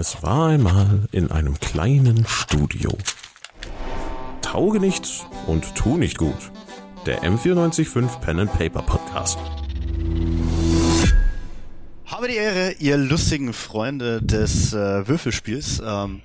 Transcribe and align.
Es 0.00 0.22
war 0.22 0.46
einmal 0.46 1.06
in 1.12 1.30
einem 1.30 1.60
kleinen 1.60 2.24
Studio. 2.26 2.96
Tauge 4.40 4.80
nichts 4.80 5.26
und 5.46 5.74
tu 5.74 5.98
nicht 5.98 6.16
gut. 6.16 6.50
Der 7.04 7.22
M945 7.22 8.20
Pen 8.20 8.38
and 8.40 8.50
Paper 8.50 8.80
Podcast. 8.80 9.38
Habe 12.06 12.28
die 12.28 12.36
Ehre, 12.36 12.76
ihr 12.78 12.96
lustigen 12.96 13.52
Freunde 13.52 14.22
des 14.22 14.72
äh, 14.72 15.06
Würfelspiels. 15.06 15.82
Ähm, 15.84 16.22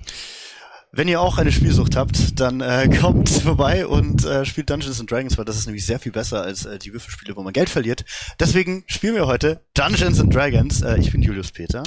wenn 0.96 1.08
ihr 1.08 1.20
auch 1.20 1.36
eine 1.36 1.52
Spielsucht 1.52 1.94
habt, 1.94 2.40
dann 2.40 2.62
äh, 2.62 2.88
kommt 3.00 3.28
vorbei 3.28 3.86
und 3.86 4.24
äh, 4.24 4.46
spielt 4.46 4.70
Dungeons 4.70 4.98
and 4.98 5.10
Dragons, 5.10 5.36
weil 5.36 5.44
das 5.44 5.58
ist 5.58 5.66
nämlich 5.66 5.84
sehr 5.84 5.98
viel 5.98 6.12
besser 6.12 6.42
als 6.42 6.64
äh, 6.64 6.78
die 6.78 6.92
Würfelspiele, 6.92 7.36
wo 7.36 7.42
man 7.42 7.52
Geld 7.52 7.68
verliert. 7.68 8.04
Deswegen 8.40 8.82
spielen 8.86 9.14
wir 9.14 9.26
heute 9.26 9.60
Dungeons 9.74 10.20
and 10.20 10.34
Dragons. 10.34 10.80
Äh, 10.80 10.98
ich 10.98 11.12
bin 11.12 11.20
Julius 11.20 11.52
Peter 11.52 11.82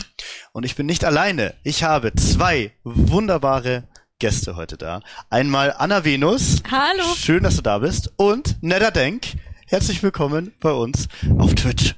und 0.51 0.63
ich 0.63 0.75
bin 0.75 0.85
nicht 0.85 1.03
alleine. 1.03 1.55
Ich 1.63 1.83
habe 1.83 2.13
zwei 2.13 2.71
wunderbare 2.83 3.85
Gäste 4.19 4.55
heute 4.55 4.77
da. 4.77 5.01
Einmal 5.31 5.73
Anna 5.77 6.05
Venus. 6.05 6.61
Hallo. 6.69 7.15
Schön, 7.15 7.41
dass 7.41 7.55
du 7.55 7.63
da 7.63 7.79
bist. 7.79 8.13
Und 8.17 8.61
Nedda 8.61 8.91
Denk. 8.91 9.33
Herzlich 9.65 10.03
willkommen 10.03 10.53
bei 10.59 10.71
uns 10.71 11.07
auf 11.37 11.55
Twitch. 11.55 11.95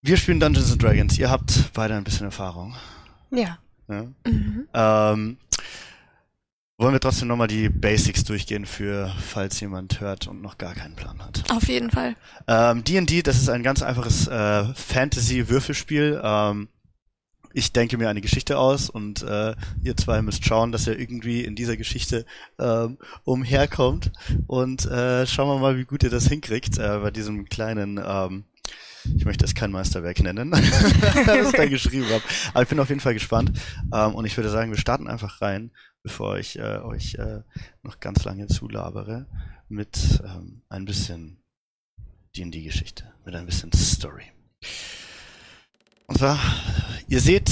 Wir 0.00 0.16
spielen 0.16 0.40
Dungeons 0.40 0.72
and 0.72 0.82
Dragons. 0.82 1.18
Ihr 1.18 1.28
habt 1.28 1.70
beide 1.74 1.94
ein 1.96 2.04
bisschen 2.04 2.26
Erfahrung. 2.26 2.74
Ja. 3.30 3.58
Ja. 3.90 5.12
Ähm, 5.12 5.36
wollen 6.80 6.94
wir 6.94 7.00
trotzdem 7.00 7.28
nochmal 7.28 7.46
die 7.46 7.68
Basics 7.68 8.24
durchgehen 8.24 8.64
für, 8.64 9.14
falls 9.20 9.60
jemand 9.60 10.00
hört 10.00 10.26
und 10.26 10.40
noch 10.40 10.56
gar 10.56 10.74
keinen 10.74 10.96
Plan 10.96 11.22
hat. 11.22 11.44
Auf 11.50 11.68
jeden 11.68 11.90
Fall. 11.90 12.16
Ähm, 12.48 12.82
D&D, 12.84 13.22
das 13.22 13.36
ist 13.36 13.50
ein 13.50 13.62
ganz 13.62 13.82
einfaches 13.82 14.26
äh, 14.28 14.64
Fantasy-Würfelspiel. 14.74 16.20
Ähm, 16.24 16.68
ich 17.52 17.74
denke 17.74 17.98
mir 17.98 18.08
eine 18.08 18.22
Geschichte 18.22 18.58
aus 18.58 18.88
und 18.88 19.22
äh, 19.22 19.54
ihr 19.82 19.96
zwei 19.96 20.22
müsst 20.22 20.46
schauen, 20.46 20.72
dass 20.72 20.86
ihr 20.86 20.98
irgendwie 20.98 21.44
in 21.44 21.54
dieser 21.54 21.76
Geschichte 21.76 22.24
ähm, 22.58 22.96
umherkommt 23.24 24.12
und 24.46 24.86
äh, 24.86 25.26
schauen 25.26 25.48
wir 25.48 25.58
mal, 25.58 25.76
wie 25.76 25.84
gut 25.84 26.02
ihr 26.02 26.10
das 26.10 26.28
hinkriegt 26.28 26.78
äh, 26.78 26.98
bei 26.98 27.10
diesem 27.10 27.46
kleinen 27.46 28.00
ähm, 28.02 28.44
ich 29.16 29.24
möchte 29.24 29.44
es 29.44 29.54
kein 29.54 29.70
Meisterwerk 29.70 30.20
nennen, 30.20 30.50
das 31.26 31.46
ich 31.46 31.56
da 31.56 31.66
geschrieben 31.68 32.06
habe. 32.10 32.22
Aber 32.52 32.62
ich 32.62 32.68
bin 32.68 32.78
auf 32.80 32.88
jeden 32.88 33.00
Fall 33.00 33.14
gespannt. 33.14 33.52
Ähm, 33.92 34.14
und 34.14 34.24
ich 34.26 34.36
würde 34.36 34.50
sagen, 34.50 34.70
wir 34.70 34.78
starten 34.78 35.08
einfach 35.08 35.40
rein, 35.40 35.70
bevor 36.02 36.38
ich 36.38 36.58
äh, 36.58 36.78
euch 36.78 37.14
äh, 37.14 37.42
noch 37.82 38.00
ganz 38.00 38.24
lange 38.24 38.46
zulabere, 38.46 39.26
mit 39.68 40.20
ähm, 40.24 40.62
ein 40.68 40.84
bisschen 40.84 41.42
D&D-Geschichte, 42.36 43.12
mit 43.24 43.34
ein 43.34 43.46
bisschen 43.46 43.72
Story. 43.72 44.24
Und 46.06 46.18
zwar, 46.18 46.38
ihr 47.08 47.20
seht 47.20 47.50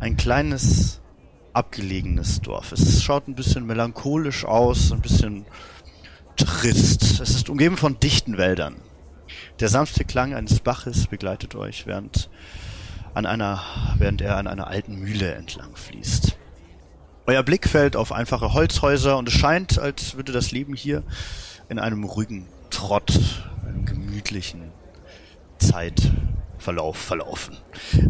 ein 0.00 0.16
kleines, 0.16 1.00
abgelegenes 1.52 2.40
Dorf. 2.40 2.72
Es 2.72 3.02
schaut 3.02 3.28
ein 3.28 3.34
bisschen 3.34 3.66
melancholisch 3.66 4.44
aus, 4.44 4.92
ein 4.92 5.00
bisschen 5.00 5.46
trist. 6.36 7.20
Es 7.20 7.30
ist 7.30 7.48
umgeben 7.48 7.76
von 7.76 7.98
dichten 7.98 8.36
Wäldern. 8.36 8.76
Der 9.60 9.68
sanfte 9.68 10.04
Klang 10.04 10.34
eines 10.34 10.60
Baches 10.60 11.06
begleitet 11.06 11.54
euch, 11.54 11.86
während, 11.86 12.28
an 13.14 13.24
einer, 13.24 13.62
während 13.96 14.20
er 14.20 14.36
an 14.36 14.46
einer 14.46 14.66
alten 14.66 14.96
Mühle 14.96 15.34
entlang 15.34 15.74
fließt. 15.76 16.36
Euer 17.28 17.42
Blick 17.42 17.68
fällt 17.68 17.96
auf 17.96 18.12
einfache 18.12 18.52
Holzhäuser 18.52 19.18
und 19.18 19.28
es 19.28 19.34
scheint, 19.34 19.80
als 19.80 20.14
würde 20.14 20.30
das 20.30 20.52
Leben 20.52 20.74
hier 20.74 21.02
in 21.68 21.80
einem 21.80 22.04
ruhigen 22.04 22.46
Trott, 22.70 23.42
einem 23.66 23.84
gemütlichen 23.84 24.70
Zeitverlauf 25.58 26.96
verlaufen. 26.96 27.56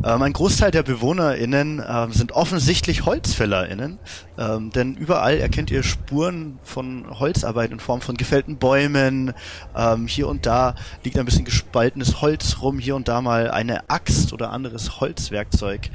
Ähm, 0.05 0.21
ein 0.21 0.35
Großteil 0.35 0.71
der 0.71 0.83
BewohnerInnen 0.83 1.83
ähm, 1.89 2.13
sind 2.13 2.33
offensichtlich 2.33 3.07
HolzfällerInnen, 3.07 3.99
ähm, 4.37 4.71
denn 4.71 4.97
überall 4.97 5.39
erkennt 5.39 5.71
ihr 5.71 5.83
Spuren 5.83 6.59
von 6.63 7.19
Holzarbeit 7.19 7.71
in 7.71 7.81
Form 7.81 8.03
von 8.03 8.19
gefällten 8.19 8.59
Bäumen. 8.59 9.33
Ähm, 9.75 10.09
hier 10.09 10.29
und 10.29 10.45
da 10.45 10.75
liegt 11.05 11.19
ein 11.19 11.25
bisschen 11.25 11.47
gespaltenes 11.47 12.21
Holz 12.21 12.59
rum, 12.61 12.79
hier 12.79 12.97
und 12.97 13.09
da 13.09 13.23
mal 13.23 13.51
eine 13.51 13.89
Axt 13.89 14.35
oder 14.35 14.51
anderes 14.51 15.01
Holzwerkzeug. 15.01 15.89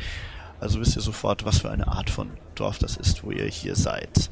Also 0.59 0.79
wisst 0.79 0.95
ihr 0.95 1.03
sofort, 1.03 1.45
was 1.45 1.59
für 1.59 1.69
eine 1.69 1.87
Art 1.87 2.09
von 2.09 2.31
Dorf 2.61 2.77
das 2.77 2.95
ist, 2.95 3.23
wo 3.23 3.31
ihr 3.31 3.45
hier 3.45 3.75
seid. 3.75 4.29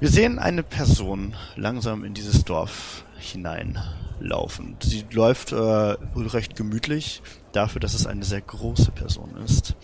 Wir 0.00 0.08
sehen 0.08 0.38
eine 0.38 0.64
Person 0.64 1.34
langsam 1.54 2.04
in 2.04 2.12
dieses 2.12 2.44
Dorf 2.44 3.04
hineinlaufen. 3.18 4.76
Sie 4.80 5.04
läuft 5.12 5.52
äh, 5.52 5.56
recht 5.56 6.56
gemütlich 6.56 7.22
dafür, 7.52 7.80
dass 7.80 7.94
es 7.94 8.06
eine 8.06 8.24
sehr 8.24 8.40
große 8.40 8.90
Person 8.90 9.36
ist. 9.44 9.74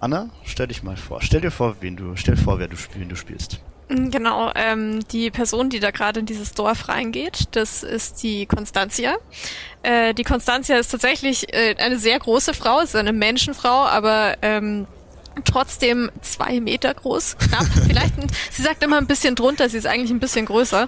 Anna, 0.00 0.30
stell 0.44 0.66
dich 0.66 0.82
mal 0.82 0.96
vor. 0.96 1.22
Stell 1.22 1.40
dir 1.40 1.50
vor, 1.50 1.76
wen 1.80 1.96
du, 1.96 2.16
stell 2.16 2.36
vor, 2.36 2.58
wer 2.58 2.68
du, 2.68 2.76
wen 2.94 3.08
du 3.08 3.16
spielst. 3.16 3.60
Genau, 3.88 4.52
ähm, 4.54 5.00
die 5.12 5.30
Person, 5.30 5.70
die 5.70 5.80
da 5.80 5.90
gerade 5.90 6.20
in 6.20 6.26
dieses 6.26 6.52
Dorf 6.52 6.88
reingeht, 6.88 7.44
das 7.52 7.82
ist 7.82 8.22
die 8.22 8.44
Constantia. 8.44 9.16
Äh, 9.82 10.12
die 10.12 10.24
Constantia 10.24 10.76
ist 10.76 10.90
tatsächlich 10.90 11.54
äh, 11.54 11.74
eine 11.78 11.98
sehr 11.98 12.18
große 12.18 12.52
Frau, 12.52 12.80
ist 12.80 12.94
eine 12.94 13.14
Menschenfrau, 13.14 13.86
aber 13.86 14.36
ähm, 14.42 14.86
trotzdem 15.44 16.10
zwei 16.20 16.60
Meter 16.60 16.94
groß, 16.94 17.36
knapp. 17.38 17.66
Vielleicht, 17.86 18.18
ein, 18.18 18.26
sie 18.50 18.62
sagt 18.62 18.82
immer 18.82 18.98
ein 18.98 19.06
bisschen 19.06 19.34
drunter, 19.34 19.68
sie 19.68 19.78
ist 19.78 19.86
eigentlich 19.86 20.10
ein 20.10 20.20
bisschen 20.20 20.46
größer. 20.46 20.86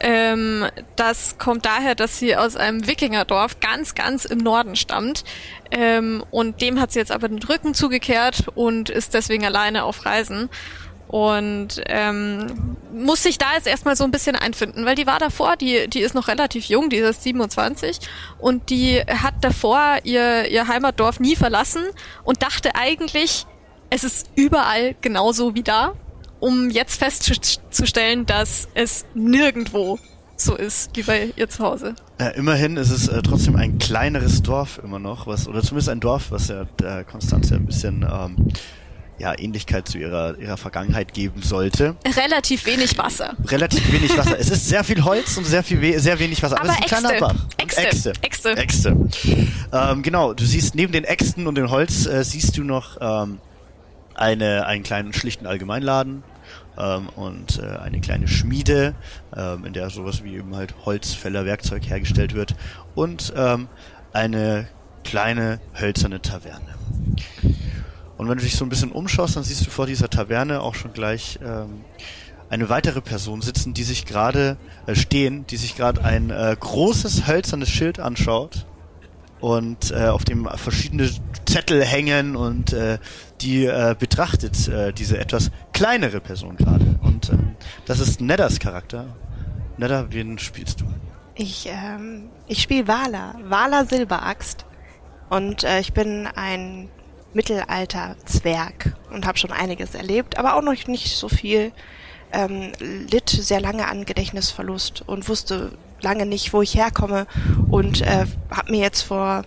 Ähm, 0.00 0.66
das 0.96 1.38
kommt 1.38 1.66
daher, 1.66 1.94
dass 1.94 2.18
sie 2.18 2.36
aus 2.36 2.56
einem 2.56 2.86
Wikingerdorf 2.86 3.60
ganz, 3.60 3.94
ganz 3.94 4.24
im 4.24 4.38
Norden 4.38 4.76
stammt. 4.76 5.24
Ähm, 5.70 6.24
und 6.30 6.60
dem 6.62 6.80
hat 6.80 6.92
sie 6.92 6.98
jetzt 6.98 7.12
aber 7.12 7.28
den 7.28 7.42
Rücken 7.42 7.74
zugekehrt 7.74 8.48
und 8.54 8.90
ist 8.90 9.14
deswegen 9.14 9.44
alleine 9.44 9.84
auf 9.84 10.04
Reisen 10.04 10.48
und 11.08 11.80
ähm, 11.86 12.76
muss 12.92 13.22
sich 13.22 13.38
da 13.38 13.54
jetzt 13.54 13.66
erstmal 13.66 13.96
so 13.96 14.04
ein 14.04 14.10
bisschen 14.10 14.36
einfinden, 14.36 14.84
weil 14.84 14.94
die 14.94 15.06
war 15.06 15.18
davor, 15.18 15.56
die, 15.56 15.88
die 15.88 16.00
ist 16.00 16.14
noch 16.14 16.28
relativ 16.28 16.66
jung, 16.66 16.90
die 16.90 16.98
ist 16.98 17.22
27 17.22 17.98
und 18.38 18.68
die 18.68 19.00
hat 19.00 19.34
davor 19.40 19.98
ihr, 20.04 20.48
ihr 20.48 20.68
Heimatdorf 20.68 21.18
nie 21.18 21.34
verlassen 21.34 21.82
und 22.24 22.42
dachte 22.42 22.74
eigentlich, 22.74 23.46
es 23.90 24.04
ist 24.04 24.30
überall 24.34 24.94
genauso 25.00 25.54
wie 25.54 25.62
da, 25.62 25.94
um 26.40 26.70
jetzt 26.70 26.98
festzustellen, 26.98 28.26
dass 28.26 28.68
es 28.74 29.04
nirgendwo 29.14 29.98
so 30.36 30.54
ist 30.54 30.90
wie 30.94 31.02
bei 31.02 31.32
ihr 31.36 31.48
zu 31.48 31.64
Hause. 31.64 31.94
Ja, 32.20 32.28
immerhin 32.28 32.76
ist 32.76 32.90
es 32.90 33.08
äh, 33.08 33.22
trotzdem 33.22 33.56
ein 33.56 33.78
kleineres 33.78 34.42
Dorf 34.42 34.80
immer 34.82 34.98
noch, 34.98 35.26
was 35.26 35.48
oder 35.48 35.62
zumindest 35.62 35.88
ein 35.88 36.00
Dorf, 36.00 36.30
was 36.30 36.48
ja 36.48 36.64
der 36.78 37.04
Konstanz 37.04 37.50
ja 37.50 37.56
ein 37.56 37.66
bisschen 37.66 38.06
ähm, 38.08 38.52
ja, 39.18 39.36
Ähnlichkeit 39.36 39.88
zu 39.88 39.98
ihrer, 39.98 40.38
ihrer 40.38 40.56
Vergangenheit 40.56 41.12
geben 41.12 41.42
sollte. 41.42 41.96
Relativ 42.16 42.66
wenig 42.66 42.96
Wasser. 42.98 43.36
Relativ 43.46 43.92
wenig 43.92 44.16
Wasser. 44.16 44.38
es 44.38 44.48
ist 44.50 44.68
sehr 44.68 44.84
viel 44.84 45.02
Holz 45.02 45.36
und 45.36 45.44
sehr 45.44 45.64
viel 45.64 45.82
we 45.82 45.98
sehr 45.98 46.18
wenig 46.20 46.40
Wasser. 46.42 46.60
Aber, 46.60 46.70
Aber 46.70 46.78
es 46.78 46.86
ist 46.86 46.92
ein 46.92 47.02
kleiner 47.02 47.20
Bach. 47.20 47.46
Äxte. 47.56 48.12
Äxte. 48.22 48.56
Äxte. 48.56 49.08
Ähm, 49.72 50.02
genau, 50.02 50.34
du 50.34 50.44
siehst 50.44 50.76
neben 50.76 50.92
den 50.92 51.04
Äxten 51.04 51.48
und 51.48 51.56
dem 51.56 51.70
Holz 51.70 52.06
äh, 52.06 52.22
siehst 52.22 52.56
du 52.56 52.62
noch 52.62 52.96
ähm, 53.00 53.40
eine, 54.18 54.66
einen 54.66 54.82
kleinen 54.82 55.12
schlichten 55.12 55.46
Allgemeinladen 55.46 56.22
ähm, 56.76 57.08
und 57.10 57.58
äh, 57.58 57.78
eine 57.78 58.00
kleine 58.00 58.28
Schmiede, 58.28 58.94
ähm, 59.36 59.64
in 59.64 59.72
der 59.72 59.90
sowas 59.90 60.24
wie 60.24 60.36
eben 60.36 60.54
halt 60.54 60.74
Holzfällerwerkzeug 60.84 61.88
hergestellt 61.88 62.34
wird 62.34 62.54
und 62.94 63.32
ähm, 63.36 63.68
eine 64.12 64.68
kleine 65.04 65.60
hölzerne 65.78 66.20
Taverne. 66.20 66.74
Und 68.16 68.28
wenn 68.28 68.38
du 68.38 68.44
dich 68.44 68.56
so 68.56 68.64
ein 68.64 68.68
bisschen 68.68 68.90
umschaust, 68.90 69.36
dann 69.36 69.44
siehst 69.44 69.66
du 69.66 69.70
vor 69.70 69.86
dieser 69.86 70.10
Taverne 70.10 70.60
auch 70.60 70.74
schon 70.74 70.92
gleich 70.92 71.38
ähm, 71.44 71.84
eine 72.50 72.68
weitere 72.68 73.00
Person 73.00 73.42
sitzen, 73.42 73.74
die 73.74 73.84
sich 73.84 74.06
gerade 74.06 74.56
äh, 74.86 74.94
stehen, 74.94 75.46
die 75.46 75.56
sich 75.56 75.76
gerade 75.76 76.04
ein 76.04 76.30
äh, 76.30 76.56
großes 76.58 77.26
hölzernes 77.26 77.68
Schild 77.68 78.00
anschaut 78.00 78.66
und 79.40 79.90
äh, 79.90 80.06
auf 80.06 80.24
dem 80.24 80.48
verschiedene 80.56 81.10
Zettel 81.46 81.84
hängen 81.84 82.36
und 82.36 82.72
äh, 82.72 82.98
die 83.40 83.66
äh, 83.66 83.94
betrachtet 83.98 84.68
äh, 84.68 84.92
diese 84.92 85.18
etwas 85.18 85.50
kleinere 85.72 86.20
Person 86.20 86.56
gerade. 86.56 86.98
Und 87.02 87.30
ähm, 87.30 87.56
das 87.86 88.00
ist 88.00 88.20
Nedders 88.20 88.58
Charakter. 88.58 89.06
Nedda, 89.76 90.06
wen 90.10 90.38
spielst 90.38 90.80
du? 90.80 90.84
Ich, 91.34 91.68
ähm, 91.70 92.30
ich 92.48 92.62
spiele 92.62 92.88
Vala, 92.88 93.36
Vala 93.44 93.84
Silberaxt. 93.84 94.64
Und 95.30 95.62
äh, 95.62 95.80
ich 95.80 95.92
bin 95.92 96.26
ein 96.26 96.88
Mittelalter-Zwerg 97.34 98.96
und 99.10 99.26
habe 99.26 99.38
schon 99.38 99.52
einiges 99.52 99.94
erlebt, 99.94 100.38
aber 100.38 100.56
auch 100.56 100.62
noch 100.62 100.86
nicht 100.86 101.16
so 101.16 101.28
viel. 101.28 101.72
Ähm, 102.30 102.72
litt 102.80 103.30
sehr 103.30 103.60
lange 103.60 103.88
an 103.88 104.04
Gedächtnisverlust 104.04 105.02
und 105.06 105.28
wusste 105.30 105.72
lange 106.00 106.26
nicht, 106.26 106.52
wo 106.52 106.62
ich 106.62 106.74
herkomme 106.74 107.26
und 107.70 108.02
äh, 108.02 108.26
habe 108.50 108.70
mir 108.70 108.80
jetzt 108.80 109.02
vor 109.02 109.44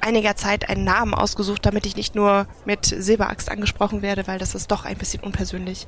einiger 0.00 0.36
Zeit 0.36 0.68
einen 0.68 0.84
Namen 0.84 1.14
ausgesucht, 1.14 1.66
damit 1.66 1.86
ich 1.86 1.96
nicht 1.96 2.14
nur 2.14 2.46
mit 2.64 2.86
Silberaxt 2.86 3.50
angesprochen 3.50 4.02
werde, 4.02 4.26
weil 4.26 4.38
das 4.38 4.54
ist 4.54 4.70
doch 4.70 4.84
ein 4.84 4.96
bisschen 4.96 5.22
unpersönlich. 5.22 5.86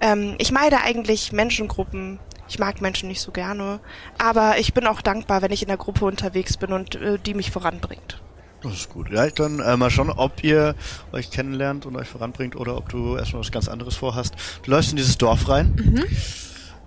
Ähm, 0.00 0.36
ich 0.38 0.52
meide 0.52 0.80
eigentlich 0.80 1.32
Menschengruppen. 1.32 2.20
Ich 2.48 2.58
mag 2.58 2.80
Menschen 2.80 3.08
nicht 3.08 3.20
so 3.20 3.30
gerne, 3.30 3.80
aber 4.16 4.58
ich 4.58 4.72
bin 4.72 4.86
auch 4.86 5.02
dankbar, 5.02 5.42
wenn 5.42 5.52
ich 5.52 5.62
in 5.62 5.68
der 5.68 5.76
Gruppe 5.76 6.06
unterwegs 6.06 6.56
bin 6.56 6.72
und 6.72 6.94
äh, 6.94 7.18
die 7.18 7.34
mich 7.34 7.50
voranbringt. 7.50 8.22
Das 8.62 8.72
ist 8.72 8.88
gut. 8.88 9.10
Ja, 9.10 9.28
dann 9.28 9.60
äh, 9.60 9.76
mal 9.76 9.90
schauen, 9.90 10.10
ob 10.10 10.42
ihr 10.42 10.74
euch 11.12 11.30
kennenlernt 11.30 11.86
und 11.86 11.94
euch 11.96 12.08
voranbringt 12.08 12.56
oder 12.56 12.76
ob 12.76 12.88
du 12.88 13.16
erstmal 13.16 13.40
was 13.40 13.52
ganz 13.52 13.68
anderes 13.68 13.96
vorhast. 13.96 14.34
Du 14.62 14.70
läufst 14.70 14.90
in 14.90 14.96
dieses 14.96 15.18
Dorf 15.18 15.48
rein. 15.48 15.76
Mhm. 15.76 16.04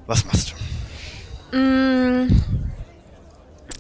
Was 0.08 0.25
machst 0.25 0.52
du? 0.52 0.81
Mm, 1.51 2.27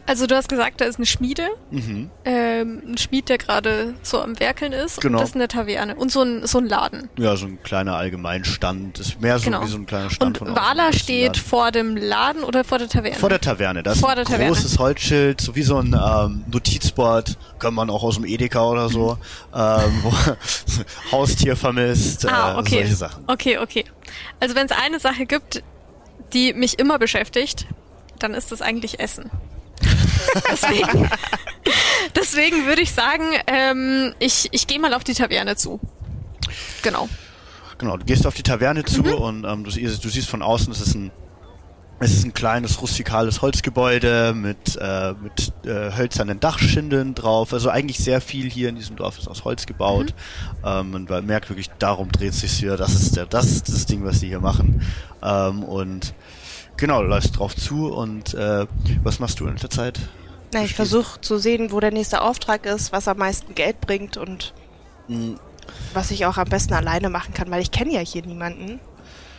Also 0.07 0.27
du 0.27 0.35
hast 0.35 0.49
gesagt, 0.49 0.81
da 0.81 0.85
ist 0.85 0.97
eine 0.97 1.05
Schmiede, 1.05 1.47
Mhm. 1.69 2.09
ähm, 2.25 2.81
ein 2.85 2.97
Schmied, 2.97 3.29
der 3.29 3.37
gerade 3.37 3.93
so 4.01 4.19
am 4.19 4.37
Werkeln 4.41 4.73
ist 4.73 4.99
Genau. 4.99 5.17
und 5.19 5.21
das 5.21 5.29
ist 5.29 5.35
eine 5.35 5.47
Taverne 5.47 5.95
und 5.95 6.11
so 6.11 6.21
ein, 6.23 6.45
so 6.45 6.57
ein 6.57 6.65
Laden. 6.65 7.07
Ja, 7.17 7.37
so 7.37 7.45
ein 7.45 7.63
kleiner 7.63 7.95
Allgemeinstand. 7.95 8.99
Ist 8.99 9.21
mehr 9.21 9.39
so 9.39 9.45
Genau. 9.45 9.63
wie 9.63 9.67
so 9.67 9.77
ein 9.77 9.85
kleiner 9.85 10.09
Stand 10.09 10.41
Und 10.41 10.53
Wala 10.53 10.91
steht 10.91 11.37
vor 11.37 11.71
dem 11.71 11.95
Laden 11.95 12.43
oder 12.43 12.65
vor 12.65 12.77
der 12.79 12.89
Taverne? 12.89 13.15
Vor 13.15 13.29
der 13.29 13.39
Taverne. 13.39 13.83
Das 13.83 13.95
ist 13.95 13.99
Vor 14.01 14.09
ein 14.09 14.15
der 14.17 14.25
Taverne. 14.25 14.47
großes 14.47 14.79
Holzschild, 14.79 15.39
so 15.39 15.55
wie 15.55 15.63
so 15.63 15.77
ein 15.77 15.93
ähm, 15.93 16.43
Notizboard, 16.51 17.37
kann 17.59 17.73
man 17.73 17.89
auch 17.89 18.03
aus 18.03 18.15
dem 18.15 18.25
Edeka 18.25 18.65
oder 18.65 18.89
so, 18.89 19.17
ähm, 19.55 19.99
wo 20.03 20.11
Haustier 21.13 21.55
vermisst, 21.55 22.27
ah, 22.27 22.55
äh, 22.55 22.57
okay. 22.59 22.79
solche 22.81 22.95
Sachen. 22.95 23.23
Okay, 23.27 23.59
okay. 23.59 23.85
Also 24.41 24.55
wenn 24.55 24.65
es 24.65 24.73
eine 24.73 24.99
Sache 24.99 25.25
gibt, 25.25 25.63
die 26.33 26.53
mich 26.53 26.79
immer 26.79 26.97
beschäftigt, 26.99 27.67
dann 28.19 28.33
ist 28.33 28.51
das 28.51 28.61
eigentlich 28.61 28.99
Essen. 28.99 29.29
deswegen, 30.51 31.09
deswegen 32.15 32.65
würde 32.65 32.81
ich 32.81 32.91
sagen, 32.91 33.23
ähm, 33.47 34.13
ich, 34.19 34.49
ich 34.51 34.67
gehe 34.67 34.79
mal 34.79 34.93
auf 34.93 35.03
die 35.03 35.13
Taverne 35.13 35.55
zu. 35.55 35.79
Genau. 36.83 37.09
Genau, 37.77 37.97
du 37.97 38.05
gehst 38.05 38.27
auf 38.27 38.35
die 38.35 38.43
Taverne 38.43 38.83
zu 38.85 39.01
Mhm. 39.01 39.13
und 39.13 39.43
ähm, 39.45 39.63
du, 39.63 39.71
siehst- 39.71 40.03
du 40.03 40.09
siehst 40.09 40.29
von 40.29 40.41
außen, 40.43 40.71
es 40.71 40.81
ist 40.81 40.93
ein 40.95 41.11
es 42.01 42.13
ist 42.13 42.25
ein 42.25 42.33
kleines 42.33 42.81
rustikales 42.81 43.41
Holzgebäude 43.43 44.33
mit, 44.35 44.75
äh, 44.81 45.13
mit 45.21 45.53
äh, 45.65 45.95
hölzernen 45.95 46.39
Dachschindeln 46.39 47.13
drauf. 47.13 47.53
Also 47.53 47.69
eigentlich 47.69 47.99
sehr 47.99 48.21
viel 48.21 48.49
hier 48.49 48.69
in 48.69 48.75
diesem 48.75 48.95
Dorf 48.95 49.19
ist 49.19 49.27
aus 49.27 49.43
Holz 49.45 49.67
gebaut. 49.67 50.13
Mhm. 50.61 50.67
Ähm, 50.67 50.93
und 50.95 51.09
man 51.09 51.25
merkt 51.27 51.49
wirklich, 51.49 51.69
darum 51.77 52.11
dreht 52.11 52.33
sich 52.33 52.53
hier. 52.53 52.75
Das 52.75 52.95
ist 52.95 53.15
der, 53.15 53.27
das 53.27 53.45
ist 53.45 53.69
das 53.69 53.85
Ding, 53.85 54.03
was 54.03 54.19
die 54.19 54.27
hier 54.29 54.39
machen. 54.39 54.81
Ähm, 55.21 55.63
und 55.63 56.15
genau, 56.75 57.03
du 57.03 57.07
läufst 57.07 57.37
drauf 57.37 57.55
zu 57.55 57.93
und 57.93 58.33
äh, 58.33 58.65
was 59.03 59.19
machst 59.19 59.39
du 59.39 59.45
in 59.45 59.55
der 59.57 59.69
Zeit? 59.69 59.99
Na, 60.53 60.63
ich 60.63 60.73
versuche 60.73 61.21
zu 61.21 61.37
sehen, 61.37 61.71
wo 61.71 61.79
der 61.79 61.91
nächste 61.91 62.21
Auftrag 62.21 62.65
ist, 62.65 62.91
was 62.91 63.07
am 63.07 63.19
meisten 63.19 63.53
Geld 63.53 63.79
bringt 63.79 64.17
und 64.17 64.53
Mhm. 65.07 65.37
was 65.93 66.11
ich 66.11 66.25
auch 66.25 66.37
am 66.37 66.47
besten 66.47 66.73
alleine 66.73 67.09
machen 67.09 67.33
kann, 67.33 67.51
weil 67.51 67.61
ich 67.61 67.71
kenne 67.71 67.93
ja 67.93 67.99
hier 67.99 68.25
niemanden. 68.25 68.79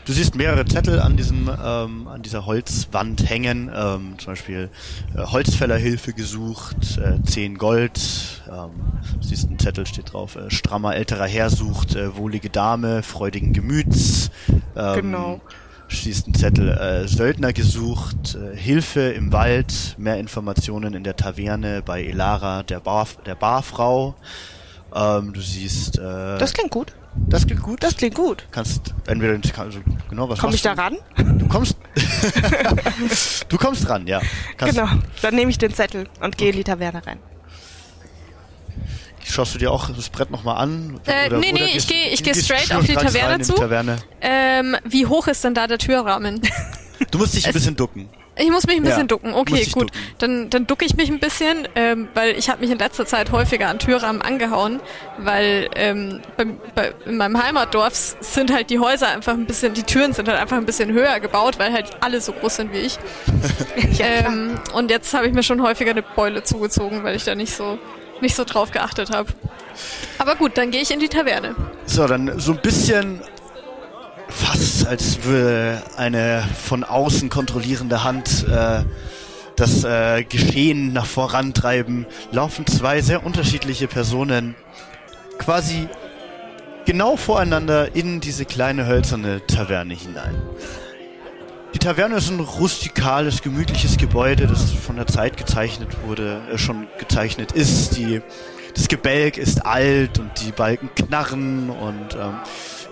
Du 0.04 0.12
siehst 0.12 0.34
mehrere 0.34 0.64
Zettel 0.64 0.98
an 0.98 1.16
diesem 1.16 1.48
ähm, 1.48 2.08
an 2.08 2.22
dieser 2.22 2.44
Holzwand 2.44 3.28
hängen, 3.28 3.70
ähm, 3.72 4.14
zum 4.18 4.32
Beispiel 4.32 4.68
äh, 5.14 5.18
Holzfällerhilfe 5.20 6.12
gesucht, 6.12 6.98
äh, 6.98 7.22
10 7.22 7.56
Gold. 7.56 8.42
Ähm, 8.50 8.70
du 9.20 9.26
siehst 9.26 9.46
einen 9.48 9.60
Zettel 9.60 9.86
steht 9.86 10.12
drauf: 10.12 10.34
äh, 10.34 10.50
strammer 10.50 10.96
älterer 10.96 11.26
Herr 11.26 11.50
sucht 11.50 11.94
äh, 11.94 12.16
wohlige 12.16 12.50
Dame, 12.50 13.04
freudigen 13.04 13.52
Gemüts. 13.52 14.30
Ähm, 14.74 14.94
Genau. 14.96 15.40
Schließt 15.86 16.26
einen 16.26 16.34
Zettel: 16.34 16.68
äh, 16.70 17.06
Söldner 17.06 17.52
gesucht, 17.52 18.34
äh, 18.34 18.56
Hilfe 18.56 19.00
im 19.00 19.32
Wald, 19.32 19.94
mehr 19.98 20.18
Informationen 20.18 20.94
in 20.94 21.04
der 21.04 21.14
Taverne 21.14 21.80
bei 21.80 22.02
Elara, 22.02 22.64
der 22.64 22.80
Bar 22.80 23.06
der 23.24 23.36
Barfrau. 23.36 24.16
Ähm, 24.94 25.32
du 25.32 25.40
siehst. 25.40 25.98
Äh, 25.98 26.38
Das 26.38 26.52
klingt 26.52 26.70
gut. 26.70 26.92
das 27.28 27.46
klingt 27.46 27.62
gut. 27.62 27.82
Das 27.82 27.96
klingt 27.96 28.14
gut. 28.14 28.46
kannst 28.50 28.94
entweder 29.06 29.38
also 29.58 29.80
genau 30.10 30.28
was 30.28 30.38
Komme 30.38 30.54
ich 30.54 30.62
da 30.62 30.74
du? 30.74 30.80
ran? 30.82 30.96
Du 31.38 31.48
kommst. 31.48 31.76
du 33.48 33.56
kommst 33.58 33.88
ran, 33.88 34.06
ja. 34.06 34.20
Kannst, 34.56 34.74
Genau. 34.76 34.88
Dann 35.22 35.34
nehme 35.34 35.50
ich 35.50 35.58
den 35.58 35.72
Zettel 35.72 36.08
und 36.20 36.36
gehe 36.36 36.50
in 36.50 36.56
die 36.56 36.64
Taverne 36.64 37.06
rein. 37.06 37.18
Schaust 39.24 39.54
du 39.54 39.58
dir 39.58 39.70
auch 39.70 39.88
das 39.88 40.08
Brett 40.10 40.30
nochmal 40.30 40.56
an? 40.58 41.00
Äh, 41.06 41.30
nee, 41.30 41.52
nee, 41.52 41.64
ich 41.66 41.86
gehst- 41.86 41.88
geh- 41.88 42.08
ich 42.12 42.22
geh 42.22 42.32
gehst 42.32 42.44
straight 42.44 42.72
auf 42.74 42.84
die 42.84 42.94
Taverne 42.94 43.42
zu. 43.42 43.54
Die 43.54 43.60
Taverne. 43.60 43.96
Ähm, 44.20 44.76
wie 44.84 45.06
hoch 45.06 45.26
ist 45.28 45.42
denn 45.44 45.54
da 45.54 45.66
der 45.66 45.78
Türrahmen? 45.78 46.40
Du 47.10 47.18
musst 47.18 47.34
dich 47.34 47.46
ein 47.46 47.52
bisschen 47.52 47.76
ducken. 47.76 48.08
Ich 48.36 48.50
muss 48.50 48.66
mich 48.66 48.76
ein 48.76 48.82
bisschen 48.82 49.00
Ja, 49.02 49.06
ducken. 49.06 49.34
Okay, 49.34 49.64
gut. 49.66 49.90
ducken. 49.90 49.96
Dann, 50.18 50.50
dann 50.50 50.66
ducke 50.66 50.84
ich 50.86 50.96
mich 50.96 51.10
ein 51.10 51.18
bisschen, 51.18 51.68
ähm, 51.74 52.08
weil 52.14 52.30
ich 52.38 52.48
habe 52.48 52.60
mich 52.62 52.70
in 52.70 52.78
letzter 52.78 53.04
Zeit 53.04 53.30
häufiger 53.30 53.68
an 53.68 53.78
Türrahmen 53.78 54.22
angehauen, 54.22 54.80
weil 55.18 55.68
ähm, 55.74 56.20
bei, 56.38 56.46
bei, 56.74 56.94
in 57.04 57.18
meinem 57.18 57.42
Heimatdorf 57.42 58.16
sind 58.20 58.50
halt 58.52 58.70
die 58.70 58.78
Häuser 58.78 59.08
einfach 59.08 59.34
ein 59.34 59.44
bisschen, 59.44 59.74
die 59.74 59.82
Türen 59.82 60.14
sind 60.14 60.28
halt 60.28 60.40
einfach 60.40 60.56
ein 60.56 60.64
bisschen 60.64 60.92
höher 60.92 61.20
gebaut, 61.20 61.58
weil 61.58 61.72
halt 61.74 61.90
alle 62.00 62.20
so 62.22 62.32
groß 62.32 62.56
sind 62.56 62.72
wie 62.72 62.78
ich. 62.78 62.98
Ja, 63.98 64.06
ähm, 64.06 64.54
und 64.74 64.90
jetzt 64.90 65.12
habe 65.12 65.26
ich 65.26 65.34
mir 65.34 65.42
schon 65.42 65.60
häufiger 65.62 65.90
eine 65.90 66.02
Beule 66.02 66.42
zugezogen, 66.42 67.04
weil 67.04 67.16
ich 67.16 67.24
da 67.24 67.34
nicht 67.34 67.54
so 67.54 67.78
nicht 68.20 68.34
so 68.36 68.44
drauf 68.44 68.70
geachtet 68.70 69.10
habe. 69.10 69.28
Aber 70.18 70.36
gut, 70.36 70.56
dann 70.56 70.70
gehe 70.70 70.80
ich 70.80 70.90
in 70.92 71.00
die 71.00 71.08
Taverne. 71.08 71.54
So, 71.86 72.06
dann 72.06 72.38
so 72.38 72.52
ein 72.52 72.58
bisschen 72.62 73.20
fast 74.34 74.86
als 74.86 75.24
würde 75.24 75.82
eine 75.96 76.44
von 76.62 76.84
außen 76.84 77.28
kontrollierende 77.28 78.04
Hand 78.04 78.46
äh, 78.48 78.84
das 79.56 79.84
äh, 79.84 80.24
Geschehen 80.24 80.92
nach 80.92 81.06
vorantreiben, 81.06 82.06
laufen 82.30 82.66
zwei 82.66 83.00
sehr 83.00 83.24
unterschiedliche 83.24 83.86
Personen 83.86 84.54
quasi 85.38 85.88
genau 86.84 87.16
voreinander 87.16 87.94
in 87.94 88.20
diese 88.20 88.44
kleine 88.44 88.86
hölzerne 88.86 89.46
Taverne 89.46 89.94
hinein. 89.94 90.34
Die 91.74 91.78
Taverne 91.78 92.16
ist 92.16 92.30
ein 92.30 92.40
rustikales, 92.40 93.42
gemütliches 93.42 93.96
Gebäude, 93.96 94.46
das 94.46 94.70
von 94.72 94.96
der 94.96 95.06
Zeit 95.06 95.36
gezeichnet 95.36 95.88
wurde, 96.06 96.42
äh, 96.52 96.58
schon 96.58 96.86
gezeichnet 96.98 97.52
ist. 97.52 97.96
Die, 97.96 98.20
das 98.74 98.88
Gebälk 98.88 99.38
ist 99.38 99.64
alt 99.64 100.18
und 100.18 100.30
die 100.42 100.52
Balken 100.52 100.90
knarren 100.94 101.70
und 101.70 102.14
ähm, 102.14 102.34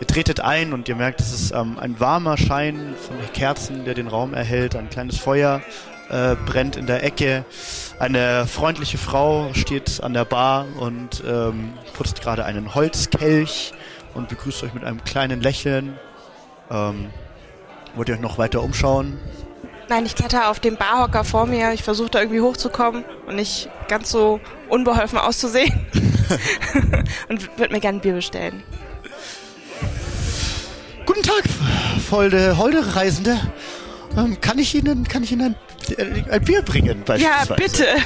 ihr 0.00 0.06
tretet 0.06 0.40
ein 0.40 0.72
und 0.72 0.88
ihr 0.88 0.96
merkt, 0.96 1.20
es 1.20 1.32
ist 1.32 1.52
ähm, 1.52 1.78
ein 1.78 2.00
warmer 2.00 2.36
Schein 2.36 2.94
von 3.06 3.16
Kerzen, 3.32 3.84
der 3.84 3.94
den 3.94 4.08
Raum 4.08 4.34
erhält. 4.34 4.74
Ein 4.74 4.90
kleines 4.90 5.18
Feuer 5.18 5.60
äh, 6.08 6.34
brennt 6.46 6.76
in 6.76 6.86
der 6.86 7.04
Ecke. 7.04 7.44
Eine 7.98 8.46
freundliche 8.46 8.98
Frau 8.98 9.52
steht 9.54 10.02
an 10.02 10.14
der 10.14 10.24
Bar 10.24 10.66
und 10.78 11.22
ähm, 11.26 11.74
putzt 11.94 12.22
gerade 12.22 12.44
einen 12.44 12.74
Holzkelch 12.74 13.72
und 14.14 14.28
begrüßt 14.28 14.64
euch 14.64 14.74
mit 14.74 14.84
einem 14.84 15.04
kleinen 15.04 15.40
Lächeln. 15.40 15.98
Ähm, 16.70 17.10
Wollt 17.94 18.08
ihr 18.08 18.14
euch 18.14 18.20
noch 18.20 18.38
weiter 18.38 18.62
umschauen? 18.62 19.18
Nein, 19.88 20.06
ich 20.06 20.14
kletter 20.14 20.50
auf 20.50 20.60
den 20.60 20.76
Barhocker 20.76 21.24
vor 21.24 21.46
mir. 21.46 21.72
Ich 21.72 21.82
versuche 21.82 22.10
da 22.10 22.20
irgendwie 22.20 22.40
hochzukommen 22.40 23.04
und 23.26 23.34
nicht 23.34 23.68
ganz 23.88 24.10
so 24.10 24.40
unbeholfen 24.68 25.18
auszusehen. 25.18 25.86
und 27.28 27.58
würde 27.58 27.72
mir 27.72 27.80
gerne 27.80 27.98
ein 27.98 28.00
Bier 28.00 28.14
bestellen. 28.14 28.62
Guten 31.06 31.22
Tag, 31.22 31.44
holde, 32.10 32.56
holde 32.58 32.94
Reisende. 32.94 33.38
Ähm, 34.16 34.40
kann 34.40 34.58
ich 34.58 34.74
Ihnen, 34.74 35.06
kann 35.06 35.22
ich 35.22 35.32
Ihnen 35.32 35.54
ein, 35.88 35.96
äh, 35.96 36.30
ein 36.30 36.44
Bier 36.44 36.62
bringen? 36.62 37.04
Ja, 37.18 37.44
bitte. 37.56 37.86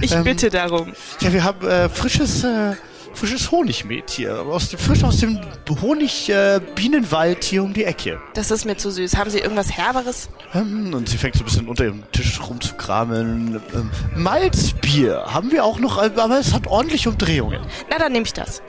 Ich 0.00 0.12
Ähm, 0.12 0.24
bitte 0.24 0.50
darum. 0.50 0.92
Ja, 1.20 1.32
wir 1.32 1.44
haben 1.44 1.66
äh, 1.66 1.88
frisches, 1.88 2.42
äh, 2.44 2.74
frisches 3.14 3.50
Honigmet 3.50 4.10
hier. 4.10 4.40
Aus 4.40 4.68
dem, 4.70 4.78
frisch 4.78 5.04
aus 5.04 5.18
dem 5.18 5.40
Honig-Bienenwald 5.80 7.38
äh, 7.38 7.46
hier 7.46 7.62
um 7.62 7.72
die 7.72 7.84
Ecke. 7.84 8.20
Das 8.34 8.50
ist 8.50 8.66
mir 8.66 8.76
zu 8.76 8.90
süß. 8.90 9.16
Haben 9.16 9.30
Sie 9.30 9.38
irgendwas 9.38 9.70
Herberes? 9.72 10.28
Ähm, 10.54 10.92
und 10.92 11.08
sie 11.08 11.16
fängt 11.18 11.36
so 11.36 11.42
ein 11.42 11.44
bisschen 11.46 11.68
unter 11.68 11.84
ihrem 11.84 12.02
Tisch 12.12 12.40
rumzukrameln. 12.46 13.60
Ähm, 13.74 13.90
Malzbier 14.16 15.24
haben 15.28 15.50
wir 15.52 15.64
auch 15.64 15.78
noch, 15.78 15.98
aber 15.98 16.38
es 16.38 16.52
hat 16.52 16.66
ordentlich 16.66 17.06
Umdrehungen. 17.06 17.60
Na, 17.88 17.98
dann 17.98 18.12
nehme 18.12 18.26
ich 18.26 18.32
das. 18.32 18.60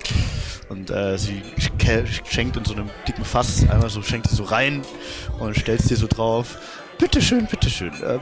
Und 0.70 0.90
äh, 0.90 1.18
sie 1.18 1.42
sch- 1.58 2.08
schenkt 2.30 2.58
in 2.58 2.66
so 2.66 2.74
einem 2.74 2.90
dicken 3.08 3.24
Fass, 3.24 3.62
einmal 3.70 3.90
so 3.90 4.02
schenkt 4.02 4.30
sie 4.30 4.36
so 4.36 4.44
rein 4.44 4.82
und 5.40 5.56
stellt 5.56 5.80
es 5.80 5.88
dir 5.88 5.96
so 5.98 6.08
drauf. 6.08 6.58
Bitteschön, 6.98 7.46
bitteschön. 7.46 7.92
Ähm, 8.06 8.20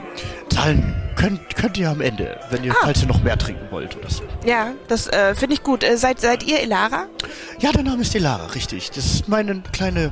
zahlen 0.49 0.95
könnt, 1.15 1.55
könnt 1.55 1.77
ihr 1.77 1.89
am 1.89 2.01
Ende, 2.01 2.39
wenn 2.49 2.63
ihr, 2.63 2.71
Ah. 2.73 2.77
falls 2.83 3.01
ihr 3.01 3.07
noch 3.07 3.23
mehr 3.23 3.37
trinken 3.37 3.65
wollt 3.71 3.95
oder 3.95 4.09
so. 4.09 4.23
Ja, 4.45 4.73
das 4.89 5.07
äh, 5.07 5.33
finde 5.33 5.55
ich 5.55 5.63
gut. 5.63 5.83
Äh, 5.83 5.97
seid, 5.97 6.19
seid 6.19 6.43
ihr 6.43 6.59
Elara? 6.59 7.07
Ja, 7.59 7.71
der 7.71 7.83
Name 7.83 8.01
ist 8.01 8.13
Elara, 8.15 8.47
richtig. 8.47 8.91
Das 8.91 9.05
ist 9.05 9.27
meine 9.29 9.63
kleine, 9.71 10.11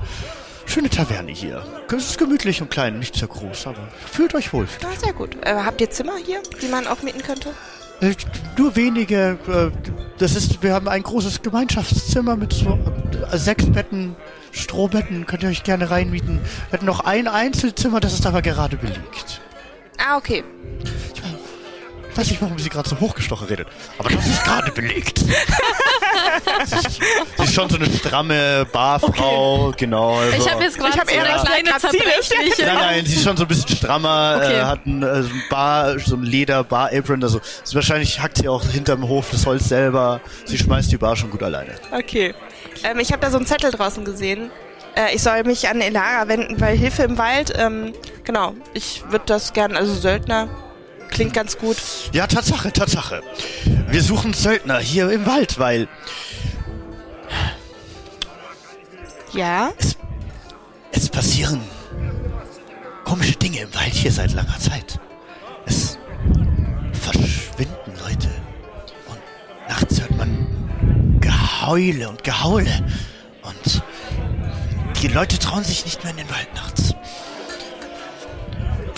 schöne 0.66 0.90
Taverne 0.90 1.32
hier. 1.34 1.62
Es 1.96 2.12
ist 2.12 2.18
gemütlich 2.18 2.62
und 2.62 2.72
klein, 2.72 2.98
nicht 3.00 3.16
sehr 3.16 3.28
groß, 3.28 3.68
aber 3.68 3.90
fühlt 4.12 4.34
euch 4.34 4.54
wohl. 4.54 4.68
Ja, 4.82 4.90
sehr 4.98 5.14
gut. 5.14 5.36
Äh, 5.46 5.54
habt 5.56 5.82
ihr 5.82 5.92
Zimmer 5.92 6.14
hier, 6.26 6.42
die 6.62 6.68
man 6.68 6.88
auch 6.88 7.04
mieten 7.04 7.22
könnte? 7.22 7.50
Äh, 8.04 8.16
Nur 8.58 8.76
wenige, 8.76 9.38
äh, 9.48 9.72
das 10.18 10.36
ist, 10.36 10.62
wir 10.62 10.74
haben 10.74 10.88
ein 10.88 11.04
großes 11.04 11.42
Gemeinschaftszimmer 11.42 12.36
mit 12.36 12.52
so 12.54 12.78
äh, 13.32 13.38
sechs 13.38 13.66
Betten, 13.66 14.16
Strohbetten, 14.52 15.26
könnt 15.26 15.44
ihr 15.44 15.50
euch 15.50 15.64
gerne 15.64 15.90
reinmieten. 15.90 16.40
Wir 16.70 16.74
hatten 16.74 16.86
noch 16.86 17.00
ein 17.00 17.28
Einzelzimmer, 17.28 18.00
das 18.00 18.14
ist 18.14 18.26
aber 18.26 18.42
gerade 18.42 18.76
belegt. 18.76 19.42
Ah, 19.98 20.18
okay. 20.18 20.44
Ich 21.16 21.22
weiß 22.18 22.30
nicht, 22.30 22.42
warum 22.42 22.58
sie 22.60 22.70
gerade 22.70 22.88
so 22.90 23.00
hochgestochen 23.00 23.48
redet, 23.48 23.68
aber 23.98 24.10
das 24.10 24.26
ist 24.26 24.44
gerade 24.44 24.72
belegt. 24.72 25.20
sie, 25.20 25.26
sie 27.38 27.44
ist 27.44 27.54
schon 27.54 27.70
so 27.70 27.76
eine 27.78 27.86
stramme 27.92 28.66
Barfrau, 28.72 29.74
genau. 29.78 30.18
Also. 30.18 30.38
Ich 30.38 30.52
habe 30.52 30.64
jetzt 30.64 30.78
gerade 30.78 30.94
Ich 30.94 31.00
hab 31.00 31.10
so 31.10 31.16
eher 31.16 31.24
eine 31.24 31.34
das 31.34 31.44
kleine 31.44 31.70
zerbrechliche. 31.78 32.66
Nein, 32.66 32.76
nein, 32.76 33.06
sie 33.06 33.16
ist 33.16 33.24
schon 33.24 33.38
so 33.38 33.44
ein 33.44 33.48
bisschen 33.48 33.70
strammer, 33.76 34.36
Okay. 34.38 34.60
äh, 34.60 34.64
hat 34.64 34.86
ein, 34.86 35.04
äh, 35.04 35.24
so 35.24 35.30
ein 35.30 35.44
Bar, 35.50 36.00
so 36.00 36.16
ein 36.16 36.24
Leder-Bar-Apron, 36.24 37.24
also 37.24 37.40
ist 37.64 37.76
wahrscheinlich 37.76 38.20
hackt 38.20 38.38
sie 38.38 38.48
auch 38.48 38.64
hinterm 38.64 39.08
Hof 39.08 39.30
das 39.32 39.46
Holz 39.46 39.68
selber. 39.70 40.22
Sie 40.46 40.58
schmeißt 40.58 40.92
die 40.92 40.98
Bar 40.98 41.16
schon 41.16 41.30
gut 41.32 41.44
alleine. 41.44 41.76
Okay. 41.92 42.34
Ähm, 42.84 43.00
ich 43.00 43.12
habe 43.12 43.22
da 43.22 43.30
so 43.30 43.38
einen 43.38 43.46
Zettel 43.46 43.72
draußen 43.72 44.04
gesehen. 44.06 44.50
Äh, 44.96 45.16
ich 45.16 45.24
soll 45.24 45.44
mich 45.44 45.68
an 45.70 45.82
Elara 45.82 46.28
wenden, 46.28 46.60
weil 46.62 46.78
Hilfe 46.78 47.04
im 47.04 47.18
Wald, 47.18 47.54
ähm, 47.58 47.94
genau, 48.24 48.54
ich 48.74 49.04
würde 49.10 49.26
das 49.26 49.54
gern, 49.54 49.76
also 49.76 49.94
Söldner, 49.94 50.48
klingt 51.14 51.34
ganz 51.34 51.58
gut. 51.58 51.78
Ja, 52.12 52.28
Tatsache, 52.28 52.72
Tatsache. 52.72 53.22
Wir 53.88 54.02
suchen 54.02 54.34
Söldner 54.34 54.80
hier 54.80 55.10
im 55.12 55.26
Wald, 55.26 55.60
weil 55.60 55.88
Ja? 59.34 59.72
es 60.92 61.10
passieren 61.10 61.62
komische 63.04 63.36
Dinge 63.36 63.60
im 63.62 63.74
Wald 63.76 63.94
hier 63.94 64.12
seit 64.12 64.34
langer 64.34 64.58
Zeit. 64.60 65.00
Es 65.66 65.98
verschwinden 66.94 67.94
Leute. 68.04 68.30
Und 69.08 69.20
nachts 69.70 70.00
hört 70.00 70.16
man 70.18 71.20
Geheule 71.20 72.10
und 72.10 72.24
Gehaule. 72.24 72.86
Und 73.42 73.84
die 75.02 75.08
Leute 75.08 75.38
trauen 75.40 75.64
sich 75.64 75.86
nicht 75.86 76.04
mehr 76.04 76.12
in 76.12 76.18
den 76.18 76.30
Wald 76.30 76.48
nachts. 76.56 76.96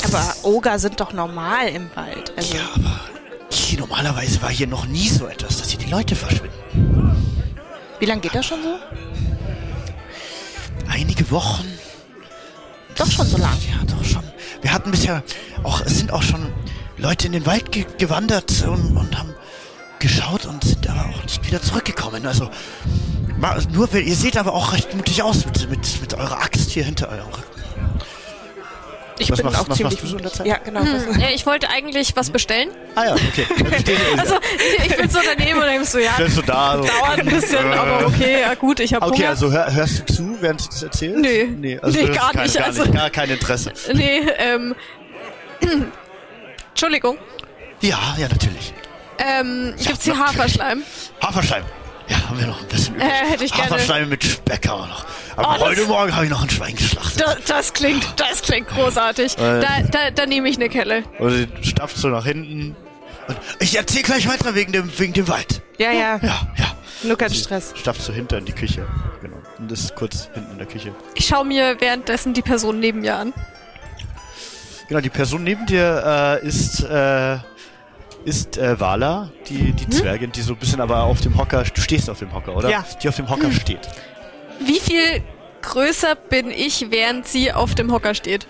Aber 0.04 0.34
Oger 0.44 0.78
sind 0.80 1.00
doch 1.00 1.14
normal 1.14 1.70
im 1.70 1.90
Wald. 1.96 2.32
Also, 2.38 2.56
Ja, 2.56 2.64
aber 2.76 3.00
hier, 3.50 3.80
normalerweise 3.80 4.42
war 4.42 4.50
hier 4.50 4.68
noch 4.68 4.86
nie 4.86 5.10
so 5.10 5.28
etwas, 5.28 5.58
dass 5.58 5.70
hier 5.70 5.80
die 5.80 5.90
Leute 5.90 6.16
verschwinden. 6.16 7.16
wie 8.00 8.06
lange 8.06 8.22
geht 8.22 8.36
das 8.36 8.46
schon 8.46 8.62
so? 8.62 8.78
Einige 10.88 11.30
Wochen. 11.32 11.66
Doch 12.98 13.10
schon 13.10 13.28
so 13.28 13.38
lang. 13.38 13.58
Ja, 13.70 13.84
doch 13.86 14.04
schon. 14.06 14.24
Wir 14.62 14.72
hatten 14.72 14.92
bisher 14.92 15.24
auch, 15.64 15.82
es 15.82 15.98
sind 15.98 16.12
auch 16.12 16.24
schon 16.24 16.52
Leute 16.98 17.28
in 17.28 17.34
den 17.34 17.46
Wald 17.46 17.72
ge 17.72 17.86
gewandert 17.98 18.64
und, 18.68 18.96
und 18.98 19.18
haben 19.18 19.34
geschaut 20.00 20.46
und 20.46 20.64
sind 20.64 20.88
aber 20.90 21.10
auch 21.10 21.24
nicht 21.24 21.46
wieder 21.46 21.62
zurückgekommen. 21.62 22.26
Also, 22.26 22.50
nur, 23.72 23.92
weil- 23.94 24.04
ihr 24.08 24.16
seht 24.16 24.38
aber 24.38 24.54
auch 24.54 24.72
recht 24.74 24.94
mutig 24.96 25.22
aus 25.24 25.46
mit, 25.46 25.70
mit, 25.70 26.02
mit 26.02 26.14
eurer 26.14 26.38
Axt 26.42 26.70
hier 26.72 26.84
hinter 26.86 27.10
eurem 27.10 27.28
Rücken. 27.30 27.62
Ich 29.18 29.32
Was 29.32 29.38
bin 29.38 29.46
machst- 29.46 29.62
auch 29.62 29.70
was 29.70 29.78
ziemlich 29.78 30.00
du 30.00 30.08
so 30.08 30.18
in 30.18 30.24
der 30.24 30.32
Zeit? 30.34 30.46
Ja, 30.46 30.58
genau. 30.58 30.82
Hm, 30.82 31.24
ich 31.34 31.46
wollte 31.46 31.70
eigentlich 31.70 32.16
was 32.18 32.30
bestellen. 32.32 32.70
Ah 32.96 33.06
ja, 33.06 33.14
okay. 33.16 33.46
Also, 34.18 34.36
Also 34.36 34.48
ich, 34.86 34.98
bin 34.98 35.10
so 35.10 35.20
daneben 35.26 35.60
und 35.60 35.66
denk 35.66 35.86
so, 35.86 36.00
ja, 36.00 36.12
stellst 36.16 36.38
du 36.38 36.42
da 36.42 36.78
so. 36.78 36.84
dauert 36.84 37.20
ein 37.20 37.26
bisschen, 37.26 37.74
aber 37.74 38.08
okay, 38.08 38.42
ja 38.42 38.54
gut, 38.56 38.80
ich 38.82 38.94
habe 38.94 39.06
Okay, 39.06 39.20
Hunger. 39.20 39.30
also 39.30 39.52
hör, 39.52 39.74
hörst 39.74 40.10
du 40.10 40.14
zu, 40.14 40.38
während 40.42 40.62
sie 40.62 40.68
das 40.70 40.84
erzählt? 40.84 41.18
Nee. 41.18 41.46
Nee, 41.46 41.80
also 41.80 41.98
Nee, 41.98 42.08
du 42.08 42.14
gar 42.14 42.32
kein, 42.34 42.44
nicht, 42.44 42.56
Gar, 42.58 42.66
also- 42.66 42.82
nicht, 42.84 42.94
gar 42.94 43.10
kein 43.10 43.30
Interesse. 43.30 43.72
Nee, 43.94 44.20
ähm. 44.38 44.76
Entschuldigung. 46.72 47.18
Ja, 47.82 48.16
ja, 48.18 48.28
natürlich. 48.28 48.74
Ähm, 49.18 49.74
Ja, 49.78 49.86
gibt's 49.92 50.04
hier 50.04 50.14
natürlich. 50.16 50.38
Haferschleim? 50.40 50.84
Haferschleim. 51.22 51.64
Ja, 52.08 52.30
haben 52.30 52.40
wir 52.40 52.48
noch 52.48 52.60
ein 52.62 52.68
bisschen. 52.68 53.00
Äh, 53.00 53.04
hätte 53.30 53.46
ich 53.46 53.52
gerne. 53.54 54.06
Mit 54.06 54.24
Speck 54.24 54.68
haben 54.68 54.82
wir 54.82 54.88
noch. 54.88 55.06
Aber 55.38 55.58
Oh, 55.60 55.66
heute 55.66 55.86
Morgen 55.86 56.16
habe 56.16 56.26
ich 56.26 56.32
noch 56.32 56.44
ein 56.44 56.50
Schwein 56.50 56.76
geschlachtet. 56.76 57.22
Das, 57.22 57.38
das 57.46 57.74
klingt, 57.74 58.06
das 58.20 58.42
klingt 58.42 58.68
großartig. 58.70 59.38
Äh. 59.38 59.60
Da, 59.60 59.68
da, 59.92 60.12
da 60.12 60.26
nehme 60.26 60.48
ich 60.50 60.56
eine 60.58 60.70
Kelle. 60.70 61.04
Und 61.20 61.32
sie 61.62 61.70
stapft 61.70 61.98
so 61.98 62.08
nach 62.10 62.26
hinten. 62.26 62.76
Und 63.28 63.38
ich 63.60 63.76
erzähl 63.76 64.04
gleich 64.04 64.28
weiter 64.28 64.54
wegen 64.56 64.72
dem, 64.72 64.92
wegen 65.00 65.14
dem 65.14 65.28
Wald. 65.28 65.62
Ja, 65.80 65.92
ja, 65.92 66.20
Ja, 66.22 66.48
ja. 66.58 66.76
nur 67.04 67.18
kein 67.18 67.34
Stress. 67.34 67.74
Stapft 67.76 68.02
so 68.02 68.14
hinter 68.14 68.38
in 68.38 68.46
die 68.46 68.54
Küche. 68.54 68.86
Genau. 69.22 69.38
Und 69.58 69.72
das 69.72 69.80
ist 69.82 69.96
kurz 69.96 70.30
hinten 70.34 70.52
in 70.52 70.58
der 70.60 70.68
Küche. 70.68 70.94
Ich 71.16 71.26
schaue 71.28 71.44
mir 71.46 71.76
währenddessen 71.80 72.34
die 72.34 72.44
Person 72.44 72.80
neben 72.80 73.02
mir 73.02 73.16
an. 73.16 73.34
Genau, 74.88 75.02
die 75.02 75.10
Person 75.10 75.44
neben 75.44 75.66
dir 75.66 76.40
äh, 76.44 76.48
ist, 76.48 76.84
äh, 76.84 77.38
ist 78.26 78.58
äh, 78.58 78.80
Vala, 78.80 79.30
die, 79.48 79.72
die 79.72 79.90
Zwergin, 79.90 80.32
die 80.32 80.42
so 80.42 80.54
ein 80.54 80.60
bisschen 80.60 80.82
aber 80.82 81.04
auf 81.04 81.22
dem 81.22 81.38
Hocker, 81.38 81.64
du 81.64 81.82
stehst 81.82 82.10
auf 82.10 82.20
dem 82.20 82.34
Hocker, 82.34 82.56
oder? 82.56 82.70
Ja. 82.70 82.84
Die 83.02 83.08
auf 83.08 83.16
dem 83.16 83.30
Hocker 83.30 83.52
steht. 83.52 83.88
Wie 84.60 84.80
viel 84.80 85.24
größer 85.62 86.16
bin 86.16 86.50
ich, 86.52 86.88
während 86.90 87.28
sie 87.28 87.52
auf 87.54 87.76
dem 87.76 87.92
Hocker 87.92 88.14
steht? 88.14 88.48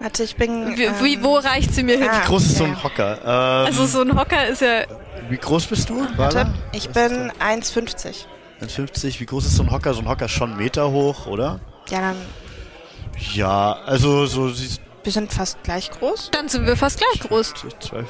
Warte, 0.00 0.22
ich 0.22 0.36
bin. 0.36 0.76
Wie, 0.76 0.84
ähm, 0.84 0.94
wie, 1.02 1.22
wo 1.22 1.36
reicht 1.36 1.74
sie 1.74 1.82
mir 1.82 1.98
hin? 1.98 2.08
ah. 2.10 2.22
Wie 2.22 2.26
groß 2.26 2.46
ist 2.46 2.56
so 2.56 2.64
ein 2.64 2.82
Hocker? 2.82 3.18
Ähm, 3.22 3.66
Also 3.66 3.86
so 3.86 4.00
ein 4.00 4.18
Hocker 4.18 4.46
ist 4.46 4.62
ja 4.62 4.84
wie 5.28 5.36
groß 5.36 5.66
bist 5.66 5.88
du, 5.88 6.00
Vala? 6.16 6.34
Warte, 6.34 6.54
ich 6.72 6.88
bin 6.90 7.30
1,50. 7.40 8.24
50. 8.66 9.20
Wie 9.20 9.26
groß 9.26 9.46
ist 9.46 9.56
so 9.56 9.62
ein 9.62 9.70
Hocker? 9.70 9.94
So 9.94 10.00
ein 10.00 10.08
Hocker 10.08 10.24
ist 10.24 10.32
schon 10.32 10.50
einen 10.50 10.58
Meter 10.58 10.90
hoch, 10.90 11.26
oder? 11.26 11.60
Ja, 11.88 12.00
dann. 12.00 12.16
Ja, 13.34 13.78
also 13.86 14.26
so 14.26 14.48
sie 14.48 14.78
Wir 15.04 15.12
sind 15.12 15.32
fast 15.32 15.62
gleich 15.62 15.90
groß? 15.90 16.30
Dann 16.32 16.48
sind 16.48 16.66
wir 16.66 16.76
fast 16.76 16.98
gleich 16.98 17.20
groß. 17.28 17.54
2,50. 17.54 18.02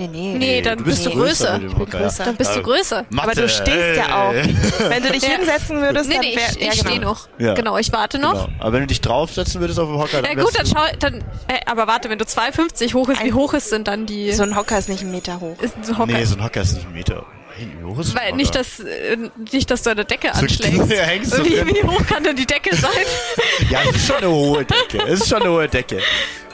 Nee, 0.00 0.08
nee. 0.08 0.34
Nee, 0.38 0.62
dann 0.62 0.82
bist 0.82 1.04
du 1.04 1.10
größer. 1.10 1.60
Ich 1.62 1.74
bin 1.74 1.86
größer. 1.86 2.24
Dann 2.24 2.36
bist 2.36 2.54
du 2.56 2.60
Äh, 2.60 2.62
größer. 2.62 3.04
Mathe, 3.10 3.22
Aber 3.28 3.34
du 3.40 3.48
stehst 3.48 3.96
ja 3.96 4.28
auch. 4.28 4.32
ey. 4.32 4.54
Wenn 4.88 5.02
du 5.02 5.10
dich 5.12 5.22
Ja. 5.28 5.28
hinsetzen 5.36 5.80
würdest, 5.82 6.08
Nee, 6.08 6.14
dann 6.14 6.24
nee, 6.24 6.36
wär, 6.36 6.48
ich, 6.50 6.56
ja, 6.56 6.72
ich 6.72 6.78
genau. 6.78 6.88
stehe 6.88 7.00
noch. 7.00 7.28
Ja. 7.38 7.54
Genau, 7.54 7.76
ich 7.78 7.92
warte 7.92 8.18
noch. 8.18 8.46
Genau. 8.46 8.58
Aber 8.60 8.72
wenn 8.72 8.80
du 8.80 8.86
dich 8.86 9.00
draufsetzen 9.02 9.60
würdest 9.60 9.78
auf 9.78 9.88
dem 9.88 9.98
Hocker, 9.98 10.22
dann 10.22 10.24
Ja 10.36 10.42
gut, 10.42 10.54
wärst 10.56 10.58
dann 10.58 10.66
schau, 10.66 10.96
dann, 10.98 11.14
äh, 11.48 11.60
aber 11.66 11.86
warte, 11.86 12.08
wenn 12.08 12.18
du 12.18 12.24
2,50 12.24 12.94
hoch 12.94 13.08
ist, 13.10 13.20
wie 13.20 13.24
Ein- 13.28 13.34
hoch 13.34 13.52
ist 13.52 13.70
denn 13.72 13.84
dann 13.84 14.06
die, 14.06 14.32
So 14.32 14.42
ein 14.42 14.56
Hocker 14.56 14.78
ist 14.78 14.88
nicht 14.88 15.02
einen 15.02 15.10
Meter 15.10 15.38
hoch. 15.40 15.56
ist 15.60 15.74
ein 15.76 15.98
Hocker? 15.98 16.12
Nee, 16.12 16.24
so 16.24 16.36
ein 16.36 16.42
Hocker 16.44 16.62
ist 16.62 16.74
nicht 16.74 16.86
ein 16.86 16.92
Meter. 16.94 17.16
Hoch 17.84 17.98
ein 17.98 18.14
Weil 18.14 18.26
Hocker? 18.28 18.36
nicht, 18.36 18.54
dass, 18.54 18.80
äh, 18.80 19.18
nicht, 19.52 19.70
dass 19.70 19.82
du 19.82 19.94
der 19.94 20.04
Decke 20.06 20.32
anschlägst. 20.34 20.88
wie, 21.44 21.66
wie 21.66 21.82
hoch 21.86 22.06
kann 22.06 22.24
denn 22.24 22.36
die 22.36 22.46
Decke 22.46 22.74
sein? 22.74 22.90
Ja, 23.70 23.80
es 23.90 23.96
ist 23.96 24.06
schon 24.06 24.16
eine 24.16 24.30
hohe 24.30 24.64
Decke. 24.64 25.06
Es 25.06 25.20
ist 25.20 25.28
schon 25.28 25.42
eine 25.42 25.50
hohe 25.50 25.68
Decke. 25.68 25.98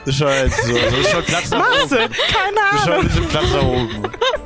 Das 0.06 0.14
ist 0.14 0.18
schon, 0.18 0.28
so, 0.50 0.72
so 0.72 0.96
ist 0.96 1.10
schon 1.10 1.24
Platz 1.24 1.50
nach 1.50 1.66
oben. 1.82 1.88
Keine 1.90 2.08
Das 2.70 2.78
ist 2.78 2.84
schon 2.84 2.92
ein 2.92 2.98
Ahnung. 2.98 3.08
bisschen 3.08 3.28
Platz 3.28 3.44
nach 3.52 3.62
oben. 3.62 4.02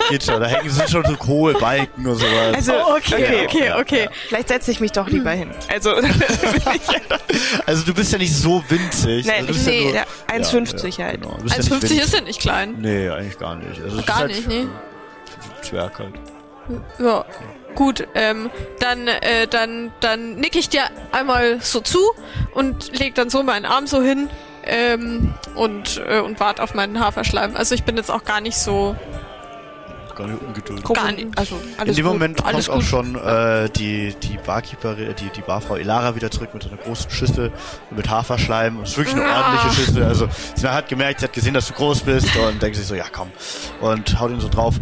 Geht 0.09 0.25
schon. 0.25 0.41
Da 0.41 0.47
hängen 0.47 0.71
sind 0.71 0.91
schon 0.91 1.05
so 1.05 1.27
hohe 1.27 1.53
Balken 1.55 2.07
und 2.07 2.17
sowas. 2.17 2.55
Also, 2.55 2.73
Oh, 2.73 2.97
okay, 2.97 3.45
okay, 3.47 3.67
ja, 3.67 3.79
okay. 3.79 4.05
ja. 4.05 4.11
Vielleicht 4.29 4.49
setze 4.49 4.71
ich 4.71 4.81
mich 4.81 4.93
doch 4.93 5.07
lieber 5.09 5.31
hin. 5.31 5.51
Also, 5.69 5.95
Also 7.67 7.85
du 7.85 7.95
bist 7.95 8.13
ja 8.13 8.19
nicht 8.19 8.35
so 8.35 8.63
winzig. 8.69 9.27
nee, 9.27 9.33
also, 9.33 9.71
ja 9.71 10.05
nee, 10.33 10.39
nur- 10.39 10.47
1,50 10.47 10.99
ja, 10.99 11.05
halt. 11.07 11.21
Genau. 11.23 11.35
Du 11.37 11.43
bist 11.45 11.57
ja 11.57 11.63
nicht 11.63 11.73
1,50 11.73 11.83
winzig. 11.83 12.01
ist 12.01 12.15
ja 12.15 12.21
nicht 12.23 12.41
klein. 12.41 12.75
Nee, 12.79 13.09
eigentlich 13.11 13.39
gar 13.39 13.57
nicht. 13.57 13.81
Also, 13.83 14.03
Gar 14.03 14.17
halt 14.17 14.29
nicht, 14.31 14.49
nee. 14.49 14.67
Zwerg 15.63 15.99
halt. 15.99 16.15
Ja, 16.99 17.25
gut, 17.75 18.07
ähm, 18.15 18.51
dann, 18.79 19.09
äh, 19.09 19.47
dann, 19.49 19.93
dann 20.01 20.37
nick 20.37 20.57
ich 20.57 20.69
dir 20.69 20.83
einmal 21.13 21.61
so 21.61 21.81
zu 21.81 21.99
und 22.55 22.97
leg 22.99 23.15
dann 23.15 23.29
so 23.31 23.43
meinen 23.43 23.65
Arm 23.67 23.87
so 23.87 24.01
hin, 24.03 24.31
ähm, 24.71 25.35
und, 25.57 26.01
äh, 26.09 26.21
und 26.21 26.39
wart 26.41 26.61
auf 26.61 26.75
meinen 26.75 27.01
Haferschleim. 27.01 27.57
Also 27.57 27.75
ich 27.75 27.83
bin 27.83 27.97
jetzt 27.97 28.11
auch 28.11 28.25
gar 28.25 28.41
nicht 28.41 28.57
so, 28.57 28.97
Gar 30.21 30.27
nicht 30.29 30.43
ungeduldig. 30.43 30.85
Gar 30.85 31.13
nicht. 31.13 31.39
Also, 31.39 31.57
In 31.57 31.79
alles 31.81 31.97
dem 31.97 32.05
gut. 32.05 32.13
Moment 32.13 32.45
alles 32.45 32.67
kommt 32.67 32.77
auch 32.79 32.81
gut. 32.83 32.89
schon 32.91 33.15
äh, 33.17 33.71
die, 33.71 34.15
die 34.23 34.39
Barkeeperin, 34.45 35.15
die, 35.19 35.31
die 35.31 35.41
Barfrau 35.43 35.77
Elara 35.77 36.15
wieder 36.15 36.31
zurück 36.31 36.51
mit 36.53 36.63
so 36.63 36.69
einer 36.69 36.79
großen 36.79 37.11
Schüssel 37.11 37.53
mit 37.91 38.09
Haferschleim. 38.11 38.77
Und 38.79 38.85
es 38.85 38.91
ist 38.91 38.97
wirklich 38.99 39.17
eine 39.17 39.27
Ah. 39.31 39.53
ordentliche 39.55 39.83
Schüssel. 39.87 40.05
Also 40.05 40.29
sie 40.55 40.69
hat 40.69 40.89
gemerkt, 40.89 41.21
sie 41.21 41.25
hat 41.27 41.33
gesehen, 41.33 41.55
dass 41.55 41.67
du 41.69 41.75
groß 41.75 42.01
bist 42.03 42.29
und 42.37 42.61
denkt 42.63 42.77
sich 42.77 42.87
so, 42.87 42.95
ja 42.95 43.07
komm. 43.11 43.31
Und 43.81 44.19
haut 44.21 44.31
ihn 44.31 44.41
so 44.41 44.49
drauf. 44.49 44.75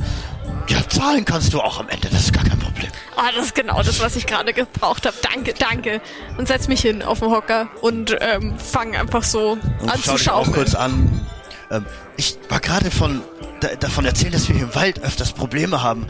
Ja, 0.68 0.78
zahlen 0.88 1.24
kannst 1.24 1.52
du 1.54 1.60
auch 1.60 1.78
am 1.80 1.88
Ende, 1.88 2.08
das 2.10 2.20
ist 2.24 2.32
gar 2.32 2.44
kein 2.44 2.58
Problem. 2.58 2.90
ah, 3.16 3.30
das 3.34 3.46
ist 3.46 3.54
genau 3.54 3.82
das, 3.82 4.00
was 4.02 4.16
ich 4.16 4.26
gerade 4.26 4.52
gebraucht 4.52 5.06
habe. 5.06 5.16
Danke, 5.22 5.54
danke. 5.58 6.00
Und 6.36 6.48
setz 6.48 6.68
mich 6.68 6.80
hin 6.82 7.02
auf 7.02 7.20
den 7.20 7.30
Hocker 7.30 7.68
und, 7.80 8.16
ähm, 8.20 8.58
fang 8.58 8.94
einfach 8.96 9.22
so 9.22 9.52
Und 9.80 9.90
an 9.90 9.98
schau 10.02 10.12
zu 10.12 10.18
dich 10.18 10.30
auch 10.30 10.44
schaukeln. 10.44 10.54
kurz 10.54 10.74
an. 10.74 11.26
Ähm, 11.70 11.84
ich 12.16 12.38
war 12.48 12.60
gerade 12.60 12.90
von 12.90 13.20
da, 13.60 13.68
davon 13.76 14.04
erzählen, 14.04 14.32
dass 14.32 14.48
wir 14.48 14.54
hier 14.56 14.64
im 14.64 14.74
Wald 14.74 15.02
öfters 15.02 15.32
Probleme 15.32 15.82
haben. 15.82 16.06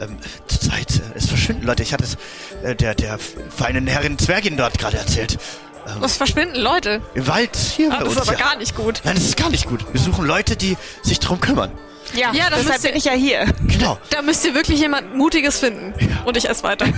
Ähm, 0.00 0.16
zurzeit, 0.46 0.96
äh, 0.96 1.16
es 1.18 1.26
verschwinden 1.26 1.66
Leute. 1.66 1.82
Ich 1.82 1.92
hatte 1.92 2.04
es 2.04 2.16
äh, 2.64 2.74
der, 2.74 2.94
der 2.94 3.18
feinen 3.18 3.86
Herrin 3.86 4.18
Zwergin 4.18 4.56
dort 4.56 4.78
gerade 4.78 4.96
erzählt. 4.98 5.38
Ähm, 5.86 5.94
Was 6.00 6.16
verschwinden 6.16 6.56
Leute? 6.60 7.00
Im 7.14 7.26
Wald 7.26 7.56
hier 7.56 7.90
Ah, 7.92 7.98
bei 7.98 8.04
das 8.04 8.08
uns. 8.08 8.16
ist 8.22 8.28
aber 8.28 8.38
ja. 8.38 8.44
gar 8.46 8.56
nicht 8.56 8.74
gut. 8.76 9.00
Nein, 9.04 9.14
das 9.14 9.24
ist 9.24 9.36
gar 9.36 9.50
nicht 9.50 9.66
gut. 9.66 9.84
Wir 9.92 10.00
suchen 10.00 10.24
Leute, 10.26 10.56
die 10.56 10.76
sich 11.02 11.18
drum 11.20 11.40
kümmern. 11.40 11.70
Ja, 12.14 12.32
Ja, 12.32 12.48
dann 12.48 12.60
deshalb 12.62 12.80
bin 12.82 12.96
ich 12.96 13.04
ja 13.04 13.12
hier. 13.12 13.44
Genau. 13.66 13.98
Da 14.10 14.22
müsst 14.22 14.44
ihr 14.46 14.54
wirklich 14.54 14.80
jemand 14.80 15.14
Mutiges 15.14 15.58
finden. 15.58 15.92
Und 16.24 16.36
ich 16.36 16.48
esse 16.48 16.62
weiter. 16.62 16.86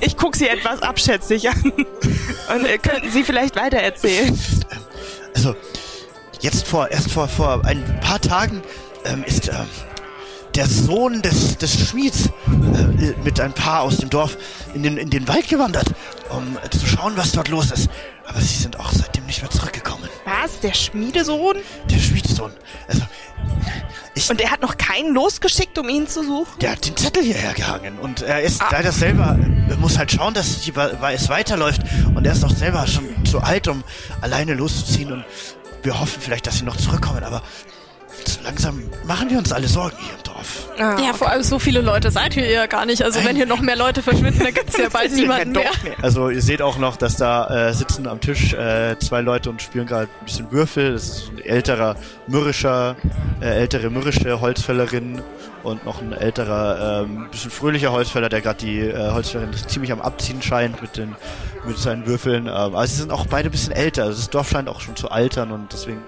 Ich 0.00 0.16
gucke 0.16 0.36
sie 0.36 0.48
etwas 0.48 0.82
abschätzig 0.82 1.48
an. 1.48 1.72
Und 1.72 2.66
äh, 2.66 2.78
könnten 2.78 3.10
Sie 3.10 3.22
vielleicht 3.24 3.56
weitererzählen? 3.56 4.38
Also, 5.34 5.56
jetzt 6.40 6.66
vor, 6.66 6.90
erst 6.90 7.10
vor, 7.10 7.28
vor 7.28 7.64
ein 7.64 8.00
paar 8.00 8.20
Tagen 8.20 8.62
ähm, 9.04 9.24
ist 9.24 9.48
ähm, 9.48 9.66
der 10.54 10.66
Sohn 10.66 11.22
des, 11.22 11.58
des 11.58 11.88
Schmieds 11.88 12.26
äh, 12.46 13.12
mit 13.24 13.40
ein 13.40 13.52
Paar 13.52 13.82
aus 13.82 13.96
dem 13.98 14.10
Dorf 14.10 14.36
in 14.72 14.82
den, 14.82 14.96
in 14.96 15.10
den 15.10 15.26
Wald 15.26 15.48
gewandert, 15.48 15.92
um 16.30 16.56
äh, 16.62 16.70
zu 16.70 16.86
schauen, 16.86 17.16
was 17.16 17.32
dort 17.32 17.48
los 17.48 17.70
ist. 17.72 17.88
Aber 18.26 18.40
sie 18.40 18.56
sind 18.56 18.78
auch 18.78 18.92
seitdem 18.92 19.26
nicht 19.26 19.42
mehr 19.42 19.50
zurückgekommen. 19.50 20.08
Was? 20.24 20.60
Der 20.60 20.72
Schmiedesohn? 20.72 21.56
Der 21.90 21.98
Schmiedesohn. 21.98 22.52
Also, 22.88 23.02
Ich, 24.16 24.30
Und 24.30 24.40
er 24.40 24.50
hat 24.50 24.62
noch 24.62 24.76
keinen 24.76 25.12
losgeschickt, 25.12 25.76
um 25.78 25.88
ihn 25.88 26.06
zu 26.06 26.22
suchen? 26.22 26.58
der 26.60 26.72
hat 26.72 26.86
den 26.86 26.96
Zettel 26.96 27.22
hierher 27.22 27.52
gehangen 27.52 27.98
und 27.98 28.22
er 28.22 28.42
ist 28.42 28.62
leider 28.70 28.92
selber, 28.92 29.36
er 29.68 29.76
muss 29.76 29.98
halt 29.98 30.12
schauen, 30.12 30.34
dass 30.34 30.66
es 30.66 31.28
weiterläuft. 31.28 31.82
Und 32.14 32.24
er 32.24 32.32
ist 32.32 32.44
auch 32.44 32.50
selber 32.50 32.86
schon 32.86 33.04
zu 33.24 33.40
alt, 33.40 33.66
um 33.66 33.82
alleine 34.20 34.54
loszuziehen. 34.54 35.12
Und 35.12 35.24
wir 35.82 35.98
hoffen 35.98 36.20
vielleicht, 36.20 36.46
dass 36.46 36.58
sie 36.58 36.64
noch 36.64 36.76
zurückkommen, 36.76 37.24
aber 37.24 37.42
langsam 38.44 38.82
machen 39.04 39.30
wir 39.30 39.38
uns 39.38 39.52
alle 39.52 39.68
Sorgen 39.68 39.96
hier 40.00 40.14
im 40.16 40.22
Dorf. 40.22 40.68
Ah, 40.78 41.00
Ja, 41.00 41.12
vor 41.12 41.28
allem 41.30 41.42
so 41.42 41.58
viele 41.58 41.80
Leute 41.80 42.10
seid 42.10 42.36
ihr 42.36 42.50
ja 42.50 42.66
gar 42.66 42.86
nicht. 42.86 43.02
Also 43.02 43.22
wenn 43.24 43.36
hier 43.36 43.46
noch 43.46 43.60
mehr 43.60 43.76
Leute 43.76 44.02
verschwinden, 44.02 44.40
dann 44.42 44.52
gibt's 44.54 44.76
ja 44.76 44.88
bald 44.92 45.12
niemanden 45.12 45.52
mehr. 45.52 45.70
Also 46.02 46.30
ihr 46.30 46.42
seht 46.42 46.62
auch 46.62 46.78
noch, 46.78 46.96
dass 46.96 47.16
da 47.16 47.68
äh, 47.68 47.72
sitzen 47.74 48.06
am 48.06 48.20
Tisch 48.20 48.52
äh, 48.54 48.96
zwei 48.98 49.20
Leute 49.20 49.50
und 49.50 49.62
spielen 49.62 49.86
gerade 49.86 50.08
ein 50.20 50.24
bisschen 50.24 50.50
Würfel. 50.52 50.92
Das 50.92 51.04
ist 51.04 51.30
ein 51.30 51.38
älterer, 51.44 51.96
mürrischer, 52.26 52.96
äh, 53.40 53.46
ältere 53.46 53.90
mürrische 53.90 54.40
Holzfällerin 54.40 55.22
und 55.62 55.84
noch 55.86 56.02
ein 56.02 56.12
älterer, 56.12 57.04
ähm, 57.04 57.28
bisschen 57.30 57.50
fröhlicher 57.50 57.90
Holzfäller, 57.92 58.28
der 58.28 58.42
gerade 58.42 58.58
die 58.58 58.80
äh, 58.80 59.10
Holzfällerin 59.12 59.54
ziemlich 59.66 59.92
am 59.92 60.00
Abziehen 60.02 60.42
scheint 60.42 60.82
mit 60.82 60.96
den 60.96 61.14
mit 61.66 61.78
seinen 61.78 62.06
Würfeln. 62.06 62.46
Ähm, 62.46 62.52
aber 62.52 62.86
sie 62.86 62.96
sind 62.96 63.10
auch 63.10 63.26
beide 63.26 63.48
ein 63.48 63.52
bisschen 63.52 63.72
älter. 63.72 64.04
Also 64.04 64.18
das 64.18 64.28
Dorf 64.28 64.50
scheint 64.50 64.68
auch 64.68 64.82
schon 64.82 64.96
zu 64.96 65.10
altern 65.10 65.50
und 65.50 65.72
deswegen 65.72 66.02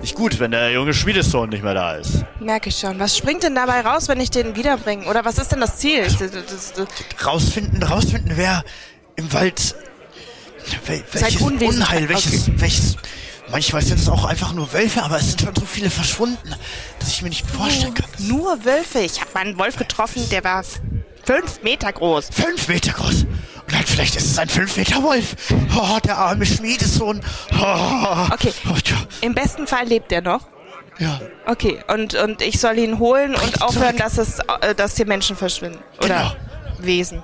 nicht 0.00 0.14
gut, 0.14 0.38
wenn 0.38 0.50
der 0.50 0.70
junge 0.72 0.94
Schmiedesohn 0.94 1.48
nicht 1.50 1.62
mehr 1.64 1.74
da 1.74 1.94
ist. 1.96 2.24
Merke 2.40 2.68
ich 2.68 2.78
schon. 2.78 2.98
Was 2.98 3.16
springt 3.16 3.42
denn 3.42 3.54
dabei 3.54 3.80
raus, 3.80 4.08
wenn 4.08 4.20
ich 4.20 4.30
den 4.30 4.54
wiederbringe? 4.56 5.06
Oder 5.06 5.24
was 5.24 5.38
ist 5.38 5.52
denn 5.52 5.60
das 5.60 5.78
Ziel? 5.78 6.04
Das, 6.04 6.18
das, 6.18 6.72
das, 6.74 7.26
rausfinden, 7.26 7.82
rausfinden, 7.82 8.32
wer 8.36 8.64
im 9.16 9.32
Wald 9.32 9.74
wel, 10.86 11.02
welches 11.12 11.40
unwesend. 11.40 11.82
Unheil, 11.84 12.08
welches, 12.08 12.50
welches. 12.60 12.96
Manchmal 13.48 13.80
sind 13.82 14.00
es 14.00 14.08
auch 14.08 14.24
einfach 14.24 14.52
nur 14.52 14.72
Wölfe, 14.72 15.02
aber 15.04 15.18
es 15.18 15.28
sind 15.28 15.42
schon 15.42 15.54
so 15.54 15.64
viele 15.64 15.88
verschwunden, 15.88 16.54
dass 16.98 17.10
ich 17.10 17.22
mir 17.22 17.28
nicht 17.28 17.48
vorstellen 17.48 17.94
kann. 17.94 18.06
dass- 18.12 18.20
nur 18.26 18.64
Wölfe. 18.64 18.98
Ich 19.00 19.20
habe 19.20 19.30
mal 19.34 19.40
einen 19.40 19.58
Wolf 19.58 19.76
getroffen, 19.76 20.28
der 20.30 20.42
war 20.42 20.64
fünf 21.24 21.62
Meter 21.62 21.92
groß. 21.92 22.28
Fünf 22.32 22.66
Meter 22.68 22.92
groß. 22.92 23.24
Und 23.66 23.72
dann 23.74 23.82
vielleicht 23.84 24.14
ist 24.16 24.26
es 24.30 24.38
ein 24.38 24.48
fünf 24.48 24.76
Meter 24.76 25.02
Wolf. 25.02 25.34
Oh, 25.76 25.98
der 26.04 26.16
arme 26.18 26.46
Schmiedesohn. 26.46 27.20
Oh, 27.60 28.26
Okay. 28.32 28.52
Oh. 28.70 28.74
Im 29.22 29.34
besten 29.34 29.66
Fall 29.66 29.86
lebt 29.86 30.12
er 30.12 30.22
noch. 30.22 30.42
ja. 30.98 31.20
Okay, 31.46 31.78
und, 31.88 32.14
und 32.14 32.42
ich 32.42 32.60
soll 32.60 32.78
ihn 32.78 32.98
holen 32.98 33.34
und 33.34 33.40
Bringt 33.42 33.62
aufhören, 33.62 33.96
zurück. 33.96 33.98
dass, 33.98 34.18
es, 34.18 34.38
äh, 34.60 34.74
dass 34.74 34.96
hier 34.96 35.06
Menschen 35.06 35.36
verschwinden. 35.36 35.78
Oder 36.02 36.36
Wesen. 36.78 37.22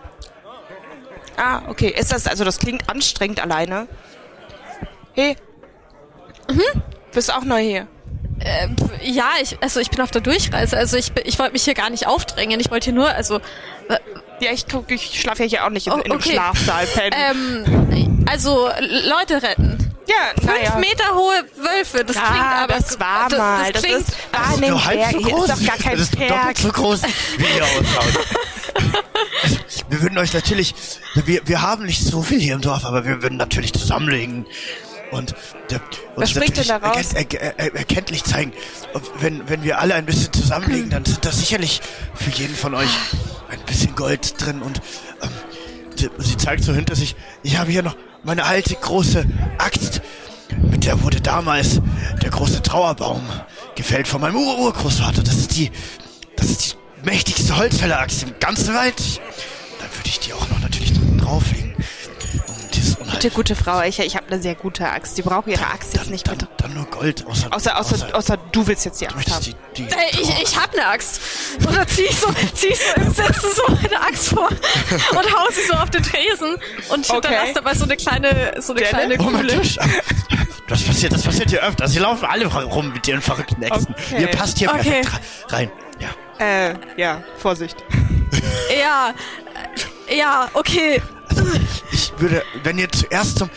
Ah, 1.37 1.63
okay. 1.69 1.89
Ist 1.89 2.13
das, 2.13 2.27
also 2.27 2.45
das 2.45 2.59
klingt 2.59 2.89
anstrengend 2.91 3.41
alleine. 3.41 3.87
Hey. 5.15 5.37
Bist 7.13 7.33
auch 7.35 7.45
neu 7.45 7.61
hier. 7.63 7.87
Äh, 8.41 8.69
ja, 9.03 9.31
ich, 9.41 9.57
also 9.63 9.81
ich 9.81 9.91
bin 9.91 10.01
auf 10.01 10.11
der 10.11 10.21
Durchreise. 10.21 10.77
Also 10.77 10.97
ich, 10.97 11.13
ich 11.25 11.39
wollte 11.39 11.53
mich 11.53 11.63
hier 11.65 11.75
gar 11.75 11.91
nicht 11.91 12.07
aufdrängen. 12.07 12.59
Ich 12.61 12.71
wollte 12.71 12.87
hier 12.87 12.95
nur, 12.95 13.09
also 13.09 13.37
äh, 13.89 13.99
Ja, 14.43 14.53
ich, 14.53 14.67
guck, 14.67 14.91
ich 14.91 15.21
schlafe 15.21 15.45
ja 15.45 15.49
hier 15.49 15.65
auch 15.65 15.71
nicht 15.71 15.87
in, 15.87 15.93
Oh, 15.93 15.97
in 15.99 16.03
einem 16.11 16.13
okay. 16.19 16.33
Schlafsaal 16.33 16.87
ähm, 17.13 18.25
also 18.29 18.69
Leute 18.81 19.43
retten. 19.43 19.79
ja, 20.09 20.15
Fünf 20.35 20.45
naja. 20.47 20.77
Meter 20.79 21.15
hohe 21.15 21.45
Wölfe. 21.59 22.05
Das 22.05 22.17
klingt 22.17 22.37
Ja, 22.37 22.65
aber 22.65 22.75
das 22.75 22.99
war 22.99 23.29
das, 23.29 23.39
mal. 23.39 23.73
Das, 23.73 23.83
Das, 23.83 23.83
klingt, 23.83 24.09
ist 24.09 24.17
war 24.33 24.55
in 24.57 24.61
dem 24.63 24.71
Nur 24.71 24.85
halb 24.85 25.13
so 25.13 25.19
Hier 25.19 25.29
groß. 25.29 25.49
ist 25.51 25.61
doch 25.61 25.67
gar 25.67 25.77
kein 25.79 25.93
das 25.93 26.01
ist 26.09 26.19
Berg. 26.19 26.29
doppelt 26.31 26.59
so 26.59 26.69
groß, 26.73 27.03
wie 27.39 27.57
ihr 27.57 27.65
ausschaut. 27.65 28.27
Also, 29.43 29.57
wir 29.89 30.03
würden 30.03 30.19
euch 30.19 30.33
natürlich, 30.33 30.75
wir, 31.15 31.41
wir 31.47 31.63
haben 31.63 31.85
nicht 31.87 32.03
so 32.05 32.23
viel 32.23 32.41
hier 32.41 32.55
im 32.55 32.61
Dorf, 32.63 32.85
aber 32.85 33.05
wir 33.05 33.23
würden 33.23 33.37
natürlich 33.37 33.73
zusammenlegen 33.73 34.47
und, 35.13 35.35
der, 35.71 35.81
denn 36.17 36.35
natürlich 36.43 36.69
erkennt- 37.15 37.35
er, 37.37 37.59
er, 37.59 37.75
erkenntlich 37.77 38.25
zeigen. 38.25 38.53
Und 38.95 39.05
wenn, 39.21 39.49
wenn 39.49 39.63
wir 39.63 39.79
alle 39.79 39.95
ein 39.95 40.07
bisschen 40.07 40.33
zusammenlegen, 40.33 40.91
dann 40.91 41.05
sind 41.05 41.25
da 41.25 41.31
sicherlich 41.33 41.81
für 42.15 42.31
jeden 42.31 42.55
von 42.57 42.75
euch 42.75 42.91
ein 43.51 43.61
bisschen 43.67 43.95
Gold 43.95 44.35
drin 44.45 44.63
und 44.63 44.81
ähm, 45.23 45.29
sie, 45.97 46.11
sie 46.19 46.37
zeigt 46.37 46.65
so 46.65 46.75
hinter 46.75 46.97
sich, 46.97 47.15
ich 47.43 47.59
habe 47.59 47.71
hier 47.71 47.83
noch 47.83 47.97
meine 48.25 48.45
alte 48.45 48.75
große 48.75 49.25
Axt, 49.59 50.01
mit 50.71 50.85
der 50.85 51.03
wurde 51.03 51.21
damals 51.21 51.81
der 52.23 52.31
große 52.31 52.63
Trauerbaum 52.63 53.23
gefällt 53.75 54.07
von 54.09 54.21
meinem 54.21 54.37
Ur-Urgroßvater. 54.37 55.23
Das 55.23 55.37
ist 55.37 55.57
die, 55.57 55.71
das 56.37 56.51
ist 56.51 56.73
die 57.03 57.07
mächtigste 57.07 57.57
Holzfälleraxt 57.57 58.23
im 58.25 58.35
ganzen 58.39 58.75
Wald. 58.75 58.95
Dann 59.81 59.89
würde 59.99 60.09
ich 60.09 60.21
die 60.21 60.33
auch 60.33 60.49
noch 60.51 60.61
natürlich 60.61 60.93
drauflegen. 61.19 61.75
Gute, 63.23 63.35
gute 63.37 63.55
Frau. 63.55 63.81
Ich, 63.83 64.01
ich 64.01 64.17
habe 64.17 64.27
eine 64.27 64.43
sehr 64.43 64.57
gute 64.57 64.89
Axt. 64.89 65.17
Die 65.17 65.23
braucht 65.23 65.47
ihre 65.47 65.65
Axt 65.65 65.95
jetzt 65.95 66.07
dann, 66.07 66.11
nicht 66.13 66.27
dann, 66.27 66.39
mit. 66.39 66.49
dann 66.59 66.75
nur 66.75 66.87
Gold, 66.87 67.25
außer, 67.25 67.55
Außer, 67.55 67.79
außer, 67.79 68.09
außer 68.17 68.37
du 68.51 68.67
willst 68.67 68.85
jetzt 68.85 69.01
die 69.01 69.07
Axt 69.07 69.31
haben. 69.31 69.45
die, 69.45 69.55
die 69.77 69.83
Ey, 69.85 70.11
ich, 70.21 70.43
ich 70.43 70.59
hab 70.61 70.73
eine 70.73 70.87
Axt. 70.89 71.21
Und 71.65 71.77
dann 71.77 71.87
zieh 71.87 72.03
ich 72.03 72.19
so, 72.19 72.27
zieh 72.53 72.67
ich 72.67 72.81
so, 72.81 73.13
setze 73.13 73.47
so 73.55 73.65
eine 73.67 74.01
Axt 74.01 74.29
vor 74.31 74.49
und 75.11 75.37
hau 75.37 75.51
sie 75.53 75.65
so 75.69 75.75
auf 75.75 75.89
den 75.91 76.03
Tresen 76.03 76.57
und 76.89 77.09
Okay. 77.09 77.13
hinterlasse 77.29 77.53
dabei 77.55 77.75
so 77.75 77.85
eine 77.85 77.97
kleine, 77.97 78.55
so 78.61 78.73
eine 78.73 78.83
kleine 78.83 79.17
Oh. 79.21 79.31
Tisch. 79.43 79.77
Das 80.67 80.83
passiert, 80.83 81.13
das 81.13 81.23
passiert 81.23 81.51
hier 81.51 81.63
öfter. 81.63 81.87
Sie 81.87 82.01
laufen 82.01 82.25
alle 82.25 82.47
rum 82.47 82.93
mit 82.93 83.07
ihren 83.07 83.23
verrückten 83.23 83.63
Äxten. 83.63 83.95
Okay. 83.97 84.23
Ihr 84.23 84.29
passt 84.29 84.59
hier 84.59 84.69
Okay. 84.71 85.03
perfekt 85.03 85.23
rein. 85.49 85.71
Ja. 86.01 86.09
Äh, 86.45 86.75
ja, 86.97 87.23
Vorsicht. 87.39 87.77
Ja, 88.81 89.15
äh, 90.09 90.17
ja, 90.19 90.49
okay. 90.55 91.01
Ich 91.93 92.13
würde, 92.19 92.43
wenn 92.63 92.79
ihr 92.79 92.91
zuerst 92.91 93.39
zum, 93.39 93.51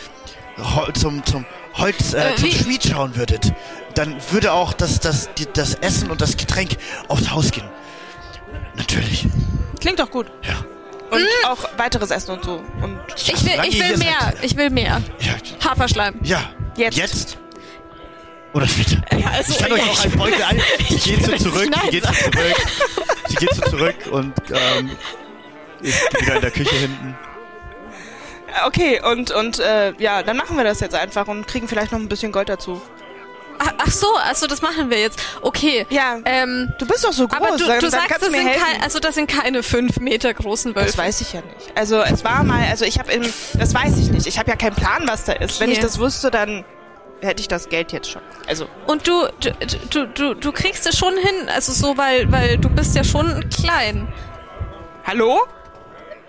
Hol- 0.57 0.93
zum, 0.93 1.23
zum 1.25 1.45
Holz, 1.75 2.13
äh, 2.13 2.31
Äh, 2.31 2.35
zum 2.35 2.45
wie- 2.49 2.51
Schmied 2.53 2.83
schauen 2.83 3.15
würdet, 3.15 3.53
dann 3.95 4.15
würde 4.31 4.51
auch 4.53 4.73
das, 4.73 4.99
das, 4.99 5.29
die, 5.38 5.45
das 5.51 5.75
Essen 5.75 6.09
und 6.11 6.21
das 6.21 6.38
Getränk 6.38 6.71
aufs 7.07 7.31
Haus 7.31 7.51
gehen. 7.51 7.67
Natürlich. 8.75 9.27
Klingt 9.79 9.99
doch 9.99 10.09
gut. 10.11 10.27
Ja. 10.43 10.55
Und 11.11 11.21
auch 11.47 11.57
weiteres 11.77 12.11
Essen 12.11 12.31
und 12.31 12.43
so. 12.43 12.61
Und 12.81 12.99
Ich 13.15 13.45
will, 13.45 13.53
ich 13.67 13.79
will 13.79 13.97
mehr. 13.97 14.15
seid. 14.19 14.38
Ich 14.43 14.57
will 14.57 14.69
mehr. 14.69 15.01
Ja. 15.19 15.35
Haferschleim. 15.69 16.15
ja. 16.23 16.41
Jetzt. 16.77 16.97
Jetzt. 16.97 17.38
Oder 18.53 18.67
später. 18.67 18.97
Ja, 19.17 19.27
also, 19.31 19.51
ich 19.53 19.57
kann 19.59 19.71
euch 19.71 19.81
auch 19.89 20.03
einen 20.03 20.17
Beutel 20.17 20.43
ein. 20.43 20.61
Sie 20.89 20.95
geht 21.11 21.25
so 21.25 21.35
zurück, 21.38 21.69
sie 21.83 21.89
geht 21.91 22.05
so 22.05 22.13
zurück. 22.13 22.55
Sie 23.27 23.35
geht 23.35 23.53
so 23.55 23.61
zurück 23.63 23.95
und 24.11 24.33
ähm, 24.51 24.91
ist 25.81 26.01
wieder 26.21 26.35
in 26.35 26.41
der 26.41 26.51
Küche 26.51 26.75
hinten. 26.75 27.15
Okay, 28.65 29.01
und, 29.03 29.31
und 29.31 29.59
äh, 29.59 29.93
ja, 29.97 30.23
dann 30.23 30.37
machen 30.37 30.57
wir 30.57 30.63
das 30.63 30.79
jetzt 30.79 30.95
einfach 30.95 31.27
und 31.27 31.47
kriegen 31.47 31.67
vielleicht 31.67 31.91
noch 31.91 31.99
ein 31.99 32.07
bisschen 32.09 32.31
Gold 32.31 32.49
dazu. 32.49 32.81
Ach, 33.57 33.71
ach 33.77 33.91
so, 33.91 34.07
also 34.17 34.47
das 34.47 34.61
machen 34.61 34.89
wir 34.89 34.99
jetzt. 34.99 35.17
Okay. 35.41 35.85
Ja, 35.89 36.17
Ähm, 36.25 36.73
du 36.77 36.85
bist 36.85 37.05
doch 37.05 37.13
so 37.13 37.25
groß. 37.27 37.37
aber 37.37 37.57
du, 37.57 37.65
dann, 37.65 37.79
du 37.79 37.89
sagst, 37.89 38.11
das 38.21 38.29
sind, 38.29 38.45
kein, 38.51 38.81
also 38.83 38.99
das 38.99 39.15
sind 39.15 39.31
keine 39.31 39.63
fünf 39.63 39.99
Meter 40.01 40.33
großen 40.33 40.75
Wölfe. 40.75 40.87
Das 40.87 40.97
weiß 40.97 41.21
ich 41.21 41.31
ja 41.31 41.39
nicht. 41.41 41.71
Also 41.73 42.01
es 42.01 42.25
war 42.25 42.43
mal, 42.43 42.67
also 42.69 42.83
ich 42.83 42.99
habe 42.99 43.13
im, 43.13 43.21
das 43.57 43.73
weiß 43.73 43.97
ich 43.97 44.09
nicht. 44.11 44.27
Ich 44.27 44.37
habe 44.39 44.49
ja 44.49 44.57
keinen 44.57 44.75
Plan, 44.75 45.03
was 45.07 45.23
da 45.23 45.31
ist. 45.33 45.59
Wenn 45.61 45.69
Okay. 45.69 45.77
ich 45.77 45.83
das 45.85 45.99
wüsste, 45.99 46.31
dann 46.31 46.65
hätte 47.21 47.39
ich 47.39 47.47
das 47.47 47.69
Geld 47.69 47.93
jetzt 47.93 48.11
schon. 48.11 48.21
Also 48.45 48.67
Und 48.87 49.07
du, 49.07 49.25
du, 49.39 49.51
du, 49.89 50.07
du, 50.07 50.33
du 50.33 50.51
kriegst 50.51 50.85
es 50.85 50.97
schon 50.97 51.13
hin, 51.15 51.47
also 51.47 51.71
so, 51.71 51.97
weil, 51.97 52.29
weil 52.33 52.57
du 52.57 52.67
bist 52.69 52.93
ja 52.93 53.05
schon 53.05 53.49
klein. 53.49 54.11
hallo? 55.05 55.41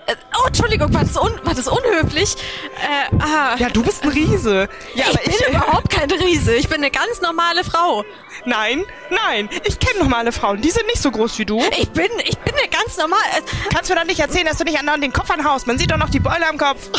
Äh, 0.06 0.14
Oh, 0.38 0.46
Entschuldigung, 0.46 0.92
war 0.94 1.02
das, 1.04 1.16
un, 1.16 1.32
war 1.44 1.54
das 1.54 1.66
unhöflich? 1.66 2.36
Äh, 2.76 3.16
ah, 3.20 3.56
Ja, 3.58 3.68
du 3.70 3.82
bist 3.82 4.02
ein 4.04 4.10
Riese. 4.10 4.68
Ja, 4.94 5.06
ich 5.24 5.38
bin 5.38 5.48
überhaupt 5.54 5.90
keine 5.90 6.14
Riese. 6.14 6.54
Ich 6.54 6.68
bin 6.68 6.76
eine 6.78 6.90
ganz 6.90 7.20
normale 7.22 7.64
Frau. 7.64 8.04
Nein, 8.44 8.84
nein. 9.10 9.48
Ich 9.64 9.78
kenne 9.80 10.00
normale 10.00 10.30
Frauen. 10.32 10.60
Die 10.60 10.70
sind 10.70 10.86
nicht 10.86 11.00
so 11.02 11.10
groß 11.10 11.38
wie 11.38 11.44
du. 11.46 11.58
Ich 11.78 11.90
bin, 11.90 12.08
ich 12.24 12.38
bin 12.38 12.54
eine 12.54 12.68
ganz 12.68 12.96
normal. 12.98 13.18
äh, 13.36 13.40
Kannst 13.74 13.90
mir 13.90 13.96
doch 13.96 14.04
nicht 14.04 14.20
erzählen, 14.20 14.46
dass 14.46 14.58
du 14.58 14.64
nicht 14.64 14.78
andauernd 14.78 15.02
den 15.02 15.12
Kopf 15.12 15.30
anhaust. 15.30 15.66
Man 15.66 15.78
sieht 15.78 15.90
doch 15.90 15.96
noch 15.96 16.10
die 16.10 16.20
Beule 16.20 16.46
am 16.48 16.58
Kopf. 16.58 16.88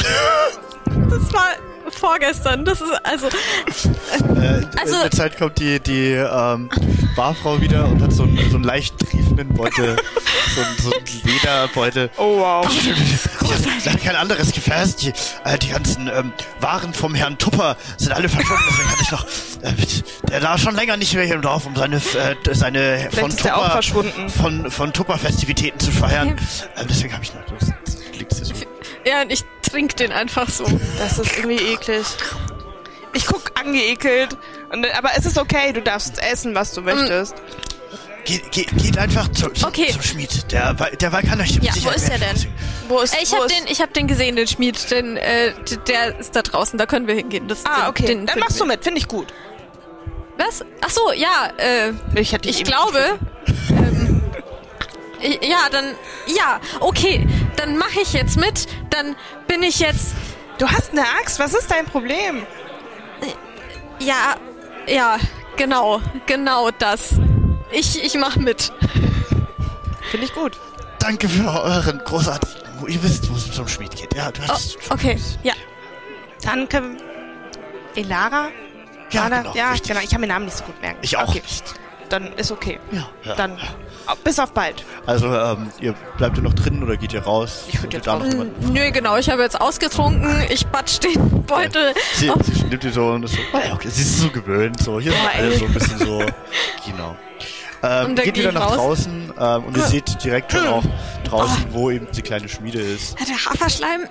Das 1.10 1.32
war 1.34 1.48
vorgestern. 1.91 2.65
Das 2.65 2.82
ist 2.82 2.91
also. 3.04 3.28
Äh, 3.28 4.65
Also- 4.80 4.95
in 4.95 5.02
der 5.02 5.12
Zeit 5.12 5.38
kommt 5.38 5.60
die, 5.60 5.80
die 5.80 6.12
ähm, 6.13 6.69
Barfrau 7.15 7.60
wieder 7.62 7.86
und 7.88 8.02
hat 8.02 8.12
so 8.13 8.23
einen, 8.23 8.38
so 8.50 8.56
einen 8.56 8.63
leicht 8.63 8.97
triefenden 9.00 9.50
Beutel, 9.54 9.95
so, 10.56 10.62
einen- 10.62 10.78
so 10.80 10.91
einen 10.91 11.06
Lederbeutel. 11.23 12.10
Oh 12.17 12.38
wow. 12.39 12.67
Leider 13.86 13.97
kein 14.00 14.15
anderes 14.15 14.52
Gefäß. 14.52 14.95
Die, 14.97 15.10
äh, 15.45 15.58
die 15.58 15.69
ganzen 15.69 16.08
ähm, 16.13 16.32
Waren 16.60 16.93
vom 16.93 17.15
Herrn 17.15 17.38
Tupper 17.38 17.78
sind 17.97 18.12
alle 18.12 18.30
verschwunden. 18.30 18.63
Deswegen 18.69 18.89
hatte 18.91 19.02
ich 19.04 19.12
noch. 19.12 19.26
Äh, 19.63 20.32
der 20.32 20.43
war 20.43 20.58
schon 20.58 20.76
länger 20.76 20.97
nicht 20.97 21.13
mehr 21.13 21.23
hier 21.26 21.36
im 21.36 21.41
Dorf, 21.41 21.65
um 21.65 21.76
seine 21.76 21.97
äh, 21.97 22.36
seine 22.54 23.10
von 23.12 23.30
ist 23.30 23.43
der 23.43 23.58
auch 23.58 23.71
verschwunden. 23.71 24.30
von 24.30 24.69
von 24.71 24.93
Tupper 24.93 25.17
Festivitäten 25.17 25.80
zu 25.80 25.91
feiern. 25.91 26.38
Äh, 26.76 26.86
deswegen 26.89 27.13
habe 27.13 27.23
ich 27.23 27.34
noch. 27.34 27.41
Das, 27.60 27.71
das 27.86 27.97
liegt 28.17 28.34
hier 28.34 28.45
so. 28.45 28.54
Ja, 29.06 29.21
und 29.21 29.32
ich 29.32 29.43
trink 29.69 29.95
den 29.97 30.12
einfach 30.12 30.49
so. 30.49 30.65
Das 30.99 31.19
ist 31.19 31.38
irgendwie 31.38 31.58
eklig. 31.73 32.06
Ich 33.13 33.25
guck 33.25 33.51
angeekelt. 33.60 34.38
Und, 34.71 34.86
aber 34.97 35.12
es 35.17 35.25
ist 35.25 35.38
okay, 35.38 35.73
du 35.73 35.82
darfst 35.82 36.21
essen, 36.21 36.53
was 36.56 36.73
du 36.73 36.82
möchtest. 36.82 37.36
Geht, 38.25 38.51
geht, 38.51 38.77
geht 38.77 38.97
einfach 38.97 39.30
zu, 39.32 39.49
zu, 39.51 39.67
Okay. 39.67 39.88
zum 39.93 40.01
Schmied. 40.01 40.51
Der, 40.51 40.73
der 40.73 41.10
kann 41.10 41.39
euch 41.39 41.51
Ja, 41.62 41.71
wo 41.82 41.89
ist 41.91 42.10
der 42.10 42.17
denn? 42.19 42.45
Wo 42.89 42.99
ist, 42.99 43.15
Äh, 43.15 43.23
Ich 43.23 43.34
habe 43.34 43.47
den, 43.47 43.67
ich 43.71 43.82
hab 43.82 43.93
den 43.93 44.08
gesehen, 44.08 44.36
den 44.36 44.47
Schmied. 44.47 44.91
Den, 44.91 45.15
äh, 45.15 45.53
der 45.88 46.19
ist 46.19 46.36
da 46.36 46.41
draußen. 46.41 46.77
Da 46.77 46.86
können 46.86 47.08
wir 47.08 47.15
hingehen. 47.15 47.47
Das, 47.47 47.65
Ah, 47.65 47.88
okay. 47.88 48.06
Den 48.06 48.25
Dann 48.25 48.39
machst 48.39 48.60
du 48.60 48.65
mit, 48.65 48.84
finde 48.84 48.99
ich 48.99 49.08
gut. 49.08 49.27
Was? 50.38 50.63
Ach 50.82 50.89
so, 50.89 51.13
ja, 51.13 51.49
äh, 51.58 51.93
Ich, 52.19 52.34
ich 52.43 52.63
glaube. 52.65 53.17
Ähm, 53.69 54.07
ja, 55.41 55.69
dann. 55.71 55.95
Ja, 56.27 56.60
okay. 56.80 57.27
Dann 57.56 57.77
mache 57.77 57.99
ich 58.01 58.13
jetzt 58.13 58.38
mit. 58.38 58.67
Dann 58.89 59.15
bin 59.47 59.63
ich 59.63 59.80
jetzt. 59.80 60.15
Du 60.58 60.67
hast 60.67 60.91
eine 60.91 61.01
Axt, 61.19 61.39
was 61.39 61.53
ist 61.53 61.69
dein 61.69 61.86
Problem? 61.86 62.45
Ja, 63.99 64.36
ja, 64.88 65.17
genau. 65.56 66.01
Genau 66.25 66.69
das. 66.71 67.13
Ich, 67.71 68.03
ich 68.03 68.15
mach 68.15 68.36
mit. 68.38 68.71
Finde 70.12 70.25
ich 70.25 70.34
gut. 70.34 70.58
Danke 70.99 71.27
für 71.30 71.47
euren 71.47 71.99
großartigen. 72.03 72.58
Ihr 72.88 73.01
wisst, 73.03 73.30
wo 73.30 73.36
es 73.36 73.51
zum 73.51 73.67
Schmied 73.67 73.95
geht. 73.95 74.13
Ja, 74.15 74.32
du 74.32 74.41
Oh, 74.43 74.49
hast 74.49 74.73
schon 74.84 74.91
okay, 74.91 75.19
ja. 75.43 75.53
Dann 76.43 76.69
können 76.69 76.97
Elara? 77.95 78.49
Ja, 79.12 79.27
Lara? 79.27 79.41
genau, 79.41 79.56
ja 79.56 79.71
richtig. 79.71 79.89
genau. 79.89 80.01
Ich 80.03 80.10
kann 80.12 80.21
mir 80.21 80.27
Namen 80.27 80.45
nicht 80.45 80.58
so 80.58 80.63
gut 80.63 80.80
merken. 80.82 80.99
Ich 81.01 81.17
auch 81.17 81.27
okay. 81.30 81.41
nicht. 81.41 81.63
Dann 82.10 82.34
ist 82.34 82.51
okay. 82.51 82.80
Ja, 82.91 83.10
ja. 83.23 83.36
Dann 83.36 83.53
au- 83.53 83.63
bis 84.24 84.39
auf 84.39 84.52
bald. 84.52 84.84
Also, 85.06 85.28
ähm, 85.34 85.70
ihr 85.80 85.93
bleibt 86.17 86.38
ihr 86.38 86.43
noch 86.43 86.54
drin 86.54 86.82
oder 86.84 86.98
geht 86.98 87.13
ihr 87.13 87.22
raus? 87.24 87.63
Ich 87.67 87.82
würd 87.82 87.93
jetzt 87.93 88.08
Da 88.08 88.15
noch 88.15 88.26
raus. 88.26 88.32
jemand- 88.34 88.74
Nö, 88.74 88.91
genau. 88.91 89.17
Ich 89.17 89.30
habe 89.30 89.41
jetzt 89.41 89.60
ausgetrunken. 89.60 90.46
Ich 90.50 90.65
batsch 90.67 91.00
den 91.00 91.43
Beutel. 91.46 91.93
Sie, 92.15 92.32
sie 92.54 92.63
nimmt 92.65 92.84
die 92.84 92.89
so 92.89 93.08
und 93.08 93.24
ist 93.24 93.34
so, 93.36 93.39
oh 93.54 93.58
ja, 93.65 93.74
okay, 93.74 93.89
sie 93.89 94.02
ist 94.02 94.20
so 94.20 94.30
gewöhnt, 94.30 94.82
so, 94.82 95.00
hier 95.00 95.12
sind 95.12 95.36
alle 95.36 95.58
so 95.58 95.65
ein 95.65 95.74
bisschen 95.74 95.98
so, 96.00 96.24
genau. 96.86 97.15
Ähm, 97.84 98.15
geht 98.15 98.34
geh 98.34 98.41
wieder 98.41 98.52
nach 98.54 98.70
raus. 98.72 98.76
draußen 98.78 99.34
ähm, 99.39 99.63
und 99.65 99.78
ihr 99.78 99.84
seht 99.84 100.24
direkt 100.24 100.52
schon 100.52 100.65
auch 100.67 100.84
draußen, 101.26 101.65
wo 101.72 101.91
eben 101.91 102.08
die 102.12 102.24
kleine 102.24 102.50
Schmiede 102.50 102.80
ist. 102.80 103.15
Der 103.20 103.36
Haferschleim. 103.46 104.02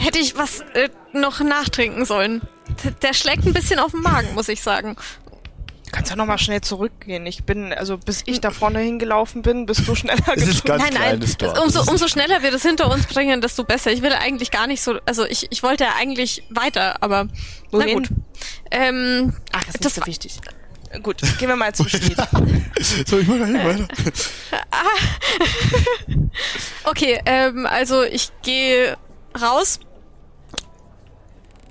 Hätte 0.00 0.18
ich 0.18 0.36
was 0.38 0.60
äh, 0.74 0.88
noch 1.12 1.40
nachtrinken 1.40 2.04
sollen. 2.06 2.40
Der 3.02 3.12
schlägt 3.12 3.44
ein 3.44 3.52
bisschen 3.52 3.78
auf 3.78 3.90
den 3.90 4.00
Magen, 4.02 4.32
muss 4.34 4.48
ich 4.48 4.62
sagen. 4.62 4.96
Du 5.94 5.98
kannst 5.98 6.10
ja 6.10 6.16
noch 6.16 6.26
mal 6.26 6.38
schnell 6.38 6.60
zurückgehen. 6.60 7.24
Ich 7.24 7.44
bin, 7.44 7.72
also 7.72 7.96
bis 7.98 8.24
ich 8.26 8.40
da 8.40 8.50
vorne 8.50 8.80
hingelaufen 8.80 9.42
bin, 9.42 9.64
bist 9.64 9.86
du 9.86 9.94
schneller 9.94 10.24
Es 10.34 10.48
ist 10.48 10.64
ganz 10.64 10.82
nein, 10.82 10.92
nein. 10.92 11.20
Dorf. 11.38 11.56
Umso, 11.62 11.82
ist- 11.82 11.88
umso 11.88 12.08
schneller 12.08 12.42
wir 12.42 12.50
das 12.50 12.62
hinter 12.62 12.90
uns 12.90 13.06
bringen, 13.06 13.40
desto 13.40 13.62
besser. 13.62 13.92
Ich 13.92 14.02
will 14.02 14.12
eigentlich 14.12 14.50
gar 14.50 14.66
nicht 14.66 14.82
so. 14.82 14.98
Also 15.06 15.24
ich, 15.24 15.46
ich 15.52 15.62
wollte 15.62 15.84
ja 15.84 15.90
eigentlich 15.96 16.42
weiter, 16.50 17.00
aber 17.00 17.28
na 17.70 17.84
gut. 17.86 18.08
Ähm, 18.72 19.34
Ach, 19.52 19.62
das 19.62 19.76
ist 19.76 19.84
Das 19.84 19.84
nicht 19.84 19.94
so 19.94 20.06
wichtig. 20.06 20.40
Gut, 21.00 21.20
gehen 21.38 21.48
wir 21.48 21.54
mal 21.54 21.72
zum 21.72 21.88
Schmied. 21.88 22.16
So, 23.06 23.20
ich 23.20 23.28
mach 23.28 23.38
da 23.38 23.46
hin 23.46 23.64
weiter. 23.64 23.88
okay, 26.90 27.20
ähm, 27.24 27.66
also 27.66 28.02
ich 28.02 28.30
gehe 28.42 28.96
raus 29.40 29.78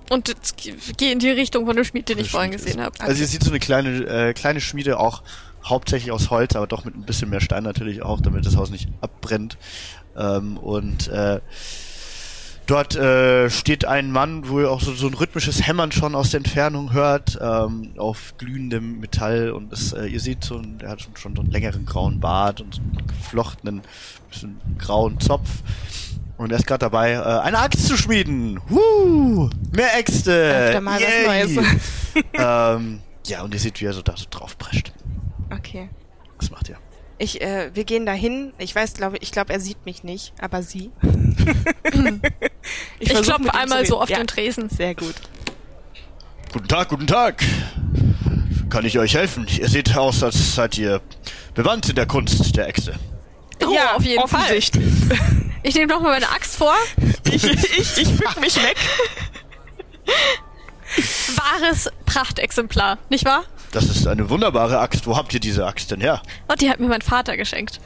und 0.10 0.28
jetzt 0.28 0.58
ge- 0.58 0.76
gehe 0.98 1.12
in 1.12 1.20
die 1.20 1.30
Richtung 1.30 1.66
von 1.66 1.76
dem 1.76 1.86
Schmied, 1.86 2.10
den 2.10 2.20
ich 2.20 2.30
vorhin 2.32 2.52
gesehen 2.52 2.82
habe. 2.82 3.00
Also 3.00 3.22
ihr 3.22 3.28
seht 3.28 3.44
so 3.44 3.50
eine 3.50 3.60
kleine, 3.60 3.90
äh, 4.08 4.34
kleine 4.34 4.62
Schmiede, 4.62 5.00
auch 5.00 5.24
hauptsächlich 5.64 6.12
aus 6.12 6.30
Holz, 6.30 6.56
aber 6.56 6.68
doch 6.68 6.84
mit 6.86 6.96
ein 6.96 7.04
bisschen 7.04 7.30
mehr 7.30 7.42
Stein 7.42 7.64
natürlich 7.64 8.02
auch, 8.02 8.20
damit 8.22 8.46
das 8.46 8.56
Haus 8.58 8.70
nicht 8.70 8.90
abbrennt. 9.02 9.58
Ähm, 10.18 10.58
und 10.58 11.08
äh, 11.08 11.40
dort 12.66 12.96
äh, 12.96 13.50
steht 13.50 13.86
ein 13.86 14.12
Mann, 14.12 14.48
wo 14.50 14.60
ihr 14.60 14.70
auch 14.72 14.82
so, 14.82 14.94
so 14.94 15.08
ein 15.08 15.14
rhythmisches 15.14 15.66
Hämmern 15.66 15.92
schon 15.92 16.16
aus 16.16 16.32
der 16.32 16.40
Entfernung 16.40 16.94
hört, 16.94 17.38
ähm, 17.42 17.94
auf 17.98 18.36
glühendem 18.38 19.00
Metall. 19.00 19.52
Und 19.52 19.72
es, 19.74 19.94
äh, 19.94 20.06
ihr 20.06 20.20
seht 20.20 20.44
so, 20.44 20.62
er 20.80 20.90
hat 20.90 21.02
schon, 21.02 21.16
schon 21.16 21.36
so 21.36 21.42
einen 21.42 21.52
längeren 21.52 21.86
grauen 21.86 22.20
Bart 22.20 22.62
und 22.62 22.76
so 22.76 22.82
einen 22.82 23.08
geflochtenen, 23.08 23.82
bisschen 24.30 24.60
grauen 24.78 25.20
Zopf. 25.20 25.50
Und 26.44 26.52
er 26.52 26.60
ist 26.60 26.68
gerade 26.68 26.80
dabei, 26.80 27.14
äh, 27.14 27.22
eine 27.22 27.58
Axt 27.58 27.88
zu 27.88 27.96
schmieden. 27.96 28.60
Woo! 28.68 29.50
Mehr 29.72 29.98
Äxte! 29.98 30.34
Öfter 30.34 30.82
mal 30.82 31.00
was 31.00 31.56
Neues. 31.56 31.66
ähm, 32.34 33.00
ja, 33.26 33.44
und 33.44 33.54
ihr 33.54 33.60
seht, 33.62 33.80
wie 33.80 33.86
er 33.86 33.94
so 33.94 34.02
da 34.02 34.18
so 34.18 34.26
drauf 34.30 34.58
prescht. 34.58 34.92
Okay. 35.50 35.90
Was 36.38 36.52
macht 36.52 36.68
ihr? 36.68 36.76
Ich, 37.18 37.42
äh, 37.42 37.72
wir 37.74 37.86
gehen 37.86 38.06
dahin. 38.06 38.52
Ich 38.58 38.76
weiß, 38.76 38.96
glaube 38.96 39.16
ich, 39.22 39.32
glaube, 39.32 39.54
er 39.54 39.62
sieht 39.62 39.86
mich 39.86 40.04
nicht, 40.04 40.34
aber 40.40 40.62
sie. 40.64 40.92
Ich, 43.00 43.12
versuch, 43.12 43.36
klopfe 43.36 43.54
einmal 43.54 43.86
so 43.86 44.02
auf 44.02 44.10
ja, 44.10 44.18
den 44.18 44.28
Tresen. 44.28 44.70
Sehr 44.70 44.96
gut. 44.96 45.16
Guten 46.54 46.68
Tag, 46.70 46.90
guten 46.90 47.08
Tag. 47.08 47.44
Kann 48.70 48.86
ich 48.86 48.98
euch 49.00 49.16
helfen? 49.16 49.46
Ihr 49.60 49.68
seht 49.68 49.96
aus, 49.98 50.24
als 50.24 50.56
seid 50.56 50.78
ihr 50.78 51.02
bewandt 51.54 51.90
in 51.90 51.96
der 51.96 52.06
Kunst 52.06 52.56
der 52.56 52.70
Äxte. 52.70 52.96
Oh, 53.68 53.74
ja, 53.74 53.96
auf 53.96 54.04
jeden 54.04 54.22
offensichtlich. 54.24 54.86
Ich 55.66 55.76
nehme 55.76 55.88
nochmal 55.88 56.12
meine 56.20 56.30
Axt 56.30 56.58
vor. 56.58 56.76
ich, 57.32 57.42
ich, 57.42 57.98
ich 57.98 58.18
bück 58.18 58.38
mich 58.42 58.62
weg. 58.62 58.76
Wahres 61.38 61.90
Prachtexemplar, 62.06 62.98
nicht 63.10 63.24
wahr? 63.24 63.46
Das 63.72 63.86
ist 63.86 64.06
eine 64.06 64.30
wunderbare 64.30 64.80
Axt. 64.80 65.08
Wo 65.08 65.16
habt 65.16 65.34
ihr 65.34 65.40
diese 65.40 65.66
Axt 65.66 65.90
denn 65.90 66.02
her? 66.02 66.22
Und 66.50 66.60
die 66.62 66.70
hat 66.70 66.82
mir 66.82 66.88
mein 66.88 67.02
Vater 67.02 67.38
geschenkt. 67.38 67.80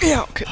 Ja, 0.00 0.22
okay. 0.22 0.46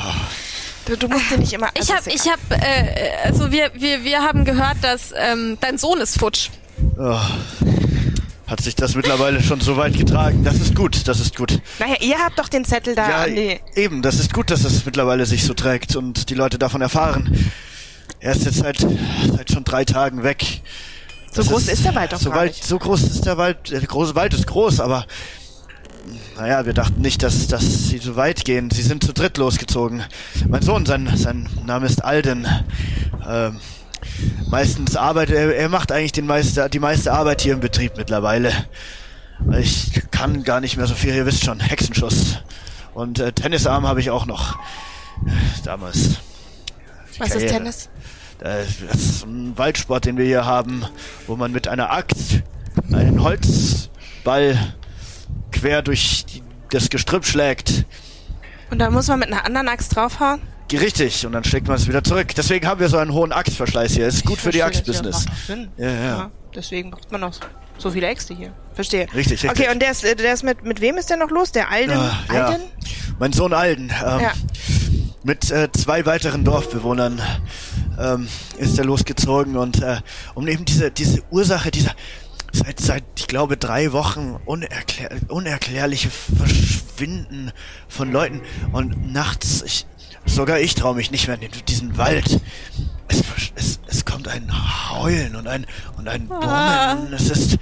Du, 0.85 0.97
du 0.97 1.09
musst 1.09 1.31
dir 1.31 1.39
nicht 1.39 1.53
immer. 1.53 1.71
Ich 1.81 1.91
habe, 1.91 2.09
ich 2.11 2.31
habe, 2.31 2.41
äh, 2.63 3.25
also 3.25 3.51
wir, 3.51 3.73
wir, 3.75 4.05
wir 4.05 4.23
haben 4.23 4.45
gehört, 4.45 4.77
dass 4.83 5.13
ähm, 5.17 5.57
dein 5.61 5.79
Sohn 5.79 5.99
ist 6.01 6.19
futsch. 6.19 6.51
Oh, 6.99 7.19
hat 8.47 8.61
sich 8.61 8.75
das 8.77 8.95
mittlerweile 8.95 9.43
schon 9.43 9.61
so 9.61 9.77
weit 9.77 9.97
getragen? 9.97 10.45
Das 10.45 10.57
ist 10.61 10.75
gut, 10.75 11.09
das 11.09 11.21
ist 11.21 11.37
gut. 11.37 11.61
Naja, 11.79 11.97
ihr 12.01 12.19
habt 12.19 12.39
doch 12.39 12.49
den 12.49 12.65
Zettel 12.65 12.95
da. 12.95 13.27
ja, 13.27 13.27
die- 13.27 13.61
eben, 13.75 14.03
das 14.03 14.21
ist 14.21 14.33
gut, 14.33 14.51
dass 14.51 14.65
es 14.65 14.85
mittlerweile 14.85 15.27
sich 15.27 15.45
so 15.45 15.55
trägt 15.55 15.97
und 15.97 16.31
die 16.31 16.35
Leute 16.35 16.59
davon 16.59 16.81
erfahren. 16.81 17.51
Er 18.21 18.33
ist 18.33 18.45
jetzt 18.45 18.59
seit, 18.59 18.79
seit 18.79 19.51
schon 19.51 19.65
drei 19.65 19.85
Tagen 19.85 20.23
weg. 20.23 20.63
So 21.33 21.43
Das 21.43 21.49
groß 21.51 21.69
ist 21.69 21.85
der 21.85 21.95
Wald 21.95 22.13
doch 22.13 22.21
so 22.21 22.31
gar 22.31 22.39
Wald, 22.41 22.53
nicht. 22.53 22.65
So 22.65 22.79
groß 22.79 23.03
ist 23.03 23.27
der 23.27 23.37
Wald, 23.37 23.71
der 23.71 23.81
große 23.81 24.15
Wald 24.15 24.33
ist 24.33 24.47
groß, 24.47 24.81
aber 24.81 25.07
naja, 26.39 26.65
wir 26.67 26.73
dachten 26.73 27.01
nicht, 27.01 27.23
dass, 27.23 27.49
dass 27.49 27.89
sie 27.89 27.99
so 27.99 28.15
weit 28.17 28.45
gehen. 28.45 28.71
Sie 28.71 28.83
sind 28.83 29.03
zu 29.05 29.13
dritt 29.13 29.39
losgezogen. 29.39 30.05
Mein 30.49 30.63
Sohn, 30.63 30.87
sein, 30.87 31.11
sein 31.17 31.49
Name 31.67 31.87
ist 31.87 32.05
Alden. 32.05 32.47
Ähm, 33.29 33.59
meistens 34.51 34.97
arbeitet 34.97 35.37
er, 35.37 35.57
er 35.57 35.69
macht 35.69 35.92
eigentlich 35.92 36.12
den 36.12 36.27
meiste, 36.27 36.69
die 36.71 36.79
meiste 36.79 37.12
Arbeit 37.12 37.42
hier 37.42 37.55
im 37.55 37.61
Betrieb 37.61 37.92
mittlerweile. 37.97 38.53
Ich 39.59 40.03
kann 40.11 40.45
gar 40.45 40.61
nicht 40.61 40.77
mehr 40.77 40.87
so 40.87 40.95
viel, 40.95 41.14
ihr 41.14 41.27
wisst 41.27 41.45
schon, 41.45 41.61
Hexenschuss. 41.61 42.38
Und 42.95 43.19
äh, 43.19 43.33
Tennisarm 43.33 43.87
habe 43.87 44.01
ich 44.01 44.11
auch 44.11 44.27
noch. 44.27 44.59
Damals. 45.64 46.16
Was 47.19 47.29
ist 47.29 47.33
Karriere. 47.35 47.53
Tennis? 47.53 47.88
Äh, 48.40 48.64
Das 48.88 49.01
ist 49.01 49.25
ein 49.27 49.57
Waldsport, 49.59 50.05
den 50.07 50.16
wir 50.16 50.25
hier 50.25 50.47
haben, 50.47 50.85
wo 51.27 51.37
man 51.37 51.53
mit 51.53 51.69
einer 51.69 51.90
Axt 51.92 52.40
einen 52.92 53.23
Holzball 53.23 54.59
quer 55.53 55.83
durch 55.83 56.25
die, 56.27 56.42
das 56.71 56.88
Gestrüpp 56.90 57.25
schlägt. 57.27 57.85
Und 58.71 58.79
dann 58.79 58.92
muss 58.92 59.09
man 59.09 59.19
mit 59.19 59.29
einer 59.33 59.45
anderen 59.45 59.69
Axt 59.69 59.95
draufhauen? 59.95 60.40
Richtig, 60.72 61.24
und 61.26 61.33
dann 61.33 61.44
schlägt 61.44 61.68
man 61.68 61.76
es 61.76 61.87
wieder 61.87 62.02
zurück. 62.02 62.35
Deswegen 62.37 62.66
haben 62.66 62.81
wir 62.81 62.88
so 62.88 62.98
einen 62.98 63.12
hohen 63.12 63.33
Axtverschleiß 63.33 63.92
hier. 63.92 64.07
Ist 64.07 64.24
gut 64.24 64.38
für 64.38 64.50
die 64.50 64.62
Axtbusiness. 64.62 65.24
Ja, 65.24 65.31
macht 65.31 65.46
Sinn. 65.46 65.68
Ja, 65.76 65.90
ja. 65.90 66.31
Deswegen 66.55 66.90
braucht 66.90 67.12
man 67.12 67.22
auch 67.24 67.35
so 67.79 67.90
viele 67.90 68.07
Äxte 68.09 68.35
hier. 68.35 68.52
Verstehe. 68.74 69.07
Richtig, 69.14 69.44
richtig. 69.44 69.50
Okay, 69.50 69.70
und 69.70 69.81
der 69.81 69.92
ist, 69.92 70.05
äh, 70.05 70.16
der 70.16 70.35
ist 70.35 70.42
mit, 70.42 70.64
mit 70.64 70.81
wem 70.81 70.96
ist 70.96 71.11
der 71.11 71.18
noch 71.18 71.31
los? 71.31 71.52
Der 71.52 71.70
Alden? 71.70 71.92
Ah, 71.92 72.18
ja. 72.33 72.46
Alden? 72.46 72.64
Mein 73.18 73.33
Sohn 73.33 73.52
Alden. 73.52 73.90
Ähm, 74.05 74.20
Ja. 74.20 74.33
Mit 75.22 75.50
äh, 75.50 75.68
zwei 75.72 76.07
weiteren 76.07 76.44
Dorfbewohnern 76.44 77.20
ähm, 77.98 78.29
ist 78.59 78.79
er 78.79 78.85
losgezogen 78.85 79.57
und 79.57 79.83
äh, 79.83 79.96
um 80.35 80.46
eben 80.46 80.64
diese, 80.64 80.92
diese 80.92 81.22
Ursache 81.31 81.72
dieser 81.72 81.96
seit, 82.52 82.81
seit, 82.81 83.05
ich 83.16 83.26
glaube, 83.26 83.57
drei 83.57 83.92
Wochen 83.92 84.38
unerklär, 84.44 85.11
unerklärliche 85.29 86.11
Verschwinden 86.11 87.50
von 87.88 88.12
Leuten 88.12 88.40
und 88.72 89.12
nachts, 89.12 89.62
ich, 89.66 89.87
sogar 90.27 90.59
ich 90.61 90.75
traue 90.75 90.95
mich 90.95 91.11
nicht 91.11 91.27
mehr 91.29 91.41
in 91.41 91.51
diesen 91.69 91.97
Wald. 91.97 92.41
Es, 93.09 93.23
es, 93.55 93.81
es 93.87 94.05
kommt 94.05 94.29
ein 94.29 94.51
Heulen 94.91 95.37
und 95.37 95.47
ein, 95.47 95.67
und 95.97 96.09
ein 96.09 96.27
Brummen. 96.27 97.12
Es 97.15 97.31
ist, 97.31 97.57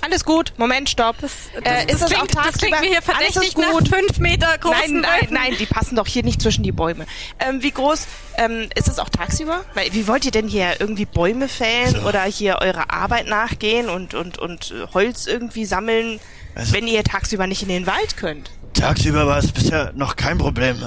Alles 0.00 0.24
gut. 0.24 0.54
Moment, 0.56 0.88
stopp. 0.88 1.16
Das, 1.20 1.32
Äh, 1.62 1.86
das, 1.86 2.00
ist 2.00 2.02
das, 2.02 2.14
auch 2.14 2.26
klingt, 2.26 2.34
das 2.46 2.58
klingt 2.58 2.74
tagsüber? 2.74 2.80
mir 2.80 2.86
hier 2.88 2.96
Alles 2.96 3.04
verdächtig 3.34 3.48
ist 3.48 3.58
nach 3.58 3.70
gut. 3.72 3.88
fünf 3.88 4.18
Meter 4.18 4.56
großen 4.58 5.00
Nein, 5.00 5.18
nein, 5.20 5.28
nein, 5.30 5.54
die 5.58 5.66
passen 5.66 5.96
doch 5.96 6.06
hier 6.06 6.22
nicht 6.22 6.40
zwischen 6.40 6.62
die 6.62 6.72
Bäume. 6.72 7.04
Ähm, 7.38 7.62
wie 7.62 7.70
groß 7.70 8.06
ähm, 8.38 8.68
ist 8.74 8.88
es 8.88 8.98
auch 8.98 9.10
tagsüber? 9.10 9.64
Weil, 9.74 9.92
wie 9.92 10.06
wollt 10.08 10.24
ihr 10.24 10.30
denn 10.30 10.48
hier 10.48 10.80
irgendwie 10.80 11.04
Bäume 11.04 11.48
fällen 11.48 11.94
So. 12.00 12.08
oder 12.08 12.22
hier 12.24 12.58
eurer 12.62 12.90
Arbeit 12.90 13.26
nachgehen 13.26 13.90
und, 13.90 14.14
und, 14.14 14.38
und 14.38 14.70
äh, 14.72 14.86
Holz 14.94 15.26
irgendwie 15.26 15.66
sammeln, 15.66 16.20
Also- 16.54 16.72
wenn 16.72 16.86
ihr 16.86 17.04
tagsüber 17.04 17.46
nicht 17.46 17.62
in 17.62 17.68
den 17.68 17.86
Wald 17.86 18.16
könnt? 18.16 18.50
Tagsüber 18.72 19.26
war 19.26 19.38
es 19.38 19.52
bisher 19.52 19.92
noch 19.94 20.16
kein 20.16 20.38
Problem. 20.38 20.82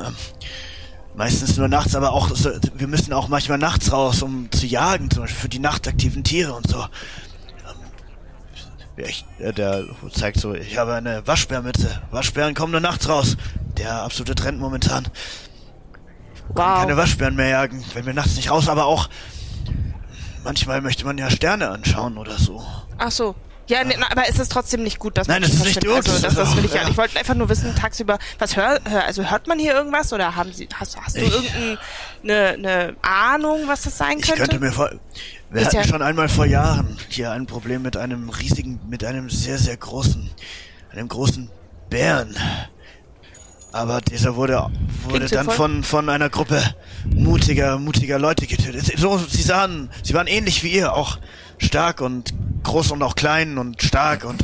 Meistens 1.18 1.58
nur 1.58 1.68
nachts, 1.68 1.96
aber 1.96 2.14
auch 2.14 2.30
so, 2.36 2.52
wir 2.76 2.88
müssen 2.88 3.12
auch 3.12 3.28
manchmal 3.28 3.58
nachts 3.58 3.92
raus, 3.92 4.22
um 4.22 4.52
zu 4.52 4.68
jagen, 4.68 5.10
zum 5.10 5.24
Beispiel 5.24 5.42
für 5.42 5.50
die 5.50 5.58
nachtaktiven 5.58 6.24
Tiere 6.24 6.54
und 6.54 6.70
so. 6.70 6.78
Ähm, 6.78 6.88
Ich, 8.98 9.26
äh, 9.40 9.52
der 9.52 9.84
zeigt 10.14 10.40
so, 10.40 10.54
ich 10.54 10.78
habe 10.78 10.94
eine 10.94 11.26
Waschbärmütze. 11.26 12.04
Waschbären 12.12 12.54
kommen 12.54 12.72
nur 12.72 12.82
nachts 12.82 13.10
raus. 13.10 13.36
Der 13.78 14.04
absolute 14.04 14.36
Trend 14.36 14.60
momentan. 14.60 15.08
Wow. 16.50 16.82
Keine 16.82 16.98
Waschbären 16.98 17.36
mehr 17.36 17.50
jagen, 17.50 17.84
wenn 17.96 18.06
wir 18.06 18.14
nachts 18.14 18.36
nicht 18.36 18.52
raus, 18.52 18.70
aber 18.70 18.86
auch 18.86 19.10
manchmal 20.44 20.82
möchte 20.82 21.04
man 21.04 21.18
ja 21.18 21.32
Sterne 21.32 21.70
anschauen 21.70 22.20
oder 22.20 22.38
so. 22.38 22.62
Ach 23.00 23.12
so. 23.12 23.34
Ja, 23.68 23.84
ne, 23.84 23.96
na, 24.00 24.10
aber 24.12 24.28
ist 24.30 24.40
es 24.40 24.48
trotzdem 24.50 24.84
nicht 24.84 24.98
gut, 25.00 25.18
dass 25.18 25.28
Nein, 25.28 25.42
man 25.42 25.50
das 25.52 25.60
ist 25.60 25.66
nicht 25.66 25.86
gut. 25.86 25.96
Also, 25.96 26.20
das, 26.20 26.36
das 26.36 26.56
will 26.56 26.66
ich 26.66 26.74
ja. 26.74 26.82
Ja. 26.84 26.90
Ich 26.90 26.98
wollte 26.98 27.20
einfach 27.20 27.36
nur 27.36 27.50
wissen, 27.50 27.76
tagsüber, 27.76 28.18
was 28.40 28.56
hör, 28.56 28.80
hör, 28.86 29.04
also 29.06 29.24
hört 29.30 29.48
man 29.48 29.60
hier 29.60 29.74
irgendwas 29.74 30.14
oder 30.14 30.36
haben 30.36 30.54
Sie, 30.54 30.70
hast, 30.74 30.98
hast 31.00 31.18
du 31.18 31.22
irgendeine 31.22 31.78
eine 32.24 32.96
Ahnung, 33.02 33.64
was 33.68 33.82
das 33.84 33.98
sein 33.98 34.20
Ich 34.20 34.26
könnte? 34.26 34.42
könnte 34.42 34.60
mir 34.60 34.72
vor. 34.72 34.90
Wir 35.50 35.62
Ist 35.62 35.68
hatten 35.68 35.78
ja- 35.78 35.84
schon 35.88 36.02
einmal 36.02 36.30
vor 36.30 36.46
Jahren 36.46 36.98
hier 37.10 37.32
ein 37.32 37.46
Problem 37.46 37.82
mit 37.82 37.98
einem 37.98 38.30
riesigen, 38.30 38.80
mit 38.90 39.04
einem 39.04 39.30
sehr, 39.30 39.58
sehr 39.58 39.78
großen, 39.78 40.30
einem 40.92 41.08
großen 41.08 41.50
Bären. 41.90 42.36
Aber 43.74 44.02
dieser 44.02 44.36
wurde, 44.36 44.66
wurde 45.04 45.26
Klingt 45.26 45.36
dann 45.36 45.50
von, 45.50 45.84
von 45.84 46.10
einer 46.10 46.30
Gruppe 46.30 46.62
mutiger, 47.06 47.78
mutiger 47.78 48.18
Leute 48.18 48.48
getötet. 48.48 48.92
So, 48.98 49.18
sie 49.18 49.42
sahen, 49.42 49.90
sie 50.04 50.14
waren 50.14 50.28
ähnlich 50.28 50.64
wie 50.64 50.70
ihr, 50.72 50.94
auch 50.94 51.20
stark 51.58 52.02
und 52.02 52.34
groß 52.64 52.92
und 52.92 53.02
auch 53.04 53.16
klein 53.16 53.58
und 53.58 53.82
stark 53.82 54.26
und, 54.26 54.44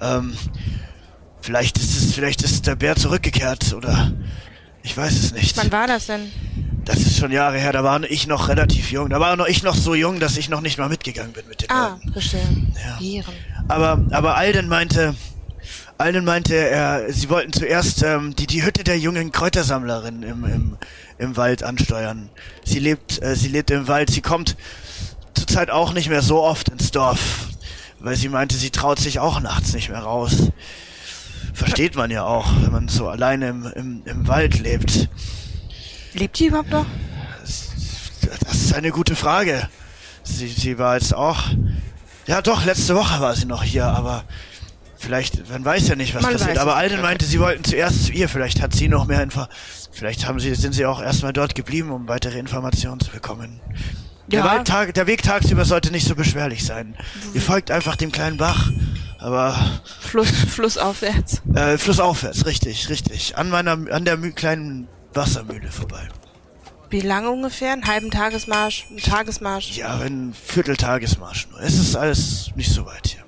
ähm, 0.00 0.34
vielleicht 1.40 1.78
ist 1.78 1.96
es, 1.96 2.14
vielleicht 2.14 2.42
ist 2.42 2.66
der 2.66 2.76
Bär 2.76 2.96
zurückgekehrt 2.96 3.72
oder, 3.74 4.12
ich 4.82 4.96
weiß 4.96 5.12
es 5.12 5.32
nicht. 5.32 5.56
Wann 5.56 5.72
war 5.72 5.86
das 5.86 6.06
denn? 6.06 6.30
Das 6.84 6.98
ist 6.98 7.16
schon 7.16 7.32
Jahre 7.32 7.58
her, 7.58 7.72
da 7.72 7.82
war 7.82 8.02
ich 8.04 8.26
noch 8.26 8.48
relativ 8.48 8.90
jung. 8.92 9.08
Da 9.08 9.18
war 9.18 9.36
noch 9.36 9.46
ich 9.46 9.62
noch 9.62 9.74
so 9.74 9.94
jung, 9.94 10.20
dass 10.20 10.36
ich 10.36 10.50
noch 10.50 10.60
nicht 10.60 10.76
mal 10.78 10.90
mitgegangen 10.90 11.32
bin 11.32 11.48
mit 11.48 11.62
den 11.62 11.70
Ah, 11.70 11.96
Leuten. 11.98 12.12
verstehe. 12.12 12.42
Ja. 13.00 13.22
Aber, 13.68 14.04
aber 14.10 14.36
Alden 14.36 14.68
meinte, 14.68 15.14
Alden 15.96 16.24
meinte, 16.26 16.54
er, 16.54 17.10
sie 17.10 17.30
wollten 17.30 17.54
zuerst 17.54 18.02
ähm, 18.02 18.36
die, 18.36 18.46
die 18.46 18.64
Hütte 18.66 18.84
der 18.84 18.98
jungen 18.98 19.32
Kräutersammlerin 19.32 20.22
im, 20.22 20.44
im, 20.44 20.76
im 21.16 21.36
Wald 21.38 21.62
ansteuern. 21.62 22.28
Sie 22.64 22.80
lebt, 22.80 23.22
äh, 23.22 23.34
sie 23.34 23.48
lebt 23.48 23.70
im 23.70 23.88
Wald, 23.88 24.10
sie 24.10 24.20
kommt 24.20 24.54
zurzeit 25.34 25.70
auch 25.70 25.92
nicht 25.92 26.08
mehr 26.08 26.22
so 26.22 26.42
oft 26.42 26.68
ins 26.68 26.90
Dorf, 26.90 27.48
weil 28.00 28.16
sie 28.16 28.28
meinte, 28.28 28.56
sie 28.56 28.70
traut 28.70 28.98
sich 28.98 29.18
auch 29.18 29.40
nachts 29.40 29.72
nicht 29.74 29.88
mehr 29.88 30.00
raus. 30.00 30.50
Versteht 31.52 31.94
man 31.94 32.10
ja 32.10 32.24
auch, 32.24 32.50
wenn 32.62 32.72
man 32.72 32.88
so 32.88 33.08
alleine 33.08 33.48
im, 33.48 33.66
im, 33.74 34.02
im 34.04 34.28
Wald 34.28 34.58
lebt. 34.58 35.08
Lebt 36.14 36.38
die 36.38 36.46
überhaupt 36.46 36.70
noch? 36.70 36.86
Das 37.40 38.54
ist 38.54 38.74
eine 38.74 38.90
gute 38.90 39.14
Frage. 39.14 39.68
Sie, 40.22 40.48
sie 40.48 40.78
war 40.78 40.94
jetzt 40.94 41.14
auch. 41.14 41.38
Ja, 42.26 42.40
doch, 42.42 42.64
letzte 42.64 42.94
Woche 42.94 43.20
war 43.20 43.34
sie 43.36 43.44
noch 43.44 43.62
hier, 43.62 43.86
aber 43.86 44.24
vielleicht, 44.96 45.48
man 45.50 45.64
weiß 45.64 45.88
ja 45.88 45.96
nicht, 45.96 46.14
was 46.14 46.22
Man 46.22 46.32
passiert. 46.32 46.58
Aber 46.58 46.76
Alden 46.76 47.02
meinte, 47.02 47.26
sie 47.26 47.38
wollten 47.38 47.64
zuerst 47.64 48.06
zu 48.06 48.12
ihr. 48.12 48.28
Vielleicht 48.28 48.62
hat 48.62 48.74
sie 48.74 48.88
noch 48.88 49.06
mehr 49.06 49.22
Info. 49.22 49.46
Vielleicht 49.92 50.26
haben 50.26 50.40
sie, 50.40 50.54
sind 50.54 50.72
sie 50.72 50.86
auch 50.86 51.02
erstmal 51.02 51.32
dort 51.32 51.54
geblieben, 51.54 51.90
um 51.90 52.08
weitere 52.08 52.38
Informationen 52.38 53.00
zu 53.00 53.10
bekommen. 53.10 53.60
Der, 54.28 54.40
Ja. 54.40 54.44
Waldtag, 54.46 54.94
der 54.94 55.06
Weg 55.06 55.22
tagsüber 55.22 55.64
sollte 55.64 55.90
nicht 55.90 56.06
so 56.06 56.14
beschwerlich 56.14 56.64
sein. 56.64 56.96
Ihr 57.34 57.42
folgt 57.42 57.70
einfach 57.70 57.96
dem 57.96 58.10
kleinen 58.10 58.36
Bach, 58.38 58.70
aber 59.18 59.54
Fluss, 60.00 60.30
flussaufwärts. 60.30 61.42
äh, 61.54 61.76
flussaufwärts, 61.78 62.46
richtig, 62.46 62.88
richtig. 62.88 63.36
An 63.36 63.50
meiner, 63.50 63.72
an 63.72 64.04
der 64.04 64.16
kleinen 64.32 64.88
Wassermühle 65.12 65.70
vorbei. 65.70 66.08
Wie 66.90 67.00
lange 67.00 67.30
ungefähr? 67.30 67.72
Einen 67.72 67.86
halben 67.86 68.10
Tagesmarsch? 68.10 68.86
Ein 68.90 68.98
Tagesmarsch? 68.98 69.76
Ja, 69.76 69.98
ein 69.98 70.32
Vierteltagesmarsch 70.46 71.48
nur. 71.50 71.60
Es 71.60 71.74
ist 71.74 71.96
alles 71.96 72.50
nicht 72.54 72.70
so 72.72 72.86
weit 72.86 73.06
hier. 73.08 73.24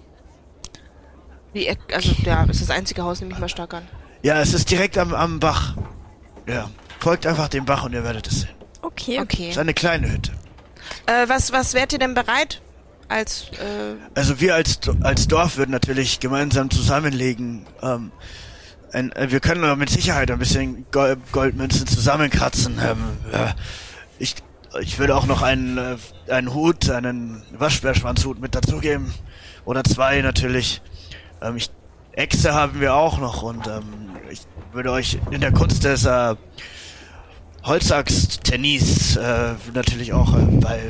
Wie, 1.52 1.68
also, 1.92 2.12
ja, 2.22 2.44
ist 2.44 2.60
das 2.60 2.70
einzige 2.70 3.02
Haus, 3.02 3.20
nehme 3.20 3.32
ich 3.32 3.38
mal 3.38 3.48
stark 3.48 3.74
an. 3.74 3.82
Ja, 4.22 4.40
es 4.40 4.54
ist 4.54 4.70
direkt 4.70 4.98
am, 4.98 5.14
am 5.14 5.40
Bach. 5.40 5.74
Ja, 6.46 6.70
folgt 7.00 7.26
einfach 7.26 7.48
dem 7.48 7.64
Bach 7.64 7.84
und 7.84 7.92
ihr 7.92 8.04
werdet 8.04 8.26
es 8.28 8.40
sehen. 8.42 8.50
Okay. 8.82 9.16
Es 9.16 9.22
Okay. 9.22 9.50
ist 9.50 9.58
eine 9.58 9.74
kleine 9.74 10.10
Hütte. 10.12 10.32
Äh, 11.06 11.28
was, 11.28 11.52
was 11.52 11.74
wärt 11.74 11.92
ihr 11.92 11.98
denn 11.98 12.14
bereit? 12.14 12.60
Als, 13.08 13.50
äh, 13.52 13.94
Also 14.14 14.40
wir 14.40 14.54
als, 14.54 14.80
als 15.02 15.28
Dorf 15.28 15.56
würden 15.56 15.70
natürlich 15.70 16.18
gemeinsam 16.18 16.70
zusammenlegen. 16.70 17.66
Ähm, 17.82 18.10
ein, 18.92 19.12
äh, 19.12 19.30
wir 19.30 19.40
können 19.40 19.78
mit 19.78 19.90
Sicherheit 19.90 20.30
ein 20.30 20.38
bisschen 20.38 20.86
Gold, 20.90 21.18
Goldmünzen 21.32 21.86
zusammenkratzen. 21.86 22.80
Ähm, 22.82 22.98
ja, 23.32 23.54
ich, 24.18 24.34
ich 24.80 24.98
würde 24.98 25.14
auch 25.14 25.26
noch 25.26 25.42
einen, 25.42 25.78
äh, 25.78 25.96
einen 26.32 26.52
Hut, 26.52 26.90
einen 26.90 27.42
Waschbärschwanzhut 27.56 28.40
mit 28.40 28.54
dazugeben. 28.54 29.14
Oder 29.64 29.84
zwei 29.84 30.20
natürlich. 30.22 30.82
Ähm, 31.40 31.56
ich, 31.56 31.70
Äxte 32.12 32.54
haben 32.54 32.80
wir 32.80 32.94
auch 32.94 33.18
noch 33.18 33.42
und 33.42 33.66
ähm, 33.66 34.16
ich 34.30 34.40
würde 34.72 34.90
euch 34.90 35.18
in 35.30 35.42
der 35.42 35.52
Kunst 35.52 35.84
des 35.84 36.06
äh, 36.06 36.34
Holzaxt-Tennis 37.66 39.16
äh, 39.16 39.54
natürlich 39.74 40.12
auch 40.12 40.32
äh, 40.34 40.40
bei 40.60 40.80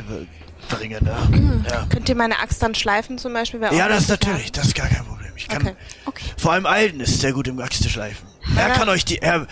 bringen. 0.68 1.04
Ne? 1.04 1.64
Ja. 1.70 1.86
könnt 1.88 2.08
ihr 2.08 2.16
meine 2.16 2.38
Axt 2.40 2.60
dann 2.62 2.74
schleifen 2.74 3.18
zum 3.18 3.32
Beispiel? 3.32 3.60
Ja, 3.72 3.88
das 3.88 4.02
ist 4.02 4.08
natürlich, 4.08 4.50
das 4.52 4.66
ist 4.68 4.74
gar 4.74 4.88
kein 4.88 5.04
Problem. 5.04 5.30
Ich 5.36 5.46
kann, 5.48 5.62
Okay. 5.62 5.76
Okay. 6.06 6.24
vor 6.36 6.52
allem 6.52 6.66
Alden 6.66 7.00
ist 7.00 7.20
sehr 7.20 7.32
gut 7.32 7.46
im 7.46 7.60
Äxte 7.60 7.88
schleifen. 7.88 8.26
Er 8.56 8.68
Ja. 8.68 8.74
kann 8.74 8.88
euch 8.88 9.04
die, 9.04 9.18
er, 9.18 9.46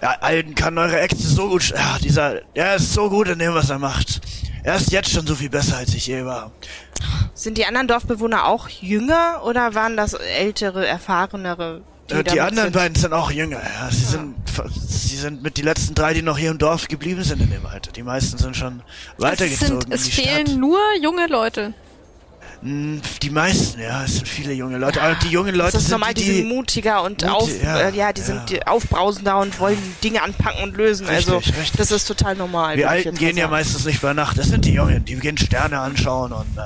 ja, 0.00 0.10
Alden 0.20 0.54
kann 0.54 0.78
eure 0.78 1.00
Äxte 1.00 1.22
so 1.26 1.48
gut, 1.48 1.70
ja, 1.70 1.98
dieser, 2.00 2.40
er 2.54 2.76
ist 2.76 2.92
so 2.94 3.10
gut 3.10 3.28
in 3.28 3.38
dem, 3.40 3.54
was 3.54 3.68
er 3.70 3.78
macht. 3.80 4.20
Er 4.62 4.76
ist 4.76 4.92
jetzt 4.92 5.10
schon 5.10 5.26
so 5.26 5.34
viel 5.34 5.50
besser, 5.50 5.78
als 5.78 5.94
ich 5.94 6.06
je 6.06 6.24
war. 6.24 6.52
Sind 7.34 7.56
die 7.58 7.64
anderen 7.66 7.88
Dorfbewohner 7.88 8.44
auch 8.46 8.68
jünger 8.68 9.42
oder 9.44 9.74
waren 9.74 9.96
das 9.96 10.12
ältere, 10.14 10.86
erfahrenere? 10.86 11.82
Die, 12.10 12.24
die 12.24 12.24
damit 12.24 12.40
anderen 12.42 12.66
sind? 12.68 12.74
beiden 12.74 12.94
sind 12.96 13.12
auch 13.12 13.30
jünger, 13.30 13.60
ja. 13.62 13.90
Sie 13.90 14.04
sind, 14.04 14.34
sie 14.88 15.16
sind 15.16 15.42
mit 15.42 15.56
die 15.56 15.62
letzten 15.62 15.94
drei, 15.94 16.12
die 16.14 16.22
noch 16.22 16.38
hier 16.38 16.50
im 16.50 16.58
Dorf 16.58 16.88
geblieben 16.88 17.22
sind 17.22 17.40
in 17.42 17.50
dem 17.50 17.64
Alter. 17.66 17.92
Die 17.92 18.02
meisten 18.02 18.36
sind 18.38 18.56
schon 18.56 18.82
Es, 19.16 19.22
weitergezogen 19.22 19.80
sind, 19.82 19.94
es 19.94 20.00
in 20.04 20.06
die 20.06 20.12
fehlen 20.22 20.46
Stadt. 20.46 20.58
nur 20.58 20.78
junge 21.02 21.26
Leute. 21.28 21.74
Hm, 22.62 23.00
Die 23.22 23.30
meisten, 23.30 23.80
ja, 23.80 24.04
es 24.04 24.16
sind 24.16 24.28
viele 24.28 24.52
junge 24.52 24.76
Leute. 24.76 25.00
Aber 25.00 25.14
die 25.14 25.28
jungen 25.28 25.54
Leute 25.54 25.72
Das 25.72 25.82
ist 25.82 25.88
sind 25.88 25.92
normal, 25.98 26.12
die, 26.12 26.22
die, 26.24 26.28
die, 26.30 26.36
sind 26.40 26.48
mutiger 26.48 27.02
und 27.02 27.22
Muti- 27.22 27.30
auf, 27.30 27.62
ja, 27.62 27.78
äh, 27.88 27.96
ja, 27.96 28.12
die 28.12 28.20
ja. 28.20 28.26
sind 28.26 28.50
die 28.50 28.66
aufbrausender 28.66 29.38
und 29.38 29.58
wollen 29.60 29.78
Dinge 30.04 30.22
anpacken 30.22 30.62
und 30.64 30.76
lösen. 30.76 31.06
Richtig, 31.06 31.32
also 31.32 31.38
richtig. 31.38 31.72
das 31.78 31.90
ist 31.90 32.04
total 32.06 32.34
normal. 32.36 32.76
wir 32.76 32.90
Alten 32.90 33.14
gehen 33.16 33.36
ja 33.38 33.44
sagen. 33.44 33.52
meistens 33.52 33.86
nicht 33.86 34.02
bei 34.02 34.12
Nacht. 34.12 34.36
Das 34.38 34.48
sind 34.48 34.66
die 34.66 34.74
Jungen, 34.74 35.02
die 35.06 35.14
gehen 35.16 35.38
Sterne 35.38 35.78
anschauen 35.80 36.32
und, 36.32 36.58
äh, 36.58 36.60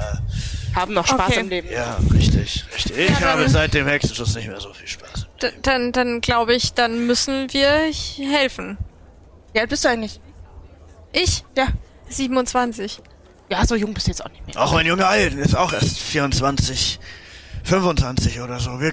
haben 0.74 0.94
noch 0.94 1.06
Spaß 1.06 1.30
Okay. 1.30 1.40
im 1.40 1.48
Leben. 1.48 1.68
Ja, 1.70 1.98
richtig, 2.12 2.64
richtig. 2.74 2.96
Ich 2.98 3.20
Ja, 3.20 3.32
habe 3.32 3.48
seit 3.48 3.74
dem 3.74 3.86
Hexenschuss 3.86 4.34
nicht 4.34 4.48
mehr 4.48 4.60
so 4.60 4.72
viel 4.72 4.88
Spaß. 4.88 5.26
Dann, 5.62 5.92
dann 5.92 6.20
glaube 6.20 6.54
ich, 6.54 6.74
dann 6.74 7.06
müssen 7.06 7.52
wir 7.52 7.90
helfen. 8.18 8.78
Wie 9.52 9.60
alt 9.60 9.70
bist 9.70 9.84
du 9.84 9.88
eigentlich? 9.88 10.20
Ich? 11.12 11.44
Ja. 11.56 11.68
27. 12.08 13.00
Ja, 13.50 13.64
so 13.66 13.74
jung 13.76 13.92
bist 13.94 14.06
du 14.06 14.10
jetzt 14.10 14.24
auch 14.24 14.30
nicht 14.30 14.46
mehr. 14.46 14.60
Auch 14.60 14.72
mein 14.72 14.86
junger 14.86 15.06
Alten 15.08 15.38
ist 15.38 15.54
auch 15.56 15.72
erst 15.72 15.98
24, 15.98 16.98
25 17.62 18.40
oder 18.40 18.58
so. 18.60 18.80
Wir 18.80 18.92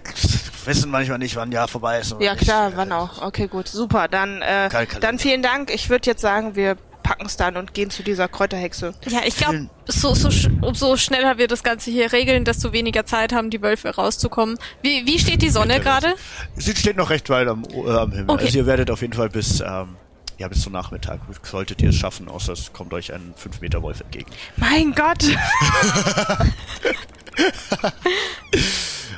wissen 0.65 0.91
manchmal 0.91 1.17
nicht, 1.19 1.35
wann 1.35 1.49
ein 1.49 1.51
Jahr 1.51 1.67
vorbei 1.67 1.99
ist. 1.99 2.15
Ja 2.19 2.33
nicht. 2.33 2.43
klar, 2.43 2.71
wann 2.75 2.91
auch. 2.91 3.21
Okay, 3.21 3.47
gut, 3.47 3.67
super. 3.67 4.07
Dann, 4.07 4.41
äh, 4.41 4.69
dann 4.99 5.19
vielen 5.19 5.41
Dank. 5.41 5.73
Ich 5.73 5.89
würde 5.89 6.09
jetzt 6.09 6.21
sagen, 6.21 6.55
wir 6.55 6.77
packen 7.11 7.25
es 7.25 7.35
dann 7.35 7.57
und 7.57 7.73
gehen 7.73 7.89
zu 7.89 8.03
dieser 8.03 8.29
Kräuterhexe. 8.29 8.93
Ja, 9.09 9.19
ich 9.25 9.35
glaube, 9.35 9.69
so, 9.85 10.13
so, 10.15 10.29
sch- 10.29 10.49
umso 10.63 10.95
schneller 10.95 11.37
wir 11.37 11.49
das 11.49 11.61
Ganze 11.61 11.91
hier 11.91 12.13
regeln, 12.13 12.45
desto 12.45 12.71
weniger 12.71 13.05
Zeit 13.05 13.33
haben 13.33 13.49
die 13.49 13.61
Wölfe 13.61 13.89
rauszukommen. 13.93 14.57
Wie, 14.81 15.05
wie 15.05 15.19
steht 15.19 15.41
die 15.41 15.49
Sonne 15.49 15.81
gerade? 15.81 16.13
Sie 16.55 16.73
steht 16.73 16.95
noch 16.95 17.09
recht 17.09 17.29
weit 17.29 17.49
am, 17.49 17.65
äh, 17.65 17.89
am 17.91 18.11
Himmel. 18.13 18.29
Okay. 18.29 18.45
Also 18.45 18.59
ihr 18.59 18.65
werdet 18.65 18.89
auf 18.91 19.01
jeden 19.01 19.11
Fall 19.11 19.27
bis, 19.27 19.59
ähm, 19.59 19.97
ja, 20.37 20.47
bis 20.47 20.61
zum 20.61 20.71
Nachmittag 20.71 21.19
solltet 21.43 21.81
ihr 21.81 21.89
es 21.89 21.95
schaffen, 21.97 22.29
außer 22.29 22.53
es 22.53 22.71
kommt 22.71 22.93
euch 22.93 23.11
ein 23.13 23.33
5 23.35 23.59
Meter 23.59 23.81
Wolf 23.83 23.99
entgegen. 23.99 24.31
Mein 24.55 24.93
Gott! 24.95 25.25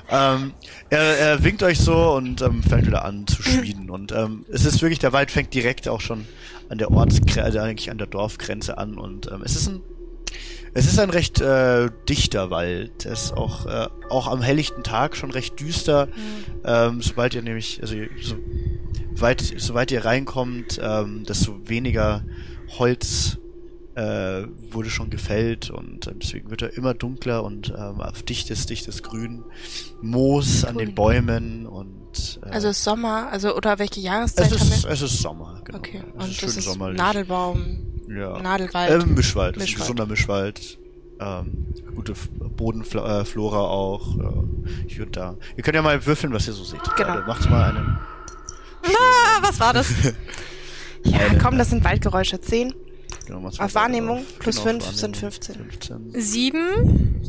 Ähm, 0.09 0.53
er, 0.89 0.99
er 1.17 1.43
winkt 1.43 1.63
euch 1.63 1.79
so 1.79 2.13
und 2.13 2.41
ähm, 2.41 2.61
fängt 2.61 2.85
wieder 2.85 3.03
an 3.05 3.25
zu 3.25 3.41
schmieden. 3.41 3.89
Und 3.89 4.11
ähm, 4.11 4.45
es 4.51 4.65
ist 4.65 4.81
wirklich, 4.81 4.99
der 4.99 5.13
Wald 5.13 5.31
fängt 5.31 5.53
direkt 5.53 5.87
auch 5.87 6.01
schon 6.01 6.27
an 6.73 6.77
der 6.79 6.91
Ortsgrenze, 6.91 7.43
also 7.43 7.59
eigentlich 7.59 7.91
an 7.91 7.97
der 7.97 8.07
Dorfgrenze 8.07 8.77
an. 8.77 8.97
Und 8.97 9.31
ähm, 9.31 9.41
es 9.45 9.55
ist 9.55 9.69
ein 9.69 9.81
es 10.75 10.87
ist 10.87 10.97
ein 10.97 11.11
recht 11.11 11.39
äh, 11.39 11.91
dichter 12.09 12.49
Wald. 12.49 13.05
Es 13.05 13.25
ist 13.25 13.33
auch, 13.33 13.67
äh, 13.67 13.87
auch 14.09 14.27
am 14.27 14.41
helllichten 14.41 14.83
Tag 14.83 15.15
schon 15.15 15.29
recht 15.29 15.59
düster. 15.59 16.07
Ähm, 16.65 16.99
sobald 16.99 17.35
ihr 17.35 17.43
nämlich, 17.43 17.79
also 17.81 17.95
so 18.19 18.35
weit, 19.11 19.41
soweit 19.57 19.91
ihr 19.91 20.03
reinkommt, 20.03 20.79
ähm, 20.81 21.25
desto 21.25 21.59
weniger 21.69 22.25
Holz 22.79 23.37
äh, 23.95 24.43
wurde 24.71 24.89
schon 24.89 25.09
gefällt 25.09 25.69
und 25.69 26.07
äh, 26.07 26.13
deswegen 26.15 26.49
wird 26.49 26.61
er 26.63 26.75
immer 26.77 26.93
dunkler 26.93 27.43
und 27.43 27.69
ähm, 27.77 28.01
auf 28.01 28.23
dichtes, 28.23 28.65
dichtes 28.65 29.03
Grün, 29.03 29.43
Moos 30.01 30.65
an 30.65 30.75
Cool. 30.75 30.85
den 30.85 30.95
Bäumen 30.95 31.67
und 31.67 32.39
äh, 32.43 32.49
Also 32.49 32.69
ist 32.69 32.83
Sommer, 32.83 33.29
also 33.31 33.55
oder 33.55 33.77
welche 33.79 33.99
Jahreszeit 33.99 34.51
es 34.51 34.59
haben 34.59 34.67
ist, 34.69 34.83
wir? 34.85 34.91
es 34.91 35.01
ist 35.01 35.19
Sommer, 35.21 35.61
genau. 35.63 35.77
Okay, 35.77 36.03
es 36.17 36.23
und 36.23 36.31
ist 36.31 36.43
das 36.43 36.57
ist 36.57 36.65
sommerlich. 36.65 36.97
Nadelbaum, 36.97 37.77
ja. 38.09 38.39
Nadelwald. 38.41 39.03
Ähm, 39.03 39.13
Mischwald, 39.13 39.55
das 39.57 39.63
ist 39.63 39.69
ein 39.69 39.71
Mischwald. 39.71 39.81
gesunder 39.81 40.05
Mischwald. 40.07 40.79
Ähm, 41.19 41.67
gute 41.95 42.13
Bodenflora 42.57 43.21
äh, 43.21 43.25
Flora 43.25 43.59
auch. 43.59 44.17
Äh, 44.17 44.87
hier 44.87 45.05
und 45.05 45.15
da. 45.15 45.35
Ihr 45.55 45.63
könnt 45.63 45.75
ja 45.75 45.81
mal 45.83 46.03
würfeln, 46.05 46.33
was 46.33 46.47
ihr 46.47 46.53
so 46.53 46.63
seht. 46.63 46.81
Genau. 46.83 46.95
Gerade. 46.95 47.27
Macht 47.27 47.49
mal 47.49 47.69
einen. 47.69 47.97
Ah, 48.83 49.37
was 49.41 49.59
war 49.59 49.73
das? 49.73 49.87
ja, 51.03 51.19
komm, 51.41 51.57
das 51.59 51.69
sind 51.69 51.83
Waldgeräusche. 51.83 52.41
Zehn. 52.41 52.73
Genau, 53.25 53.47
Auf 53.47 53.75
Wahrnehmung 53.75 54.19
auf- 54.19 54.39
plus 54.39 54.63
genau, 54.63 54.77
auf 54.77 54.83
fünf 54.83 54.95
sind 54.97 55.15
Wahrnehmung. 55.21 55.31
15. 55.31 55.55
15. 56.11 56.21
Sieben. 56.21 57.21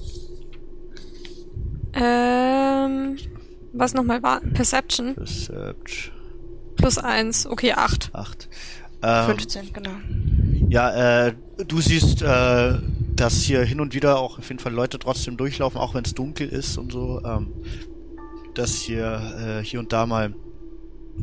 Ähm, 1.92 3.16
was 3.72 3.94
nochmal 3.94 4.22
war? 4.22 4.40
Perception 4.40 5.10
Research 5.18 6.10
plus 6.76 6.98
eins. 6.98 7.46
Okay, 7.46 7.72
acht. 7.72 8.10
8. 8.12 8.48
Ähm, 9.02 9.26
15, 9.26 9.72
genau. 9.72 9.90
Ja, 10.68 11.26
äh, 11.26 11.34
du 11.68 11.80
siehst, 11.80 12.22
äh, 12.22 12.78
dass 13.14 13.42
hier 13.42 13.62
hin 13.62 13.80
und 13.80 13.94
wieder 13.94 14.18
auch 14.18 14.38
auf 14.38 14.48
jeden 14.48 14.58
Fall 14.58 14.72
Leute 14.72 14.98
trotzdem 14.98 15.36
durchlaufen, 15.36 15.78
auch 15.78 15.94
wenn 15.94 16.04
es 16.04 16.14
dunkel 16.14 16.48
ist 16.48 16.78
und 16.78 16.90
so. 16.92 17.22
Ähm, 17.24 17.52
dass 18.54 18.74
hier 18.76 19.60
äh, 19.60 19.64
hier 19.64 19.78
und 19.80 19.92
da 19.92 20.06
mal 20.06 20.34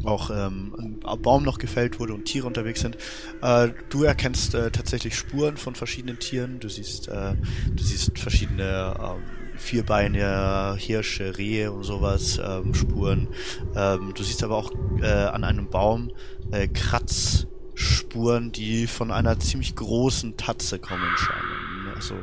auch 0.04 0.30
ähm, 0.32 1.00
ein 1.04 1.22
Baum 1.22 1.44
noch 1.44 1.58
gefällt 1.58 2.00
wurde 2.00 2.14
und 2.14 2.26
Tiere 2.26 2.48
unterwegs 2.48 2.82
sind. 2.82 2.98
Äh, 3.42 3.70
du 3.90 4.04
erkennst 4.04 4.56
äh, 4.56 4.72
tatsächlich 4.72 5.16
Spuren 5.16 5.58
von 5.58 5.76
verschiedenen 5.76 6.20
Tieren. 6.20 6.60
Du 6.60 6.70
siehst, 6.70 7.08
äh, 7.08 7.36
du 7.74 7.84
siehst 7.84 8.18
verschiedene 8.18 8.96
ähm, 9.00 9.24
Vierbeine, 9.58 10.76
Hirsche, 10.78 11.38
Rehe 11.38 11.72
und 11.72 11.84
sowas, 11.84 12.42
ähm, 12.44 12.74
Spuren. 12.74 13.28
Ähm, 13.76 14.14
du 14.16 14.24
siehst 14.24 14.44
aber 14.44 14.58
auch 14.58 14.72
äh, 15.02 15.06
an 15.06 15.44
einem 15.44 15.70
Baum 15.70 16.12
äh, 16.52 16.68
Kratzspuren, 16.68 18.52
die 18.52 18.88
von 18.88 19.12
einer 19.12 19.40
ziemlich 19.40 19.76
großen 19.76 20.36
Tatze 20.38 20.80
kommen 20.80 21.16
scheinen. 21.16 21.94
Also, 21.96 22.16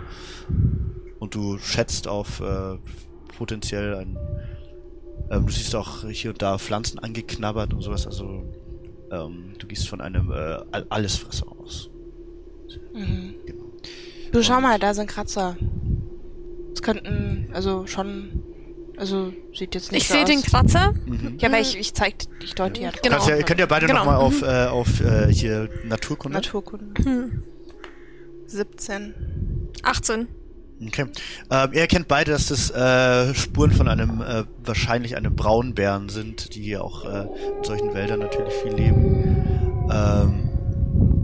und 1.20 1.34
du 1.34 1.58
schätzt 1.58 2.08
auf 2.08 2.40
äh, 2.40 2.78
potenziell 3.36 3.94
ein 3.94 4.18
ähm, 5.30 5.46
du 5.46 5.52
siehst 5.52 5.74
auch 5.74 6.08
hier 6.08 6.30
und 6.30 6.42
da 6.42 6.58
Pflanzen 6.58 6.98
angeknabbert 6.98 7.72
und 7.74 7.82
sowas. 7.82 8.06
Also 8.06 8.44
ähm, 9.10 9.54
du 9.58 9.66
gehst 9.66 9.88
von 9.88 10.00
einem 10.00 10.30
äh, 10.30 10.34
All- 10.72 10.86
Allesfresser 10.88 11.46
aus. 11.50 11.90
Mhm. 12.94 13.34
Genau. 13.46 13.64
Du 14.32 14.42
schau 14.42 14.60
mal, 14.60 14.78
da 14.78 14.92
sind 14.94 15.08
Kratzer. 15.08 15.56
Es 16.74 16.82
könnten, 16.82 17.48
also 17.52 17.86
schon, 17.86 18.42
also 18.98 19.32
sieht 19.54 19.74
jetzt 19.74 19.90
nicht 19.90 20.02
Ich 20.02 20.08
so 20.08 20.14
sehe 20.14 20.22
aus. 20.24 20.28
den 20.30 20.42
Kratzer. 20.42 20.92
Mhm. 21.06 21.38
Ja, 21.38 21.48
aber 21.48 21.60
ich, 21.60 21.78
ich 21.78 21.94
zeig, 21.94 22.14
ich 22.42 22.54
deute 22.54 22.80
ja, 22.82 22.90
Genau. 22.90 23.16
Kannst 23.16 23.28
ja, 23.28 23.36
ihr 23.36 23.42
könnt 23.44 23.60
ja 23.60 23.66
beide 23.66 23.86
Genau. 23.86 24.00
nochmal 24.00 24.16
auf, 24.16 24.42
äh, 24.42 24.66
auf 24.66 25.00
äh, 25.00 25.32
hier 25.32 25.68
Naturkunde. 25.84 26.36
Naturkunde. 26.36 27.02
Hm. 27.02 27.42
17. 28.46 29.14
18. 29.82 30.28
Okay. 30.86 31.06
Ähm, 31.50 31.72
ihr 31.72 31.80
erkennt 31.80 32.06
beide, 32.08 32.30
dass 32.32 32.46
das 32.46 32.70
äh, 32.70 33.34
Spuren 33.34 33.72
von 33.72 33.88
einem, 33.88 34.20
äh, 34.22 34.44
wahrscheinlich 34.64 35.16
einem 35.16 35.34
Braunbären 35.34 36.08
sind, 36.08 36.54
die 36.54 36.62
hier 36.62 36.84
auch 36.84 37.04
äh, 37.04 37.22
in 37.58 37.64
solchen 37.64 37.94
Wäldern 37.94 38.20
natürlich 38.20 38.52
viel 38.62 38.74
leben. 38.74 39.88
Ähm, 39.92 40.48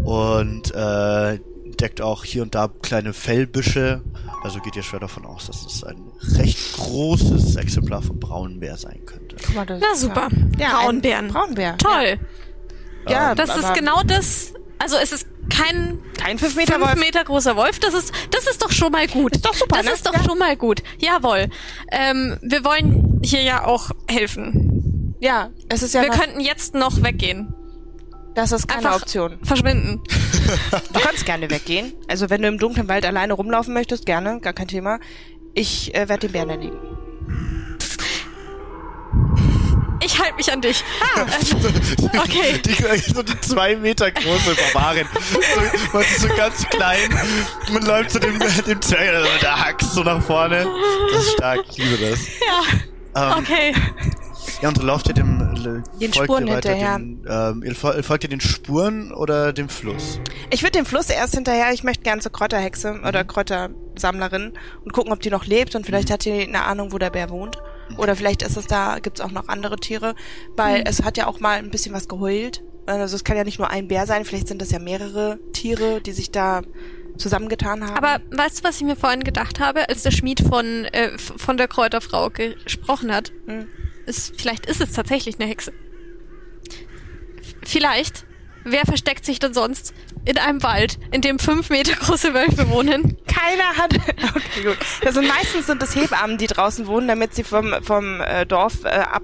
und 0.05 0.75
äh, 0.75 1.38
deckt 1.81 2.01
auch 2.01 2.25
hier 2.25 2.43
und 2.43 2.55
da 2.55 2.69
kleine 2.83 3.12
Fellbüsche. 3.12 4.03
Also 4.43 4.61
geht 4.61 4.77
ihr 4.77 4.83
schwer 4.83 5.01
davon 5.01 5.25
aus, 5.25 5.47
dass 5.47 5.64
es 5.64 5.85
ein 5.85 5.97
recht 6.37 6.75
großes 6.77 7.57
Exemplar 7.57 8.03
von 8.03 8.19
Braunbär 8.21 8.77
sein 8.77 9.01
könnte. 9.07 9.37
Guck 9.45 9.55
mal, 9.55 9.67
das 9.67 9.81
Na 9.81 9.95
super. 9.97 10.29
Ja, 10.59 10.83
Braunbären. 10.83 11.29
Braunbär. 11.29 11.77
Toll. 11.79 12.19
Ja, 13.09 13.31
Ähm, 13.31 13.37
Das 13.37 13.57
ist 13.57 13.75
genau 13.75 14.03
das. 14.03 14.53
Also 14.79 14.97
es 14.97 15.12
ist 15.12 15.27
kein 15.50 15.98
kein 16.18 16.38
5 16.38 16.57
Meter 16.57 16.74
fünf 16.74 16.87
Wolf. 16.87 17.00
Meter 17.00 17.24
großer 17.24 17.57
Wolf. 17.57 17.78
Das 17.80 17.94
ist, 17.94 18.12
das 18.30 18.46
ist 18.46 18.62
doch 18.62 18.70
schon 18.72 18.92
mal 18.92 19.07
gut. 19.09 19.37
Ist 19.37 19.44
doch 19.44 19.54
super, 19.54 19.76
Das 19.76 19.87
ne? 19.87 19.92
ist 19.92 20.07
doch 20.07 20.14
Ja. 20.14 20.24
schon 20.24 20.38
mal 20.38 20.57
gut. 20.57 20.83
Jawohl. 20.98 21.48
Ähm, 21.92 22.38
wir 22.42 22.64
wollen 22.64 23.20
hier 23.24 23.42
ja 23.42 23.64
auch 23.64 23.90
helfen. 24.09 25.14
Ja, 25.20 25.50
es 25.68 25.83
ist 25.83 25.94
ja 25.94 26.02
wir 26.02 26.11
könnten 26.11 26.40
jetzt 26.40 26.74
noch 26.74 27.02
weggehen. 27.02 27.54
das 28.35 28.52
ist 28.52 28.66
keine 28.68 28.87
einfach- 28.88 29.02
Option. 29.02 29.38
Verschwinden. 29.42 30.00
Du 30.92 31.00
kannst 31.00 31.24
gerne 31.24 31.48
weggehen. 31.50 31.94
Also 32.09 32.28
wenn 32.28 32.42
du 32.42 32.48
im 32.48 32.59
dunklen 32.59 32.87
Wald 32.88 33.07
alleine 33.07 33.33
rumlaufen 33.33 33.72
möchtest, 33.72 34.04
gerne, 34.04 34.40
gar 34.40 34.52
kein 34.52 34.68
Thema. 34.68 34.98
Ich 35.54 35.94
äh, 35.94 36.07
werde 36.09 36.26
den 36.26 36.33
Bären 36.33 36.50
erlegen. 36.50 36.76
Ich 40.05 40.19
halte 40.19 40.35
mich 40.37 40.53
an 40.53 40.61
dich. 40.61 40.85
Okay. 42.25 42.61
Die, 42.64 43.12
so 43.12 43.23
die 43.23 43.38
zwei 43.40 43.77
Meter 43.77 44.11
große 44.11 44.55
Barbarin. 44.73 45.07
So, 45.33 45.40
man 45.93 46.03
ist 46.03 46.21
so 46.21 46.29
ganz 46.37 46.64
klein. 46.69 47.11
Man 47.73 47.83
läuft 47.85 48.11
zu 48.12 48.21
dem, 48.21 48.38
dem 48.38 48.83
Zwerg, 48.83 49.14
also 49.14 49.29
der 49.40 49.64
Hax 49.64 49.93
so 49.95 50.03
nach 50.03 50.23
vorne. 50.23 50.67
Das 51.12 51.23
ist 51.25 51.33
stark, 51.33 51.61
ich 51.71 51.79
liebe 51.79 52.11
das. 52.11 52.21
Ja, 53.14 53.33
Ähm, 53.33 53.38
okay. 53.43 53.75
Ja, 54.62 54.69
und 54.69 54.79
so 54.79 54.85
lauft 54.85 55.09
ihr 55.09 55.14
dem, 55.14 55.40
äh, 55.40 55.99
Den 55.99 56.12
folgt 56.12 56.31
Spuren 56.31 56.47
ihr 56.47 56.55
weiter 56.55 56.71
hinterher. 56.75 56.99
Den, 56.99 57.62
ähm, 57.67 58.03
folgt 58.03 58.25
ihr 58.25 58.31
den 58.31 58.40
Spuren 58.40 59.12
oder 59.12 59.53
dem 59.53 59.69
Fluss? 59.69 60.21
Ich 60.51 60.62
würde 60.62 60.73
dem 60.79 60.87
Fluss 60.87 61.11
erst 61.11 61.35
hinterher, 61.35 61.73
ich 61.73 61.83
möchte 61.85 62.03
gern 62.03 62.21
zur 62.21 62.33
Kräuterhexe 62.33 62.93
Mhm. 62.95 63.05
oder 63.07 63.25
Kräutersammlerin 63.25 64.53
und 64.85 64.93
gucken, 64.93 65.12
ob 65.12 65.21
die 65.21 65.31
noch 65.31 65.45
lebt 65.47 65.75
und 65.75 65.85
vielleicht 65.87 66.11
hat 66.11 66.25
die 66.25 66.47
eine 66.47 66.64
Ahnung, 66.64 66.93
wo 66.93 66.99
der 66.99 67.11
Bär 67.11 67.31
wohnt. 67.31 67.57
Mhm. 67.90 67.99
Oder 67.99 68.16
vielleicht 68.16 68.42
ist 68.42 68.57
es 68.57 68.66
da, 68.66 68.99
gibt's 68.99 69.20
auch 69.20 69.31
noch 69.31 69.49
andere 69.49 69.77
Tiere, 69.77 70.14
weil 70.57 70.85
es 70.87 71.03
hat 71.03 71.16
ja 71.16 71.27
auch 71.27 71.40
mal 71.40 71.59
ein 71.59 71.70
bisschen 71.70 71.94
was 71.94 72.09
geheult. 72.09 72.62
Also 72.87 73.16
es 73.16 73.25
kann 73.25 73.37
ja 73.37 73.44
nicht 73.44 73.59
nur 73.59 73.70
ein 73.70 73.88
Bär 73.88 74.07
sein, 74.07 74.25
vielleicht 74.25 74.49
sind 74.49 74.61
das 74.61 74.70
ja 74.70 74.79
mehrere 74.79 75.38
Tiere, 75.53 76.01
die 76.01 76.12
sich 76.12 76.31
da 76.31 76.62
zusammengetan 77.16 77.83
haben. 77.85 77.97
Aber 77.97 78.23
weißt 78.31 78.59
du, 78.59 78.68
was 78.68 78.77
ich 78.77 78.83
mir 78.83 78.97
vorhin 78.97 79.25
gedacht 79.25 79.61
habe, 79.61 79.88
als 79.88 80.03
der 80.03 80.11
Schmied 80.11 80.40
von, 80.40 80.85
äh, 80.87 81.16
von 81.18 81.57
der 81.57 81.68
Kräuterfrau 81.68 82.31
gesprochen 82.31 83.12
hat? 83.12 83.33
Hm. 83.47 83.68
Ist, 84.07 84.38
vielleicht 84.38 84.66
ist 84.66 84.81
es 84.81 84.92
tatsächlich 84.92 85.40
eine 85.40 85.49
Hexe. 85.49 85.73
Vielleicht. 87.62 88.27
Wer 88.64 88.83
versteckt 88.87 89.25
sich 89.25 89.38
denn 89.38 89.55
sonst 89.55 89.94
in 90.27 90.39
einem 90.39 90.63
Wald, 90.63 90.99
in 91.11 91.21
dem 91.21 91.39
fünf 91.39 91.71
Meter 91.71 91.95
große 91.97 92.35
Wölfe 92.35 92.69
wohnen? 92.71 93.17
Keiner 93.27 93.77
hat. 93.77 93.95
Okay, 94.37 94.63
gut. 94.65 95.13
Sind 95.13 95.29
meistens 95.29 95.67
sind 95.67 95.83
es 95.83 95.95
Hebammen, 95.95 96.39
die 96.39 96.47
draußen 96.47 96.87
wohnen, 96.87 97.09
damit 97.09 97.35
sie 97.35 97.45
vom 97.45 97.75
vom 97.83 98.21
äh, 98.21 98.47
Dorf 98.47 98.85
äh, 98.85 98.89
ab 98.89 99.23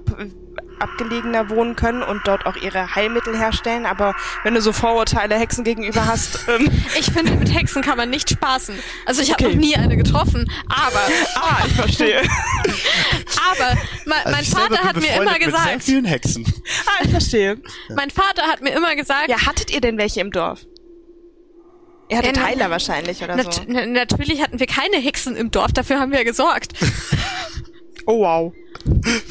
abgelegener 0.79 1.49
wohnen 1.49 1.75
können 1.75 2.01
und 2.01 2.21
dort 2.25 2.45
auch 2.47 2.55
ihre 2.55 2.95
Heilmittel 2.95 3.37
herstellen. 3.37 3.85
Aber 3.85 4.15
wenn 4.43 4.55
du 4.55 4.61
so 4.61 4.73
Vorurteile 4.73 5.35
Hexen 5.37 5.63
gegenüber 5.63 6.07
hast, 6.07 6.39
ähm, 6.47 6.69
Ich 6.99 7.05
finde, 7.11 7.33
mit 7.33 7.53
Hexen 7.53 7.81
kann 7.83 7.97
man 7.97 8.09
nicht 8.09 8.29
spaßen. 8.31 8.75
Also 9.05 9.21
ich 9.21 9.31
habe 9.31 9.43
Okay. 9.45 9.53
noch 9.55 9.61
nie 9.61 9.75
eine 9.75 9.95
getroffen, 9.95 10.51
aber, 10.67 11.01
ah, 11.35 11.63
ich 11.67 11.73
verstehe. 11.73 12.21
aber 13.51 13.77
mein, 14.05 14.17
Also 14.25 14.31
mein 14.31 14.45
Vater 14.45 14.83
hat 14.83 14.95
mir 14.95 15.07
immer 15.15 15.23
befreundet 15.25 15.27
Mit 15.27 15.39
sehr 15.39 15.63
gesagt, 15.63 15.83
vielen 15.83 16.05
Hexen. 16.05 16.45
ah, 16.87 17.03
ich 17.03 17.11
verstehe. 17.11 17.57
mein 17.95 18.09
Vater 18.09 18.43
hat 18.43 18.61
mir 18.61 18.71
immer 18.71 18.95
gesagt, 18.95 19.29
Ja, 19.29 19.45
hattet 19.45 19.71
ihr 19.71 19.81
denn 19.81 19.97
welche 19.97 20.21
im 20.21 20.31
Dorf? 20.31 20.65
Ihr 22.11 22.17
hattet 22.17 22.35
Ja, 22.35 22.41
na- 22.43 22.47
Heiler 22.49 22.69
wahrscheinlich 22.69 23.23
oder 23.23 23.35
nat 23.37 23.53
so. 23.53 23.61
na- 23.67 23.85
natürlich 23.85 24.41
hatten 24.41 24.59
wir 24.59 24.67
keine 24.67 24.97
Hexen 24.97 25.35
im 25.35 25.49
Dorf, 25.49 25.71
dafür 25.71 25.99
haben 25.99 26.11
wir 26.11 26.19
ja 26.19 26.23
gesorgt. 26.25 26.73
Oh 28.07 28.21
wow. 28.21 28.51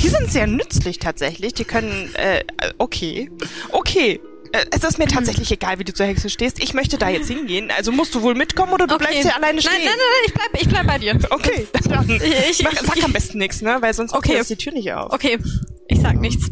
Die 0.00 0.08
sind 0.08 0.30
sehr 0.30 0.46
nützlich 0.46 1.00
tatsächlich. 1.00 1.52
Die 1.54 1.64
können, 1.64 2.14
äh, 2.14 2.44
okay. 2.78 3.28
Okay. 3.72 4.20
Äh, 4.52 4.64
Es 4.70 4.84
ist 4.84 4.98
mir 4.98 5.08
tatsächlich 5.08 5.50
egal, 5.50 5.80
wie 5.80 5.84
du 5.84 5.92
zur 5.92 6.06
Hexe 6.06 6.30
stehst. 6.30 6.62
Ich 6.62 6.72
möchte 6.72 6.96
da 6.96 7.08
jetzt 7.08 7.26
hingehen. 7.28 7.72
Also 7.76 7.90
musst 7.90 8.14
du 8.14 8.22
wohl 8.22 8.36
mitkommen 8.36 8.72
oder 8.72 8.86
du 8.86 8.96
bleibst 8.96 9.22
hier 9.22 9.34
alleine 9.34 9.60
stehen. 9.60 9.72
Nein, 9.74 9.86
nein, 9.86 9.96
nein, 9.98 10.24
ich 10.26 10.34
bleib, 10.34 10.62
ich 10.62 10.68
bleib 10.68 10.86
bei 10.86 10.98
dir. 10.98 11.18
Okay, 11.30 11.66
dann 11.88 12.08
Ich- 12.10 12.60
ich- 12.60 12.62
mach, 12.62 12.72
sag 12.72 13.02
am 13.02 13.12
besten 13.12 13.38
nichts, 13.38 13.60
ne? 13.60 13.76
Weil 13.80 13.92
sonst 13.92 14.14
Okay. 14.14 14.36
okay. 14.40 14.44
die 14.48 14.56
Tür 14.56 14.72
nicht 14.72 14.92
auf. 14.92 15.12
Okay, 15.12 15.38
ich 15.88 16.00
sag 16.00 16.14
nichts. 16.20 16.46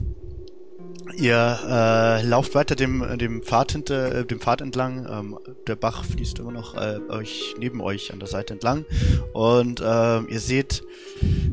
Ihr 1.18 1.58
äh, 1.68 2.22
lauft 2.22 2.54
weiter 2.54 2.76
dem, 2.76 3.18
dem 3.18 3.42
Pfad 3.42 3.72
hinter, 3.72 4.14
äh, 4.14 4.24
dem 4.24 4.38
Pfad 4.38 4.60
entlang. 4.60 5.04
Ähm, 5.10 5.38
der 5.66 5.74
Bach 5.74 6.04
fließt 6.04 6.38
immer 6.38 6.52
noch 6.52 6.76
äh, 6.76 7.00
euch 7.08 7.56
neben 7.58 7.80
euch 7.80 8.12
an 8.12 8.20
der 8.20 8.28
Seite 8.28 8.54
entlang. 8.54 8.84
Und 9.32 9.82
ähm, 9.84 10.28
ihr 10.30 10.38
seht 10.38 10.84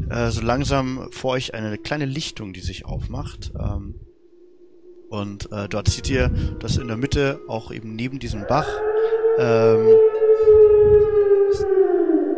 äh, 0.09 0.29
so 0.29 0.41
langsam 0.41 1.07
vor 1.11 1.31
euch 1.31 1.55
eine 1.55 1.79
kleine 1.79 2.05
Lichtung, 2.05 2.53
die 2.53 2.59
sich 2.59 2.85
aufmacht. 2.85 3.53
Ähm, 3.59 3.95
und 5.09 5.51
äh, 5.51 5.67
dort 5.67 5.89
seht 5.89 6.09
ihr, 6.11 6.29
dass 6.59 6.77
in 6.77 6.87
der 6.87 6.97
Mitte 6.97 7.39
auch 7.47 7.71
eben 7.71 7.95
neben 7.95 8.19
diesem 8.19 8.45
Bach 8.47 8.67
ähm, 9.39 9.87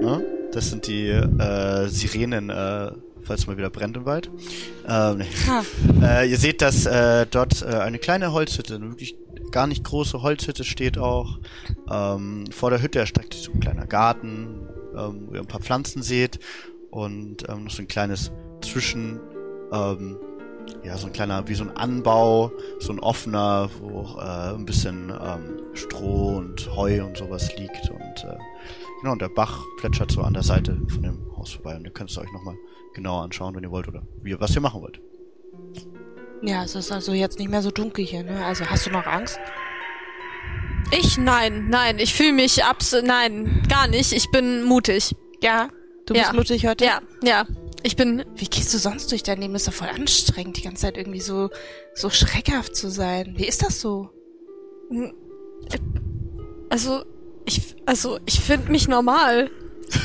ne? 0.02 0.26
das 0.52 0.70
sind 0.70 0.88
die 0.88 1.10
äh, 1.10 1.88
Sirenen, 1.88 2.50
äh, 2.50 2.92
falls 3.28 3.48
mal 3.48 3.58
wieder 3.58 3.70
brennt 3.70 3.98
im 3.98 4.06
Wald. 4.06 4.30
Ähm. 4.88 5.22
Äh, 6.02 6.30
ihr 6.30 6.38
seht, 6.38 6.62
dass 6.62 6.86
äh, 6.86 7.26
dort 7.26 7.64
äh, 7.64 7.66
eine 7.66 7.98
kleine 7.98 8.32
Holzhütte, 8.32 8.76
eine 8.76 8.90
wirklich 8.90 9.18
gar 9.52 9.68
nicht 9.68 9.84
große 9.84 10.22
Holzhütte 10.22 10.64
steht 10.64 10.98
auch. 10.98 11.40
Ähm, 11.90 12.46
vor 12.52 12.70
der 12.70 12.82
Hütte 12.82 13.00
erstreckt 13.00 13.34
sich 13.34 13.44
so 13.44 13.52
ein 13.52 13.60
kleiner 13.60 13.88
Garten, 13.88 14.68
ähm, 14.96 15.28
wo 15.28 15.34
ihr 15.34 15.40
ein 15.40 15.48
paar 15.48 15.62
Pflanzen 15.62 16.04
seht 16.04 16.40
und 16.92 17.48
ähm, 17.50 17.66
noch 17.66 17.72
so 17.72 17.82
ein 17.82 17.88
kleines 17.88 18.32
Zwischen, 18.62 19.20
ähm, 19.72 20.18
ja, 20.84 20.98
so 20.98 21.08
ein 21.08 21.14
kleiner, 21.14 21.48
wie 21.48 21.56
so 21.56 21.64
ein 21.64 21.76
Anbau, 21.76 22.52
so 22.80 22.92
ein 22.92 23.00
offener, 23.00 23.70
wo 23.80 24.18
äh, 24.20 24.54
ein 24.56 24.66
bisschen 24.66 25.10
ähm, 25.10 25.62
Stroh 25.74 26.38
und 26.38 26.70
Heu 26.76 27.04
und 27.04 27.18
sowas 27.18 27.56
liegt 27.58 27.90
und 27.90 28.24
äh, 28.24 28.38
genau, 29.02 29.14
und 29.14 29.22
der 29.22 29.30
Bach 29.30 29.64
plätschert 29.78 30.12
so 30.12 30.22
an 30.22 30.34
der 30.34 30.44
Seite 30.44 30.78
von 30.88 31.04
dem 31.04 31.20
Haus 31.38 31.54
vorbei 31.54 31.76
und 31.76 31.86
ihr 31.86 31.92
könnt 31.92 32.10
es 32.10 32.18
euch 32.18 32.32
nochmal 32.34 32.56
genauer 32.98 33.24
anschauen, 33.24 33.56
wenn 33.56 33.64
ihr 33.64 33.72
wollt 33.72 33.88
oder 33.88 34.04
wie, 34.22 34.38
was 34.40 34.54
ihr 34.56 34.62
machen 34.62 34.82
wollt. 34.82 35.00
Ja, 36.42 36.64
es 36.64 36.76
ist 36.76 36.92
also 36.92 37.14
jetzt 37.14 37.40
nicht 37.40 37.50
mehr 37.50 37.62
so 37.62 37.72
dunkel 37.72 38.06
hier, 38.06 38.24
ne? 38.24 38.46
Also 38.46 38.66
hast 38.66 38.86
du 38.86 38.92
noch 38.92 39.06
Angst? 39.08 39.40
Ich, 40.92 41.18
nein, 41.18 41.68
nein, 41.70 42.00
ich 42.00 42.14
fühle 42.14 42.34
mich 42.34 42.64
absolut, 42.64 43.06
nein, 43.08 43.64
gar 43.70 43.88
nicht. 43.88 44.14
Ich 44.14 44.30
bin 44.32 44.64
mutig. 44.64 45.16
Ja. 45.42 45.70
Du 46.06 46.14
Ja. 46.14 46.22
bist 46.24 46.34
mutig 46.34 46.66
heute? 46.68 46.86
Ja, 46.86 47.02
ja. 47.24 47.46
Ich 47.84 47.96
bin, 47.96 48.24
Wie 48.36 48.46
gehst 48.46 48.74
du 48.74 48.78
sonst 48.78 49.12
durch 49.12 49.24
dein 49.24 49.40
Leben? 49.42 49.56
Ist 49.56 49.68
doch 49.68 49.74
voll 49.74 49.90
anstrengend, 49.90 50.58
die 50.58 50.62
ganze 50.62 50.82
Zeit 50.84 50.98
irgendwie 50.98 51.20
so, 51.22 51.50
so 51.94 52.10
schreckhaft 52.10 52.76
zu 52.76 52.90
sein. 52.90 53.34
Wie 53.38 53.46
ist 53.46 53.64
das 53.64 53.80
so? 53.82 54.10
also, 56.70 57.04
ich, 57.46 57.76
also, 57.86 58.20
ich 58.26 58.40
finde 58.40 58.72
mich 58.72 58.88
normal. 58.88 59.50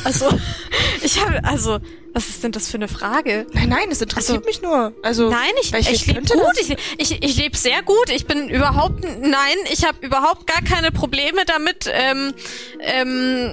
Also, 0.04 0.26
ich 1.02 1.24
habe, 1.24 1.42
also, 1.44 1.78
was 2.14 2.28
ist 2.28 2.44
denn 2.44 2.52
das 2.52 2.68
für 2.68 2.76
eine 2.76 2.88
Frage? 2.88 3.46
Nein, 3.52 3.68
nein, 3.68 3.88
es 3.90 4.00
interessiert 4.02 4.38
Also- 4.38 4.46
mich 4.46 4.60
nur. 4.62 4.92
Also, 5.02 5.30
Nein, 5.30 5.52
ich, 5.62 5.72
weil 5.72 5.80
ich 5.80 6.06
lebe 6.06 6.20
gut. 6.20 6.58
Ich, 6.60 6.76
ich, 6.98 7.22
ich 7.22 7.36
lebe 7.36 7.56
sehr 7.56 7.82
gut. 7.82 8.10
Ich 8.10 8.26
bin 8.26 8.48
überhaupt, 8.48 9.02
nein, 9.20 9.56
ich 9.72 9.84
habe 9.84 9.98
überhaupt 10.04 10.46
gar 10.46 10.60
keine 10.62 10.92
Probleme 10.92 11.44
damit, 11.46 11.90
ähm, 11.90 12.34
ähm, 12.80 13.52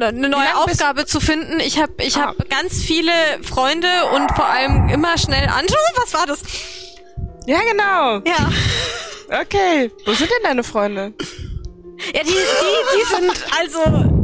eine 0.00 0.28
neue 0.28 0.56
Aufgabe 0.56 1.06
zu 1.06 1.20
finden. 1.20 1.60
Ich 1.60 1.78
habe 1.80 1.92
ich 2.02 2.16
Ah. 2.16 2.28
hab 2.28 2.48
ganz 2.50 2.82
viele 2.82 3.12
Freunde 3.42 3.88
und 4.14 4.30
vor 4.34 4.46
allem 4.46 4.88
immer 4.88 5.18
schnell 5.18 5.48
Anjo, 5.48 5.74
was 5.96 6.14
war 6.14 6.26
das? 6.26 6.40
Ja, 7.46 7.58
genau. 7.70 8.20
Ja. 8.26 8.50
Okay. 9.42 9.90
Wo 10.06 10.12
sind 10.12 10.30
denn 10.30 10.42
deine 10.44 10.62
Freunde? 10.64 11.12
Ja, 12.14 12.22
die, 12.22 12.28
die, 12.30 12.34
die 12.34 13.14
sind, 13.14 13.44
also, 13.58 14.21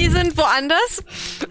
die 0.00 0.08
sind 0.10 0.36
woanders. 0.36 1.02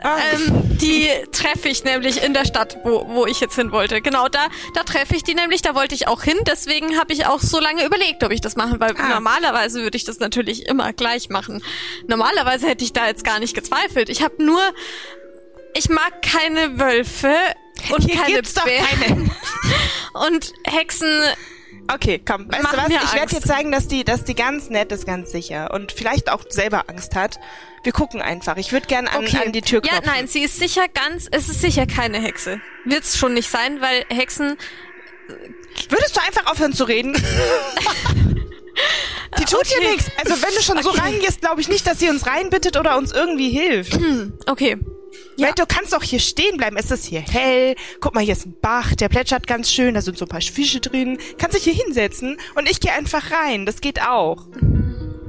Ah. 0.01 0.17
Ähm, 0.33 0.77
die 0.79 1.07
treffe 1.31 1.69
ich 1.69 1.83
nämlich 1.83 2.23
in 2.23 2.33
der 2.33 2.45
Stadt, 2.45 2.77
wo, 2.83 3.05
wo 3.09 3.25
ich 3.25 3.39
jetzt 3.39 3.55
hin 3.55 3.71
wollte. 3.71 4.01
Genau, 4.01 4.27
da, 4.27 4.47
da 4.73 4.83
treffe 4.83 5.15
ich 5.15 5.23
die 5.23 5.35
nämlich, 5.35 5.61
da 5.61 5.75
wollte 5.75 5.93
ich 5.95 6.07
auch 6.07 6.23
hin. 6.23 6.37
Deswegen 6.47 6.97
habe 6.97 7.13
ich 7.13 7.25
auch 7.27 7.39
so 7.41 7.59
lange 7.59 7.85
überlegt, 7.85 8.23
ob 8.23 8.31
ich 8.31 8.41
das 8.41 8.55
mache, 8.55 8.79
weil 8.79 8.95
Ah. 8.97 9.09
normalerweise 9.09 9.81
würde 9.83 9.97
ich 9.97 10.03
das 10.05 10.19
natürlich 10.19 10.65
immer 10.67 10.93
gleich 10.93 11.29
machen. 11.29 11.63
Normalerweise 12.07 12.67
hätte 12.67 12.83
ich 12.83 12.93
da 12.93 13.07
jetzt 13.07 13.23
gar 13.23 13.39
nicht 13.39 13.53
gezweifelt. 13.53 14.09
Ich 14.09 14.23
habe 14.23 14.43
nur, 14.43 14.61
ich 15.75 15.89
mag 15.89 16.21
keine 16.21 16.79
Wölfe 16.79 17.33
und 17.91 18.03
Hier 18.03 18.15
keine 18.21 18.41
Bären. 18.41 18.85
keine. 18.99 19.31
Und 20.25 20.53
Hexen, 20.65 21.07
Okay, 21.93 22.21
komm. 22.25 22.51
Weißt 22.51 22.63
Mach 22.63 22.71
du 22.73 22.77
was? 22.77 22.89
Ich 23.03 23.13
werde 23.13 23.33
jetzt 23.35 23.47
sagen, 23.47 23.71
dass 23.71 23.87
die, 23.87 24.03
dass 24.03 24.23
die 24.23 24.35
ganz 24.35 24.69
nett 24.69 24.91
ist, 24.91 25.05
ganz 25.05 25.31
sicher. 25.31 25.71
Und 25.73 25.91
vielleicht 25.91 26.31
auch 26.31 26.43
selber 26.49 26.85
Angst 26.87 27.15
hat. 27.15 27.39
Wir 27.83 27.91
gucken 27.93 28.21
einfach. 28.21 28.57
Ich 28.57 28.71
würde 28.71 28.87
gern 28.87 29.07
an, 29.07 29.25
an 29.43 29.51
die 29.53 29.61
Tür 29.61 29.81
Ja, 29.83 29.93
klopfen. 29.93 30.11
nein, 30.13 30.27
sie 30.27 30.41
ist 30.41 30.57
sicher 30.59 30.85
ganz, 30.93 31.27
es 31.31 31.49
ist 31.49 31.61
sicher 31.61 31.85
keine 31.87 32.19
Hexe. 32.21 32.59
Wird's 32.85 33.17
schon 33.17 33.33
nicht 33.33 33.49
sein, 33.49 33.81
weil 33.81 34.05
Hexen, 34.09 34.57
Würdest 35.89 36.15
du 36.17 36.21
einfach 36.21 36.51
aufhören 36.51 36.73
zu 36.73 36.83
reden? 36.85 37.13
die 39.39 39.45
tut 39.45 39.59
Okay. 39.59 39.79
dir 39.81 39.89
nichts. 39.91 40.11
Also 40.23 40.41
wenn 40.41 40.53
du 40.55 40.61
schon 40.61 40.81
so 40.81 40.89
Okay. 40.89 41.01
reingehst, 41.01 41.41
glaube 41.41 41.61
ich 41.61 41.69
nicht, 41.69 41.85
dass 41.87 41.99
sie 41.99 42.09
uns 42.09 42.25
reinbittet 42.27 42.77
oder 42.77 42.97
uns 42.97 43.11
irgendwie 43.11 43.49
hilft. 43.51 43.97
okay. 44.47 44.77
Weil 45.37 45.53
du 45.53 45.65
kannst 45.65 45.93
doch 45.93 46.03
hier 46.03 46.19
stehen 46.19 46.57
bleiben. 46.57 46.77
Es 46.77 46.91
ist 46.91 47.05
hier 47.05 47.21
hell. 47.21 47.75
Guck 48.01 48.13
mal, 48.15 48.23
hier 48.23 48.33
ist 48.33 48.45
ein 48.45 48.55
Bach, 48.61 48.93
der 48.95 49.09
plätschert 49.09 49.47
ganz 49.47 49.71
schön. 49.71 49.93
Da 49.93 50.01
sind 50.01 50.17
so 50.17 50.25
ein 50.25 50.29
paar 50.29 50.41
Fische 50.41 50.79
drin. 50.79 51.17
Kannst 51.37 51.55
dich 51.57 51.63
hier 51.63 51.73
hinsetzen 51.73 52.37
und 52.55 52.69
ich 52.69 52.79
gehe 52.79 52.91
einfach 52.93 53.31
rein. 53.31 53.65
Das 53.65 53.81
geht 53.81 54.01
auch. 54.01 54.47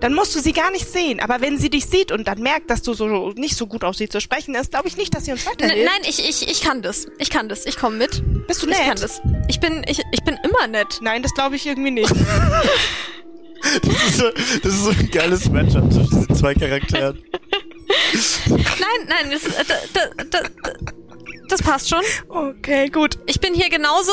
Dann 0.00 0.14
musst 0.14 0.34
du 0.34 0.40
sie 0.40 0.52
gar 0.52 0.70
nicht 0.70 0.90
sehen. 0.90 1.20
Aber 1.20 1.42
wenn 1.42 1.58
sie 1.58 1.68
dich 1.68 1.84
sieht 1.86 2.10
und 2.10 2.26
dann 2.26 2.40
merkt, 2.40 2.70
dass 2.70 2.80
du 2.82 2.94
so 2.94 3.32
nicht 3.36 3.54
so 3.56 3.66
gut 3.66 3.84
auf 3.84 3.94
sie 3.96 4.08
zu 4.08 4.20
sprechen 4.20 4.54
ist, 4.54 4.70
glaube 4.70 4.88
ich 4.88 4.96
nicht, 4.96 5.14
dass 5.14 5.26
sie 5.26 5.32
uns 5.32 5.44
N 5.44 5.52
weiterhilft. 5.52 5.84
nein, 5.84 6.00
ich, 6.08 6.26
ich, 6.26 6.48
ich 6.50 6.62
kann 6.62 6.80
das. 6.82 7.06
Ich 7.18 7.28
kann 7.30 7.48
das. 7.50 7.66
Ich 7.66 7.76
komme 7.76 7.96
mit. 7.96 8.22
Bist 8.46 8.62
du 8.62 8.68
Ich 8.68 8.76
kann 8.78 8.88
nett? 8.88 9.02
das. 9.02 9.20
Ich 9.48 9.60
bin, 9.60 9.84
ich, 9.86 10.00
ich 10.12 10.22
bin 10.24 10.38
immer 10.42 10.66
nett. 10.68 11.00
Nein, 11.02 11.22
das 11.22 11.34
glaube 11.34 11.56
ich 11.56 11.66
irgendwie 11.66 11.90
nicht. 11.90 12.12
Das 13.82 14.04
ist, 14.06 14.16
so, 14.16 14.30
das 14.62 14.72
ist 14.72 14.84
so 14.84 14.90
ein 14.90 15.10
geiles 15.10 15.50
Matchup 15.50 15.92
zwischen 15.92 16.20
diesen 16.20 16.34
zwei 16.34 16.54
Charakteren. 16.54 17.22
Nein, 18.48 19.08
nein, 19.08 19.30
das, 19.30 19.44
äh, 19.46 19.64
da, 19.92 20.00
da, 20.16 20.24
da, 20.30 20.48
das 21.48 21.62
passt 21.62 21.88
schon. 21.88 22.02
Okay, 22.28 22.88
gut. 22.88 23.18
Ich 23.26 23.40
bin 23.40 23.54
hier 23.54 23.68
genauso 23.70 24.12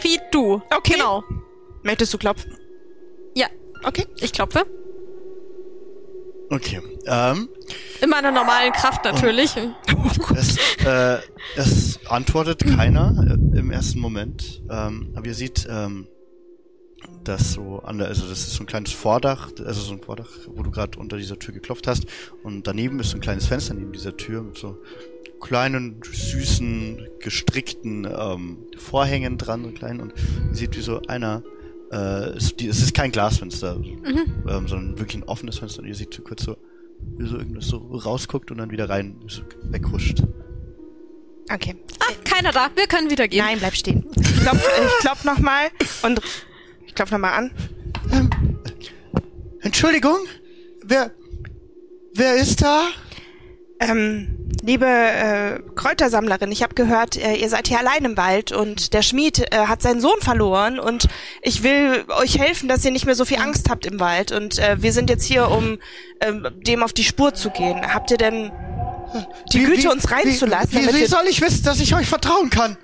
wie 0.00 0.18
du. 0.32 0.62
Okay. 0.74 0.94
Genau. 0.94 1.22
Möchtest 1.82 2.12
du 2.14 2.18
klopfen? 2.18 2.56
Ja, 3.34 3.46
Okay. 3.84 4.06
ich 4.20 4.32
klopfe. 4.32 4.64
Okay. 6.50 6.80
Ähm, 7.06 7.48
In 8.00 8.08
meiner 8.10 8.30
normalen 8.30 8.72
Kraft 8.72 9.04
natürlich. 9.04 9.54
es, 10.34 10.56
äh, 10.84 11.18
es 11.56 12.00
antwortet 12.08 12.64
keiner 12.64 13.14
äh, 13.54 13.58
im 13.58 13.70
ersten 13.70 14.00
Moment. 14.00 14.62
Ähm, 14.70 15.12
aber 15.14 15.26
ihr 15.26 15.34
seht, 15.34 15.66
ähm, 15.70 16.06
dass 17.28 17.52
so 17.52 17.80
an 17.80 17.98
der, 17.98 18.08
also 18.08 18.26
das 18.28 18.40
ist 18.40 18.54
so 18.54 18.62
ein 18.62 18.66
kleines 18.66 18.92
Vordach, 18.92 19.50
also 19.64 19.80
so 19.80 19.92
ein 19.92 20.00
Vordach, 20.00 20.28
wo 20.46 20.62
du 20.62 20.70
gerade 20.70 20.98
unter 20.98 21.16
dieser 21.16 21.38
Tür 21.38 21.54
geklopft 21.54 21.86
hast. 21.86 22.06
Und 22.42 22.66
daneben 22.66 22.98
ist 23.00 23.10
so 23.10 23.18
ein 23.18 23.20
kleines 23.20 23.46
Fenster 23.46 23.74
neben 23.74 23.92
dieser 23.92 24.16
Tür 24.16 24.42
mit 24.42 24.56
so 24.56 24.78
kleinen, 25.40 26.00
süßen, 26.02 27.06
gestrickten 27.20 28.06
ähm, 28.06 28.58
Vorhängen 28.76 29.38
dran, 29.38 29.64
so 29.64 29.70
klein. 29.70 30.00
Und 30.00 30.14
ihr 30.50 30.56
seht, 30.56 30.76
wie 30.76 30.80
so 30.80 31.02
einer, 31.06 31.42
äh, 31.92 32.30
es, 32.36 32.56
die, 32.56 32.66
es 32.68 32.82
ist 32.82 32.94
kein 32.94 33.12
Glasfenster, 33.12 33.76
ähm, 33.76 34.66
sondern 34.66 34.98
wirklich 34.98 35.16
ein 35.16 35.24
offenes 35.24 35.58
Fenster. 35.58 35.82
Und 35.82 35.88
ihr 35.88 35.94
seht 35.94 36.14
so 36.14 36.22
kurz 36.22 36.44
so, 36.44 36.56
wie 37.16 37.26
so 37.26 37.36
irgendwas 37.36 37.66
so 37.66 37.76
rausguckt 37.76 38.50
und 38.50 38.58
dann 38.58 38.70
wieder 38.70 38.88
rein 38.88 39.16
so 39.28 39.42
weghuscht. 39.64 40.22
Okay. 41.52 41.76
Ah, 42.00 42.12
keiner 42.24 42.52
da. 42.52 42.70
Wir 42.74 42.86
können 42.86 43.10
wieder 43.10 43.26
gehen. 43.28 43.44
Nein, 43.44 43.58
bleib 43.58 43.74
stehen. 43.74 44.04
Ich 44.20 44.40
klopf, 44.40 44.62
ich 44.62 44.98
klopf 45.00 45.24
nochmal 45.24 45.68
und 46.02 46.20
ich 46.88 46.94
klopf 46.94 47.10
nochmal 47.10 47.34
an. 47.34 47.50
Entschuldigung? 49.60 50.18
Wer, 50.82 51.12
wer 52.14 52.34
ist 52.36 52.62
da? 52.62 52.88
Ähm, 53.80 54.50
liebe 54.62 54.86
äh, 54.86 55.60
Kräutersammlerin, 55.76 56.50
ich 56.50 56.64
habe 56.64 56.74
gehört, 56.74 57.16
äh, 57.16 57.34
ihr 57.34 57.48
seid 57.48 57.68
hier 57.68 57.78
allein 57.78 58.04
im 58.04 58.16
Wald 58.16 58.50
und 58.50 58.92
der 58.92 59.02
Schmied 59.02 59.52
äh, 59.52 59.66
hat 59.66 59.82
seinen 59.82 60.00
Sohn 60.00 60.20
verloren 60.20 60.80
und 60.80 61.06
ich 61.42 61.62
will 61.62 62.04
euch 62.08 62.38
helfen, 62.38 62.68
dass 62.68 62.84
ihr 62.84 62.90
nicht 62.90 63.06
mehr 63.06 63.14
so 63.14 63.24
viel 63.24 63.38
Angst 63.38 63.70
habt 63.70 63.86
im 63.86 64.00
Wald 64.00 64.32
und 64.32 64.58
äh, 64.58 64.82
wir 64.82 64.92
sind 64.92 65.10
jetzt 65.10 65.24
hier, 65.24 65.48
um 65.48 65.78
ähm, 66.20 66.48
dem 66.66 66.82
auf 66.82 66.92
die 66.92 67.04
Spur 67.04 67.34
zu 67.34 67.50
gehen. 67.50 67.80
Habt 67.94 68.10
ihr 68.10 68.18
denn 68.18 68.50
die 69.52 69.62
Güte, 69.62 69.90
uns 69.92 70.10
reinzulassen? 70.10 70.72
Wie, 70.72 70.88
wie, 70.88 71.02
wie 71.02 71.06
soll 71.06 71.26
ich 71.28 71.40
wissen, 71.40 71.62
dass 71.62 71.78
ich 71.80 71.94
euch 71.94 72.06
vertrauen 72.08 72.50
kann? 72.50 72.76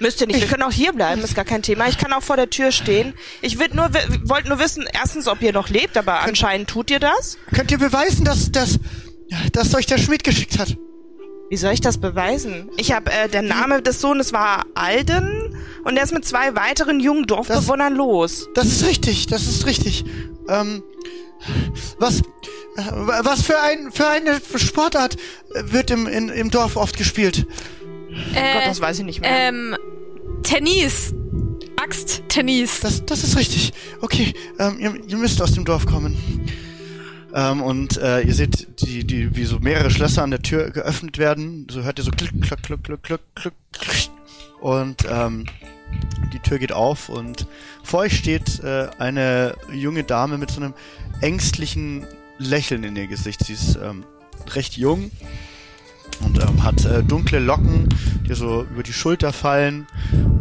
Müsst 0.00 0.20
ihr 0.20 0.26
nicht. 0.26 0.40
Wir 0.40 0.48
können 0.48 0.62
auch 0.62 0.72
hier 0.72 0.92
bleiben, 0.92 1.22
ist 1.22 1.34
gar 1.34 1.44
kein 1.44 1.62
Thema. 1.62 1.86
Ich 1.86 1.98
kann 1.98 2.12
auch 2.12 2.22
vor 2.22 2.36
der 2.36 2.48
Tür 2.48 2.72
stehen. 2.72 3.14
Ich 3.42 3.58
will 3.58 3.68
nur, 3.74 3.90
wollte 4.24 4.48
nur 4.48 4.58
wissen, 4.58 4.88
erstens, 4.92 5.28
ob 5.28 5.42
ihr 5.42 5.52
noch 5.52 5.68
lebt, 5.68 5.96
aber 5.98 6.20
anscheinend 6.20 6.70
tut 6.70 6.90
ihr 6.90 6.98
das. 6.98 7.36
Könnt 7.54 7.70
ihr 7.70 7.78
beweisen, 7.78 8.24
dass, 8.24 8.50
dass, 8.50 8.78
dass 9.52 9.74
euch 9.74 9.86
der 9.86 9.98
Schmied 9.98 10.24
geschickt 10.24 10.58
hat? 10.58 10.76
Wie 11.50 11.56
soll 11.56 11.72
ich 11.72 11.80
das 11.82 11.98
beweisen? 11.98 12.70
Ich 12.76 12.92
habe 12.92 13.10
äh, 13.10 13.28
der 13.28 13.42
Name 13.42 13.82
des 13.82 14.00
Sohnes 14.00 14.32
war 14.32 14.64
Alden 14.74 15.54
und 15.84 15.96
er 15.96 16.04
ist 16.04 16.14
mit 16.14 16.24
zwei 16.24 16.54
weiteren 16.54 17.00
jungen 17.00 17.26
Dorfbewohnern 17.26 17.94
los. 17.94 18.48
Das 18.54 18.66
ist 18.66 18.86
richtig, 18.86 19.26
das 19.26 19.42
ist 19.42 19.66
richtig. 19.66 20.04
Ähm, 20.48 20.82
was, 21.98 22.20
äh, 22.20 22.82
was 23.22 23.42
für 23.42 23.60
ein, 23.60 23.90
für 23.92 24.06
eine 24.06 24.40
Sportart 24.56 25.16
wird 25.52 25.90
im, 25.90 26.06
in, 26.06 26.28
im 26.28 26.50
Dorf 26.50 26.76
oft 26.76 26.96
gespielt? 26.96 27.46
Oh 28.10 28.34
Gott, 28.34 28.66
das 28.66 28.80
weiß 28.80 28.98
ich 29.00 29.04
nicht 29.04 29.20
mehr. 29.20 29.30
Ähm, 29.30 29.76
Tennis. 30.42 31.14
Axt, 31.76 32.22
Tennis. 32.28 32.80
Das, 32.80 33.04
das 33.04 33.24
ist 33.24 33.36
richtig. 33.36 33.72
Okay, 34.00 34.34
ähm, 34.58 34.78
ihr, 34.78 34.94
ihr 35.06 35.16
müsst 35.16 35.40
aus 35.40 35.52
dem 35.52 35.64
Dorf 35.64 35.86
kommen. 35.86 36.16
Ähm, 37.34 37.62
und 37.62 37.96
äh, 37.98 38.22
ihr 38.22 38.34
seht, 38.34 38.80
die, 38.82 39.04
die, 39.04 39.36
wie 39.36 39.44
so 39.44 39.58
mehrere 39.60 39.90
Schlösser 39.90 40.22
an 40.22 40.30
der 40.30 40.42
Tür 40.42 40.70
geöffnet 40.70 41.18
werden. 41.18 41.66
So 41.70 41.82
hört 41.82 41.98
ihr 41.98 42.04
so 42.04 42.10
klick, 42.10 42.30
klack, 42.42 42.62
klick, 42.62 42.82
klick, 42.82 43.02
klick, 43.02 43.20
klick, 43.34 43.54
klick. 43.72 44.10
Und 44.60 45.04
ähm, 45.08 45.46
die 46.32 46.38
Tür 46.40 46.58
geht 46.58 46.72
auf 46.72 47.08
und 47.08 47.46
vor 47.82 48.00
euch 48.00 48.16
steht 48.16 48.62
äh, 48.62 48.88
eine 48.98 49.56
junge 49.72 50.04
Dame 50.04 50.38
mit 50.38 50.50
so 50.50 50.60
einem 50.60 50.74
ängstlichen 51.20 52.06
Lächeln 52.38 52.84
in 52.84 52.96
ihr 52.96 53.06
Gesicht. 53.06 53.44
Sie 53.44 53.54
ist 53.54 53.76
ähm, 53.76 54.04
recht 54.54 54.76
jung 54.76 55.10
und 56.24 56.42
ähm, 56.42 56.62
hat 56.62 56.84
äh, 56.84 57.02
dunkle 57.02 57.38
Locken, 57.38 57.88
die 58.28 58.34
so 58.34 58.62
über 58.62 58.82
die 58.82 58.92
Schulter 58.92 59.32
fallen, 59.32 59.86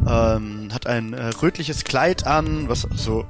ähm, 0.08 0.70
hat 0.74 0.88
ein 0.88 1.14
äh, 1.14 1.28
rötliches 1.42 1.84
Kleid 1.84 2.28
an, 2.28 2.70
was 2.70 2.88
so 2.96 3.26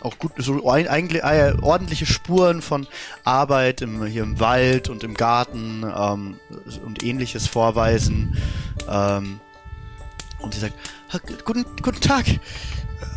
auch 0.00 0.18
gut 0.18 0.32
so 0.36 0.68
eigentlich 0.70 1.22
äh, 1.24 1.54
ordentliche 1.60 2.06
Spuren 2.06 2.62
von 2.62 2.86
Arbeit 3.24 3.82
im, 3.82 4.04
hier 4.04 4.22
im 4.22 4.38
Wald 4.38 4.88
und 4.88 5.02
im 5.02 5.14
Garten 5.14 5.82
ähm, 5.82 6.38
und 6.84 7.02
ähnliches 7.02 7.46
vorweisen. 7.46 8.36
Ähm, 8.88 9.40
und 10.40 10.54
sie 10.54 10.60
sagt, 10.60 10.74
"Ha, 11.12 11.18
guten, 11.44 11.64
guten 11.82 12.00
Tag. 12.00 12.26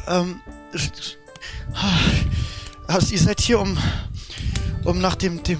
Ähm, 0.07 0.41
also 2.87 3.13
ihr 3.13 3.19
seid 3.19 3.41
hier, 3.41 3.59
um, 3.59 3.77
um 4.83 4.99
nach 4.99 5.15
dem, 5.15 5.43
dem, 5.43 5.59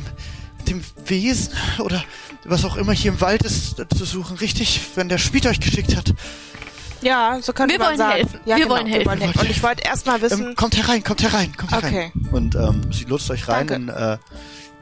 dem 0.68 0.82
Wesen 1.06 1.54
oder 1.80 2.04
was 2.46 2.66
auch 2.66 2.76
immer 2.78 2.94
hier 2.94 3.12
im 3.12 3.22
Wald 3.22 3.44
ist, 3.44 3.78
zu 3.96 4.06
suchen, 4.06 4.38
richtig? 4.38 4.82
Wenn 4.96 5.10
der 5.10 5.18
Schmied 5.18 5.46
euch 5.46 5.60
geschickt 5.60 5.96
hat. 5.96 6.14
ja, 7.02 7.40
so 7.42 7.54
könnte 7.54 7.74
wir 7.76 7.80
man 7.80 7.88
wollen 7.90 7.98
sagen. 7.98 8.12
helfen. 8.14 8.40
Ja, 8.46 8.56
Wir 8.58 8.64
genau, 8.66 8.76
wollen 8.76 8.88
helfen. 8.88 9.40
Und 9.40 9.50
ich 9.50 9.62
wollte 9.64 9.84
erst 9.84 10.06
mal 10.06 10.22
wissen, 10.22 10.48
Ähm, 10.50 10.56
kommt 10.56 10.76
herein, 10.78 11.04
kommt 11.04 11.22
herein, 11.22 11.56
kommt 11.56 11.72
herein. 11.72 11.94
Okay. 11.94 12.12
Und 12.32 12.56
ähm, 12.56 12.92
sie 12.92 13.06
lotst 13.06 13.30
euch 13.32 13.48
rein 13.48 13.68
Danke. 13.68 13.74
in 13.76 13.90
äh, 13.90 14.18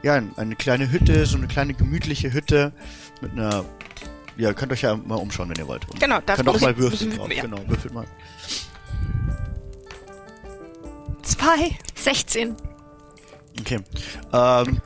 ja, 0.02 0.16
in 0.16 0.30
eine 0.36 0.56
kleine 0.56 0.90
Hütte, 0.90 1.26
so 1.26 1.36
eine 1.36 1.46
kleine 1.46 1.74
gemütliche 1.74 2.32
Hütte 2.32 2.72
mit 3.20 3.32
einer 3.32 3.64
ihr 4.38 4.54
könnt 4.54 4.72
euch 4.72 4.80
ja 4.80 4.96
mal 4.96 5.16
umschauen, 5.16 5.50
wenn 5.50 5.56
ihr 5.56 5.68
wollt. 5.68 5.86
Und 5.90 6.00
Genau, 6.00 6.18
da 6.24 6.34
könnt 6.36 6.48
auch 6.48 6.58
mal 6.60 6.74
würfeln 6.78 7.14
drauf. 7.14 7.28
wir- 7.28 7.36
ja. 7.36 7.42
Genau, 7.42 7.58
würfelt 7.68 7.92
mal. 7.92 8.06
Zwei. 11.22 11.76
16. 11.94 12.56
Okay. 13.60 13.80
Ähm, 14.32 14.80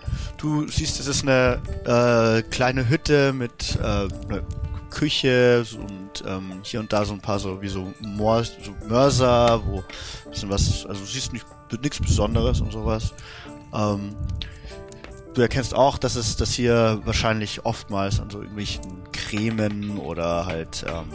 du 0.45 0.69
siehst, 0.69 1.01
es 1.01 1.07
ist 1.07 1.23
eine 1.23 1.61
äh, 1.87 2.43
kleine 2.43 2.89
Hütte 2.89 3.33
mit 3.33 3.79
äh, 3.81 3.83
einer 3.83 4.43
Küche 4.91 5.65
und 5.77 6.23
ähm, 6.27 6.61
hier 6.63 6.81
und 6.81 6.93
da 6.93 7.05
so 7.05 7.15
ein 7.15 7.21
paar 7.21 7.39
so 7.39 7.61
wie 7.63 7.69
so, 7.69 7.93
Moor, 8.01 8.45
so 8.45 8.75
Mörser, 8.87 9.63
wo 9.67 9.83
bisschen 10.31 10.51
was, 10.51 10.87
also 10.87 11.01
du 11.01 11.07
siehst 11.07 11.33
nicht 11.33 11.47
nichts 11.83 11.99
Besonderes 11.99 12.61
und 12.61 12.73
sowas. 12.73 13.15
Ähm, 13.75 14.15
du 15.33 15.41
erkennst 15.41 15.75
auch, 15.75 15.99
dass 15.99 16.15
es, 16.15 16.37
dass 16.37 16.53
hier 16.53 17.01
wahrscheinlich 17.05 17.65
oftmals 17.65 18.21
an 18.21 18.31
so 18.31 18.39
irgendwelchen 18.39 19.03
Cremen 19.13 19.99
oder 19.99 20.47
halt 20.47 20.85
ähm, 20.87 21.09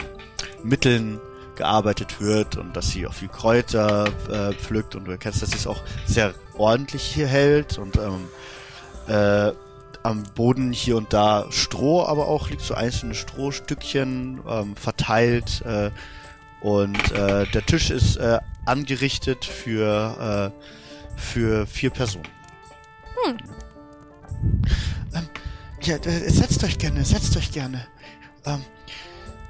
Mitteln 0.62 1.20
gearbeitet 1.54 2.20
wird 2.20 2.56
und 2.56 2.76
dass 2.76 2.90
sie 2.90 3.06
auch 3.06 3.14
viel 3.14 3.28
Kräuter 3.28 4.08
äh, 4.28 4.52
pflückt 4.54 4.96
und 4.96 5.04
du 5.04 5.12
erkennst, 5.12 5.40
dass 5.40 5.50
sie 5.50 5.56
es 5.56 5.66
auch 5.66 5.80
sehr 6.06 6.34
ordentlich 6.58 7.02
hier 7.02 7.26
hält 7.26 7.78
und 7.78 7.96
ähm, 7.96 8.28
äh, 9.08 9.52
am 10.02 10.22
Boden 10.34 10.72
hier 10.72 10.96
und 10.96 11.12
da 11.12 11.46
Stroh, 11.50 12.04
aber 12.04 12.28
auch 12.28 12.48
liegt 12.48 12.62
so 12.62 12.74
einzelne 12.74 13.14
Strohstückchen 13.14 14.40
ähm, 14.48 14.76
verteilt 14.76 15.62
äh, 15.66 15.90
und 16.60 17.12
äh, 17.12 17.46
der 17.46 17.66
Tisch 17.66 17.90
ist 17.90 18.16
äh, 18.16 18.38
angerichtet 18.64 19.44
für 19.44 20.52
äh, 20.56 21.20
für 21.20 21.66
vier 21.66 21.90
Personen. 21.90 22.28
Hm. 23.24 23.36
Ähm, 25.14 25.28
ja, 25.82 25.96
äh, 25.96 26.30
setzt 26.30 26.64
euch 26.64 26.78
gerne, 26.78 27.04
setzt 27.04 27.36
euch 27.36 27.52
gerne. 27.52 27.86
Ähm, 28.46 28.64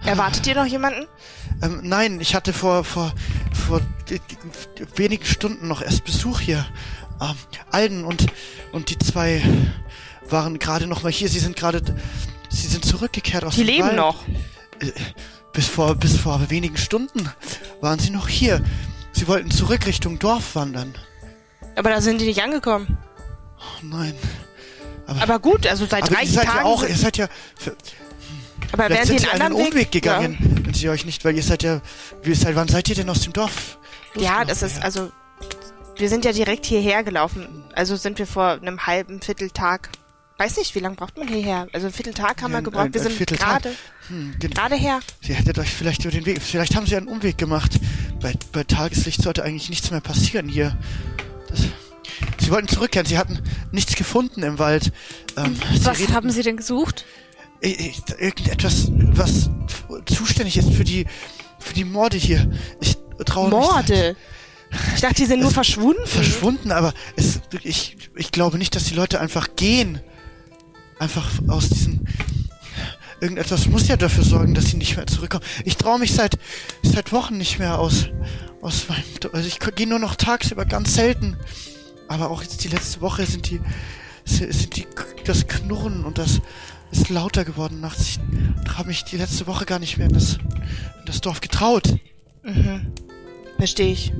Erwartet 0.05 0.47
ihr 0.47 0.55
noch 0.55 0.67
jemanden? 0.67 1.07
ähm, 1.63 1.81
nein, 1.83 2.21
ich 2.21 2.35
hatte 2.35 2.53
vor, 2.53 2.85
vor, 2.85 3.13
vor 3.53 3.81
wenigen 4.97 5.25
Stunden 5.25 5.69
noch 5.69 5.83
erst 5.83 6.05
Besuch 6.05 6.41
hier. 6.41 6.67
Ähm, 7.21 7.35
Alden 7.71 8.05
und, 8.05 8.27
und 8.73 8.91
die 8.91 8.99
zwei 8.99 9.43
waren 10.29 10.59
gerade 10.59 10.87
noch 10.87 11.03
mal 11.03 11.13
hier. 11.13 11.29
Sie 11.29 11.39
sind 11.39 11.57
gerade, 11.57 11.83
sie 12.49 12.67
sind 12.67 12.85
zurückgekehrt 12.85 13.45
aus 13.45 13.55
Die 13.55 13.65
dem 13.65 13.67
leben 13.67 13.89
Wald. 13.89 13.97
noch. 13.97 14.25
Bis 15.53 15.67
vor, 15.67 15.95
bis 15.97 16.17
vor 16.17 16.49
wenigen 16.49 16.77
Stunden 16.77 17.29
waren 17.81 17.99
sie 17.99 18.11
noch 18.11 18.29
hier. 18.29 18.63
Sie 19.13 19.27
wollten 19.29 19.51
zurück 19.51 19.87
Richtung 19.87 20.19
Dorf 20.19 20.55
wandern. 20.55 20.95
Aber 21.77 21.91
da 21.91 22.01
sind 22.01 22.21
die 22.21 22.27
nicht 22.27 22.43
angekommen. 22.43 22.99
Oh 23.59 23.85
nein. 23.85 24.15
Aber 25.07 25.39
gut, 25.41 25.67
also 25.67 25.87
seit 25.87 26.05
Aber 26.05 26.15
30 26.15 26.29
ihr 26.29 26.35
seid 26.35 26.45
Tagen. 26.47 26.59
ja 26.59 26.65
auch, 26.65 26.83
ihr 26.85 26.97
seid 26.97 27.17
ja, 27.17 27.29
für, 27.57 27.77
aber 28.73 28.89
wären 28.89 29.09
die 29.09 29.19
sie 29.19 29.29
einen 29.29 29.43
anderen 29.43 29.67
Umweg 29.67 29.91
gegangen, 29.91 30.63
wenn 30.65 30.75
sie 30.75 30.89
euch 30.89 31.05
nicht, 31.05 31.25
weil 31.25 31.35
ihr 31.35 31.43
seid 31.43 31.63
ja, 31.63 31.81
wie, 32.23 32.35
seit 32.35 32.55
wann 32.55 32.69
seid 32.69 32.89
ihr 32.89 32.95
denn 32.95 33.09
aus 33.11 33.21
dem 33.23 33.33
Dorf? 33.33 33.79
Ja, 34.15 34.23
ja 34.23 34.45
das 34.45 34.63
ist 34.63 34.83
also. 34.83 35.11
Wir 36.01 36.09
sind 36.09 36.25
ja 36.25 36.33
direkt 36.33 36.65
hierher 36.65 37.03
gelaufen. 37.05 37.65
Also 37.75 37.95
sind 37.97 38.19
wir 38.19 38.27
vor 38.27 38.53
einem 38.53 38.87
halben 38.87 39.21
Vierteltag. 39.21 39.91
Weiß 40.39 40.57
nicht, 40.57 40.75
wie 40.75 40.79
lange 40.81 40.97
braucht 40.97 41.19
man 41.19 41.29
hierher? 41.29 41.67
Also 41.75 41.89
ein 41.89 41.93
Vierteltag 41.93 42.41
haben 42.41 42.53
Ja, 42.53 42.59
wir 42.59 42.63
gebraucht. 42.63 42.87
ein- 42.87 42.95
wir 42.95 43.01
ein 43.03 43.07
sind 43.09 43.17
Vierteltag. 43.17 43.63
gerade 43.63 43.77
Hm, 44.09 44.35
gen- 44.39 44.51
gerade 44.51 44.77
her. 44.77 45.01
Sie 45.21 45.35
hättet 45.35 45.59
euch 45.59 45.69
vielleicht 45.71 46.03
über 46.05 46.13
den 46.13 46.25
Weg, 46.25 46.41
vielleicht 46.41 46.75
haben 46.75 46.87
sie 46.87 46.97
einen 46.97 47.09
Umweg 47.09 47.37
gemacht. 47.37 47.79
Bei, 48.23 48.33
bei 48.51 48.65
Tageslicht 48.65 49.21
sollte 49.23 49.43
eigentlich 49.45 49.69
nichts 49.69 49.91
mehr 49.91 50.01
passieren 50.01 50.49
hier. 50.49 50.75
Das, 51.49 51.61
sie 52.39 52.51
wollten 52.51 52.69
zurückkehren, 52.69 53.07
sie 53.07 53.19
hatten 53.19 53.39
nichts 53.71 53.95
gefunden 53.95 54.43
im 54.43 54.59
Wald. 54.59 54.93
Ähm, 55.37 55.55
sie 55.75 55.85
Was 55.85 55.99
redeten- 55.99 56.15
haben 56.15 56.31
Sie 56.31 56.43
denn 56.43 56.57
gesucht? 56.57 57.05
Irgendetwas, 57.61 58.89
was 58.91 59.51
zuständig 60.07 60.57
ist 60.57 60.73
für 60.73 60.85
die, 60.85 61.07
für 61.59 61.75
die 61.75 61.85
Morde 61.85 62.17
hier. 62.17 62.51
Ich 62.81 62.97
traue 63.27 63.51
mich 63.51 63.59
Morde. 63.59 64.17
Ich 64.95 65.01
dachte, 65.01 65.15
die 65.15 65.27
sind 65.27 65.41
nur 65.41 65.51
verschwunden. 65.51 66.07
verschwunden, 66.07 66.71
aber 66.73 66.93
es, 67.17 67.41
ich, 67.63 67.97
ich 68.15 68.33
glaube 68.33 68.59
nicht, 68.59 68.75
dass 68.77 68.85
die 68.85 68.95
Leute 68.95 69.21
einfach 69.21 69.57
gehen. 69.57 70.01
Einfach 70.99 71.31
aus 71.49 71.69
diesem. 71.71 72.01
Irgendetwas 73.21 73.67
muss 73.67 73.89
ja 73.89 73.97
dafür 73.97 74.25
sorgen, 74.25 74.55
dass 74.55 74.67
sie 74.67 74.77
nicht 74.77 74.97
mehr 74.97 75.07
zurückkommen. 75.07 75.45
Ich 75.65 75.77
traue 75.77 75.99
mich 75.99 76.13
seit 76.13 76.39
seit 76.83 77.13
Wochen 77.13 77.37
nicht 77.37 77.59
mehr 77.59 77.79
aus 77.79 78.07
aus 78.61 78.89
meinem. 78.89 79.03
Also 79.33 79.47
ich 79.47 79.59
gehe 79.59 79.87
nur 79.87 79.99
noch 79.99 80.15
tagsüber 80.15 80.65
ganz 80.65 80.95
selten. 80.95 81.37
Aber 82.09 82.31
auch 82.31 82.43
jetzt 82.43 82.65
die 82.65 82.69
letzte 82.69 83.01
Woche 83.01 83.27
sind 83.27 83.51
die 83.51 83.61
sind 84.25 84.77
die 84.77 84.87
das 85.25 85.47
Knurren 85.47 86.05
und 86.05 86.19
das 86.19 86.41
ist 86.91 87.09
lauter 87.09 87.45
geworden 87.45 87.81
nachts. 87.81 88.07
Ich 88.65 88.77
habe 88.77 88.89
mich 88.89 89.05
die 89.05 89.17
letzte 89.17 89.47
Woche 89.47 89.65
gar 89.65 89.79
nicht 89.79 89.97
mehr 89.97 90.07
in 90.09 90.15
das, 90.15 90.35
in 90.35 91.07
das 91.07 91.21
Dorf 91.21 91.41
getraut. 91.41 91.97
Mhm. 92.43 92.93
Verstehe 93.59 93.93
ich. 93.93 94.13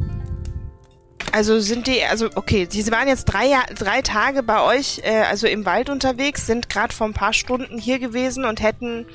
Also 1.33 1.61
sind 1.61 1.87
die, 1.87 2.03
also 2.05 2.29
okay, 2.35 2.67
sie 2.71 2.91
waren 2.91 3.07
jetzt 3.07 3.25
drei, 3.27 3.47
Ja- 3.47 3.65
drei 3.75 4.03
Tage 4.03 4.43
bei 4.43 4.61
euch, 4.63 5.01
äh, 5.05 5.21
also 5.23 5.47
im 5.47 5.65
Wald 5.65 5.89
unterwegs, 5.89 6.47
sind 6.47 6.69
gerade 6.69 6.93
vor 6.95 7.07
ein 7.07 7.13
paar 7.15 7.33
Stunden 7.33 7.79
hier 7.79 7.99
gewesen 8.01 8.45
und 8.45 8.61
hätten 8.61 9.07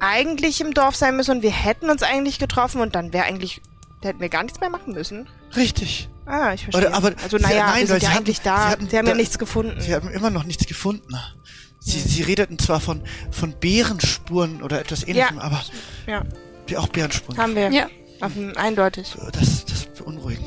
eigentlich 0.00 0.60
im 0.60 0.74
Dorf 0.74 0.94
sein 0.94 1.16
müssen 1.16 1.36
und 1.36 1.42
wir 1.42 1.50
hätten 1.50 1.90
uns 1.90 2.02
eigentlich 2.02 2.38
getroffen 2.38 2.80
und 2.80 2.94
dann 2.94 3.12
wäre 3.12 3.24
eigentlich, 3.24 3.60
hätten 4.02 4.20
wir 4.20 4.28
gar 4.28 4.42
nichts 4.42 4.60
mehr 4.60 4.70
machen 4.70 4.92
müssen. 4.92 5.26
Richtig. 5.56 6.08
Ah, 6.26 6.52
ich 6.52 6.64
verstehe. 6.64 6.86
Oder- 6.88 6.94
aber 6.96 7.12
also 7.22 7.38
sie- 7.38 7.42
naja, 7.42 7.66
nein, 7.66 7.88
wir 7.88 7.94
weil 7.94 8.00
sind 8.00 8.02
ja 8.02 8.10
sie 8.10 8.16
eigentlich 8.18 8.36
hatten- 8.38 8.44
da, 8.48 8.56
sie 8.66 8.68
hatten 8.72 8.88
sie 8.90 8.98
haben 8.98 9.06
ja 9.06 9.12
da- 9.12 9.18
nichts 9.18 9.38
gefunden. 9.38 9.80
Sie 9.80 9.94
haben 9.94 10.10
immer 10.10 10.30
noch 10.30 10.44
nichts 10.44 10.66
gefunden. 10.66 11.16
Sie, 11.80 11.98
sie 12.00 12.22
redeten 12.22 12.58
zwar 12.58 12.80
von, 12.80 13.00
von 13.30 13.54
Bärenspuren 13.58 14.62
oder 14.62 14.78
etwas 14.80 15.04
ähnlichem, 15.06 15.38
aber 15.38 15.62
ja, 16.06 16.22
auch 16.78 16.88
Bärenspuren. 16.88 17.38
haben 17.38 17.54
wir. 17.56 17.70
Ja. 17.70 17.86
Auf, 18.20 18.32
eindeutig. 18.56 19.14
Das, 19.32 19.64
das 19.64 19.72
ist 19.78 19.94
beunruhigend. 19.94 20.44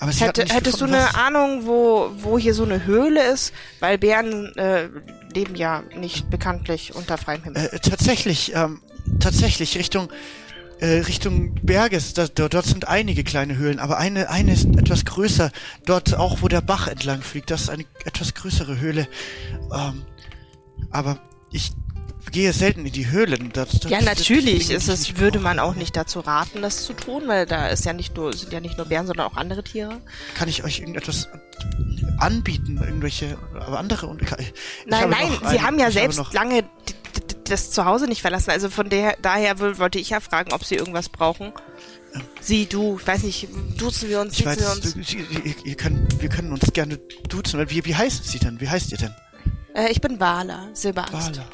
Aber 0.00 0.12
sie 0.12 0.24
Hätte, 0.24 0.44
hättest 0.52 0.80
du 0.80 0.84
eine 0.84 0.98
was- 0.98 1.14
Ahnung, 1.14 1.66
wo, 1.66 2.10
wo 2.18 2.38
hier 2.38 2.54
so 2.54 2.64
eine 2.64 2.84
Höhle 2.84 3.22
ist? 3.32 3.52
Weil 3.80 3.98
Bären 3.98 4.54
äh, 4.56 4.88
leben 5.34 5.54
ja 5.54 5.82
nicht 5.96 6.28
bekanntlich 6.30 6.94
unter 6.94 7.16
freiem 7.18 7.42
Himmel. 7.44 7.68
Äh, 7.72 7.78
tatsächlich, 7.78 8.54
ähm, 8.54 8.82
tatsächlich 9.20 9.76
Richtung 9.78 10.08
äh, 10.80 10.98
Richtung 11.00 11.54
Berges. 11.62 12.12
Da, 12.12 12.26
dort, 12.28 12.52
dort 12.52 12.66
sind 12.66 12.86
einige 12.88 13.24
kleine 13.24 13.56
Höhlen, 13.56 13.78
aber 13.78 13.96
eine 13.96 14.28
eine 14.28 14.52
ist 14.52 14.66
etwas 14.66 15.06
größer. 15.06 15.50
Dort 15.86 16.14
auch, 16.14 16.42
wo 16.42 16.48
der 16.48 16.60
Bach 16.60 16.88
entlang 16.88 17.22
fliegt, 17.22 17.50
das 17.50 17.62
ist 17.62 17.70
eine 17.70 17.84
etwas 18.04 18.34
größere 18.34 18.78
Höhle. 18.78 19.08
Ähm, 19.74 20.04
aber 20.90 21.18
ich 21.50 21.72
gehe 22.32 22.52
selten 22.52 22.84
in 22.86 22.92
die 22.92 23.08
Höhlen. 23.10 23.50
Das, 23.52 23.70
das, 23.80 23.90
ja, 23.90 24.00
natürlich 24.02 24.68
deswegen 24.68 24.76
ist 24.78 24.88
es, 24.88 25.16
würde 25.18 25.38
man 25.38 25.58
auch 25.58 25.74
nicht 25.74 25.96
dazu 25.96 26.20
raten, 26.20 26.62
das 26.62 26.84
zu 26.84 26.92
tun, 26.92 27.24
weil 27.26 27.46
da 27.46 27.68
ist 27.68 27.84
ja 27.84 27.92
nicht 27.92 28.16
nur, 28.16 28.32
sind 28.32 28.52
ja 28.52 28.60
nicht 28.60 28.76
nur 28.76 28.86
Bären, 28.86 29.06
sondern 29.06 29.26
auch 29.26 29.36
andere 29.36 29.62
Tiere. 29.64 30.00
Kann 30.34 30.48
ich 30.48 30.64
euch 30.64 30.80
irgendetwas 30.80 31.28
anbieten? 32.18 32.78
Irgendwelche 32.82 33.38
aber 33.58 33.78
andere? 33.78 34.06
Und 34.06 34.22
Nein, 34.86 35.10
nein, 35.10 35.30
sie 35.40 35.46
einen- 35.46 35.62
haben 35.62 35.78
ja 35.78 35.90
selbst 35.90 36.32
lange 36.32 36.64
das 37.44 37.70
Zuhause 37.70 38.06
nicht 38.06 38.20
verlassen. 38.22 38.50
Also 38.50 38.68
von 38.70 38.88
der, 38.88 39.16
daher 39.22 39.58
wollte 39.60 39.98
ich 39.98 40.10
ja 40.10 40.20
fragen, 40.20 40.52
ob 40.52 40.64
sie 40.64 40.74
irgendwas 40.74 41.08
brauchen. 41.08 41.52
Sie, 42.40 42.66
du, 42.66 42.98
ich 43.00 43.06
weiß 43.06 43.22
nicht, 43.24 43.48
duzen 43.76 44.08
wir 44.08 44.20
uns, 44.20 44.32
Ich 44.32 44.38
siezen 44.38 44.56
wir 44.58 44.66
weiß, 44.66 44.76
uns. 44.94 44.94
du- 44.94 45.16
ihr, 45.18 45.54
ihr 45.64 45.74
könnt, 45.76 46.20
wir 46.22 46.28
können 46.28 46.50
uns 46.52 46.72
gerne 46.72 46.98
duzen. 47.28 47.68
Wie, 47.70 47.84
wie 47.84 47.94
heißt 47.94 48.24
sie 48.24 48.38
denn? 48.38 48.60
Wie 48.60 48.68
heißt 48.68 48.90
ihr 48.92 48.98
denn? 48.98 49.14
Äh, 49.74 49.90
ich 49.92 50.00
bin 50.00 50.18
Wala, 50.18 50.68
Silberangst. 50.72 51.36
Wala, 51.36 51.46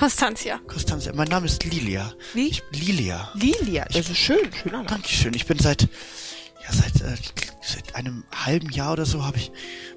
Konstantia. 0.00 0.58
Constanze. 0.66 1.12
Mein 1.14 1.28
Name 1.28 1.44
ist 1.44 1.62
Lilia. 1.62 2.14
Wie? 2.32 2.48
Ich, 2.48 2.62
Lilia. 2.70 3.30
Lilia, 3.34 3.84
das 3.84 4.08
ist 4.08 4.16
schön, 4.16 4.50
schöner 4.50 4.78
Name. 4.78 4.86
Dankeschön. 4.86 5.34
Ich 5.34 5.44
bin 5.44 5.58
seit, 5.58 5.82
ja, 5.82 6.72
seit, 6.72 7.02
äh, 7.02 7.14
seit 7.60 7.94
einem 7.94 8.24
halben 8.34 8.70
Jahr 8.70 8.94
oder 8.94 9.04
so 9.04 9.26
habe 9.26 9.36
ich 9.36 9.52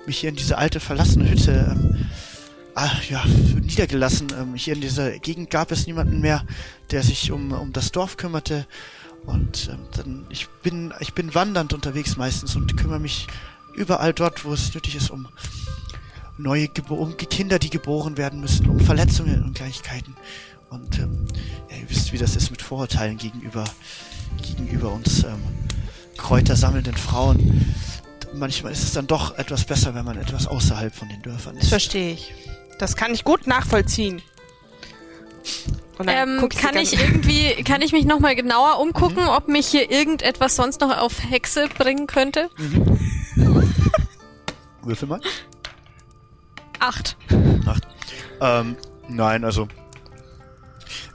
mich 0.05 0.17
hier 0.17 0.27
in 0.27 0.35
diese 0.35 0.57
alte 0.57 0.81
verlassene 0.81 1.29
Hütte, 1.31 1.71
ähm, 1.71 2.09
ah, 2.75 2.91
ja, 3.09 3.23
niedergelassen. 3.61 4.27
Ähm, 4.37 4.55
hier 4.55 4.73
in 4.73 4.81
dieser 4.81 5.17
Gegend 5.19 5.49
gab 5.49 5.71
es 5.71 5.87
niemanden 5.87 6.19
mehr, 6.19 6.45
der 6.91 7.01
sich 7.01 7.31
um, 7.31 7.53
um 7.53 7.71
das 7.71 7.93
Dorf 7.93 8.17
kümmerte. 8.17 8.67
Und 9.25 9.69
ähm, 9.71 9.87
dann, 9.95 10.25
ich 10.29 10.49
bin, 10.63 10.93
ich 10.99 11.13
bin 11.13 11.33
wandernd 11.33 11.71
unterwegs 11.71 12.17
meistens 12.17 12.57
und 12.57 12.75
kümmere 12.75 12.99
mich 12.99 13.27
überall 13.73 14.11
dort, 14.11 14.43
wo 14.43 14.51
es 14.51 14.73
nötig 14.73 14.97
ist, 14.97 15.11
um 15.11 15.29
neue 16.37 16.67
Gebo 16.67 17.05
Kinder, 17.29 17.59
die 17.59 17.69
geboren 17.69 18.17
werden 18.17 18.41
müssen, 18.41 18.67
um 18.67 18.79
Verletzungen 18.79 19.43
und 19.43 19.55
Gleichkeiten. 19.55 20.15
Und 20.69 20.97
ähm, 20.99 21.25
ja, 21.69 21.77
ihr 21.77 21.89
wisst, 21.89 22.13
wie 22.13 22.17
das 22.17 22.35
ist 22.35 22.49
mit 22.49 22.61
Vorurteilen 22.61 23.17
gegenüber, 23.17 23.63
gegenüber 24.41 24.91
uns 24.91 25.23
ähm, 25.23 25.41
Kräuter 26.17 26.55
sammelnden 26.55 26.95
Frauen. 26.97 27.75
Manchmal 28.33 28.71
ist 28.71 28.81
es 28.83 28.93
dann 28.93 29.05
doch 29.05 29.37
etwas 29.37 29.65
besser, 29.65 29.93
wenn 29.93 30.05
man 30.05 30.17
etwas 30.17 30.47
außerhalb 30.47 30.93
von 30.95 31.09
den 31.09 31.21
Dörfern 31.21 31.55
Das 31.55 31.65
ist. 31.65 31.69
verstehe 31.69 32.13
ich. 32.13 32.33
Das 32.79 32.95
kann 32.95 33.13
ich 33.13 33.23
gut 33.23 33.45
nachvollziehen. 33.45 34.23
Ähm, 36.07 36.49
kann 36.49 36.75
ich 36.75 36.99
irgendwie, 36.99 37.63
kann 37.63 37.83
ich 37.83 37.91
mich 37.91 38.05
nochmal 38.05 38.35
genauer 38.35 38.79
umgucken, 38.79 39.27
ob 39.27 39.47
mich 39.47 39.67
hier 39.67 39.91
irgendetwas 39.91 40.55
sonst 40.55 40.81
noch 40.81 40.97
auf 40.97 41.23
Hexe 41.29 41.69
bringen 41.77 42.07
könnte? 42.07 42.49
Würfel 44.81 45.07
mal. 45.07 45.21
Acht. 46.83 47.17
Acht. 47.65 47.87
Ähm, 48.41 48.75
nein, 49.07 49.45
also 49.45 49.67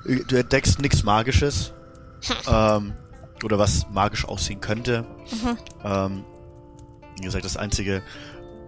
du 0.04 0.36
entdeckst 0.36 0.80
nichts 0.80 1.02
Magisches. 1.04 1.72
ähm, 2.50 2.94
oder 3.44 3.58
was 3.58 3.86
magisch 3.90 4.24
aussehen 4.26 4.60
könnte. 4.60 5.04
Ähm, 5.84 6.24
wie 7.16 7.22
gesagt, 7.22 7.44
das 7.44 7.56
einzige, 7.56 8.02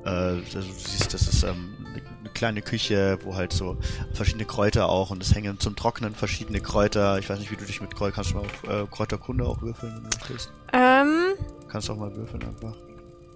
äh, 0.05 0.37
du 0.53 0.63
siehst, 0.63 1.13
das 1.15 1.23
ist 1.27 1.43
ähm, 1.43 1.75
eine, 1.91 2.03
eine 2.21 2.29
kleine 2.35 2.63
Küche, 2.63 3.19
wo 3.25 3.35
halt 3.35 3.53
so 3.53 3.77
verschiedene 4.13 4.45
Kräuter 4.45 4.89
auch 4.89 5.11
und 5.11 5.23
es 5.23 5.35
hängen 5.35 5.59
zum 5.59 5.75
Trocknen 5.77 6.15
verschiedene 6.15 6.61
Kräuter. 6.61 7.19
Ich 7.19 7.29
weiß 7.29 7.39
nicht, 7.41 7.51
wie 7.51 7.57
du 7.57 7.65
dich 7.65 7.81
mit 7.81 7.95
Kräutern, 7.97 8.15
kannst 8.17 8.31
du 8.31 8.35
mal 8.37 8.45
auf 8.45 8.65
äh, 8.65 8.87
Kräuterkunde 8.89 9.45
auch 9.45 9.61
würfeln, 9.63 9.95
wenn 9.97 10.03
du 10.11 10.17
möchtest? 10.19 10.53
Ähm, 10.73 11.35
Kannst 11.69 11.89
du 11.89 11.93
auch 11.95 11.99
mal 11.99 12.15
würfeln 12.15 12.43
einfach. 12.45 12.77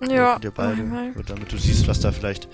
ja. 0.08 0.38
Dir 0.38 0.50
beide. 0.52 0.84
damit 1.26 1.50
du 1.50 1.56
siehst, 1.56 1.88
was 1.88 1.98
da 2.00 2.12
vielleicht. 2.12 2.48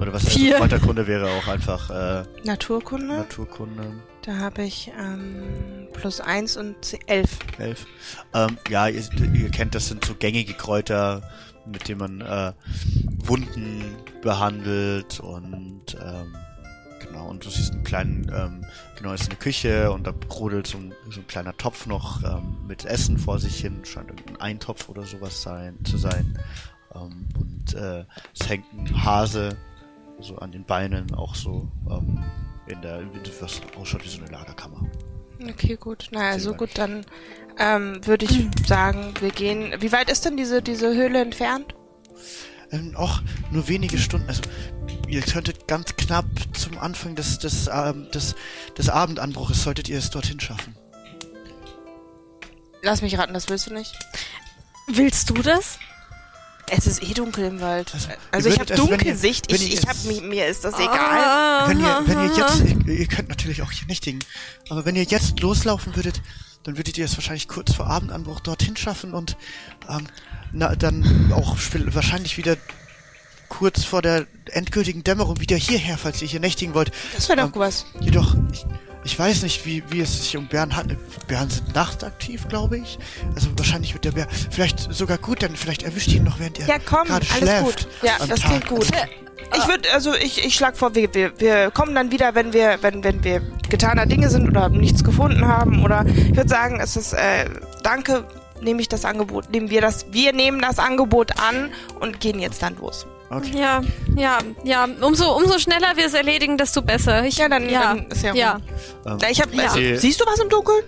Oder 0.00 0.12
was 0.12 0.24
also 0.24 0.38
Vier. 0.38 0.56
Kräuterkunde 0.56 1.06
wäre 1.06 1.28
auch 1.28 1.48
einfach 1.48 1.90
äh, 1.90 2.24
Naturkunde. 2.44 3.16
Naturkunde. 3.16 3.94
Da 4.22 4.36
habe 4.36 4.62
ich 4.62 4.92
ähm, 4.98 5.88
plus 5.92 6.20
eins 6.20 6.56
und 6.56 6.98
elf. 7.06 7.38
Elf. 7.58 7.86
Ähm, 8.34 8.58
ja, 8.68 8.88
ihr, 8.88 9.02
ihr 9.34 9.50
kennt, 9.50 9.74
das 9.74 9.88
sind 9.88 10.04
so 10.04 10.14
gängige 10.14 10.54
Kräuter, 10.54 11.22
mit 11.66 11.88
denen 11.88 11.98
man 11.98 12.20
äh, 12.20 12.52
Wunden 13.24 13.96
behandelt 14.22 15.20
und 15.20 15.96
ähm, 16.00 16.36
genau, 17.00 17.28
und 17.28 17.44
du 17.44 17.50
siehst 17.50 17.72
einen 17.72 17.84
kleinen, 17.84 18.32
ähm, 18.34 18.64
genau, 18.96 19.12
es 19.12 19.22
ist 19.22 19.30
eine 19.30 19.38
Küche 19.38 19.90
und 19.90 20.06
da 20.06 20.12
brodelt 20.12 20.66
so 20.66 20.78
ein, 20.78 20.92
so 21.10 21.20
ein 21.20 21.26
kleiner 21.26 21.56
Topf 21.56 21.86
noch 21.86 22.22
ähm, 22.22 22.56
mit 22.66 22.84
Essen 22.84 23.18
vor 23.18 23.38
sich 23.38 23.60
hin, 23.60 23.84
scheint 23.84 24.10
ein 24.10 24.40
Eintopf 24.40 24.88
oder 24.88 25.04
sowas 25.04 25.42
sein, 25.42 25.78
zu 25.84 25.96
sein. 25.98 26.38
Ähm, 26.94 27.28
und 27.38 27.74
äh, 27.74 28.04
es 28.38 28.48
hängt 28.48 28.72
ein 28.72 29.04
Hase 29.04 29.56
so 30.20 30.36
an 30.36 30.52
den 30.52 30.64
Beinen, 30.64 31.14
auch 31.14 31.34
so 31.34 31.70
ähm, 31.90 32.22
in 32.66 32.80
der, 32.82 33.02
was 33.40 33.60
ausschaut 33.78 34.04
wie 34.04 34.08
so 34.08 34.20
eine 34.20 34.30
Lagerkammer. 34.30 34.82
Okay, 35.48 35.76
gut. 35.76 36.08
Naja, 36.10 36.38
so 36.38 36.54
gut, 36.54 36.76
dann 36.76 37.06
ähm, 37.58 38.04
würde 38.04 38.24
ich 38.24 38.48
sagen, 38.66 39.14
wir 39.20 39.30
gehen. 39.30 39.74
Wie 39.80 39.92
weit 39.92 40.10
ist 40.10 40.24
denn 40.24 40.36
diese, 40.36 40.62
diese 40.62 40.94
Höhle 40.94 41.20
entfernt? 41.20 41.74
Ähm, 42.70 42.94
auch 42.96 43.22
nur 43.50 43.68
wenige 43.68 43.98
Stunden. 43.98 44.28
Also 44.28 44.42
ihr 45.06 45.22
könntet 45.22 45.68
ganz 45.68 45.96
knapp 45.96 46.26
zum 46.52 46.76
Anfang 46.78 47.14
des, 47.14 47.38
des, 47.38 47.68
ähm, 47.72 48.10
des, 48.12 48.34
des 48.76 48.88
Abendanbruches 48.88 49.62
solltet 49.62 49.88
ihr 49.88 49.98
es 49.98 50.10
dorthin 50.10 50.40
schaffen. 50.40 50.76
Lass 52.82 53.02
mich 53.02 53.18
raten, 53.18 53.34
das 53.34 53.48
willst 53.48 53.68
du 53.68 53.74
nicht. 53.74 53.92
Willst 54.86 55.30
du 55.30 55.34
das? 55.34 55.78
Es 56.70 56.86
ist 56.86 57.02
eh 57.02 57.14
dunkel 57.14 57.44
im 57.46 57.60
Wald. 57.60 57.92
Also, 57.94 58.08
Also 58.30 58.48
ich 58.50 58.58
habe 58.58 58.70
ihr- 58.70 58.76
Dunkelsicht. 58.76 59.50
wenn 59.50 59.56
Ich, 59.60 59.74
ich 59.74 59.82
hab, 59.86 59.94
es- 59.96 60.04
mi- 60.04 60.20
mir 60.20 60.46
ist 60.46 60.64
das 60.64 60.74
Ah. 60.74 60.80
egal. 60.82 61.68
Wenn 61.68 61.80
ihr, 61.80 62.02
wenn 62.06 62.18
ihr 62.28 62.36
jetzt, 62.36 62.86
ihr, 62.86 62.98
ihr 63.00 63.06
könnt 63.06 63.28
natürlich 63.28 63.62
auch 63.62 63.70
hier 63.70 63.86
nächtigen, 63.86 64.18
aber 64.68 64.84
wenn 64.84 64.96
ihr 64.96 65.04
jetzt 65.04 65.40
loslaufen 65.40 65.96
würdet, 65.96 66.20
dann 66.64 66.76
würdet 66.76 66.98
ihr 66.98 67.04
es 67.04 67.16
wahrscheinlich 67.16 67.48
kurz 67.48 67.72
vor 67.74 67.86
Abendanbruch 67.86 68.40
dorthin 68.40 68.76
schaffen 68.76 69.14
und 69.14 69.36
ähm, 69.88 70.06
na, 70.52 70.74
dann 70.76 71.32
auch 71.32 71.56
wahrscheinlich 71.92 72.36
wieder 72.36 72.56
kurz 73.48 73.84
vor 73.84 74.02
der 74.02 74.26
endgültigen 74.46 75.04
Dämmerung 75.04 75.40
wieder 75.40 75.56
hierher, 75.56 75.96
falls 75.96 76.20
ihr 76.20 76.28
hier 76.28 76.40
nächtigen 76.40 76.74
wollt. 76.74 76.90
Das 77.14 77.28
wäre 77.28 77.38
doch 77.40 77.54
Ähm, 77.54 77.60
was. 77.60 77.86
Jedoch, 78.00 78.34
ich, 78.52 78.64
ich 79.08 79.18
weiß 79.18 79.42
nicht, 79.42 79.64
wie, 79.64 79.82
wie 79.90 80.00
es 80.02 80.22
sich 80.22 80.36
um 80.36 80.46
Bären 80.48 80.76
handelt. 80.76 80.98
Bären 81.26 81.48
sind 81.48 81.74
nachtaktiv, 81.74 82.46
glaube 82.48 82.76
ich. 82.78 82.98
Also 83.34 83.48
wahrscheinlich 83.56 83.94
wird 83.94 84.04
der 84.04 84.12
Bär 84.12 84.26
vielleicht 84.50 84.92
sogar 84.92 85.16
gut, 85.16 85.40
denn 85.40 85.56
vielleicht 85.56 85.82
erwischt 85.82 86.08
ihn 86.08 86.24
noch, 86.24 86.38
während 86.38 86.58
er 86.60 86.68
Ja, 86.68 86.74
komm, 86.78 87.08
gerade 87.08 87.26
alles 87.34 87.48
schläft. 87.48 87.64
gut. 87.64 87.88
Ja, 88.02 88.12
das 88.26 88.40
Tag. 88.40 88.50
klingt 88.50 88.66
gut. 88.68 88.90
Äh, 88.92 89.06
Ich 89.56 89.66
würde, 89.66 89.90
also 89.94 90.14
ich, 90.14 90.44
ich 90.44 90.54
schlag 90.54 90.76
vor, 90.76 90.94
wir, 90.94 91.14
wir, 91.14 91.32
wir 91.40 91.70
kommen 91.70 91.94
dann 91.94 92.10
wieder, 92.10 92.34
wenn 92.34 92.52
wir, 92.52 92.76
wenn, 92.82 93.02
wenn 93.02 93.24
wir 93.24 93.40
getaner 93.70 94.04
Dinge 94.04 94.28
sind 94.28 94.46
oder 94.46 94.68
nichts 94.68 95.02
gefunden 95.02 95.46
haben. 95.48 95.82
Oder 95.84 96.04
ich 96.06 96.36
würde 96.36 96.48
sagen, 96.50 96.78
es 96.80 96.96
ist, 96.96 97.14
äh, 97.14 97.48
danke, 97.82 98.24
nehme 98.60 98.82
ich 98.82 98.88
das 98.88 99.06
Angebot, 99.06 99.48
nehmen 99.50 99.70
wir 99.70 99.80
das, 99.80 100.04
wir 100.12 100.34
nehmen 100.34 100.60
das 100.60 100.78
Angebot 100.78 101.38
an 101.40 101.70
und 101.98 102.20
gehen 102.20 102.40
jetzt 102.40 102.60
dann 102.62 102.76
los. 102.76 103.06
Okay. 103.30 103.58
Ja, 103.58 103.82
ja, 104.16 104.38
ja. 104.64 104.88
Umso, 105.02 105.36
umso 105.36 105.58
schneller 105.58 105.96
wir 105.96 106.06
es 106.06 106.14
erledigen, 106.14 106.56
desto 106.56 106.80
besser. 106.82 107.24
Ich, 107.24 107.36
Ja, 107.36 107.48
dann, 107.48 107.68
ja, 107.68 107.94
dann 107.94 108.06
ist 108.08 108.22
ja, 108.22 108.34
ja. 108.34 108.58
Ähm, 109.06 109.18
Ich 109.30 109.40
hab, 109.42 109.52
Ja. 109.52 109.64
also, 109.64 109.76
Sie- 109.76 109.96
siehst 109.96 110.20
du 110.20 110.24
was 110.26 110.38
im 110.40 110.48
Dunkeln? 110.48 110.82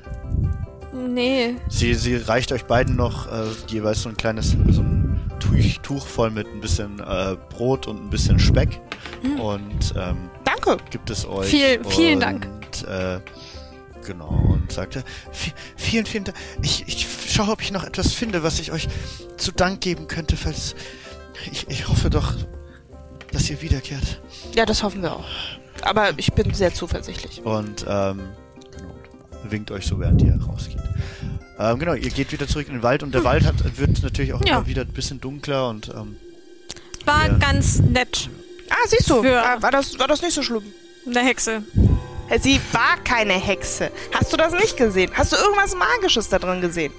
Nee. 0.93 1.57
Sie, 1.69 1.95
sie 1.95 2.17
reicht 2.17 2.53
euch 2.53 2.65
beiden 2.65 2.97
noch 2.97 3.27
äh, 3.31 3.45
jeweils 3.69 4.03
so 4.03 4.09
ein 4.09 4.17
kleines 4.17 4.51
so 4.71 4.83
ein 4.83 5.21
Tuch, 5.39 5.79
Tuch 5.83 6.07
voll 6.07 6.31
mit 6.31 6.47
ein 6.49 6.61
bisschen 6.61 6.99
äh, 7.01 7.37
Brot 7.51 7.87
und 7.87 8.05
ein 8.05 8.11
bisschen 8.11 8.39
Speck 8.39 8.81
und 9.23 9.95
ähm, 9.97 10.31
Danke. 10.45 10.77
gibt 10.91 11.11
es 11.11 11.27
euch. 11.27 11.47
Viel- 11.49 11.81
vielen 11.89 12.15
und, 12.15 12.21
Dank. 12.21 12.47
Äh, 12.89 13.21
genau 14.07 14.29
und 14.53 14.71
sagte 14.73 15.05
"Vi- 15.33 15.53
vielen 15.77 16.07
vielen 16.07 16.25
Dank. 16.25 16.37
Ich, 16.63 16.85
ich 16.89 17.07
schaue, 17.29 17.51
ob 17.53 17.63
ich 17.63 17.71
noch 17.73 17.85
etwas 17.85 18.13
finde, 18.13 18.43
was 18.43 18.59
ich 18.61 18.73
euch 18.73 18.89
zu 19.37 19.53
Dank 19.53 19.81
geben 19.81 20.09
könnte, 20.09 20.37
falls 20.37 20.75
ich, 21.51 21.67
ich 21.69 21.89
hoffe 21.89 22.11
doch, 22.11 22.35
dass 23.33 23.49
ihr 23.51 23.61
wiederkehrt. 23.63 24.21
Ja, 24.55 24.67
das 24.67 24.83
hoffen 24.83 25.03
wir 25.03 25.13
auch. 25.15 25.25
Aber 25.83 26.11
ich 26.17 26.33
bin 26.33 26.53
sehr 26.53 26.75
zuversichtlich. 26.75 27.43
Und 27.45 27.85
ähm, 27.89 28.21
genau, 28.77 28.95
winkt 29.45 29.71
euch 29.71 29.87
so, 29.87 29.99
während 29.99 30.21
ihr 30.23 30.39
rausgeht. 30.43 30.77
Ähm, 31.59 31.79
genau, 31.79 31.95
ihr 31.95 32.11
geht 32.11 32.33
wieder 32.33 32.47
zurück 32.49 32.67
in 32.69 32.75
den 32.75 32.83
Wald 32.83 33.03
und 33.03 33.15
der 33.15 33.25
Wald 33.25 33.45
hat, 33.45 33.79
wird 33.79 34.03
natürlich 34.03 34.33
auch 34.33 34.45
Ja. 34.45 34.59
immer 34.59 34.67
wieder 34.67 34.83
ein 34.83 34.89
bisschen 34.93 35.21
dunkler 35.21 35.69
und 35.69 35.89
ähm, 35.89 36.17
War 37.05 37.29
Ja. 37.29 37.39
ganz 37.39 37.79
nett. 37.81 38.29
Ah, 38.69 38.75
siehst 38.87 39.09
du, 39.11 39.23
Für- 39.23 39.43
ah, 39.43 39.61
war, 39.63 39.71
das, 39.71 39.99
war 39.99 40.07
das 40.09 40.23
nicht 40.23 40.35
so 40.35 40.43
schlimm. 40.43 40.63
Eine 41.07 41.21
Hexe. 41.21 41.63
Sie 42.43 42.61
war 42.73 42.97
keine 43.03 43.33
Hexe. 43.33 43.91
Hast 44.15 44.33
du 44.33 44.37
das 44.37 44.53
nicht 44.53 44.77
gesehen? 44.77 45.11
Hast 45.15 45.33
du 45.33 45.37
irgendwas 45.37 45.75
Magisches 45.75 46.29
da 46.29 46.39
drin 46.39 46.61
gesehen? 46.61 46.93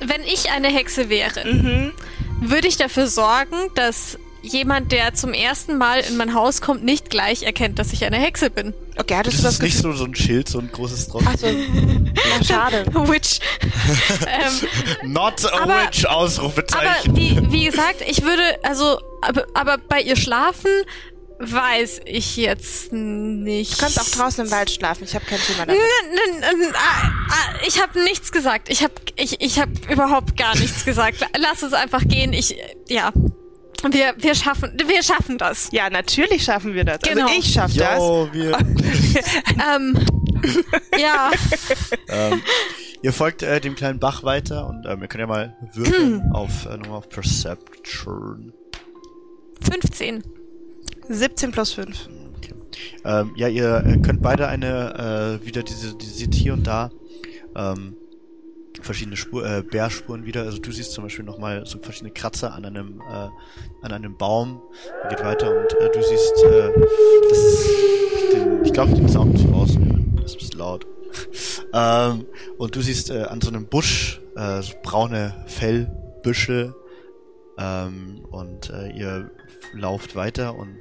Wenn 0.00 0.22
ich 0.22 0.50
eine 0.50 0.68
Hexe 0.68 1.08
wäre, 1.08 1.44
Mhm. 1.46 1.92
würde 2.40 2.68
ich 2.68 2.76
dafür 2.76 3.06
sorgen, 3.06 3.56
dass 3.74 4.18
jemand, 4.42 4.90
der 4.90 5.12
zum 5.12 5.34
ersten 5.34 5.76
Mal 5.76 6.00
in 6.00 6.16
mein 6.16 6.32
Haus 6.32 6.62
kommt, 6.62 6.82
nicht 6.82 7.10
gleich 7.10 7.42
erkennt, 7.42 7.78
dass 7.78 7.92
ich 7.92 8.04
eine 8.06 8.16
Hexe 8.16 8.48
bin. 8.48 8.72
Okay, 8.96 9.14
hattest 9.16 9.36
das 9.36 9.40
du 9.42 9.46
das 9.46 9.54
ist 9.56 9.62
nicht 9.62 9.76
so, 9.76 9.92
so 9.92 10.04
ein 10.04 10.14
Schild, 10.14 10.48
so 10.48 10.58
ein 10.58 10.70
großes 10.72 11.08
drauf. 11.08 11.22
Achso. 11.26 11.46
Na, 11.48 12.42
schade. 12.44 12.86
Witch. 12.94 13.40
ähm, 14.26 14.68
Not 15.12 15.44
a 15.44 15.62
Aber- 15.62 15.82
witch, 15.86 16.06
aber 16.06 16.16
Ausrufezeichen. 16.16 17.14
wie, 17.14 17.38
wie 17.52 17.64
gesagt, 17.66 18.02
ich 18.06 18.22
würde, 18.22 18.42
also, 18.62 18.98
aber, 19.20 19.44
aber 19.52 19.76
bei 19.76 20.00
ihr 20.00 20.16
schlafen 20.16 20.70
weiß 21.40 22.02
ich 22.04 22.36
jetzt 22.36 22.92
nicht. 22.92 23.72
Du 23.74 23.78
kannst 23.78 23.98
auch 24.00 24.08
draußen 24.08 24.44
im 24.44 24.50
Wald 24.50 24.70
schlafen. 24.70 25.04
Ich 25.04 25.14
habe 25.14 25.24
kein 25.24 25.38
Thema 25.38 25.66
damit. 25.66 25.80
Ah, 26.74 27.08
ah, 27.30 27.54
Ich 27.66 27.80
habe 27.80 28.02
nichts 28.02 28.30
gesagt. 28.30 28.68
Ich 28.68 28.82
habe 28.82 28.92
ich, 29.16 29.40
ich 29.40 29.58
hab 29.58 29.68
überhaupt 29.90 30.36
gar 30.36 30.56
nichts 30.58 30.84
gesagt. 30.84 31.26
Lass 31.38 31.62
es 31.62 31.72
einfach 31.72 32.06
gehen. 32.06 32.32
Ich, 32.32 32.56
ja. 32.88 33.12
Wir, 33.90 34.14
wir 34.18 34.34
schaffen, 34.34 34.76
wir 34.86 35.02
schaffen 35.02 35.38
das. 35.38 35.70
Ja, 35.72 35.88
natürlich 35.88 36.44
schaffen 36.44 36.74
wir 36.74 36.84
das. 36.84 37.00
Genau. 37.00 37.26
Also 37.26 37.38
ich 37.38 37.52
schaff 37.52 37.72
das. 37.74 37.98
Wir, 38.32 38.58
Ähm, 39.74 39.98
ja. 40.98 41.30
ähm, 42.08 42.42
ihr 43.00 43.12
folgt 43.14 43.42
äh, 43.42 43.60
dem 43.60 43.76
kleinen 43.76 43.98
Bach 43.98 44.22
weiter 44.22 44.66
und 44.68 44.84
ähm, 44.86 45.00
ihr 45.00 45.08
könnt 45.08 45.20
ja 45.20 45.26
mal 45.26 45.56
würfeln 45.72 46.22
auf, 46.34 46.66
äh, 46.66 46.76
nochmal 46.76 46.98
auf 46.98 47.08
Perception. 47.08 48.52
15. 49.62 50.22
17 51.10 51.50
plus 51.50 51.72
5. 51.72 52.08
Okay. 52.38 52.54
Ähm, 53.04 53.32
ja, 53.36 53.48
ihr 53.48 53.84
äh, 53.84 53.98
könnt 53.98 54.22
beide 54.22 54.48
eine, 54.48 55.40
äh, 55.42 55.46
wieder 55.46 55.62
diese, 55.62 55.96
die 55.96 56.06
seht 56.06 56.34
hier 56.34 56.52
und 56.52 56.66
da, 56.66 56.90
ähm, 57.56 57.96
verschiedene 58.80 59.16
Spur, 59.16 59.44
äh, 59.44 59.62
Bärspuren 59.62 60.24
wieder. 60.24 60.42
Also 60.42 60.58
du 60.58 60.70
siehst 60.70 60.92
zum 60.92 61.04
Beispiel 61.04 61.24
nochmal 61.24 61.66
so 61.66 61.78
verschiedene 61.78 62.12
Kratzer 62.12 62.54
an 62.54 62.64
einem, 62.64 63.00
äh, 63.00 63.28
an 63.82 63.92
einem 63.92 64.16
Baum. 64.16 64.62
Er 65.02 65.10
geht 65.10 65.24
weiter 65.24 65.50
und 65.50 65.72
äh, 65.80 65.90
du 65.92 66.02
siehst, 66.02 66.44
äh, 66.44 66.70
das 67.28 67.38
ist, 67.38 67.68
den, 68.32 68.64
ich 68.64 68.72
glaube, 68.72 68.94
den 68.94 69.08
Sound 69.08 69.32
muss 69.32 69.42
ich 69.42 69.52
rausnehmen. 69.52 70.16
Das 70.16 70.26
ist 70.26 70.36
ein 70.36 70.38
bisschen 70.38 70.58
laut. 70.58 70.86
ähm, 71.74 72.26
und 72.56 72.76
du 72.76 72.80
siehst 72.80 73.10
äh, 73.10 73.22
an 73.24 73.40
so 73.40 73.48
einem 73.48 73.66
Busch 73.66 74.20
äh, 74.36 74.62
so 74.62 74.74
braune 74.82 75.44
Fellbüsche 75.46 76.74
ähm, 77.58 78.24
und 78.30 78.70
äh, 78.70 78.90
ihr 78.92 79.30
lauft 79.74 80.14
weiter 80.14 80.54
und 80.54 80.78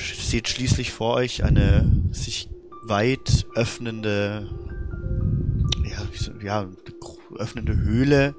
seht 0.00 0.48
schließlich 0.48 0.92
vor 0.92 1.14
euch 1.14 1.44
eine 1.44 1.90
sich 2.12 2.48
weit 2.82 3.46
öffnende, 3.54 4.48
ja, 5.84 5.98
wie 6.12 6.18
so, 6.18 6.32
ja, 6.42 6.68
öffnende 7.36 7.76
Höhle, 7.76 8.34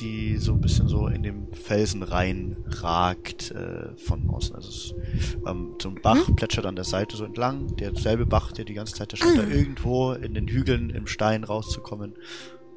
die 0.00 0.38
so 0.38 0.52
ein 0.52 0.60
bisschen 0.60 0.88
so 0.88 1.06
in 1.06 1.22
dem 1.22 1.52
Felsen 1.52 2.02
rein 2.02 2.56
ragt 2.68 3.52
äh, 3.52 3.96
von 3.96 4.28
außen. 4.28 4.54
Also 4.54 4.68
es, 4.68 4.94
ähm, 5.46 5.76
so 5.80 5.90
ein 5.90 6.00
Bach 6.02 6.18
plätschert 6.34 6.66
an 6.66 6.76
der 6.76 6.84
Seite 6.84 7.16
so 7.16 7.24
entlang. 7.24 7.76
Derselbe 7.76 8.26
Bach, 8.26 8.52
der 8.52 8.64
die 8.64 8.74
ganze 8.74 8.94
Zeit, 8.94 9.12
der 9.12 9.18
scheint 9.18 9.38
da 9.38 9.42
irgendwo 9.42 10.12
in 10.12 10.34
den 10.34 10.48
Hügeln 10.48 10.90
im 10.90 11.06
Stein 11.06 11.44
rauszukommen. 11.44 12.14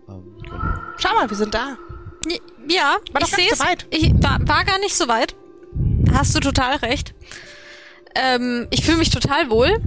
Ähm, 0.08 0.38
genau. 0.44 0.60
Schau 0.98 1.16
mal, 1.16 1.30
wir 1.30 1.38
sind 1.38 1.54
da. 1.54 1.78
Ja, 2.68 2.98
War 3.12 3.22
doch 3.22 3.28
ich 3.28 3.32
gar 3.32 3.38
nicht 3.38 3.50
sehe 3.50 3.56
so 3.56 3.64
weit. 3.64 3.88
Ich 3.90 4.14
war, 4.22 4.48
war 4.48 4.66
gar 4.66 4.80
nicht 4.80 4.96
so 4.96 5.08
weit. 5.08 5.36
Hast 6.12 6.36
du 6.36 6.40
total 6.40 6.78
recht. 6.78 7.14
Ähm, 8.22 8.68
ich 8.72 8.84
fühle 8.84 8.98
mich 8.98 9.10
total 9.10 9.50
wohl. 9.50 9.78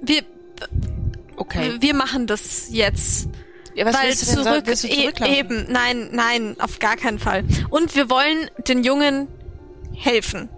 Wir, 0.00 0.22
Okay. 1.36 1.76
wir 1.80 1.94
machen 1.94 2.26
das 2.26 2.68
jetzt. 2.70 3.28
Ja, 3.74 3.86
was 3.86 3.94
weil 3.94 4.14
zurück, 4.14 5.20
e 5.20 5.38
eben, 5.38 5.66
nein, 5.70 6.10
nein, 6.12 6.56
auf 6.58 6.78
gar 6.78 6.96
keinen 6.96 7.18
Fall. 7.18 7.44
Und 7.70 7.96
wir 7.96 8.10
wollen 8.10 8.50
den 8.68 8.84
Jungen 8.84 9.28
helfen. 9.94 10.50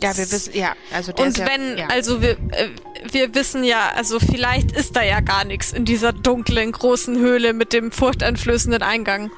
Ja, 0.00 0.16
wir 0.16 0.32
wissen, 0.32 0.54
ja, 0.54 0.74
also 0.92 1.12
der 1.12 1.24
Und 1.24 1.32
ist 1.32 1.38
ja, 1.38 1.46
wenn, 1.46 1.78
ja. 1.78 1.86
also 1.88 2.22
wir, 2.22 2.30
äh, 2.30 2.70
wir 3.12 3.34
wissen 3.34 3.62
ja, 3.62 3.92
also 3.94 4.18
vielleicht 4.18 4.72
ist 4.72 4.96
da 4.96 5.02
ja 5.02 5.20
gar 5.20 5.44
nichts 5.44 5.72
in 5.72 5.84
dieser 5.84 6.12
dunklen, 6.12 6.72
großen 6.72 7.16
Höhle 7.18 7.52
mit 7.52 7.72
dem 7.72 7.92
furchteinflößenden 7.92 8.82
Eingang. 8.82 9.30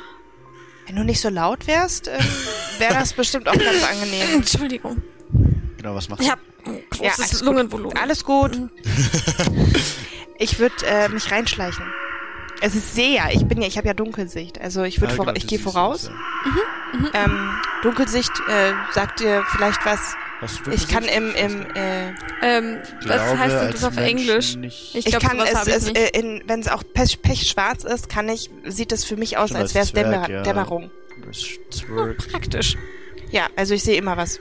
Wenn 0.86 0.96
du 0.96 1.04
nicht 1.04 1.20
so 1.20 1.28
laut 1.28 1.66
wärst, 1.66 2.08
ähm, 2.08 2.14
wäre 2.78 2.94
das 2.94 3.12
bestimmt 3.12 3.48
auch 3.48 3.54
ganz 3.54 3.82
angenehm. 3.84 4.28
Entschuldigung. 4.34 5.02
Genau, 5.76 5.94
was 5.94 6.08
macht 6.08 6.20
Ich 6.20 6.30
habe 6.30 6.40
ein 6.66 6.80
großes 6.90 7.18
alles 7.18 7.30
gut. 7.38 7.42
Lungenvolumen. 7.46 7.96
Alles 7.98 8.24
gut. 8.24 8.58
ich 10.38 10.58
würde 10.58 10.74
äh, 10.86 11.08
mich 11.08 11.30
reinschleichen. 11.30 11.84
Es 12.60 12.74
ist 12.74 12.94
sehr, 12.94 13.30
ich 13.32 13.44
bin 13.46 13.60
ja, 13.60 13.68
ich 13.68 13.76
habe 13.76 13.88
ja 13.88 13.94
Dunkelsicht. 13.94 14.60
Also 14.60 14.84
ich 14.84 15.00
würde, 15.00 15.12
Ja, 15.12 15.16
vor, 15.16 15.26
genau, 15.26 15.36
ich 15.36 15.42
du 15.42 15.48
gehe 15.48 15.58
voraus. 15.58 16.04
es, 16.04 16.10
ja. 17.12 17.24
Ähm, 17.24 17.50
Dunkelsicht 17.82 18.32
äh, 18.48 18.72
sagt 18.92 19.20
dir 19.20 19.44
vielleicht 19.50 19.84
was. 19.84 20.16
Ich 20.72 20.88
kann 20.88 21.04
im, 21.04 21.34
im 21.34 21.66
äh, 21.74 22.08
Ähm, 22.42 22.78
was 22.96 23.04
Glaube, 23.04 23.38
heißt 23.38 23.62
denn 23.62 23.70
das 23.72 23.84
auf 23.84 23.94
Menschen 23.94 24.18
Englisch? 24.18 24.56
Nicht. 24.56 24.94
Ich 24.94 25.06
ich 25.06 25.16
glaube, 25.16 25.26
kann 25.26 25.40
es, 25.40 25.66
es 25.66 25.88
äh, 25.88 26.08
in, 26.18 26.42
wenn 26.46 26.60
es 26.60 26.68
auch 26.68 26.82
pech, 26.92 27.22
pechschwarz 27.22 27.84
ist, 27.84 28.08
kann 28.08 28.28
ich, 28.28 28.50
sieht 28.66 28.92
es 28.92 29.04
für 29.04 29.16
mich 29.16 29.36
aus, 29.38 29.50
Schon 29.50 29.58
als 29.58 29.74
wäre 29.74 29.84
es 29.84 29.92
Dämmer 29.92 30.28
ja. 30.28 30.42
Dämmerung. 30.42 30.90
Das 31.26 31.42
Zwerg. 31.70 32.28
Praktisch. 32.30 32.76
Ja, 33.30 33.46
also 33.56 33.74
ich 33.74 33.82
sehe 33.82 33.96
immer 33.96 34.16
was. 34.16 34.40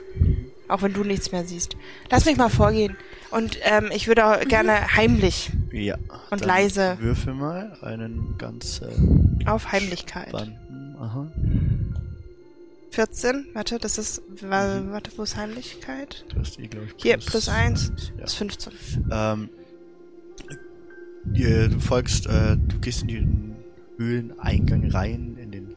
Auch 0.68 0.82
wenn 0.82 0.92
du 0.92 1.04
nichts 1.04 1.32
mehr 1.32 1.44
siehst. 1.44 1.76
Lass 2.10 2.24
mich 2.24 2.36
mal 2.36 2.48
vorgehen. 2.48 2.96
Und 3.30 3.58
ähm, 3.62 3.90
ich 3.92 4.06
würde 4.06 4.24
auch 4.26 4.40
gerne 4.40 4.94
heimlich 4.94 5.50
Ja. 5.72 5.96
Und 6.30 6.42
dann 6.42 6.48
leise. 6.48 6.96
Würfel 7.00 7.34
mal 7.34 7.76
einen 7.82 8.36
ganz 8.38 8.80
äh, 8.80 9.46
auf 9.48 9.72
Heimlichkeit. 9.72 10.28
spannenden. 10.28 10.96
Aha. 11.00 11.26
14, 12.94 13.46
warte, 13.54 13.78
das 13.78 13.98
ist, 13.98 14.22
wa- 14.40 14.82
warte, 14.90 15.10
wo 15.16 15.22
ist 15.24 15.36
Heimlichkeit? 15.36 16.24
Du 16.28 16.38
hast 16.40 16.58
eh, 16.58 16.66
glaube 16.68 16.86
ich, 16.86 17.02
Hier, 17.02 17.16
plus 17.18 17.48
eins. 17.48 17.92
Ja. 18.16 18.22
Das 18.22 18.32
ist 18.32 18.38
15. 18.38 18.72
Ähm, 19.10 19.50
ihr, 21.34 21.68
du 21.68 21.80
folgst, 21.80 22.26
äh, 22.26 22.56
du 22.56 22.78
gehst 22.80 23.02
in 23.02 23.08
den 23.08 23.56
Höhleneingang 23.98 24.90
rein, 24.90 25.36
in 25.40 25.50
den 25.50 25.74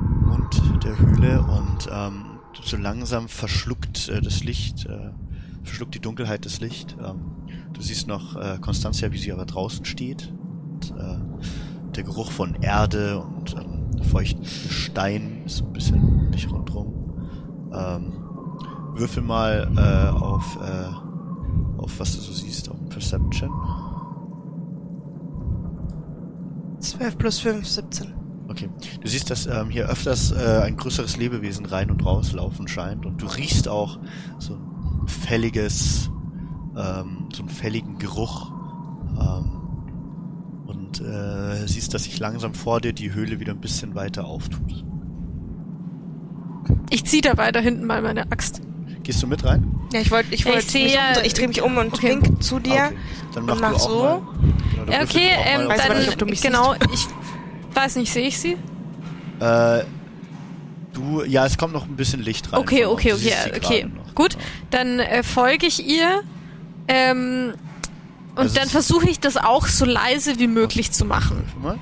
Mund 0.00 0.60
der 0.84 0.98
Höhle 0.98 1.40
und 1.42 1.88
ähm, 1.92 2.38
so 2.64 2.76
langsam 2.76 3.28
verschluckt 3.28 4.08
äh, 4.08 4.20
das 4.20 4.42
Licht, 4.44 4.86
äh, 4.86 5.10
verschluckt 5.62 5.94
die 5.94 6.00
Dunkelheit 6.00 6.44
das 6.46 6.60
Licht. 6.60 6.96
Ähm, 7.02 7.20
du 7.72 7.80
siehst 7.80 8.08
noch 8.08 8.36
äh, 8.36 8.58
Constantia, 8.60 9.12
wie 9.12 9.18
sie 9.18 9.32
aber 9.32 9.46
draußen 9.46 9.84
steht. 9.84 10.32
Und, 10.32 10.90
äh, 10.98 11.90
der 11.94 12.04
Geruch 12.04 12.32
von 12.32 12.54
Erde 12.62 13.18
und 13.20 13.54
ähm, 13.54 13.81
feuchten 14.02 14.44
Stein 14.44 15.42
ist 15.46 15.58
so 15.58 15.64
ein 15.64 15.72
bisschen 15.72 16.30
dich 16.32 16.50
rundherum. 16.50 16.92
Ähm, 17.74 18.12
würfel 18.94 19.22
mal 19.22 19.70
äh, 19.76 20.10
auf, 20.10 20.58
äh, 20.62 21.80
auf 21.80 21.98
was 21.98 22.14
du 22.14 22.20
so 22.20 22.32
siehst, 22.32 22.70
auf 22.70 22.76
Perception. 22.88 23.50
12 26.80 27.18
plus 27.18 27.38
5, 27.38 27.66
17. 27.66 28.14
Okay. 28.48 28.68
Du 29.00 29.08
siehst, 29.08 29.30
dass 29.30 29.46
ähm, 29.46 29.70
hier 29.70 29.88
öfters 29.88 30.32
äh, 30.32 30.62
ein 30.64 30.76
größeres 30.76 31.16
Lebewesen 31.16 31.64
rein 31.64 31.90
und 31.90 32.04
raus 32.04 32.32
laufen 32.32 32.68
scheint 32.68 33.06
und 33.06 33.22
du 33.22 33.26
riechst 33.26 33.68
auch 33.68 33.98
so 34.38 34.54
ein 34.54 35.08
fälliges, 35.08 36.10
ähm, 36.76 37.28
so 37.32 37.42
einen 37.42 37.48
fälligen 37.48 37.98
Geruch 37.98 38.52
ähm, 39.18 39.61
und 41.00 41.06
äh, 41.06 41.66
siehst, 41.66 41.94
dass 41.94 42.04
sich 42.04 42.18
langsam 42.18 42.54
vor 42.54 42.80
dir 42.80 42.92
die 42.92 43.12
Höhle 43.14 43.40
wieder 43.40 43.52
ein 43.52 43.60
bisschen 43.60 43.94
weiter 43.94 44.24
auftut. 44.24 44.84
Ich 46.90 47.04
ziehe 47.04 47.22
dabei 47.22 47.52
da 47.52 47.60
hinten 47.60 47.86
mal 47.86 48.02
meine 48.02 48.30
Axt. 48.30 48.60
Gehst 49.02 49.22
du 49.22 49.26
mit 49.26 49.44
rein? 49.44 49.66
Ja, 49.92 50.00
ich 50.00 50.10
wollte, 50.10 50.32
ich 50.32 50.40
ich 50.40 50.46
wollte, 50.46 50.62
sehe 50.70 50.88
ja- 50.92 51.18
um, 51.18 51.24
ich 51.24 51.34
drehe 51.34 51.48
mich 51.48 51.62
um 51.62 51.76
und 51.76 51.94
Okay. 51.94 52.10
wink 52.10 52.42
zu 52.42 52.58
dir. 52.60 52.72
Okay. 52.72 52.96
Dann 53.34 53.44
mach 53.46 53.54
und 53.54 53.60
mach 53.60 53.70
du 53.70 53.76
auch 53.76 53.80
so. 53.88 54.02
Mal. 54.02 54.20
Genau, 54.84 54.92
Ja, 54.92 55.02
okay, 55.02 55.28
ähm, 55.44 55.66
mal 55.66 55.76
dann, 55.76 55.98
nicht, 55.98 56.08
ob 56.10 56.18
du 56.18 56.26
mich 56.26 56.40
genau, 56.42 56.74
ich 56.92 57.06
weiß 57.74 57.96
nicht, 57.96 58.12
sehe 58.12 58.28
ich 58.28 58.38
sie? 58.38 58.56
Äh, 59.40 59.84
du, 60.92 61.22
ja, 61.26 61.46
es 61.46 61.56
kommt 61.58 61.72
noch 61.72 61.86
ein 61.86 61.96
bisschen 61.96 62.22
Licht 62.22 62.52
rein. 62.52 62.60
Okay, 62.60 62.84
okay, 62.86 63.12
okay, 63.12 63.16
siehst 63.16 63.50
okay. 63.56 63.84
noch. 63.84 64.14
Gut, 64.14 64.34
Ja. 64.34 64.40
dann 64.70 64.98
äh, 65.00 65.22
folge 65.22 65.66
ich 65.66 65.84
ihr. 65.86 66.22
Ähm, 66.88 67.54
und 68.34 68.38
Also 68.38 68.54
dann 68.54 68.68
versuche 68.68 69.08
ich 69.08 69.20
das 69.20 69.36
auch 69.36 69.66
so 69.66 69.84
leise 69.84 70.38
wie 70.38 70.46
möglich 70.46 70.90
zu 70.90 71.04
machen. 71.04 71.44
Mal. 71.60 71.78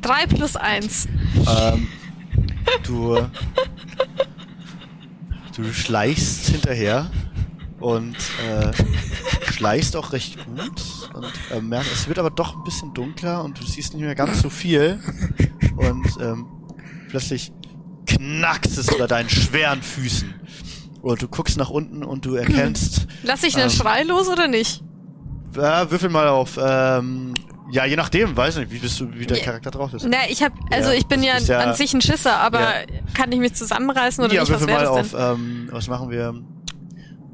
Drei 0.00 0.26
plus 0.26 0.56
eins. 0.56 1.06
Ähm, 1.46 1.88
du, 2.84 3.18
du 5.54 5.72
schleichst 5.72 6.46
hinterher 6.48 7.10
und 7.78 8.16
äh, 8.48 8.72
schleichst 9.52 9.96
auch 9.96 10.12
recht 10.12 10.38
gut 10.46 10.82
und 11.12 11.32
äh, 11.50 11.60
merkst, 11.60 11.92
es 11.92 12.08
wird 12.08 12.18
aber 12.18 12.30
doch 12.30 12.56
ein 12.56 12.64
bisschen 12.64 12.94
dunkler 12.94 13.44
und 13.44 13.60
du 13.60 13.66
siehst 13.66 13.92
nicht 13.92 14.02
mehr 14.02 14.14
ganz 14.14 14.40
so 14.40 14.48
viel 14.48 15.00
und 15.76 16.06
ähm, 16.20 16.46
plötzlich 17.08 17.52
knackst 18.06 18.78
es 18.78 18.88
unter 18.88 19.06
deinen 19.06 19.28
schweren 19.28 19.82
Füßen 19.82 20.34
und 21.02 21.22
du 21.22 21.28
guckst 21.28 21.56
nach 21.56 21.70
unten 21.70 22.02
und 22.04 22.24
du 22.26 22.34
erkennst, 22.34 23.06
Lass 23.22 23.42
ich 23.42 23.54
einen 23.56 23.64
Ähm. 23.64 23.70
Schrei 23.70 24.02
los 24.04 24.28
oder 24.28 24.48
nicht? 24.48 24.82
äh, 25.56 25.90
würfel 25.90 26.10
mal 26.10 26.28
auf, 26.28 26.58
ähm, 26.62 27.34
ja, 27.72 27.84
je 27.84 27.96
nachdem, 27.96 28.36
weiß 28.36 28.56
nicht, 28.58 28.70
wie 28.72 28.78
bist 28.78 28.98
du, 29.00 29.12
wie 29.14 29.26
dein 29.26 29.38
Ja. 29.38 29.44
Charakter 29.44 29.70
drauf 29.70 29.92
ist. 29.94 30.06
Na, 30.08 30.18
ich 30.28 30.42
hab, 30.42 30.52
also 30.72 30.90
Ja, 30.90 30.96
ich 30.96 31.06
bin 31.06 31.22
ja, 31.22 31.38
ja- 31.38 31.58
an 31.60 31.74
sich 31.74 31.92
ein 31.94 32.00
Schisser, 32.00 32.36
aber 32.38 32.60
Ja. 32.60 32.74
kann 33.14 33.30
ich 33.32 33.38
mich 33.38 33.54
zusammenreißen 33.54 34.24
oder 34.24 34.34
ja, 34.34 34.40
nicht? 34.42 34.52
Was 34.52 34.60
würfel 34.60 34.74
mal 34.74 34.86
auf, 34.86 35.14
ähm, 35.16 35.68
was 35.70 35.88
machen 35.88 36.10
wir? 36.10 36.34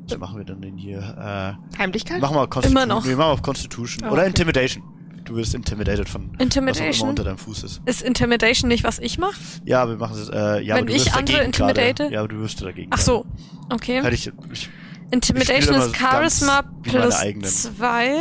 Was 0.08 0.18
machen 0.18 0.38
wir 0.38 0.44
denn 0.44 0.60
denn 0.60 0.76
hier? 0.76 0.98
Äh, 0.98 1.78
Heimlichkeit? 1.78 2.20
machen 2.20 2.36
wir 2.36 2.46
Constitution. 2.46 2.82
Immer 2.84 2.94
noch. 2.94 3.04
Nee, 3.04 3.16
machen 3.16 3.28
wir 3.28 3.32
auf 3.32 3.42
Constitution. 3.42 4.04
Oh, 4.08 4.12
Oder 4.12 4.20
okay. 4.22 4.28
Intimidation. 4.28 4.84
Du 5.26 5.36
wirst 5.36 5.54
intimidated 5.54 6.08
von 6.08 6.22
was 6.22 6.28
auch 6.28 6.36
immer 6.36 6.42
Intimidation? 6.42 7.08
unter 7.08 7.24
deinem 7.24 7.38
Fuß 7.38 7.64
ist. 7.64 7.82
Ist 7.84 8.02
Intimidation 8.02 8.68
nicht, 8.68 8.84
was 8.84 8.98
ich 8.98 9.18
mache? 9.18 9.34
Ja, 9.64 9.88
wir 9.88 9.96
machen 9.96 10.16
es. 10.18 10.28
Äh, 10.28 10.62
ja, 10.62 10.76
Wenn 10.76 10.84
aber 10.84 10.86
du 10.86 10.92
ich 10.94 11.12
andere 11.12 11.42
intimidate? 11.42 12.08
Ja, 12.12 12.20
aber 12.20 12.28
du 12.28 12.40
wirst 12.40 12.62
dagegen. 12.62 12.90
Ach 12.92 13.00
so, 13.00 13.26
okay. 13.70 14.02
Hätte 14.02 14.14
ich, 14.14 14.32
ich, 14.52 14.68
Intimidation 15.10 15.58
Ich 15.58 15.64
spiele 15.64 15.84
ist 15.86 15.96
Charisma 15.96 16.62
plus 16.82 17.14
eigenen. 17.14 17.50
zwei. 17.50 18.16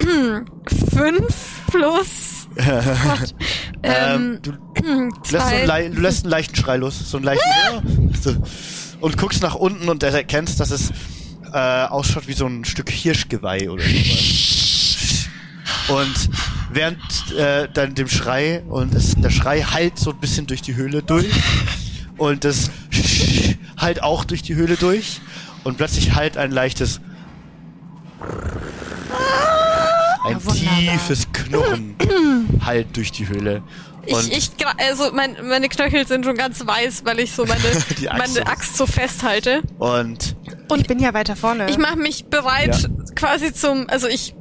Fünf 0.94 1.60
plus 1.70 2.38
Gott. 2.56 3.34
ähm, 3.82 4.38
ähm, 4.42 4.42
du, 4.42 4.52
lässt 5.32 5.48
so 5.48 5.54
einen, 5.54 5.66
lei- 5.66 5.88
du 5.88 6.00
lässt 6.00 6.24
einen 6.24 6.30
leichten 6.30 6.56
Schrei 6.56 6.76
los. 6.76 6.98
So 7.10 7.18
einen 7.18 7.24
leichten. 7.24 8.12
so, 8.20 8.34
und 9.00 9.16
guckst 9.16 9.42
nach 9.42 9.54
unten 9.54 9.88
und 9.88 10.02
erkennst, 10.02 10.60
dass 10.60 10.70
es 10.70 10.90
äh, 11.52 11.84
ausschaut 11.86 12.26
wie 12.26 12.32
so 12.32 12.46
ein 12.46 12.64
Stück 12.64 12.90
Hirschgeweih 12.90 13.70
oder 13.70 13.82
sowas. 13.82 14.57
Und 15.88 16.28
während 16.70 16.98
äh, 17.36 17.68
dann 17.72 17.94
dem 17.94 18.08
Schrei 18.08 18.62
und 18.68 18.94
es, 18.94 19.14
der 19.16 19.30
Schrei 19.30 19.62
halt 19.62 19.98
so 19.98 20.10
ein 20.10 20.18
bisschen 20.18 20.46
durch 20.46 20.60
die 20.62 20.74
Höhle 20.76 21.02
durch 21.02 21.30
und 22.18 22.44
das 22.44 22.70
halt 23.78 24.02
auch 24.02 24.24
durch 24.24 24.42
die 24.42 24.54
Höhle 24.54 24.76
durch 24.76 25.20
und 25.64 25.76
plötzlich 25.78 26.14
halt 26.14 26.36
ein 26.36 26.50
leichtes 26.50 27.00
ein 30.24 30.32
Ja, 30.32 30.44
wunderbar. 30.44 30.78
tiefes 30.78 31.26
Knurren 31.32 31.94
halt 32.64 32.96
durch 32.96 33.12
die 33.12 33.28
Höhle. 33.28 33.62
Und 34.10 34.28
ich, 34.32 34.50
ich, 34.58 34.66
also 34.78 35.10
mein, 35.12 35.36
meine 35.46 35.68
Knöchel 35.68 36.06
sind 36.06 36.24
schon 36.24 36.36
ganz 36.36 36.66
weiß, 36.66 37.02
weil 37.04 37.20
ich 37.20 37.32
so 37.32 37.44
meine, 37.44 37.60
Die 37.98 38.08
Axt 38.08 38.18
meine 38.18 38.32
so- 38.32 38.40
Axt 38.52 38.76
so 38.76 38.86
festhalte. 38.86 39.60
und 39.78 40.34
ich 40.76 40.86
bin 40.86 40.98
ja 40.98 41.12
weiter 41.14 41.36
vorne. 41.36 41.68
Ich 41.70 41.78
mache 41.78 41.96
mich 41.96 42.24
bereit, 42.26 42.82
Ja. 42.82 42.88
quasi 43.14 43.52
zum, 43.52 43.88
also 43.88 44.06
ich, 44.06 44.34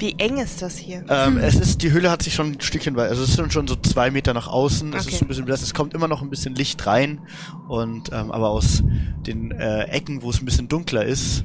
Wie 0.00 0.14
eng 0.18 0.38
ist 0.38 0.62
das 0.62 0.76
hier? 0.78 1.04
Ähm, 1.08 1.36
es 1.38 1.56
ist, 1.56 1.82
die 1.82 1.92
Höhle 1.92 2.10
hat 2.10 2.22
sich 2.22 2.34
schon 2.34 2.52
ein 2.52 2.60
Stückchen 2.60 2.96
weit, 2.96 3.10
also 3.10 3.22
es 3.22 3.34
sind 3.34 3.52
schon 3.52 3.68
so 3.68 3.76
zwei 3.76 4.10
Meter 4.10 4.32
nach 4.34 4.48
außen, 4.48 4.92
es 4.94 5.06
Okay. 5.06 5.14
ist 5.16 5.22
ein 5.22 5.28
bisschen 5.28 5.44
blass, 5.44 5.62
es 5.62 5.74
kommt 5.74 5.94
immer 5.94 6.08
noch 6.08 6.22
ein 6.22 6.30
bisschen 6.30 6.54
Licht 6.54 6.86
rein 6.86 7.20
und, 7.68 8.10
ähm, 8.12 8.32
aber 8.32 8.48
aus 8.50 8.82
den 9.26 9.50
äh, 9.52 9.84
Ecken, 9.84 10.22
wo 10.22 10.30
es 10.30 10.40
ein 10.40 10.46
bisschen 10.46 10.68
dunkler 10.68 11.04
ist, 11.04 11.44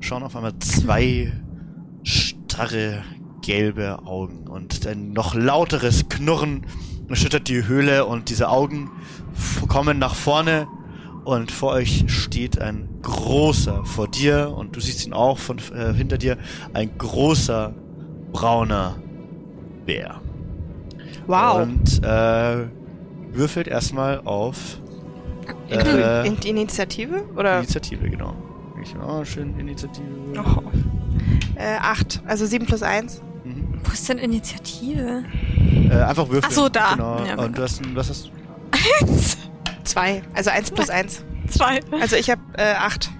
schauen 0.00 0.22
auf 0.22 0.36
einmal 0.36 0.56
zwei 0.60 1.32
starre 2.04 3.02
gelbe 3.42 4.06
Augen 4.06 4.46
und 4.48 4.86
ein 4.86 5.12
noch 5.12 5.34
lauteres 5.34 6.08
Knurren 6.08 6.66
erschüttert 7.08 7.48
die 7.48 7.66
Höhle 7.66 8.06
und 8.06 8.30
diese 8.30 8.48
Augen 8.48 8.90
kommen 9.68 9.98
nach 9.98 10.14
vorne 10.14 10.66
und 11.24 11.50
vor 11.50 11.72
euch 11.72 12.04
steht 12.08 12.60
ein 12.60 12.88
großer, 13.02 13.84
vor 13.84 14.08
dir 14.08 14.52
und 14.56 14.76
du 14.76 14.80
siehst 14.80 15.06
ihn 15.06 15.12
auch 15.12 15.38
von 15.38 15.58
äh, 15.74 15.92
hinter 15.94 16.18
dir, 16.18 16.36
ein 16.72 16.96
großer 16.98 17.74
brauner 18.32 18.96
Bär. 19.86 20.20
Wow. 21.26 21.62
Und 21.62 22.02
äh, 22.04 22.66
würfelt 23.32 23.66
erstmal 23.68 24.20
auf 24.24 24.80
In, 25.68 25.80
Äh, 25.80 26.26
in 26.26 26.36
die 26.40 26.50
Initiative? 26.50 27.24
Oder? 27.36 27.58
Initiative, 27.58 28.08
genau. 28.10 28.34
Ich, 28.82 28.94
oh, 28.96 29.24
schön 29.24 29.58
Initiative. 29.58 30.04
Oh. 30.36 30.62
Äh, 31.56 31.76
acht. 31.80 32.22
Also 32.26 32.44
sieben 32.46 32.66
plus 32.66 32.82
eins. 32.82 33.22
Mhm. 33.44 33.78
Wo 33.82 33.92
ist 33.92 34.08
denn 34.08 34.18
Initiative? 34.18 35.22
Äh, 35.90 35.94
einfach 36.02 36.28
würfeln. 36.28 36.44
Ach 36.46 36.50
so, 36.50 36.68
da. 36.68 36.92
Genau. 36.92 37.24
Ja, 37.24 37.38
Und 37.44 37.56
du 37.56 37.62
hast, 37.62 37.82
ein- 37.82 37.94
was 37.96 38.08
hast 38.10 38.30
Zwei. 39.94 40.22
Also 40.34 40.50
eins 40.50 40.72
plus 40.72 40.90
eins. 40.90 41.24
Zwei. 41.48 41.78
Also 42.00 42.16
ich 42.16 42.28
habe 42.28 42.40
äh, 42.58 42.74
acht. 42.74 43.10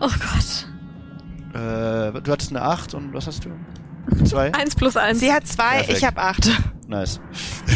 Oh 0.00 0.08
Gott. 0.08 0.68
äh, 1.54 2.20
du 2.20 2.30
hattest 2.30 2.50
eine 2.50 2.60
8 2.60 2.92
und 2.92 3.14
was 3.14 3.26
hast 3.26 3.46
du? 3.46 3.50
Zwei? 4.26 4.52
Eins 4.54 4.74
plus 4.74 4.98
eins. 4.98 5.20
Sie 5.20 5.32
hat 5.32 5.46
zwei, 5.46 5.76
Perfekt. 5.78 5.98
ich 5.98 6.04
habe 6.04 6.20
acht. 6.20 6.50
Nice. 6.88 7.20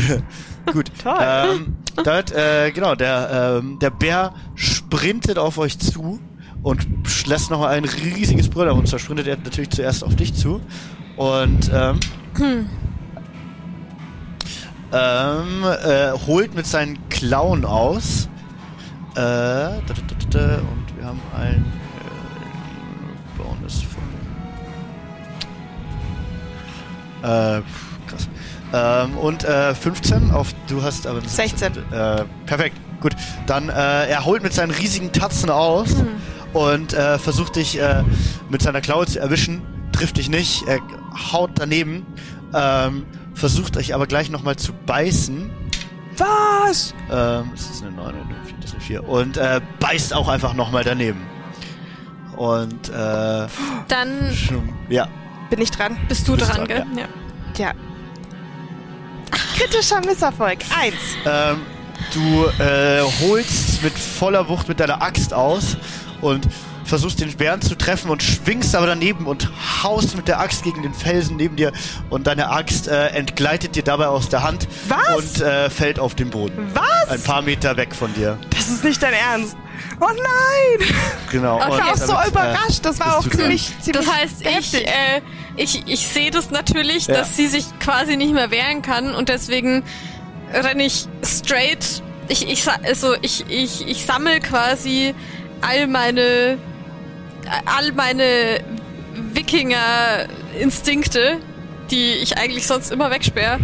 Gut. 0.72 0.90
Toll. 1.02 1.16
Ähm, 1.18 1.76
damit, 2.04 2.32
äh, 2.32 2.70
genau, 2.70 2.94
der, 2.94 3.60
ähm, 3.62 3.78
der 3.78 3.88
Bär 3.88 4.34
sprintet 4.54 5.38
auf 5.38 5.56
euch 5.56 5.78
zu 5.78 6.20
und 6.62 6.86
lässt 7.26 7.50
nochmal 7.50 7.74
ein 7.74 7.84
riesiges 7.86 8.50
Brüller 8.50 8.74
und 8.74 8.86
zwar 8.88 8.98
sprintet 8.98 9.26
er 9.26 9.38
natürlich 9.38 9.70
zuerst 9.70 10.04
auf 10.04 10.16
dich 10.16 10.34
zu. 10.34 10.60
Und 11.16 11.70
ähm, 11.72 11.98
ähm, 14.92 15.64
äh, 15.64 16.12
holt 16.26 16.54
mit 16.54 16.66
seinen 16.66 16.98
Klauen 17.08 17.64
aus. 17.64 18.28
Äh, 19.12 19.16
da, 19.16 19.80
da, 19.86 19.94
da, 19.94 20.38
da, 20.38 20.54
und 20.58 20.96
wir 20.96 21.06
haben 21.06 21.20
einen 21.36 21.72
äh, 23.36 23.38
Bonus 23.38 23.82
von. 23.82 24.02
Äh, 27.22 27.62
krass. 28.06 28.28
Ähm, 28.72 29.16
und 29.18 29.44
äh, 29.44 29.74
15 29.74 30.30
auf. 30.30 30.54
Du 30.68 30.82
hast 30.82 31.06
aber. 31.06 31.20
16. 31.20 31.72
Äh, 31.90 32.24
perfekt, 32.46 32.76
gut. 33.00 33.14
Dann, 33.46 33.68
äh, 33.68 34.08
er 34.08 34.24
holt 34.24 34.42
mit 34.42 34.54
seinen 34.54 34.70
riesigen 34.70 35.12
Tatzen 35.12 35.50
aus 35.50 35.94
und 36.52 36.92
äh, 36.94 37.18
versucht 37.18 37.56
dich 37.56 37.80
äh, 37.80 38.04
mit 38.48 38.62
seiner 38.62 38.80
Klaue 38.80 39.06
zu 39.06 39.18
erwischen. 39.18 39.62
Trifft 39.92 40.16
dich 40.16 40.28
nicht. 40.28 40.66
Er 40.66 40.78
haut 41.32 41.50
daneben. 41.56 42.06
Ähm, 42.54 43.04
versucht 43.38 43.76
euch 43.76 43.94
aber 43.94 44.06
gleich 44.06 44.30
nochmal 44.30 44.56
zu 44.56 44.72
beißen. 44.72 45.50
Was? 46.16 46.94
Ähm, 47.10 47.50
das 47.52 47.70
ist 47.70 47.82
eine 47.82 47.92
9 47.92 48.14
und 48.14 48.20
eine 48.28 48.44
4, 48.44 48.54
das 48.60 48.70
ist 48.70 48.74
eine 48.74 48.82
4. 48.82 49.08
Und 49.08 49.36
äh, 49.36 49.60
beißt 49.80 50.12
auch 50.14 50.28
einfach 50.28 50.54
nochmal 50.54 50.84
daneben. 50.84 51.26
Und 52.36 52.88
äh, 52.88 53.46
Dann 53.88 54.36
ja, 54.88 55.08
Bin 55.50 55.60
ich 55.60 55.70
dran? 55.70 55.96
bist 56.08 56.26
du 56.28 56.36
Bist 56.36 56.48
dran, 56.50 56.66
dran, 56.66 56.68
gell? 56.68 56.84
Ja. 56.96 57.08
Ja. 57.56 57.72
Kritischer 59.56 60.00
Misserfolg. 60.04 60.58
Eins. 60.76 60.94
ähm, 61.26 61.60
du 62.14 62.46
äh, 62.62 63.02
holst 63.22 63.82
mit 63.82 63.98
voller 63.98 64.48
Wucht 64.48 64.68
mit 64.68 64.78
deiner 64.78 65.02
Axt 65.02 65.34
aus 65.34 65.76
und 66.20 66.48
versuchst 66.88 67.20
den 67.20 67.32
Bären 67.36 67.60
zu 67.60 67.76
treffen 67.76 68.10
und 68.10 68.22
schwingst 68.22 68.74
aber 68.74 68.86
daneben 68.86 69.26
und 69.26 69.48
haust 69.82 70.16
mit 70.16 70.26
der 70.28 70.40
Axt 70.40 70.62
gegen 70.64 70.82
den 70.82 70.94
Felsen 70.94 71.36
neben 71.36 71.56
dir 71.56 71.72
und 72.10 72.26
deine 72.26 72.50
Axt 72.50 72.88
äh, 72.88 73.08
entgleitet 73.08 73.76
dir 73.76 73.82
dabei 73.84 74.06
aus 74.08 74.28
der 74.28 74.42
Hand 74.42 74.66
Was? 74.88 75.16
und 75.38 75.42
äh, 75.46 75.70
fällt 75.70 75.98
auf 76.00 76.14
den 76.14 76.30
Boden. 76.30 76.70
Was? 76.74 77.10
Ein 77.10 77.22
paar 77.22 77.42
Meter 77.42 77.76
weg 77.76 77.94
von 77.94 78.12
dir. 78.14 78.38
Das 78.50 78.68
ist 78.68 78.84
nicht 78.84 79.02
dein 79.02 79.12
Ernst. 79.14 79.56
Oh 80.00 80.06
nein! 80.08 80.88
Genau. 81.30 81.58
Ich 81.60 81.78
war 81.78 81.92
auch 81.92 81.96
so 81.96 82.06
damit, 82.12 82.26
äh, 82.26 82.28
überrascht. 82.30 82.80
Das 82.82 82.98
war 83.00 83.18
auch 83.18 83.28
ziemlich, 83.28 83.72
ziemlich 83.80 84.04
Das 84.06 84.14
heißt, 84.14 84.42
ich, 84.42 84.74
äh, 84.86 85.20
ich, 85.56 85.82
ich 85.86 86.06
sehe 86.08 86.30
das 86.30 86.50
natürlich, 86.50 87.06
Ja. 87.06 87.14
dass 87.14 87.36
sie 87.36 87.46
sich 87.46 87.66
quasi 87.80 88.16
nicht 88.16 88.32
mehr 88.32 88.50
wehren 88.50 88.82
kann 88.82 89.14
und 89.14 89.28
deswegen 89.28 89.84
renne 90.52 90.84
ich 90.84 91.06
straight. 91.22 92.02
Ich, 92.28 92.48
ich, 92.48 92.62
sa- 92.64 92.78
also 92.82 93.14
ich, 93.22 93.44
ich, 93.48 93.86
ich 93.86 94.04
sammle 94.04 94.40
quasi 94.40 95.14
all 95.60 95.86
meine, 95.86 96.58
all 97.66 97.92
meine 97.92 98.60
Wikinger-Instinkte, 99.34 101.38
die 101.90 102.12
ich 102.14 102.38
eigentlich 102.38 102.66
sonst 102.66 102.90
immer 102.90 103.10
wegsperre 103.10 103.58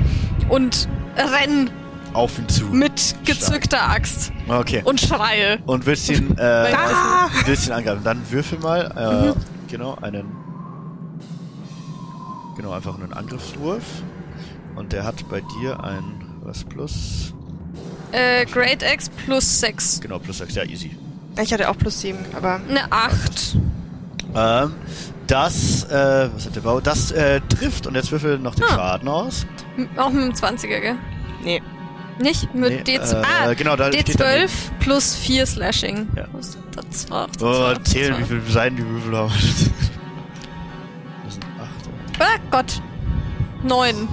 und 0.49 0.89
renn 1.16 1.70
auf 2.12 2.39
ihn 2.39 2.49
zu. 2.49 2.64
mit 2.66 3.14
gezückter 3.24 3.89
Axt 3.91 4.30
Okay. 4.49 4.82
und 4.85 5.01
schreie. 5.01 5.59
Und 5.66 5.85
willst 5.87 6.09
ihn, 6.11 6.37
äh, 6.39 6.72
Ah! 6.72 7.28
willst 7.45 7.66
ihn 7.66 7.72
angreifen. 7.72 8.03
Dann 8.05 8.20
würfel 8.30 8.59
mal, 8.61 9.35
äh, 9.37 9.41
genau, 9.70 9.97
einen, 10.01 10.24
genau, 12.57 12.70
einfach 12.72 12.95
einen 12.97 13.12
Angriffswurf. 13.12 13.82
Und 14.76 14.93
der 14.93 15.05
hat 15.05 15.28
bei 15.28 15.41
dir 15.61 15.82
ein, 15.85 16.20
was 16.43 16.64
plus? 16.64 17.32
Äh, 18.12 18.45
Great 18.47 18.82
X 18.82 19.09
plus 19.09 19.61
6. 19.61 20.01
Genau, 20.01 20.18
plus 20.18 20.39
6, 20.39 20.55
ja, 20.55 20.64
easy. 20.64 20.97
Ich 21.43 21.53
hatte 21.53 21.68
auch 21.68 21.76
plus 21.76 22.01
sieben, 22.01 22.18
aber 22.37 22.61
Eine 22.68 22.91
8. 22.93 23.57
Ähm, 24.37 24.74
das, 25.26 25.85
äh, 25.85 26.28
was 26.35 26.47
hat 26.47 26.57
der 26.57 26.61
Bau? 26.61 26.80
Das, 26.80 27.11
äh, 27.12 27.41
trifft 27.49 27.87
und 27.87 27.95
jetzt 27.95 28.12
würfel 28.12 28.39
noch 28.39 28.55
den 28.55 28.64
Ah. 28.64 28.74
Schaden 28.74 29.09
aus. 29.09 29.47
Auch 29.97 30.11
mit 30.11 30.22
dem 30.24 30.32
20er, 30.35 30.80
gell? 30.80 30.97
nee. 31.43 31.62
Nicht? 32.20 32.55
Mit 32.55 32.87
Nee, 32.87 32.99
D12. 32.99 33.22
äh, 33.22 33.26
ah, 33.26 33.55
genau, 33.55 33.74
da 33.74 33.89
steht 33.93 34.09
D12 34.11 34.49
plus 34.78 35.16
4 35.16 35.47
Slashing. 35.47 36.09
Ja. 36.14 36.26
Das? 36.32 37.11
war- 37.11 37.26
das 37.26 37.43
Oh, 37.43 37.47
war- 37.47 37.74
das 37.74 37.91
zählen, 37.91 38.12
war- 38.12 38.20
wie 38.20 38.24
viele 38.24 38.43
Seiten 38.43 38.76
die 38.76 38.87
Würfel 38.87 39.16
haben. 39.16 39.32
Das 41.24 41.35
sind 41.35 41.45
acht. 41.61 42.20
Ah, 42.20 42.39
Gott. 42.53 42.80
9 43.64 44.09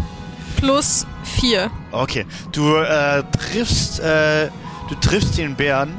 plus 0.57 1.05
4. 1.24 1.69
Okay, 1.91 2.26
du 2.51 2.76
äh, 2.78 3.24
triffst, 3.38 3.99
äh, 3.99 4.49
du 4.89 4.95
triffst 4.95 5.38
den 5.38 5.55
Bären 5.55 5.93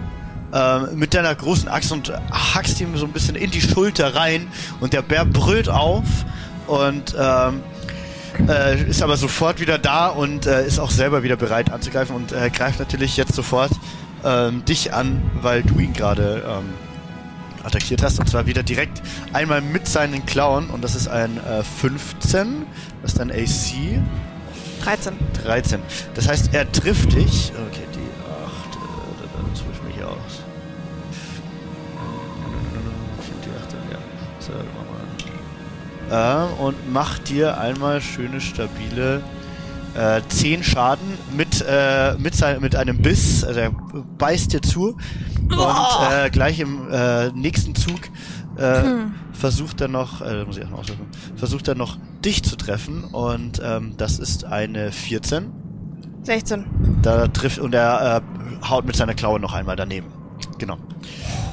ähm, 0.52 0.88
mit 0.94 1.14
deiner 1.14 1.34
großen 1.34 1.68
Axt 1.68 1.92
und 1.92 2.12
hackst 2.30 2.80
ihm 2.80 2.96
so 2.96 3.06
ein 3.06 3.12
bisschen 3.12 3.36
in 3.36 3.50
die 3.50 3.60
Schulter 3.60 4.14
rein 4.14 4.48
und 4.80 4.92
der 4.92 5.02
Bär 5.02 5.24
brüllt 5.24 5.68
auf 5.68 6.04
und 6.66 7.14
ähm, 7.18 7.62
äh, 8.48 8.82
ist 8.88 9.02
aber 9.02 9.16
sofort 9.16 9.60
wieder 9.60 9.78
da 9.78 10.08
und 10.08 10.46
äh, 10.46 10.66
ist 10.66 10.78
auch 10.78 10.90
selber 10.90 11.22
wieder 11.22 11.36
bereit 11.36 11.70
anzugreifen 11.70 12.14
und 12.16 12.32
äh, 12.32 12.50
greift 12.50 12.78
natürlich 12.78 13.16
jetzt 13.16 13.34
sofort 13.34 13.72
ähm, 14.24 14.64
dich 14.64 14.92
an, 14.92 15.22
weil 15.40 15.62
du 15.62 15.78
ihn 15.78 15.92
gerade 15.92 16.42
ähm, 16.46 16.74
attackiert 17.64 18.02
hast 18.02 18.18
und 18.18 18.28
zwar 18.28 18.46
wieder 18.46 18.62
direkt 18.62 19.02
einmal 19.32 19.60
mit 19.60 19.88
seinen 19.88 20.26
Klauen 20.26 20.70
und 20.70 20.82
das 20.82 20.94
ist 20.94 21.08
ein 21.08 21.38
äh, 21.38 21.62
15, 21.62 22.66
das 23.02 23.12
ist 23.12 23.18
dein 23.18 23.30
AC 23.30 24.02
13. 24.82 25.14
13. 25.44 25.80
Das 26.14 26.28
heißt, 26.28 26.52
er 26.52 26.70
trifft 26.72 27.12
dich. 27.12 27.52
Okay, 27.70 27.86
ja. 34.48 34.54
So, 34.54 34.58
machen 34.58 35.36
wir. 36.08 36.12
Äh, 36.12 36.62
und 36.62 36.92
macht 36.92 37.28
dir 37.28 37.58
einmal 37.58 38.00
schöne, 38.00 38.40
stabile 38.40 39.22
äh, 39.94 40.20
10 40.28 40.64
Schaden 40.64 41.18
mit, 41.36 41.64
äh, 41.66 42.14
mit, 42.18 42.34
sein, 42.34 42.60
mit 42.60 42.76
einem 42.76 43.00
Biss. 43.00 43.44
Also 43.44 43.60
er 43.60 43.70
beißt 44.18 44.52
dir 44.52 44.62
zu. 44.62 44.96
Und 45.50 46.10
äh, 46.10 46.30
gleich 46.30 46.60
im 46.60 46.90
äh, 46.90 47.30
nächsten 47.32 47.74
Zug 47.74 48.00
äh, 48.56 48.82
versucht 49.32 49.80
er 49.80 49.88
noch, 49.88 50.20
äh, 50.22 50.44
muss 50.44 50.56
ich 50.56 50.62
erstmal 50.62 50.80
aussuchen, 50.80 51.06
versucht 51.36 51.68
er 51.68 51.74
noch 51.74 51.98
dich 52.24 52.42
zu 52.42 52.56
treffen 52.56 53.04
und 53.04 53.60
ähm, 53.62 53.94
das 53.96 54.18
ist 54.18 54.44
eine 54.44 54.92
14. 54.92 55.50
16. 56.22 56.64
Da 57.02 57.26
trifft 57.28 57.58
und 57.58 57.74
er 57.74 58.22
äh, 58.22 58.66
haut 58.66 58.86
mit 58.86 58.96
seiner 58.96 59.14
Klaue 59.14 59.40
noch 59.40 59.52
einmal 59.52 59.76
daneben. 59.76 60.06
Genau, 60.58 60.78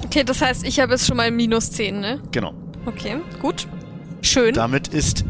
Okay, 0.06 0.24
das 0.24 0.42
heißt, 0.42 0.66
ich 0.66 0.80
habe 0.80 0.94
jetzt 0.94 1.06
schon 1.06 1.18
mal 1.18 1.30
minus 1.30 1.72
10, 1.72 2.00
ne? 2.00 2.20
genau. 2.32 2.54
Okay, 2.90 3.18
gut. 3.40 3.68
Schön. 4.22 4.54
Damit 4.54 4.90
ist 4.90 5.24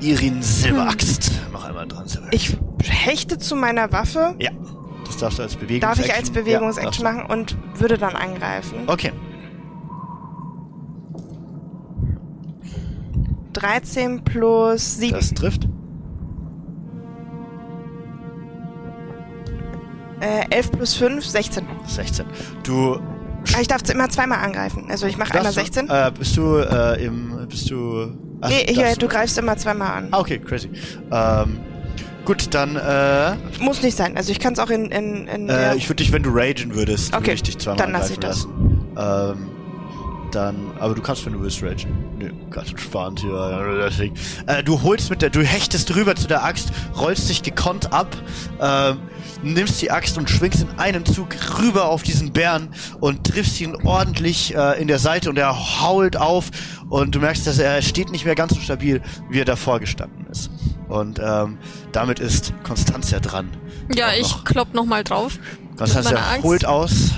Irin 0.00 0.42
Silberaxt 0.42 1.30
noch 1.52 1.64
einmal 1.64 1.86
dran. 1.86 2.06
Silber. 2.08 2.28
Ich 2.32 2.56
hechte 2.82 3.38
zu 3.38 3.56
meiner 3.56 3.90
Waffe. 3.92 4.34
ja, 4.38 4.50
das 5.06 5.16
darfst 5.16 5.38
du 5.38 5.42
als 5.42 5.56
Bewegungs 5.56 5.80
Darf 5.96 6.04
ich 6.04 6.12
als 6.14 6.28
Ja, 6.28 6.34
Bewegungsaction 6.34 7.04
darfst 7.04 7.28
machen 7.28 7.30
und 7.30 7.56
würde 7.80 7.98
dann 7.98 8.14
angreifen. 8.14 8.80
Okay, 8.86 9.12
13 13.54 14.22
plus 14.24 14.96
7. 14.96 15.14
das 15.16 15.34
trifft. 15.34 15.68
Äh, 20.20 20.44
11 20.50 20.72
plus 20.72 20.94
5, 20.94 21.24
16. 21.24 21.66
16. 21.86 22.26
Du 22.64 22.98
Ah, 23.54 23.60
Ich 23.60 23.68
darf 23.68 23.88
immer 23.88 24.08
zweimal 24.08 24.38
angreifen. 24.44 24.86
Also 24.90 25.06
ich 25.06 25.16
mache 25.16 25.32
einmal 25.34 25.52
darfst 25.52 25.58
16. 25.74 25.86
Du, 25.86 25.92
äh, 25.94 26.10
bist 26.18 26.36
du 26.36 26.56
äh, 26.58 27.04
im 27.04 27.46
bist 27.48 27.70
du 27.70 28.12
ach, 28.40 28.48
nee, 28.48 28.66
hier, 28.68 28.94
du 28.96 29.08
greifst 29.08 29.38
immer 29.38 29.56
zweimal 29.56 29.92
an. 29.92 30.08
Ah, 30.10 30.18
okay, 30.20 30.38
crazy. 30.38 30.70
Ähm, 31.10 31.60
gut, 32.24 32.52
dann 32.54 32.76
äh, 32.76 33.34
Muss 33.60 33.82
nicht 33.82 33.96
sein. 33.96 34.16
Also 34.16 34.32
ich 34.32 34.38
kann 34.38 34.52
es 34.52 34.58
auch 34.58 34.70
in, 34.70 34.86
in, 34.90 35.26
in 35.26 35.48
Äh, 35.48 35.76
ich 35.76 35.88
würde 35.88 36.02
dich, 36.02 36.12
wenn 36.12 36.22
du 36.22 36.30
ragen 36.30 36.74
würdest, 36.74 37.14
Okay, 37.14 37.22
würde 37.22 37.34
ich 37.34 37.42
dich 37.42 37.58
zweimal 37.58 37.78
dann 37.78 37.92
lass 37.92 38.10
ich 38.10 38.20
lassen. 38.22 38.50
Ähm, 38.98 39.48
dann, 40.32 40.72
aber 40.78 40.94
du 40.94 41.00
kannst, 41.00 41.24
wenn 41.24 41.32
du 41.32 41.40
willst, 41.40 41.62
ragen. 41.62 42.04
Nö, 42.18 42.30
ganz 42.50 42.68
entspannt 42.70 43.20
hier. 43.20 43.80
Deswegen. 43.88 44.14
Äh, 44.46 44.62
du 44.62 44.82
holst 44.82 45.08
mit 45.08 45.22
der, 45.22 45.30
du 45.30 45.40
hechtest 45.40 45.94
rüber 45.96 46.16
zu 46.16 46.26
der 46.28 46.44
Axt, 46.44 46.70
rollst 46.98 47.30
dich 47.30 47.42
gekonnt 47.42 47.92
ab, 47.94 48.14
ähm, 48.60 48.98
nimmst 49.42 49.80
die 49.82 49.90
Axt 49.90 50.18
und 50.18 50.28
schwingst 50.28 50.62
in 50.62 50.78
einem 50.78 51.04
Zug 51.04 51.28
rüber 51.60 51.86
auf 51.88 52.02
diesen 52.02 52.32
Bären 52.32 52.68
und 53.00 53.24
triffst 53.24 53.60
ihn 53.60 53.76
ordentlich 53.84 54.54
äh, 54.54 54.80
in 54.80 54.88
der 54.88 54.98
Seite 54.98 55.30
und 55.30 55.38
er 55.38 55.80
hault 55.80 56.16
auf 56.16 56.50
und 56.88 57.14
du 57.14 57.20
merkst, 57.20 57.46
dass 57.46 57.58
er 57.58 57.80
steht 57.82 58.10
nicht 58.10 58.24
mehr 58.24 58.34
ganz 58.34 58.54
so 58.54 58.60
stabil, 58.60 59.00
wie 59.30 59.40
er 59.40 59.44
davor 59.44 59.78
gestanden 59.80 60.26
ist. 60.26 60.50
Und 60.88 61.20
ähm, 61.22 61.58
damit 61.92 62.18
ist 62.18 62.52
Constantia 62.64 63.20
dran. 63.20 63.50
Ja, 63.94 64.12
ich 64.12 64.22
noch. 64.30 64.44
klopp 64.44 64.74
nochmal 64.74 65.04
drauf. 65.04 65.38
Axt. 65.78 66.42
holt 66.42 66.64
aus. 66.64 67.12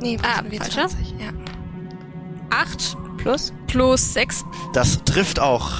Nee, 0.00 0.18
Ah, 0.22 0.40
W20. 0.42 0.58
falscher? 0.58 0.88
Ja. 1.18 1.30
8 2.50 2.96
Plus? 3.16 3.52
plus 3.66 4.14
6 4.14 4.44
Das 4.72 5.02
trifft 5.04 5.40
auch. 5.40 5.70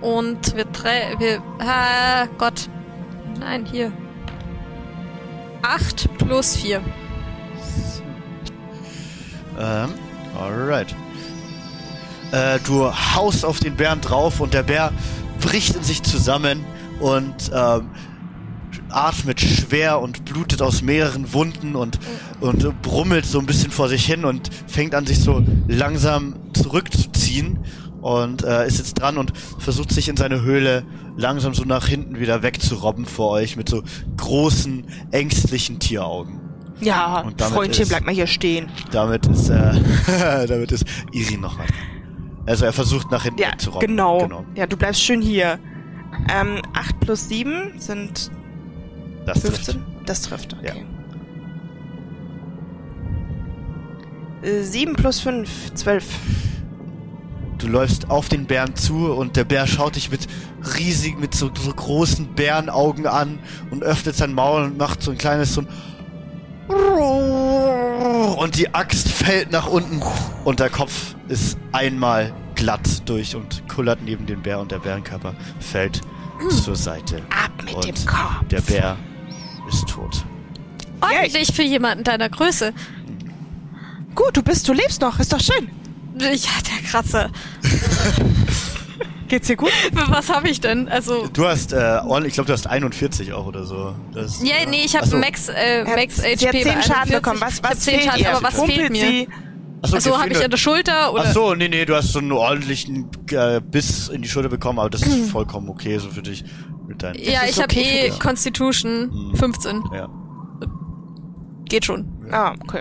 und 0.00 0.56
wir 0.56 0.64
drei, 0.66 1.14
wir, 1.18 1.42
ah, 1.60 2.26
Gott. 2.38 2.68
Nein, 3.38 3.64
hier. 3.66 3.92
8 5.62 6.18
plus 6.18 6.56
4. 6.56 6.80
Ähm, 9.58 9.90
alright. 10.38 10.94
Äh, 12.32 12.58
du 12.64 12.90
haust 12.92 13.44
auf 13.44 13.60
den 13.60 13.74
Bären 13.74 14.00
drauf 14.00 14.40
und 14.40 14.54
der 14.54 14.62
Bär 14.62 14.92
bricht 15.40 15.76
in 15.76 15.82
sich 15.82 16.02
zusammen 16.02 16.64
und 17.00 17.50
ähm, 17.54 17.90
atmet 18.90 19.40
schwer 19.40 20.00
und 20.00 20.24
blutet 20.24 20.62
aus 20.62 20.82
mehreren 20.82 21.32
Wunden 21.32 21.74
und, 21.76 21.98
und 22.40 22.82
brummelt 22.82 23.26
so 23.26 23.38
ein 23.38 23.46
bisschen 23.46 23.70
vor 23.70 23.88
sich 23.88 24.04
hin 24.04 24.24
und 24.24 24.50
fängt 24.66 24.94
an, 24.94 25.06
sich 25.06 25.20
so 25.20 25.42
langsam 25.66 26.36
zurückzuziehen 26.52 27.58
und 28.00 28.44
äh, 28.44 28.66
ist 28.66 28.78
jetzt 28.78 28.94
dran 28.94 29.18
und 29.18 29.32
versucht 29.58 29.90
sich 29.92 30.08
in 30.08 30.16
seine 30.16 30.42
Höhle 30.42 30.84
langsam 31.16 31.54
so 31.54 31.64
nach 31.64 31.86
hinten 31.88 32.18
wieder 32.20 32.42
wegzurobben 32.42 33.04
vor 33.06 33.30
euch 33.30 33.56
mit 33.56 33.68
so 33.68 33.82
großen, 34.16 34.84
ängstlichen 35.10 35.78
Tieraugen. 35.80 36.40
Ja, 36.80 37.22
Und 37.22 37.40
Freundchen, 37.42 37.82
ist- 37.82 37.88
bleib 37.88 38.04
mal 38.04 38.14
hier 38.14 38.28
stehen. 38.28 38.68
Damit 38.92 39.26
ist, 39.26 39.48
äh, 39.50 39.72
damit 40.46 40.70
ist 40.70 40.84
Irin 41.12 41.40
noch 41.40 41.58
weiter. 41.58 41.74
Also 42.46 42.64
er 42.64 42.72
versucht 42.72 43.10
nach 43.10 43.24
hinten 43.24 43.40
Ja, 43.42 43.48
wegzurobben. 43.52 43.88
genau. 43.88 44.18
genau. 44.18 44.44
Ja, 44.54 44.66
du 44.66 44.76
bleibst 44.76 45.02
schön 45.02 45.20
hier. 45.20 45.58
Ähm, 46.32 46.62
8 46.74 47.00
plus 47.00 47.28
7 47.28 47.72
sind 47.78 48.30
Das 49.26 49.40
15? 49.40 49.64
trifft. 49.74 49.78
Das 50.06 50.22
trifft, 50.22 50.56
Ja. 50.62 50.70
okay. 50.72 50.84
Äh, 54.42 54.62
7 54.62 54.94
plus 54.94 55.20
5, 55.20 55.74
12. 55.74 56.04
Du 57.58 57.66
läufst 57.66 58.08
auf 58.08 58.28
den 58.28 58.46
Bären 58.46 58.76
zu 58.76 59.12
und 59.12 59.36
der 59.36 59.44
Bär 59.44 59.66
schaut 59.66 59.96
dich 59.96 60.10
mit 60.10 60.26
riesig, 60.76 61.18
mit 61.18 61.34
so, 61.34 61.50
so 61.54 61.72
großen 61.72 62.28
Bärenaugen 62.34 63.06
an 63.06 63.40
und 63.70 63.82
öffnet 63.82 64.16
sein 64.16 64.32
Maul 64.32 64.62
und 64.62 64.78
macht 64.78 65.02
so 65.02 65.10
ein 65.10 65.18
kleines 65.18 65.54
so 65.54 65.62
ein 65.62 65.68
und 68.36 68.56
die 68.56 68.74
Axt 68.74 69.08
fällt 69.08 69.50
nach 69.50 69.66
unten 69.66 70.02
und 70.44 70.60
der 70.60 70.70
Kopf 70.70 71.14
ist 71.28 71.58
einmal 71.72 72.32
glatt 72.54 73.08
durch 73.08 73.34
und 73.34 73.66
kullert 73.68 74.02
neben 74.02 74.26
den 74.26 74.42
Bär 74.42 74.60
und 74.60 74.70
der 74.70 74.78
Bärenkörper 74.78 75.34
fällt 75.60 76.02
zur 76.50 76.76
Seite. 76.76 77.22
Ab 77.30 77.50
mit 77.64 77.74
und 77.74 77.86
dem 77.86 78.06
Kopf. 78.06 78.48
Der 78.50 78.60
Bär 78.60 78.96
ist 79.68 79.88
tot. 79.88 80.24
Ordentlich 81.00 81.52
für 81.52 81.62
jemanden 81.62 82.04
deiner 82.04 82.28
Größe. 82.28 82.72
Gut, 84.14 84.36
du 84.36 84.42
bist, 84.42 84.68
du 84.68 84.72
lebst 84.72 85.00
noch, 85.00 85.18
ist 85.20 85.32
doch 85.32 85.40
schön. 85.40 85.70
Ja, 86.20 86.26
der 86.30 86.88
Kratzer. 86.90 87.30
Geht's 89.28 89.46
dir 89.46 89.56
gut? 89.56 89.70
Was 89.92 90.30
habe 90.30 90.48
ich 90.48 90.60
denn? 90.60 90.88
Also, 90.88 91.26
Du 91.32 91.46
hast, 91.46 91.72
äh, 91.74 91.98
ich 92.26 92.32
glaube, 92.32 92.46
du 92.46 92.52
hast 92.54 92.66
41 92.66 93.32
auch 93.34 93.46
oder 93.46 93.64
so. 93.64 93.94
Das, 94.14 94.42
ja, 94.42 94.54
nee, 94.68 94.82
ich 94.84 94.94
habe 94.96 95.04
Achso. 95.04 95.18
Max, 95.18 95.48
äh, 95.50 95.52
Er 95.52 95.86
hat- 95.86 95.96
Max 95.96 96.18
HP 96.22 96.36
Sie 96.36 96.46
hat 96.48 96.52
10 96.54 96.64
bei 96.64 96.70
Schaden 96.82 96.90
41. 97.12 97.14
bekommen. 97.16 97.40
Was, 97.42 97.54
Ich 97.58 97.62
hab 97.62 97.70
was 97.72 97.78
10 97.80 97.94
fehlt 97.94 98.04
Schaden, 98.06 98.20
ihr? 98.22 98.30
aber 98.36 98.42
was 98.42 98.56
Humpelt 98.58 98.78
fehlt 98.78 98.90
mir? 98.92 99.00
Sie? 99.06 99.28
Achso, 99.82 99.94
Also 99.96 100.18
habe 100.18 100.30
ich 100.30 100.42
an 100.44 100.50
der 100.50 100.56
Schulter 100.56 101.12
oder? 101.12 101.24
Ach 101.26 101.32
so, 101.32 101.54
nee, 101.54 101.68
nee, 101.68 101.84
du 101.84 101.94
hast 101.94 102.08
so 102.12 102.18
einen 102.20 102.32
ordentlichen 102.32 103.06
äh, 103.30 103.60
Biss 103.60 104.08
in 104.08 104.22
die 104.22 104.28
Schulter 104.28 104.48
bekommen, 104.48 104.78
aber 104.78 104.90
das 104.90 105.02
ist 105.02 105.30
vollkommen 105.30 105.68
okay, 105.68 105.98
so 105.98 106.08
für 106.08 106.22
dich 106.22 106.42
mit 106.86 107.02
deinen. 107.02 107.16
Ja, 107.22 107.42
ich 107.48 107.56
habe 107.56 107.64
okay 107.64 107.80
eh 107.82 108.02
für 108.06 108.10
dich. 108.12 108.20
Constitution 108.20 109.10
Mhm. 109.30 109.36
15. 109.36 109.82
Ja. 109.94 110.08
Geht 111.66 111.84
schon. 111.84 112.08
Ah, 112.32 112.54
okay. 112.64 112.80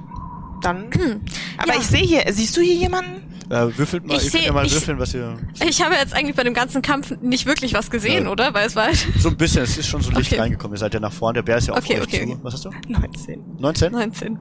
Dann. 0.62 0.90
Aber 1.58 1.74
Ja. 1.74 1.80
ich 1.80 1.86
sehe 1.88 2.04
hier, 2.06 2.24
siehst 2.32 2.56
du 2.56 2.62
hier 2.62 2.76
jemanden? 2.76 3.22
Äh, 3.54 3.78
würfelt 3.78 4.06
mal, 4.06 4.18
Ich 4.18 4.26
ihr 4.26 4.32
könnt 4.32 4.42
seh- 4.44 4.48
ja 4.48 4.52
mal 4.54 4.66
ich- 4.66 4.74
würfeln, 4.74 5.00
was 5.00 5.14
ihr. 5.14 5.38
Ich 5.66 5.82
habe 5.82 5.96
jetzt 5.96 6.14
eigentlich 6.14 6.36
bei 6.36 6.44
dem 6.44 6.54
ganzen 6.54 6.82
Kampf 6.82 7.12
nicht 7.22 7.46
wirklich 7.46 7.74
was 7.74 7.90
gesehen, 7.90 8.26
Ja. 8.26 8.30
oder? 8.32 8.54
Weil 8.54 8.68
es 8.68 8.76
war 8.76 8.86
halt 8.88 8.98
So 9.20 9.30
ein 9.30 9.38
bisschen, 9.38 9.64
es 9.64 9.78
ist 9.78 9.88
schon 9.88 10.02
so 10.02 10.12
Licht 10.12 10.32
Okay. 10.34 10.42
reingekommen. 10.42 10.76
Ihr 10.76 10.80
seid 10.80 10.94
ja 10.94 11.00
nach 11.00 11.14
vorne, 11.14 11.36
der 11.36 11.44
Bär 11.44 11.58
ist 11.58 11.68
ja 11.68 11.74
auch 11.74 11.78
Okay, 11.78 12.02
okay, 12.02 12.26
zu. 12.26 12.32
okay. 12.34 12.38
Was 12.44 12.54
hast 12.56 12.66
du? 12.66 12.72
19. 12.90 13.42
19? 13.60 13.92
19. 13.94 14.40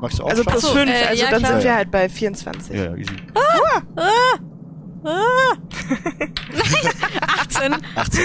Magst 0.00 0.18
du 0.18 0.22
auch 0.24 0.30
Also 0.30 0.44
plus 0.44 0.64
Ach 0.64 0.68
so, 0.68 0.74
5, 0.74 0.88
äh, 0.90 1.04
also 1.08 1.22
ja, 1.24 1.30
dann 1.30 1.38
klar. 1.40 1.52
sind 1.52 1.64
wir 1.64 1.74
halt 1.74 1.90
bei 1.90 2.08
24. 2.08 2.76
Ja, 2.76 2.84
ja, 2.84 2.94
easy. 2.96 3.12
18 7.26 7.74
18. 7.96 8.22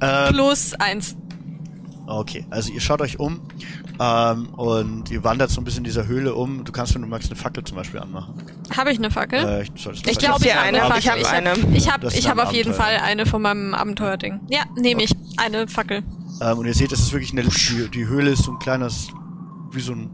ähm, 0.00 0.32
plus 0.34 0.74
1. 0.74 1.16
okay, 2.18 2.46
also 2.50 2.72
ihr 2.72 2.80
schaut 2.80 3.00
euch 3.00 3.18
um 3.18 3.40
ähm, 3.98 4.48
und 4.54 5.10
ihr 5.10 5.22
wandert 5.24 5.50
so 5.50 5.60
ein 5.60 5.64
bisschen 5.64 5.78
in 5.80 5.84
dieser 5.84 6.06
Höhle 6.06 6.34
um. 6.34 6.64
Du 6.64 6.72
kannst, 6.72 6.94
wenn 6.94 7.02
du 7.02 7.08
magst, 7.08 7.30
eine 7.30 7.36
Fackel 7.40 7.64
zum 7.64 7.76
Beispiel 7.76 8.00
anmachen. 8.00 8.34
Habe 8.76 8.92
ich 8.92 8.98
eine 8.98 9.10
Fackel? 9.10 9.38
Äh, 9.40 9.62
ich 9.62 9.70
soll 9.76 9.92
das 9.94 10.02
ich 10.06 10.18
glaube, 10.18 10.44
ich 10.44 10.54
eine, 10.54 10.78
Fackel. 10.80 10.98
ich 10.98 11.08
habe 11.10 11.20
hab- 11.22 11.32
eine. 11.32 11.52
Ich 11.76 11.90
habe 11.90 12.04
Das 12.04 12.14
ich 12.16 12.28
hab 12.28 12.38
auf 12.38 12.52
jeden. 12.52 12.74
Fall 12.74 12.96
eine 13.02 13.26
von 13.26 13.42
meinem 13.42 13.74
Abenteuerding. 13.74 14.40
Ja, 14.48 14.60
nehme 14.76 15.02
ich. 15.02 15.12
Eine 15.36 15.68
Fackel. 15.68 16.02
Ähm, 16.40 16.58
und 16.58 16.66
ihr 16.66 16.74
seht, 16.74 16.92
es 16.92 17.00
ist 17.00 17.12
wirklich 17.12 17.32
eine, 17.32 17.42
die, 17.44 17.88
die 17.90 18.06
Höhle 18.06 18.30
ist 18.30 18.44
so 18.44 18.52
ein 18.52 18.58
kleines, 18.58 19.08
wie 19.72 19.80
so 19.80 19.92
ein, 19.92 20.10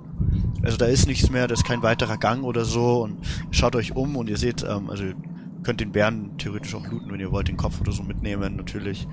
also 0.65 0.77
da 0.77 0.87
ist 0.87 1.07
nichts 1.07 1.31
mehr, 1.31 1.47
da 1.47 1.55
ist 1.55 1.65
kein 1.65 1.83
weiterer 1.83 2.17
Gang 2.19 2.43
oder 2.45 2.65
so 2.65 3.03
und 3.03 3.19
schaut 3.51 3.77
euch 3.77 3.95
um 3.95 4.17
und 4.17 4.29
ihr 4.29 4.37
seht, 4.37 4.63
ähm, 4.65 4.91
also 4.91 5.05
ihr 5.05 5.15
könnt 5.63 5.81
den 5.81 5.93
Bären 5.93 6.37
theoretisch 6.39 6.75
auch 6.75 6.87
looten, 6.87 7.11
wenn 7.13 7.21
ihr 7.21 7.31
wollt, 7.33 7.49
den 7.49 7.57
Kopf 7.57 7.81
oder 7.81 7.93
so 7.93 8.03
mitnehmen, 8.03 8.57
natürlich. 8.57 9.07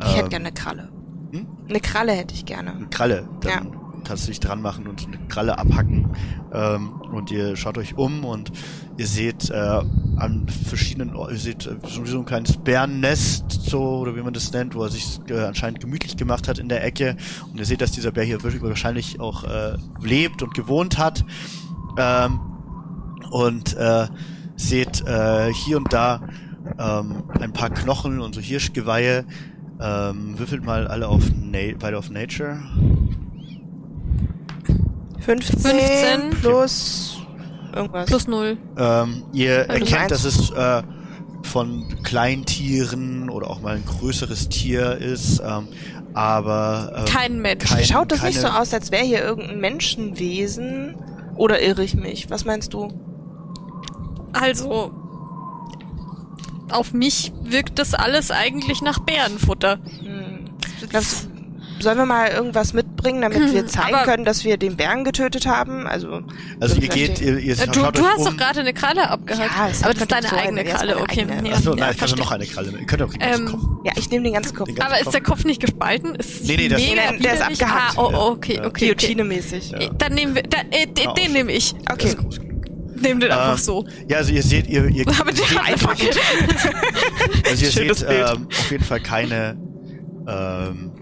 Ich 0.00 0.08
hätte 0.14 0.24
Ähm, 0.24 0.28
gerne 0.30 0.46
eine 0.46 0.54
Kralle. 0.54 0.88
Hm? 1.32 1.46
Eine 1.68 1.80
Kralle 1.80 2.12
hätte 2.12 2.34
ich 2.34 2.44
gerne. 2.44 2.72
eine 2.72 2.86
Kralle, 2.88 3.28
dann 3.40 3.76
kannst 4.04 4.24
du 4.24 4.28
dich 4.30 4.40
dran 4.40 4.62
machen 4.62 4.86
und 4.86 4.98
so 5.00 5.06
eine 5.06 5.18
Kralle 5.28 5.58
abhacken. 5.58 6.08
Ähm, 6.52 6.92
und 7.12 7.30
ihr 7.30 7.54
schaut 7.56 7.76
euch 7.78 7.96
um 7.98 8.24
und 8.24 8.50
ihr 8.96 9.06
seht 9.06 9.50
äh, 9.50 9.82
an 10.16 10.46
verschiedenen, 10.48 11.14
Or- 11.14 11.30
ihr 11.30 11.38
seht 11.38 11.66
äh, 11.66 11.76
so, 11.86 12.04
wie 12.04 12.08
so 12.08 12.18
ein 12.18 12.24
kleines 12.24 12.56
Bärennest, 12.56 13.50
so 13.50 13.98
oder 13.98 14.16
wie 14.16 14.22
man 14.22 14.32
das 14.32 14.52
nennt, 14.52 14.74
wo 14.74 14.82
er 14.82 14.88
sich 14.90 15.20
äh, 15.28 15.44
anscheinend 15.44 15.80
gemütlich 15.80 16.16
gemacht 16.16 16.48
hat 16.48 16.58
in 16.58 16.68
der 16.68 16.82
Ecke. 16.84 17.16
Und 17.52 17.58
ihr 17.58 17.66
seht, 17.66 17.80
dass 17.82 17.92
dieser 17.92 18.10
Bär 18.10 18.24
hier 18.24 18.42
wirklich 18.42 18.62
wahrscheinlich 18.62 19.20
auch 19.20 19.44
äh, 19.44 19.76
lebt 20.00 20.42
und 20.42 20.54
gewohnt 20.54 20.96
hat. 20.98 21.24
Ähm, 21.98 22.40
und 23.30 23.76
äh, 23.76 24.08
seht 24.56 25.06
äh, 25.06 25.52
hier 25.52 25.76
und 25.76 25.92
da 25.92 26.22
ähm, 26.78 27.22
ein 27.38 27.52
paar 27.52 27.70
Knochen 27.70 28.20
und 28.20 28.34
so 28.34 28.40
Hirschgeweihe. 28.40 29.24
Ähm, 29.82 30.38
würfelt 30.38 30.64
mal 30.64 30.86
alle 30.86 31.08
auf 31.08 31.24
Na 31.42 31.58
beide 31.78 31.96
auf 31.98 32.10
Nature. 32.10 32.58
15, 35.20 35.58
15 35.60 36.30
plus 36.40 37.18
irgendwas. 37.74 38.06
Plus 38.06 38.26
0. 38.26 38.56
Ähm, 38.76 39.22
ihr 39.32 39.60
Also 39.68 39.72
erkennt, 39.84 40.12
eins. 40.12 40.22
dass 40.22 40.24
es 40.24 40.50
äh, 40.50 40.82
von 41.44 41.84
Kleintieren 42.02 43.28
oder 43.30 43.48
auch 43.50 43.60
mal 43.60 43.76
ein 43.76 43.84
größeres 43.84 44.48
Tier 44.48 44.96
ist, 44.96 45.40
ähm, 45.40 45.68
aber 46.14 46.92
ähm, 46.96 47.04
Kein 47.04 47.40
Mensch. 47.40 47.64
kein- 47.70 47.84
Schaut 47.84 48.12
das 48.12 48.22
nicht 48.22 48.40
so 48.40 48.48
aus, 48.48 48.74
als 48.74 48.90
wäre 48.90 49.04
hier 49.04 49.22
irgendein 49.22 49.60
Menschenwesen? 49.60 50.96
Oder 51.36 51.62
irre 51.62 51.84
ich 51.84 51.94
mich? 51.94 52.28
Was 52.30 52.44
meinst 52.44 52.74
du? 52.74 52.88
Also, 54.32 54.92
auf 56.72 56.92
mich 56.92 57.32
wirkt 57.42 57.78
das 57.78 57.94
alles 57.94 58.30
eigentlich 58.30 58.82
nach 58.82 58.98
Bärenfutter. 59.00 59.78
Hm. 60.02 60.46
Glaubst 60.88 61.24
du, 61.24 61.30
sollen 61.82 61.96
wir 61.96 62.04
mal 62.06 62.28
irgendwas 62.28 62.74
mitbringen, 62.74 63.22
damit 63.22 63.52
wir 63.54 63.66
zeigen 63.66 63.94
aber- 63.94 64.04
können, 64.04 64.24
dass 64.24 64.44
wir 64.44 64.56
den 64.58 64.76
Bären 64.76 65.04
getötet 65.04 65.46
haben? 65.46 65.86
Also, 65.86 66.20
Also 66.60 66.76
ihr 66.80 66.88
geht, 66.88 67.20
ihr, 67.20 67.38
ihr 67.38 67.58
Äh, 67.58 67.66
Du, 67.68 67.80
schaut 67.80 67.96
du 67.96 68.02
euch 68.02 68.08
hast 68.08 68.18
um. 68.18 68.24
doch 68.24 68.36
gerade 68.36 68.60
eine 68.60 68.74
Kralle 68.74 69.08
abgehakt. 69.08 69.50
Ja, 69.56 69.68
es 69.68 69.82
aber 69.82 69.90
hat 69.90 69.96
das 69.96 70.02
ist 70.02 70.12
deine 70.12 70.26
Konturen, 70.28 70.44
eigene 70.46 70.64
jetzt 70.64 70.76
Kralle, 70.76 70.98
okay. 71.00 71.20
eigene. 71.22 71.48
Ja, 71.48 71.54
Achso, 71.56 71.70
ja, 71.70 71.76
nein, 71.76 71.78
ich 71.78 71.84
also 71.86 71.98
verstehe. 71.98 72.18
noch 72.24 72.30
eine 72.32 72.46
Kralle. 72.46 72.70
Ihr 72.78 72.86
könnt 72.86 73.02
auch 73.02 73.10
den 73.12 73.18
ganzen 73.20 73.46
Ähm, 73.46 73.50
Kopf. 73.52 73.62
Ja, 73.84 73.92
ich 73.96 74.10
nehme 74.10 74.24
den 74.24 74.32
ganzen 74.34 74.54
Kopf. 74.56 74.66
Den 74.66 74.74
ganzen 74.76 74.92
Aber 74.92 75.00
ist 75.02 75.12
der 75.14 75.20
Kopf 75.22 75.44
nicht 75.44 75.60
gespalten? 75.60 76.14
Ist 76.16 76.44
Nee, 76.44 76.56
nee, 76.56 76.68
das- 76.68 76.80
mega 76.82 76.94
der 77.02 77.12
ist 77.14 77.20
widerlich. 77.20 77.62
abgehackt. 77.64 77.98
Ah, 77.98 78.02
oh, 78.02 78.30
okay, 78.32 78.54
Ja. 78.56 78.60
okay. 78.60 78.66
okay. 78.66 78.84
Guillotine-mäßig. 78.94 79.70
Ja. 79.70 79.88
Dann 79.96 80.12
nehmen 80.14 80.34
wir, 80.34 80.42
da, 80.42 80.58
äh, 80.70 80.86
den, 80.86 81.04
Ja, 81.04 81.28
nehme 81.32 81.52
ich. 81.52 81.74
Okay. 81.90 82.14
Ist 83.00 83.06
groß 83.06 83.08
genug. 83.08 83.08
Nehm 83.08 83.20
den 83.20 83.30
einfach 83.30 83.52
Ähm, 83.52 83.58
so. 83.58 83.84
Ja, 84.08 84.18
also 84.18 84.32
ihr 84.32 84.42
seht, 84.42 84.66
ihr, 84.68 84.86
ihr, 84.86 85.06
Aber 85.20 85.30
ihr 85.32 85.62
eine 85.64 85.78
Fackel. 85.78 86.10
Also 87.48 87.64
ihr 87.64 87.70
Schönes 87.72 87.98
seht 88.00 88.08
ähm, 88.10 88.46
auf 88.50 88.70
jeden 88.70 88.84
Fall 88.84 89.00
keine 89.00 89.56
ähm, 90.26 90.92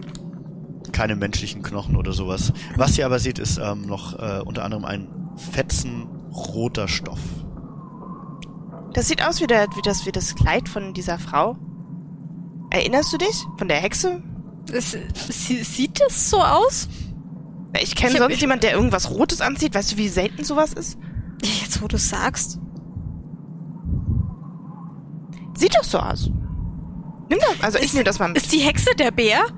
keine 0.93 1.17
menschlichen 1.17 1.63
Knochen 1.63 1.97
oder 1.97 2.13
sowas. 2.13 2.53
Was 2.77 2.97
ihr 2.99 3.07
aber 3.07 3.19
seht, 3.19 3.39
ist 3.39 3.59
ähm, 3.59 3.83
noch 3.83 4.19
äh, 4.19 4.41
unter 4.45 4.65
anderem 4.65 4.85
ein 4.85 5.09
Fetzen 5.53 6.07
roter 6.33 6.89
Stoff. 6.89 7.21
Das 8.95 9.07
sieht 9.07 9.23
aus 9.25 9.41
wie, 9.41 9.47
der, 9.47 9.67
wie, 9.77 9.83
das, 9.85 10.07
wie 10.07 10.13
das 10.13 10.35
Kleid 10.35 10.69
von 10.69 10.95
dieser 10.95 11.19
Frau. 11.19 11.57
Erinnerst 12.71 13.13
du 13.13 13.19
dich? 13.19 13.45
Von 13.59 13.69
der 13.69 13.77
Hexe? 13.79 14.23
Es, 14.73 14.97
sie, 15.29 15.63
sieht 15.63 16.01
das 16.01 16.31
so 16.31 16.43
aus? 16.43 16.89
Ich 17.81 17.95
kenne 17.95 18.19
sonst 18.19 18.35
ich- 18.35 18.41
jemand, 18.41 18.63
der 18.65 18.73
irgendwas 18.73 19.11
Rotes 19.11 19.41
anzieht. 19.41 19.75
Weißt 19.75 19.93
du, 19.93 19.97
wie 19.99 20.09
selten 20.09 20.43
sowas 20.43 20.73
ist? 20.73 20.99
Jetzt, 21.43 21.81
wo 21.83 21.89
du 21.89 21.99
sagst. 21.99 22.59
Sieht 25.55 25.75
doch 25.75 25.85
so 25.85 25.99
aus. 25.99 26.31
Nimm 27.31 27.39
das. 27.41 27.63
Also 27.63 27.79
ich 27.79 27.85
Ist- 27.87 27.95
nehme 27.95 28.05
das 28.05 28.19
mal 28.19 28.29
mit. 28.29 28.37
Ist 28.39 28.53
die 28.53 28.61
Hexe 28.61 28.91
der 28.99 29.11
Bär? 29.11 29.41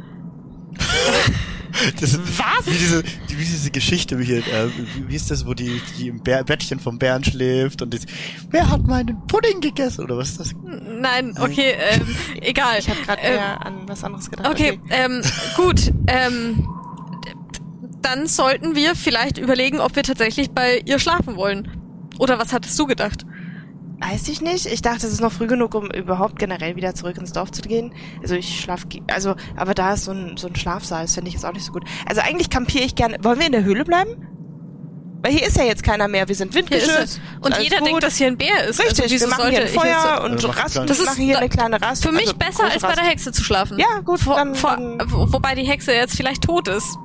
Das 2.00 2.14
ist 2.14 2.20
Was? 2.36 2.66
Wie 2.66 2.72
diese, 2.72 3.02
die- 3.04 3.38
wie 3.38 3.44
diese 3.44 3.70
Geschichte, 3.70 4.18
wie, 4.18 4.24
hier, 4.24 4.38
äh, 4.38 4.68
wie, 4.96 5.08
wie 5.08 5.14
ist 5.14 5.30
das, 5.30 5.46
wo 5.46 5.54
die, 5.54 5.80
die 5.96 6.08
im 6.08 6.20
Bär, 6.20 6.42
Bettchen 6.42 6.80
vom 6.80 6.98
Bären 6.98 7.22
schläft 7.22 7.80
und 7.80 7.94
das, 7.94 8.00
wer 8.50 8.68
hat 8.68 8.88
meinen 8.88 9.24
Pudding 9.28 9.60
gegessen 9.60 10.02
oder 10.02 10.16
was 10.16 10.30
ist 10.30 10.40
das? 10.40 10.50
Nein, 10.64 11.32
okay, 11.38 11.74
ähm, 11.92 12.08
egal. 12.40 12.80
Ich 12.80 12.90
habe 12.90 13.00
gerade 13.02 13.22
ähm, 13.22 13.38
an 13.60 13.74
was 13.88 14.02
anderes 14.02 14.28
gedacht. 14.28 14.48
Okay, 14.50 14.80
ähm, 14.90 15.22
gut. 15.56 15.92
Ähm, 16.08 16.66
dann 18.02 18.26
sollten 18.26 18.74
wir 18.74 18.94
vielleicht 18.94 19.38
überlegen, 19.38 19.80
ob 19.80 19.96
wir 19.96 20.02
tatsächlich 20.02 20.50
bei 20.50 20.80
ihr 20.84 20.98
schlafen 20.98 21.36
wollen. 21.36 21.68
Oder 22.18 22.38
was 22.38 22.52
hattest 22.52 22.78
du 22.78 22.86
gedacht? 22.86 23.24
Weiß 23.98 24.28
ich 24.28 24.40
nicht. 24.40 24.66
Ich 24.66 24.80
dachte, 24.80 25.06
es 25.06 25.12
ist 25.12 25.20
noch 25.20 25.32
früh 25.32 25.46
genug, 25.46 25.74
um 25.74 25.90
überhaupt 25.90 26.38
generell 26.38 26.74
wieder 26.74 26.94
zurück 26.94 27.18
ins 27.18 27.32
Dorf 27.32 27.50
zu 27.50 27.60
gehen. 27.60 27.92
Also 28.22 28.34
ich 28.34 28.60
schlaf, 28.60 28.86
also, 29.12 29.34
aber 29.56 29.74
da 29.74 29.92
ist 29.92 30.04
so 30.04 30.12
ein, 30.12 30.36
so 30.38 30.48
ein 30.48 30.56
Schlafsaal, 30.56 31.02
das 31.02 31.14
finde 31.14 31.28
ich 31.28 31.34
jetzt 31.34 31.44
auch 31.44 31.52
nicht 31.52 31.64
so 31.64 31.72
gut. 31.72 31.84
Also 32.06 32.22
eigentlich 32.22 32.48
kampiere 32.48 32.84
ich 32.84 32.94
gerne. 32.94 33.18
Wollen 33.22 33.38
wir 33.38 33.46
in 33.46 33.52
der 33.52 33.64
Höhle 33.64 33.84
bleiben? 33.84 34.26
Weil 35.22 35.32
hier 35.32 35.46
ist 35.46 35.56
ja 35.58 35.64
jetzt 35.64 35.82
keiner 35.82 36.08
mehr. 36.08 36.26
Wir 36.28 36.34
sind 36.34 36.54
windgeschützt. 36.54 36.96
es. 36.98 37.20
Und 37.42 37.58
jeder 37.58 37.78
gut. 37.78 37.88
denkt, 37.88 38.02
dass 38.02 38.16
hier 38.16 38.28
ein 38.28 38.38
Bär 38.38 38.64
ist. 38.68 38.80
Richtig, 38.80 39.02
also, 39.02 39.14
wieso 39.14 39.26
wir 39.26 39.30
machen 39.30 39.42
sollte 39.42 39.56
hier 39.56 39.66
ein 39.66 39.68
Feuer 39.68 40.22
Also 40.22 40.24
und 40.24 40.58
rasten. 40.58 40.86
Das 40.86 40.98
ist 40.98 41.06
machen 41.06 41.22
hier 41.22 41.38
eine 41.38 41.48
kleine 41.50 41.82
Rast. 41.82 42.02
Für 42.02 42.12
mich 42.12 42.22
also 42.22 42.36
besser 42.36 42.64
als 42.64 42.82
bei 42.82 42.94
der. 42.94 43.04
Hexe 43.04 43.32
zu 43.32 43.44
schlafen. 43.44 43.78
Ja, 43.78 44.00
gut, 44.02 44.20
Vor, 44.20 44.36
dann, 44.36 44.54
vor, 44.54 44.76
dann 44.76 44.98
wobei 45.10 45.54
die 45.54 45.64
Hexe 45.64 45.92
jetzt 45.92 46.16
vielleicht 46.16 46.44
tot 46.44 46.68
ist. 46.68 46.96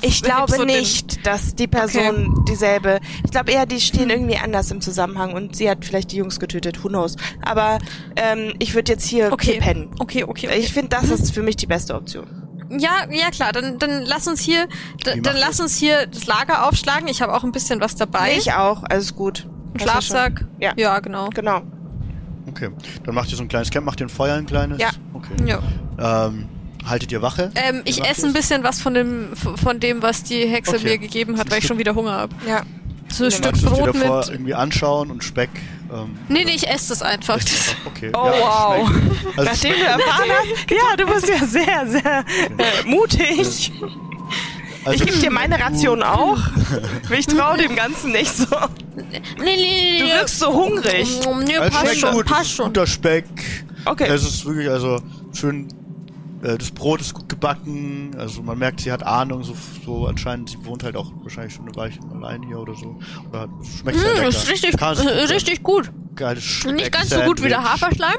Ich 0.00 0.22
glaube 0.22 0.64
nicht, 0.64 1.26
dass 1.26 1.54
die 1.54 1.66
Person 1.66 2.44
dieselbe. 2.48 3.00
Ich 3.24 3.30
glaube 3.30 3.50
eher, 3.50 3.66
die 3.66 3.80
stehen 3.80 4.10
irgendwie 4.10 4.36
anders 4.36 4.70
im 4.70 4.80
Zusammenhang 4.80 5.32
und 5.32 5.56
sie 5.56 5.68
hat 5.68 5.84
vielleicht 5.84 6.12
die 6.12 6.16
Jungs 6.16 6.38
getötet. 6.38 6.84
Who 6.84 6.88
knows? 6.88 7.16
Aber 7.42 7.78
ähm, 8.16 8.54
ich 8.58 8.74
würde 8.74 8.92
jetzt 8.92 9.06
hier, 9.06 9.32
Okay. 9.32 9.58
pennen. 9.60 9.90
Okay, 9.98 10.24
okay. 10.24 10.48
okay. 10.48 10.58
Ich 10.58 10.72
finde, 10.72 10.90
das 10.90 11.10
ist 11.10 11.32
für 11.32 11.42
mich 11.42 11.56
die 11.56 11.66
beste 11.66 11.94
Option. 11.94 12.26
Ja, 12.70 13.06
ja 13.10 13.30
klar, 13.30 13.52
dann, 13.52 13.78
dann 13.78 14.04
lass 14.04 14.28
uns 14.28 14.40
hier, 14.40 14.68
dann 15.04 15.20
macht 15.22 15.36
lass 15.38 15.58
uns 15.58 15.76
hier 15.76 16.06
das 16.06 16.26
Lager 16.26 16.68
aufschlagen. 16.68 17.08
Ich 17.08 17.22
habe 17.22 17.34
auch 17.34 17.42
ein 17.42 17.52
bisschen 17.52 17.80
was 17.80 17.96
dabei. 17.96 18.36
Ich 18.36 18.52
auch, 18.52 18.84
alles 18.84 19.14
gut. 19.14 19.46
Ein. 19.74 19.80
Schlafsack. 19.80 20.44
Ja. 20.60 20.72
Ja, 20.76 21.00
genau. 21.00 21.30
Genau. 21.30 21.62
Okay, 22.48 22.70
dann 23.04 23.14
macht 23.14 23.30
ihr 23.30 23.36
so 23.36 23.42
ein 23.42 23.48
kleines 23.48 23.70
Camp, 23.70 23.86
macht 23.86 24.00
ihr 24.00 24.06
ein 24.06 24.10
Feuer 24.10 24.36
ein 24.36 24.46
kleines? 24.46 24.78
Ja. 24.80 24.90
Okay. 25.12 25.34
Ja. 25.46 26.26
Ähm, 26.26 26.48
haltet 26.88 27.12
ihr 27.12 27.22
Wache? 27.22 27.50
Ähm, 27.54 27.82
ich 27.84 28.04
esse 28.04 28.26
ein 28.26 28.32
bisschen 28.32 28.62
was 28.64 28.80
von 28.80 28.94
dem, 28.94 29.28
von 29.36 29.80
dem, 29.80 30.02
was 30.02 30.22
die 30.22 30.46
Hexe 30.46 30.76
Okay. 30.76 30.84
mir 30.84 30.98
gegeben 30.98 31.38
hat, 31.38 31.50
weil 31.50 31.58
ich 31.58 31.66
schon 31.66 31.78
wieder 31.78 31.94
Hunger 31.94 32.12
habe. 32.12 32.34
Ja. 32.46 32.62
So 33.10 33.24
ein 33.24 33.30
Ja, 33.30 33.36
Stück 33.36 33.62
Brot 33.62 33.86
davor 33.94 34.18
mit. 34.18 34.28
irgendwie 34.28 34.54
anschauen 34.54 35.10
und 35.10 35.24
Speck? 35.24 35.48
Ähm, 35.90 36.18
Nee, 36.28 36.44
nee, 36.44 36.52
ich 36.54 36.68
esse 36.68 36.90
das 36.90 37.00
einfach. 37.02 37.38
okay. 37.86 38.10
Oh, 38.14 38.26
ja, 38.26 38.32
wow. 38.38 38.90
Also 39.36 39.50
Nachdem 39.50 39.72
du 39.72 39.84
erfahren 39.84 40.28
hast, 40.30 40.70
ja, 40.70 40.96
du 40.96 41.06
bist 41.06 41.28
ja 41.28 41.46
sehr, 41.46 41.86
sehr 41.86 42.18
äh, 42.58 42.84
mutig. 42.86 43.72
also 44.84 45.02
Ich 45.04 45.10
gebe 45.10 45.18
dir 45.22 45.30
meine 45.30 45.58
Ration 45.58 46.02
auch. 46.02 46.38
Ich 47.18 47.26
traue 47.26 47.56
dem 47.56 47.74
Ganzen 47.74 48.12
nicht 48.12 48.30
so. 48.36 48.44
Nee, 48.94 49.20
nee, 49.38 49.56
nee, 49.56 49.98
Du 50.00 50.06
wirkst 50.06 50.38
so 50.40 50.52
hungrig. 50.52 51.08
Nee, 51.46 51.56
Also 51.56 51.78
passt 51.78 51.98
schon, 51.98 52.12
gut, 52.12 52.26
passt 52.26 52.50
schon. 52.50 52.66
guter 52.66 52.86
Speck. 52.86 53.24
Okay. 53.86 54.06
Es 54.08 54.22
ist 54.22 54.44
wirklich, 54.44 54.68
also, 54.68 55.00
schön, 55.32 55.68
das 56.42 56.70
Brot 56.70 57.00
ist 57.00 57.14
gut 57.14 57.28
gebacken, 57.28 58.14
also 58.16 58.42
man 58.42 58.58
merkt, 58.58 58.80
sie 58.80 58.92
hat 58.92 59.02
Ahnung, 59.02 59.42
so, 59.42 59.54
so 59.84 60.06
anscheinend, 60.06 60.50
sie 60.50 60.64
wohnt 60.64 60.84
halt 60.84 60.96
auch 60.96 61.10
wahrscheinlich 61.22 61.54
schon 61.54 61.66
eine 61.66 61.74
Weile 61.76 61.94
allein 62.14 62.42
hier 62.44 62.58
oder 62.60 62.74
so. 62.74 62.98
Oder 63.30 63.48
schmeckt 63.62 63.98
sehr 63.98 64.12
Mm, 64.12 64.16
lecker. 64.16 64.28
ist 64.28 64.48
richtig, 64.50 64.74
äh, 64.74 64.94
gut 64.94 65.30
richtig 65.30 65.62
gut. 65.62 65.90
Geiles 66.14 66.42
Speck 66.44 66.74
Nicht 66.76 66.92
ganz 66.92 67.10
so 67.10 67.20
gut 67.22 67.42
wie 67.42 67.48
der. 67.48 67.62
Haferschleim, 67.64 68.18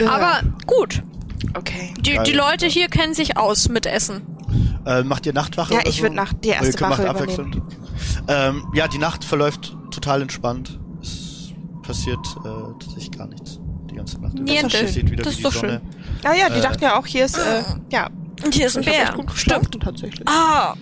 Ja. 0.00 0.10
aber 0.12 0.40
gut. 0.66 1.02
Okay. 1.54 1.92
Die, 2.00 2.12
Geil, 2.14 2.24
die 2.24 2.32
Leute 2.32 2.66
ja. 2.66 2.72
hier 2.72 2.88
kennen 2.88 3.14
sich 3.14 3.36
aus 3.36 3.68
mit 3.68 3.86
Essen. 3.86 4.22
Äh, 4.86 5.02
macht 5.02 5.26
ihr 5.26 5.32
Nachtwache? 5.32 5.74
Ja, 5.74 5.80
oder 5.80 5.88
ich 5.88 5.96
so? 5.96 6.02
würd 6.02 6.14
Nacht- 6.14 6.36
die 6.44 6.48
erste 6.50 6.80
Wache 6.80 7.08
abwechselnd? 7.08 7.60
Ähm, 8.28 8.64
ja, 8.74 8.86
die 8.88 8.98
Nacht 8.98 9.24
verläuft 9.24 9.76
total 9.90 10.22
entspannt. 10.22 10.78
Es 11.02 11.52
passiert 11.82 12.24
äh, 12.44 12.48
tatsächlich 12.80 13.10
gar 13.12 13.26
nichts. 13.26 13.58
Die 13.90 13.96
ganze 13.96 14.20
Nacht. 14.20 14.34
Niente. 14.34 14.76
Es 14.78 14.94
sieht 14.94 15.10
wieder 15.10 15.22
Das 15.24 15.32
wie 15.32 15.36
ist 15.36 15.38
die 15.38 15.42
doch 15.42 15.52
Sonne. 15.52 15.80
Ah 16.26 16.34
ja, 16.34 16.48
die 16.48 16.58
Äh. 16.58 16.62
dachten 16.62 16.82
ja 16.82 16.98
auch, 16.98 17.06
hier 17.06 17.24
ist, 17.24 17.38
äh, 17.38 17.62
ja. 17.90 18.08
Und 18.44 18.54
hier 18.54 18.66
ist 18.66 18.76
ein 18.76 18.84
Bär. 18.84 19.12
gut 19.14 19.32
Stimmt. 19.32 19.80
tatsächlich. 19.82 20.28
Ah. 20.28 20.74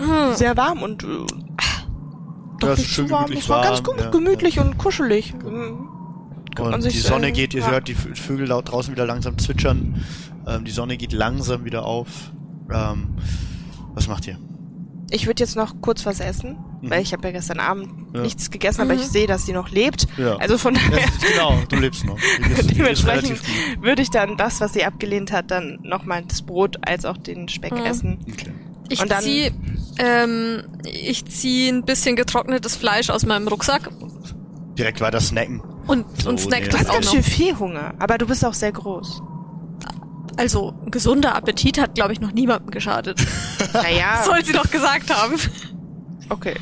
Hm. 0.00 0.34
Sehr 0.34 0.56
warm 0.56 0.82
und 0.82 1.02
äh, 1.04 1.06
Ja, 1.06 1.24
doch 2.60 2.68
ist 2.70 2.78
nicht 2.78 2.90
schön 2.90 3.06
zu 3.06 3.12
warm. 3.12 3.32
Es 3.32 3.48
war 3.48 3.62
ganz 3.62 3.78
warm, 3.78 3.84
gut, 3.96 4.00
ja, 4.04 4.10
gemütlich 4.10 4.58
und 4.60 4.76
kuschelig. 4.78 5.34
Mhm. 5.34 5.88
Und 6.58 6.82
sich, 6.82 6.94
die 6.94 6.98
Sonne 7.00 7.28
äh, 7.28 7.32
geht, 7.32 7.54
ihr 7.54 7.60
ja. 7.60 7.70
hört 7.70 7.86
die 7.88 7.94
Vö- 7.94 8.16
Vögel 8.16 8.48
laut 8.48 8.70
draußen 8.70 8.92
wieder 8.92 9.06
langsam 9.06 9.38
zwitschern. 9.38 10.04
Ähm, 10.46 10.64
die 10.64 10.72
Sonne 10.72 10.96
geht 10.96 11.12
langsam 11.12 11.64
wieder 11.64 11.84
auf. 11.84 12.08
Ähm, 12.72 13.14
was 13.94 14.08
macht 14.08 14.26
ihr? 14.26 14.38
Ich 15.10 15.26
würde 15.26 15.42
jetzt 15.42 15.56
noch 15.56 15.80
kurz 15.80 16.04
was 16.04 16.20
essen, 16.20 16.58
Mhm. 16.82 16.90
weil 16.90 17.02
ich 17.02 17.12
habe 17.14 17.26
ja 17.28 17.32
gestern 17.32 17.60
Abend 17.60 17.88
Ja. 18.14 18.20
nichts 18.20 18.50
gegessen, 18.50 18.82
aber 18.82 18.94
Mhm. 18.94 19.00
ich 19.00 19.06
sehe, 19.08 19.26
dass 19.26 19.46
sie 19.46 19.52
noch 19.52 19.70
lebt. 19.70 20.06
Ja. 20.18 20.36
Also 20.36 20.58
von 20.58 20.74
Ja, 20.74 20.80
daher 20.90 21.08
genau, 21.32 21.58
du 21.68 21.76
lebst 21.76 22.04
noch. 22.04 22.18
Dementsprechend 22.76 23.40
würde 23.82 24.02
ich 24.02 24.10
dann 24.10 24.36
das, 24.36 24.60
was 24.60 24.74
sie 24.74 24.84
abgelehnt 24.84 25.32
hat, 25.32 25.50
dann 25.50 25.78
nochmal 25.82 26.22
das 26.26 26.42
Brot 26.42 26.76
als 26.86 27.04
auch 27.04 27.16
den 27.16 27.48
Speck 27.48 27.72
Mhm. 27.72 27.86
essen. 27.86 28.18
Okay. 28.30 28.52
Ich 28.90 29.00
Und 29.02 29.10
dann- 29.10 29.22
zieh, 29.22 29.50
ähm, 29.98 30.64
ich 30.84 31.24
zieh 31.26 31.68
ein 31.68 31.84
bisschen 31.84 32.16
getrocknetes 32.16 32.76
Fleisch 32.76 33.10
aus 33.10 33.24
meinem 33.26 33.48
Rucksack 33.48 33.90
Direkt 34.78 35.00
weiter 35.00 35.20
snacken. 35.20 35.60
und, 35.86 36.04
So, 36.22 36.28
und 36.30 36.38
snack 36.40 36.60
nee. 36.60 36.66
Du 36.68 36.72
das 36.72 36.80
hast 36.88 36.90
auch 36.90 37.00
noch. 37.02 37.10
schön 37.12 37.22
viel 37.22 37.58
Hunger, 37.58 37.94
aber 37.98 38.16
du 38.18 38.26
bist 38.26 38.44
auch 38.44 38.54
sehr 38.54 38.72
groß. 38.72 39.20
Also, 40.38 40.72
gesunder 40.88 41.34
Appetit 41.34 41.80
hat, 41.80 41.96
glaube 41.96 42.12
ich, 42.12 42.20
noch 42.20 42.30
niemandem 42.32 42.70
geschadet. 42.70 43.20
Naja, 43.72 44.22
Soll 44.24 44.44
sie 44.44 44.52
doch 44.52 44.70
gesagt 44.70 45.14
haben. 45.14 45.34
okay. 46.30 46.54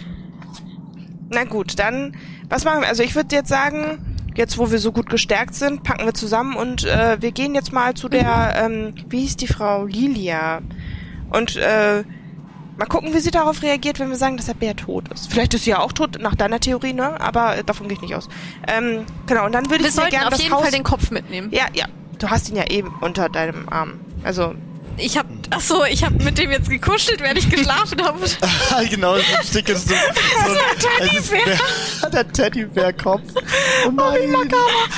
Na 1.29 1.45
gut, 1.45 1.79
dann, 1.79 2.17
was 2.49 2.65
machen 2.65 2.81
wir? 2.81 2.89
Also 2.89 3.03
ich 3.03 3.15
würde 3.15 3.37
jetzt 3.37 3.49
sagen, 3.49 4.17
jetzt 4.35 4.59
wo 4.59 4.71
wir 4.71 4.79
so 4.79 4.93
gut 4.93 5.09
gestärkt 5.09 5.55
sind, 5.55 5.83
packen 5.83 6.05
wir 6.07 6.15
zusammen 6.15 6.57
und 6.57 6.85
äh, 6.85 7.21
wir 7.21 7.33
gehen 7.33 7.55
jetzt 7.55 7.73
mal 7.73 7.95
zu 7.95 8.09
der, 8.09 8.55
ähm, 8.57 8.95
wie 9.09 9.21
hieß 9.21 9.37
die 9.37 9.47
Frau? 9.47 9.85
Lilia. 9.85 10.63
Und 11.31 11.57
äh, 11.57 12.03
mal 12.79 12.87
gucken, 12.89 13.13
wie 13.15 13.21
sie 13.21 13.31
darauf 13.31 13.63
reagiert, 13.63 14.01
wenn 14.01 14.09
wir 14.09 14.17
sagen, 14.17 14.37
dass 14.37 14.47
der 14.47 14.55
Bär 14.55 14.75
tot 14.75 15.09
ist. 15.13 15.31
Vielleicht 15.31 15.55
ist 15.55 15.65
sie 15.65 15.71
ja 15.71 15.81
auch 15.81 15.93
tot, 15.93 16.19
nach 16.21 16.35
deiner 16.35 16.61
Theorie, 16.61 16.95
ne? 16.95 17.21
Aber 17.21 17.59
äh, 17.59 17.65
davon 17.65 17.89
gehe 17.89 17.97
ich 17.97 18.03
nicht 18.03 18.15
aus. 18.15 18.29
Ähm, 18.67 19.05
genau, 19.27 19.45
und 19.45 19.53
dann 19.53 19.71
würde 19.71 19.87
ich 19.87 19.95
mir 19.95 20.09
gerne 20.09 20.27
auf 20.27 20.33
das 20.33 20.43
jeden 20.43 20.55
Haus... 20.55 20.63
Fall 20.63 20.73
den 20.73 20.83
Kopf 20.85 21.11
mitnehmen. 21.11 21.51
ja, 21.53 21.67
ja. 21.75 21.87
Du 22.19 22.29
hast 22.31 22.49
ihn 22.49 22.57
ja 22.57 22.67
eben 22.69 22.95
unter 23.01 23.29
deinem 23.29 23.69
Arm. 23.69 24.01
Also, 24.25 24.55
Ich 24.99 25.19
hab, 25.19 25.27
ach 25.51 25.61
so, 25.61 25.85
ich 25.85 26.03
hab 26.05 26.13
mit 26.23 26.39
dem 26.39 26.51
jetzt 26.51 26.71
gekuschelt, 26.71 27.21
während 27.21 27.39
ich 27.39 27.51
geschlafen 27.51 28.03
habe. 28.03 28.19
genau, 28.91 29.17
so 29.17 29.23
ein 29.23 29.47
dickes 29.55 29.85
so, 29.85 29.95
so 30.47 30.51
ein 30.51 30.79
Teddybär. 31.11 31.59
Der 32.13 32.33
Teddybärkopf. 32.33 33.21
Oh 33.87 33.91
nein. 33.91 34.35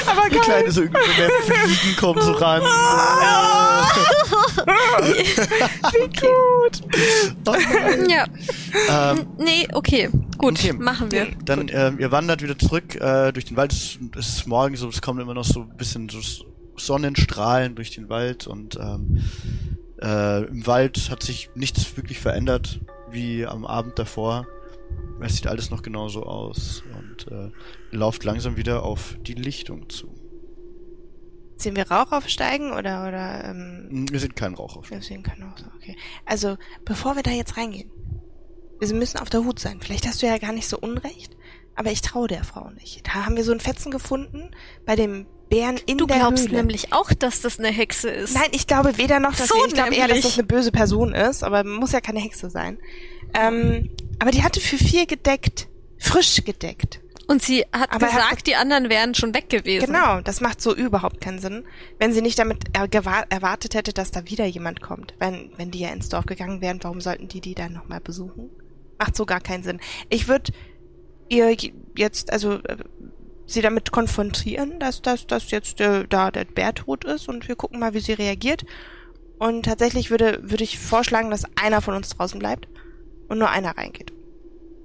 aber 0.07 0.28
Die 0.31 0.39
kleine 0.39 0.70
so 0.70 0.82
irgendwie 0.82 1.01
Fliegen 1.47 1.97
kommen 1.99 2.23
so 2.23 2.31
ran. 2.32 2.62
wie 5.93 6.09
gut. 6.20 6.82
Oh 7.47 7.57
ja. 8.09 8.24
ähm, 9.12 9.27
Nee, 9.39 9.66
okay. 9.73 10.11
Gut, 10.36 10.59
Okay. 10.59 10.73
machen 10.74 11.11
wir. 11.11 11.27
Dann, 11.45 11.69
ähm, 11.73 11.99
ihr 11.99 12.12
wandert 12.12 12.43
wieder 12.43 12.57
zurück 12.59 12.95
äh, 13.01 13.32
durch 13.32 13.47
den 13.47 13.57
Wald. 13.57 13.73
Es, 13.73 13.99
ist 14.16 14.47
morgen 14.47 14.77
so, 14.77 14.89
es 14.89 15.01
kommen 15.03 15.20
immer 15.20 15.35
noch 15.35 15.45
so 15.45 15.61
ein 15.62 15.77
bisschen 15.77 16.09
so 16.09 16.20
Sonnenstrahlen 16.81 17.75
durch 17.75 17.91
den 17.91 18.09
Wald 18.09 18.47
und 18.47 18.77
ähm, 18.77 19.23
äh, 20.01 20.45
im 20.45 20.67
Wald 20.67 21.11
hat 21.11 21.23
sich 21.23 21.51
nichts 21.55 21.97
wirklich 21.97 22.21
verändert 22.21 22.81
wie 23.11 23.47
am 23.47 23.65
Abend 23.67 23.99
davor. 23.99 24.47
Es 25.21 25.37
sieht 25.37 25.47
alles 25.47 25.71
noch 25.71 25.83
genauso 25.83 26.23
aus 26.25 26.83
und 26.99 27.31
äh, 27.33 27.51
lauft 27.91 28.25
langsam 28.25 28.57
wieder 28.57 28.85
auf 28.85 29.17
die 29.27 29.35
Lichtung 29.35 29.89
zu. 29.89 30.15
Sehen 31.57 31.75
wir 31.75 31.91
Rauch 31.91 32.13
aufsteigen 32.13 32.71
oder, 32.73 33.09
oder, 33.09 33.45
ähm, 33.45 33.89
Hm, 33.91 34.11
Wir 34.11 34.21
sind 34.21 34.37
kein 34.37 34.55
Rauch 34.55 34.77
auf. 34.77 34.91
Wir 34.91 35.03
sehen 35.03 35.25
keine 35.25 35.47
Auto, 35.47 35.65
okay. 35.77 35.97
Also, 36.25 36.57
bevor 36.85 37.17
wir 37.17 37.25
da 37.25 37.33
jetzt 37.33 37.57
reingehen, 37.57 37.91
wir 38.79 38.95
müssen 38.95 39.19
auf 39.19 39.29
der 39.29 39.45
Hut 39.45 39.59
sein. 39.59 39.81
Vielleicht 39.81 40.07
hast 40.07 40.23
du 40.23 40.27
ja 40.27 40.39
gar 40.39 40.53
nicht 40.53 40.69
so 40.69 40.79
unrecht, 40.79 41.37
aber 41.75 41.91
ich 41.91 42.01
traue 42.01 42.29
der 42.29 42.45
Frau 42.45 42.71
nicht. 42.71 43.05
Da 43.09 43.27
haben 43.27 43.35
wir 43.35 43.43
so 43.43 43.51
einen 43.51 43.61
Fetzen 43.61 43.91
gefunden 43.91 44.53
bei 44.87 44.95
dem 44.95 45.27
Bären 45.49 45.77
in 45.87 45.99
Du 45.99 46.07
der 46.07 46.19
glaubst 46.19 46.45
Höhle. 46.49 46.57
nämlich 46.59 46.93
auch, 46.93 47.12
dass 47.12 47.41
das 47.41 47.59
eine 47.59 47.69
Hexe 47.69 48.11
ist. 48.11 48.35
Nein, 48.35 48.49
ich 48.53 48.66
glaube 48.66 48.99
weder 48.99 49.19
noch, 49.20 49.35
dass 49.35 49.49
So 49.49 49.55
sie, 49.55 49.69
ich 49.69 49.75
glaube 49.75 49.95
eher, 49.95 50.09
dass 50.09 50.20
das 50.20 50.35
eine 50.39 50.47
böse 50.47 50.70
Person 50.73 51.15
ist, 51.15 51.43
aber 51.43 51.65
muss 51.65 51.93
ja 51.93 52.01
keine 52.01 52.20
Hexe 52.20 52.51
sein. 52.51 52.79
Ähm, 53.35 53.91
aber 54.19 54.31
die 54.31 54.43
hatte 54.43 54.61
für 54.61 54.77
vier 54.79 55.07
gedeckt, 55.07 55.69
frisch 55.99 56.43
gedeckt. 56.45 57.01
Und 57.27 57.43
sie 57.43 57.61
hat 57.73 57.93
Aber 57.93 58.07
er 58.07 58.12
gesagt, 58.12 58.31
hat- 58.39 58.47
die 58.47 58.57
anderen 58.57 58.89
wären 58.89 59.15
schon 59.15 59.35
weg 59.35 59.51
gewesen. 59.51 59.85
Genau, 59.87 60.23
das 60.23 60.41
macht 60.41 60.62
so 60.62 60.75
überhaupt 60.75 61.20
keinen 61.20 61.39
Sinn, 61.39 61.65
wenn 61.99 62.15
sie 62.15 62.23
nicht 62.23 62.39
damit 62.39 62.65
er 62.73 62.89
erwartet 63.29 63.75
hätte, 63.75 63.93
dass 63.93 64.11
da 64.11 64.27
wieder 64.27 64.47
jemand 64.47 64.81
kommt. 64.81 65.12
Wenn, 65.19 65.51
wenn 65.59 65.70
die 65.70 65.81
ja 65.81 65.91
ins 65.91 66.09
Dorf 66.09 66.25
gegangen 66.25 66.62
wären, 66.62 66.79
warum 66.83 67.03
sollten 67.03 67.29
die 67.29 67.43
die 67.43 67.55
dann 67.55 67.75
nochmal 67.75 68.01
besuchen? 68.01 68.49
Macht 68.99 69.15
so 69.15 69.27
gar 69.27 69.41
keinen 69.41 69.62
Sinn. 69.62 69.79
Ich 70.09 70.27
würde 70.27 70.53
ihr 71.29 71.55
jetzt, 71.97 72.33
also 72.33 72.55
äh, 72.55 72.79
sie 73.49 73.62
damit 73.62 73.91
konfrontieren, 73.91 74.79
dass, 74.79 75.03
dass, 75.03 75.27
dass 75.27 75.51
jetzt 75.51 75.81
äh, 75.81 76.05
da 76.09 76.31
der 76.31 76.45
Bär 76.45 76.75
tot 76.75 77.05
ist 77.05 77.29
und 77.29 77.49
wir 77.49 77.57
gucken 77.57 77.81
mal, 77.81 77.95
wie 77.95 78.01
sie 78.01 78.12
reagiert. 78.12 78.65
Und 79.39 79.65
tatsächlich 79.65 80.11
würde, 80.11 80.41
würde 80.43 80.65
ich 80.65 80.79
vorschlagen, 80.79 81.31
dass 81.31 81.45
einer 81.61 81.81
von 81.81 81.95
uns 81.95 82.11
draußen 82.11 82.39
bleibt 82.39 82.69
und 83.29 83.39
nur 83.39 83.51
einer 83.51 83.77
reingeht. 83.77 84.12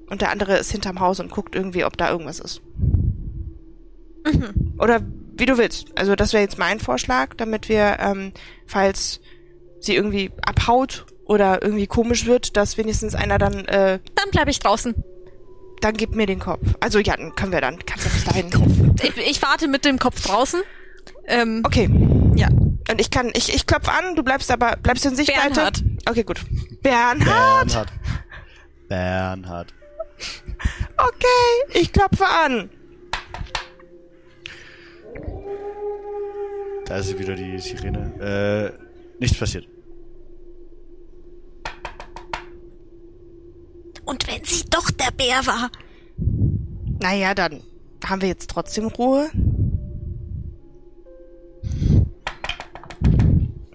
Und 0.09 0.21
der 0.21 0.31
andere 0.31 0.57
ist 0.57 0.71
hinterm 0.71 0.99
Haus 0.99 1.19
und 1.19 1.31
guckt 1.31 1.55
irgendwie, 1.55 1.85
ob 1.85 1.97
da 1.97 2.09
irgendwas 2.09 2.39
ist. 2.39 2.61
Oder 4.79 5.01
wie 5.35 5.45
du 5.45 5.57
willst. 5.57 5.97
Also 5.97 6.15
das 6.15 6.33
wäre 6.33 6.43
jetzt 6.43 6.57
mein 6.57 6.79
Vorschlag, 6.79 7.33
damit 7.35 7.67
wir, 7.67 7.97
ähm, 7.99 8.31
falls 8.65 9.19
sie 9.79 9.95
irgendwie 9.95 10.31
abhaut 10.45 11.05
oder 11.25 11.61
irgendwie 11.63 11.87
komisch 11.87 12.25
wird, 12.25 12.55
dass 12.55 12.77
wenigstens 12.77 13.15
einer 13.15 13.37
dann, 13.37 13.65
äh, 13.65 13.99
Dann 14.15 14.31
bleibe 14.31 14.51
ich 14.51 14.59
draußen. 14.59 14.93
Dann 15.83 15.95
gib 15.95 16.15
mir 16.15 16.25
den 16.25 16.39
Kopf. 16.39 16.61
Also 16.79 16.99
ja, 16.99 17.15
dann 17.17 17.35
können 17.35 17.51
wir 17.51 17.61
dann, 17.61 17.77
kannst 17.85 18.05
du 18.05 18.09
bis 18.09 18.23
dahin. 18.23 18.95
Ich, 19.01 19.17
ich 19.17 19.41
warte 19.41 19.67
mit 19.67 19.85
dem 19.85 19.99
Kopf 19.99 20.21
draußen. 20.21 20.61
Ähm, 21.27 21.61
Okay. 21.65 21.89
Ja. 22.35 22.47
Und 22.47 22.99
ich 22.99 23.09
kann, 23.09 23.31
ich, 23.33 23.53
ich 23.53 23.65
klopf 23.65 23.87
an, 23.87 24.15
du 24.15 24.23
bleibst 24.23 24.51
aber, 24.51 24.75
bleibst 24.77 25.05
du 25.05 25.09
in 25.09 25.15
Sichtweite? 25.15 25.53
Bernhard. 25.53 25.83
Okay, 26.09 26.23
gut. 26.23 26.41
Bernhard! 26.81 27.67
Bernhard. 27.67 27.93
Bernhard. 28.89 29.73
Okay, 30.97 31.79
ich 31.79 31.91
klopfe 31.91 32.25
an. 32.25 32.69
Da 36.85 36.97
ist 36.97 37.17
wieder 37.17 37.35
die 37.35 37.57
Sirene. 37.59 38.73
Äh, 38.77 39.19
nichts 39.19 39.37
passiert. 39.37 39.65
Und 44.05 44.27
wenn 44.27 44.43
sie 44.43 44.65
doch 44.69 44.91
der 44.91 45.11
Bär 45.11 45.45
war? 45.45 45.71
Naja, 46.99 47.33
dann 47.33 47.61
haben 48.05 48.21
wir 48.21 48.29
jetzt 48.29 48.49
trotzdem 48.49 48.87
Ruhe. 48.87 49.29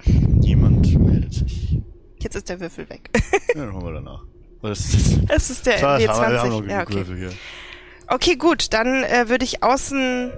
Niemand 0.05 0.99
meldet 0.99 1.33
sich. 1.35 1.81
Jetzt 2.19 2.37
ist 2.37 2.49
der 2.49 2.61
Würfel 2.61 2.89
weg. 2.91 3.11
Ja, 3.55 3.65
dann 3.65 3.73
holen 3.73 3.85
wir 3.85 3.93
danach. 3.93 4.25
Was 4.61 4.81
ist 4.81 5.23
das? 5.29 5.37
Es 5.37 5.51
ist 5.51 5.67
der 5.67 5.75
Das 5.75 5.83
haben 5.83 6.01
wir, 6.01 6.09
wir 6.09 6.41
haben 6.41 6.49
noch 6.51 6.63
W20. 6.63 6.71
Ja, 6.71 6.83
okay. 6.83 6.95
Würfel 6.95 7.17
hier. 7.17 7.33
okay, 8.09 8.37
gut, 8.37 8.73
dann 8.73 9.05
äh, 9.05 9.29
würde 9.29 9.45
ich 9.45 9.63
außen 9.63 10.33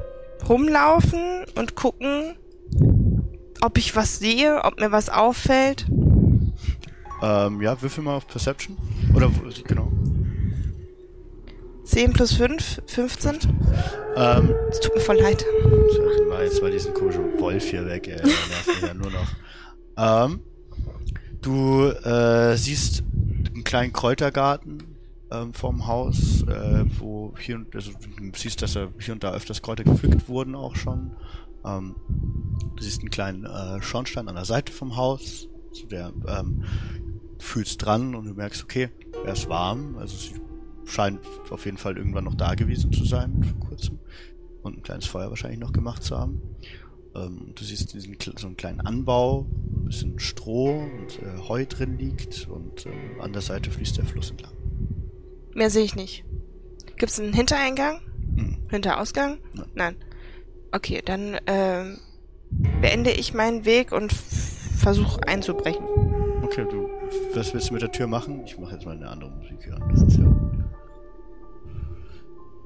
rumlaufen 0.48 1.44
und 1.56 1.74
gucken, 1.74 2.36
ob 3.62 3.78
ich 3.78 3.96
was 3.96 4.18
sehe, 4.18 4.62
ob 4.64 4.78
mir 4.78 4.92
was 4.92 5.08
auffällt. 5.08 5.86
Ähm, 7.22 7.60
ja, 7.60 7.80
würfel 7.80 8.02
mal 8.04 8.14
auf 8.16 8.26
Perception. 8.26 8.76
Oder, 9.14 9.30
wo- 9.34 9.42
genau. 9.64 9.90
10 11.84 12.12
plus 12.12 12.32
5, 12.34 12.82
15. 12.86 13.38
Ähm, 14.16 14.54
Es 14.70 14.80
tut 14.80 14.94
mir 14.94 15.00
voll 15.00 15.16
leid. 15.20 15.44
so, 15.92 16.00
war 16.30 16.42
jetzt 16.44 16.62
mal 16.62 16.70
diesen 16.70 16.94
komischen 16.94 17.38
Wolf 17.40 17.64
hier 17.64 17.84
weg, 17.86 18.06
ey. 18.08 18.16
Nervt 18.16 18.82
ja 18.82 18.94
nur 18.94 19.10
noch. 19.10 19.28
Ähm, 19.96 20.40
du 21.42 21.86
äh, 21.88 22.56
siehst 22.56 23.02
einen 23.52 23.64
kleinen 23.64 23.92
Kräutergarten 23.92 24.84
ähm, 25.32 25.52
vorm 25.52 25.86
Haus, 25.86 26.42
äh, 26.42 26.84
wo 26.98 27.34
hier 27.38 27.56
und 27.56 27.74
also 27.74 27.90
du 27.92 28.30
siehst, 28.36 28.62
dass 28.62 28.74
da 28.74 28.88
hier 28.98 29.14
und 29.14 29.22
da 29.24 29.32
öfters 29.32 29.60
Kräuter 29.62 29.84
gepflückt 29.84 30.28
wurden 30.28 30.54
auch 30.54 30.76
schon. 30.76 31.10
Ähm, 31.64 31.96
du 32.76 32.82
siehst 32.82 33.00
einen 33.00 33.10
kleinen 33.10 33.44
äh, 33.46 33.82
Schornstein 33.82 34.28
an 34.28 34.36
der 34.36 34.44
Seite 34.44 34.72
vom 34.72 34.96
Haus, 34.96 35.48
zu 35.72 35.86
der 35.86 36.12
ähm, 36.28 36.64
fühlst 37.40 37.84
dran 37.84 38.14
und 38.14 38.26
du 38.26 38.34
merkst, 38.34 38.62
okay, 38.62 38.90
er 39.24 39.32
ist 39.32 39.48
warm, 39.48 39.96
also 39.98 40.16
sie 40.16 40.34
scheint 40.86 41.20
auf 41.50 41.64
jeden 41.64 41.78
Fall 41.78 41.96
irgendwann 41.96 42.24
noch 42.24 42.34
da 42.34 42.54
gewesen 42.54 42.92
zu 42.92 43.04
sein 43.04 43.42
vor 43.44 43.68
kurzem 43.68 43.98
und 44.62 44.78
ein 44.78 44.82
kleines 44.82 45.06
Feuer 45.06 45.30
wahrscheinlich 45.30 45.60
noch 45.60 45.72
gemacht 45.72 46.02
zu 46.02 46.18
haben. 46.18 46.40
Ähm, 47.14 47.52
du 47.54 47.64
siehst 47.64 47.92
diesen 47.92 48.16
so 48.36 48.46
einen 48.46 48.56
kleinen 48.56 48.80
Anbau, 48.80 49.46
ein 49.76 49.84
bisschen 49.84 50.18
Stroh 50.18 50.80
und 50.80 51.18
äh, 51.22 51.48
Heu 51.48 51.64
drin 51.66 51.98
liegt 51.98 52.48
und 52.48 52.86
ähm, 52.86 53.20
an 53.20 53.32
der 53.32 53.42
Seite 53.42 53.70
fließt 53.70 53.98
der 53.98 54.04
Fluss 54.04 54.30
entlang. 54.30 54.52
Mehr 55.54 55.70
sehe 55.70 55.84
ich 55.84 55.96
nicht. 55.96 56.24
Gibt 56.96 57.10
es 57.10 57.18
einen 57.18 57.32
Hintereingang? 57.32 58.00
Hm. 58.36 58.58
Hinterausgang? 58.68 59.38
Nein. 59.54 59.66
Nein. 59.74 59.96
Okay, 60.72 61.02
dann 61.04 61.36
ähm, 61.46 61.98
beende 62.80 63.10
ich 63.10 63.34
meinen 63.34 63.64
Weg 63.64 63.90
und 63.90 64.12
versuche 64.12 65.26
einzubrechen. 65.26 65.84
Okay, 66.42 66.64
du, 66.70 66.88
was 67.34 67.52
willst 67.54 67.70
du 67.70 67.74
mit 67.74 67.82
der 67.82 67.92
Tür 67.92 68.06
machen? 68.06 68.42
Ich 68.44 68.58
mache 68.58 68.74
jetzt 68.74 68.86
mal 68.86 68.96
eine 68.96 69.08
andere 69.08 69.30
Musik 69.30 69.58
hier 69.64 69.74
an. 69.74 69.88
Das 69.90 70.02
ist 70.02 70.18
ja, 70.18 70.26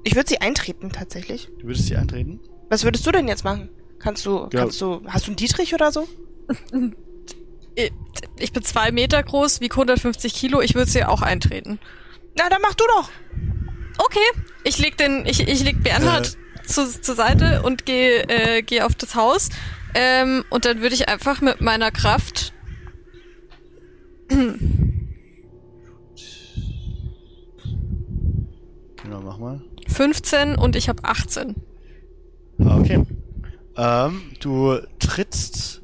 Ich 0.05 0.15
würde 0.15 0.29
sie 0.29 0.41
eintreten 0.41 0.91
tatsächlich. 0.93 1.49
du 1.61 1.67
würdest 1.67 1.87
sie 1.87 1.97
eintreten? 1.97 2.41
Was 2.71 2.85
würdest 2.85 3.07
du 3.07 3.13
denn 3.13 3.29
jetzt 3.29 3.45
machen? 3.45 3.69
Kannst 3.99 4.27
du, 4.27 4.49
Ja. 4.53 4.61
kannst 4.61 4.81
du, 4.81 5.03
hast 5.07 5.27
du 5.27 5.31
einen 5.31 5.37
Dietrich 5.37 5.75
oder 5.75 5.91
so? 5.93 6.07
Ich 8.39 8.53
bin 8.53 8.63
zwei 8.63 8.93
Meter 8.93 9.23
groß, 9.23 9.61
wiege 9.61 9.75
150 9.75 10.35
Kilo, 10.35 10.61
ich 10.61 10.75
würde 10.75 10.91
sie 10.91 11.05
auch 11.05 11.23
eintreten. 11.23 11.81
Na, 12.39 12.49
dann 12.49 12.61
mach 12.63 12.75
du 12.75 12.85
doch. 12.87 13.11
Okay, 13.99 14.41
ich 14.65 14.79
leg 14.79 14.97
den, 14.97 15.25
ich, 15.27 15.47
ich 15.49 15.63
leg 15.65 15.83
Bernhard 15.83 16.37
zu, 16.67 16.87
zur 17.01 17.15
Seite 17.15 17.63
und 17.63 17.85
gehe 17.87 18.23
äh, 18.29 18.63
geh 18.63 18.83
auf 18.83 18.95
das 18.95 19.15
Haus. 19.15 19.49
Ähm, 19.95 20.45
und 20.51 20.65
dann 20.65 20.81
würde 20.83 20.95
ich 20.95 21.09
einfach 21.09 21.41
mit 21.41 21.61
meiner 21.61 21.91
Kraft 21.91 22.53
Genau, 29.03 29.21
mach 29.21 29.39
mal. 29.39 29.61
15 29.89 30.57
und 30.57 30.77
ich 30.77 30.89
habe 30.89 31.05
18. 31.05 31.55
Ah, 32.61 32.79
Okay. 32.79 33.05
Ähm, 33.77 34.23
du 34.41 34.79
trittst 35.01 35.83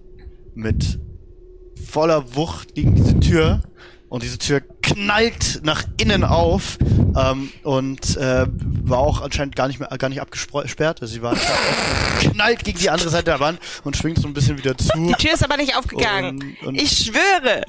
mit 0.54 1.00
voller 1.84 2.36
Wucht 2.36 2.74
gegen 2.74 2.94
diese 2.94 3.18
Tür 3.18 3.62
und 4.10 4.22
diese 4.22 4.36
Tür 4.38 4.60
knallt 4.82 5.60
nach 5.62 5.84
innen 5.98 6.24
auf 6.24 6.76
ähm, 7.16 7.50
und 7.62 8.16
äh, 8.18 8.44
war 8.82 8.98
auch 8.98 9.22
anscheinend 9.22 9.56
gar 9.56 9.68
nicht 9.68 9.78
mehr 9.80 9.88
gar 9.96 10.08
nicht 10.10 10.20
abgesperrt. 10.20 11.00
Also 11.00 11.14
sie 11.14 11.22
war 11.22 11.34
knallt 12.20 12.64
gegen 12.64 12.78
die 12.78 12.90
andere 12.90 13.08
Seite 13.08 13.24
der 13.26 13.40
Wand 13.40 13.58
und 13.84 13.96
schwingt 13.96 14.18
so 14.18 14.26
ein 14.28 14.34
bisschen 14.34 14.58
wieder 14.58 14.76
zu. 14.76 14.88
Die 14.98 15.12
Tür 15.14 15.32
ist 15.34 15.44
aber 15.44 15.56
nicht 15.56 15.76
aufgegangen. 15.76 16.56
Und- 16.60 16.66
und- 16.68 16.82
ich 16.82 16.90
schwöre, 17.06 17.62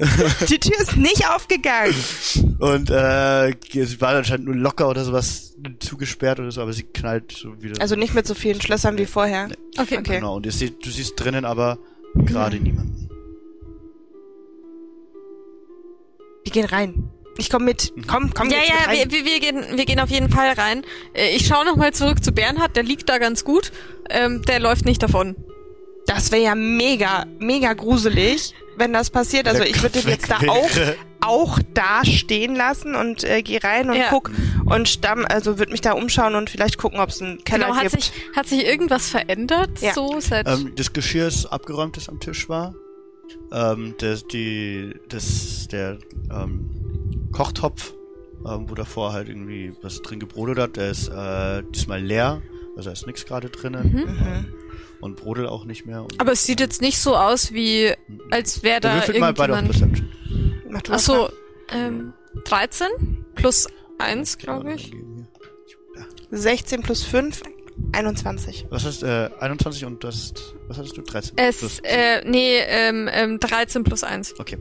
die 0.49 0.59
Tür 0.59 0.79
ist 0.81 0.97
nicht 0.97 1.27
aufgegangen. 1.29 1.95
Und 2.59 2.89
äh, 2.91 3.55
sie 3.71 4.01
war 4.01 4.09
anscheinend 4.15 4.45
nur 4.45 4.55
locker 4.55 4.87
oder 4.89 5.03
sowas 5.03 5.55
zugesperrt 5.79 6.39
oder 6.39 6.51
so, 6.51 6.61
aber 6.61 6.73
sie 6.73 6.83
knallt 6.83 7.31
so 7.31 7.59
wieder. 7.61 7.81
Also 7.81 7.95
nicht 7.95 8.13
mit 8.13 8.27
so 8.27 8.35
vielen 8.35 8.61
Schlössern 8.61 8.97
wie 8.99 9.05
vorher. 9.07 9.49
Okay. 9.79 9.97
Okay. 9.99 10.15
Genau, 10.15 10.35
und 10.35 10.45
du 10.45 10.51
siehst, 10.51 10.73
du 10.83 10.89
siehst 10.91 11.13
drinnen 11.19 11.45
aber 11.45 11.77
gerade 12.13 12.57
niemanden. 12.57 13.00
Wir 16.43 16.51
gehen 16.51 16.65
rein. 16.65 17.09
Ich 17.37 17.49
komm 17.49 17.65
mit. 17.65 17.93
Komm, 18.07 18.33
komm 18.33 18.49
Ja, 18.49 18.57
jetzt 18.57 18.69
ja, 18.69 18.75
mit 18.75 18.87
rein. 18.87 19.11
wir, 19.11 19.11
wir, 19.11 19.25
wir, 19.25 19.39
gehen, 19.39 19.77
wir 19.77 19.85
gehen 19.85 19.99
auf 19.99 20.09
jeden 20.09 20.29
Fall 20.29 20.51
rein. 20.53 20.83
Äh, 21.13 21.35
Ich 21.35 21.47
schaue 21.47 21.65
nochmal 21.65 21.93
zurück 21.93 22.23
zu 22.23 22.31
Bernhard, 22.31 22.75
der 22.75 22.83
liegt 22.83 23.07
da 23.09 23.17
ganz 23.17 23.43
gut. 23.43 23.71
Ähm, 24.09 24.41
der 24.43 24.59
läuft 24.59 24.85
nicht 24.85 25.01
davon. 25.01 25.35
Das 26.07 26.31
wäre 26.31 26.43
ja 26.43 26.55
mega, 26.55 27.25
mega 27.39 27.73
gruselig, 27.73 28.53
wenn 28.75 28.91
das 28.91 29.09
passiert. 29.11 29.47
Also 29.47 29.61
Der 29.61 29.69
ich 29.69 29.81
würde 29.81 29.99
den 30.01 30.09
jetzt 30.09 30.29
da 30.29 30.39
auch, 30.39 30.69
auch 31.21 31.59
da 31.73 32.03
stehen 32.03 32.55
lassen 32.55 32.95
und 32.95 33.23
äh, 33.23 33.43
geh 33.43 33.59
rein 33.59 33.89
und 33.89 33.95
Ja. 33.95 34.07
guck 34.09 34.31
und 34.65 34.89
stamm, 34.89 35.25
also 35.29 35.57
würde 35.59 35.71
mich 35.71 35.81
da 35.81 35.93
umschauen 35.93 36.35
und 36.35 36.49
vielleicht 36.49 36.77
gucken, 36.79 36.99
ob 36.99 37.09
es 37.09 37.21
einen 37.21 37.43
Keller 37.43 37.65
Genau, 37.67 37.75
hat 37.77 37.83
gibt. 37.91 38.03
sich, 38.03 38.11
hat 38.35 38.47
sich 38.47 38.65
irgendwas 38.65 39.09
verändert? 39.09 39.69
Ja. 39.79 39.93
So 39.93 40.19
seit. 40.19 40.47
Ähm, 40.47 40.73
das 40.75 40.91
Geschirr 40.91 41.27
ist 41.27 41.45
abgeräumt, 41.45 41.95
das 41.97 42.09
am 42.09 42.19
Tisch 42.19 42.49
war. 42.49 42.73
Ähm, 43.51 43.95
das, 43.99 44.25
die, 44.27 44.93
das, 45.09 45.67
der 45.69 45.97
ähm, 46.31 47.29
Kochtopf, 47.31 47.93
ähm, 48.45 48.69
wo 48.69 48.75
davor 48.75 49.13
halt 49.13 49.29
irgendwie 49.29 49.73
was 49.81 50.01
drin 50.01 50.19
gebrodelt 50.19 50.57
hat, 50.57 50.77
der 50.77 50.91
ist 50.91 51.09
äh, 51.09 51.63
diesmal 51.73 52.01
leer. 52.01 52.41
Also 52.77 52.89
da 52.89 52.93
ist 52.93 53.05
nichts 53.07 53.25
gerade 53.25 53.49
drinnen. 53.49 53.91
Mhm. 53.93 54.53
Und 55.01 55.15
brodelt 55.17 55.47
auch 55.49 55.65
nicht 55.65 55.85
mehr. 55.85 56.03
Und 56.03 56.19
Aber 56.21 56.31
es 56.33 56.45
sieht 56.45 56.59
jetzt 56.59 56.79
nicht 56.81 56.99
so 56.99 57.15
aus, 57.15 57.51
wie 57.53 57.91
als 58.29 58.61
wäre 58.61 58.79
da 58.79 58.93
Würfelt 58.95 59.19
mal 59.19 59.33
beide 59.33 59.53
auf. 59.57 59.63
Perception. 59.63 60.09
Mach 60.69 60.81
du 60.83 60.91
Ach 60.91 60.95
das 60.95 61.05
so, 61.05 61.13
mal. 61.13 61.33
ähm, 61.69 62.13
13 62.45 63.25
plus 63.35 63.67
1, 63.97 64.37
glaube 64.37 64.73
ich. 64.73 64.91
dann 64.91 64.99
hier. 66.29 66.37
16 66.37 66.81
plus 66.81 67.03
5, 67.03 67.41
21. 67.93 68.67
Was 68.69 68.85
hast 68.85 69.03
äh, 69.03 69.29
21 69.39 69.85
und 69.85 70.03
das 70.03 70.33
was 70.67 70.77
hattest 70.77 70.97
du? 70.97 71.01
13? 71.01 71.37
Es, 71.37 71.79
äh, 71.83 72.21
nee, 72.25 72.57
ähm, 72.59 73.09
ähm, 73.11 73.39
13 73.39 73.83
plus 73.83 74.03
1. 74.03 74.39
Okay. 74.39 74.57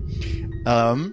Ähm, 0.66 1.12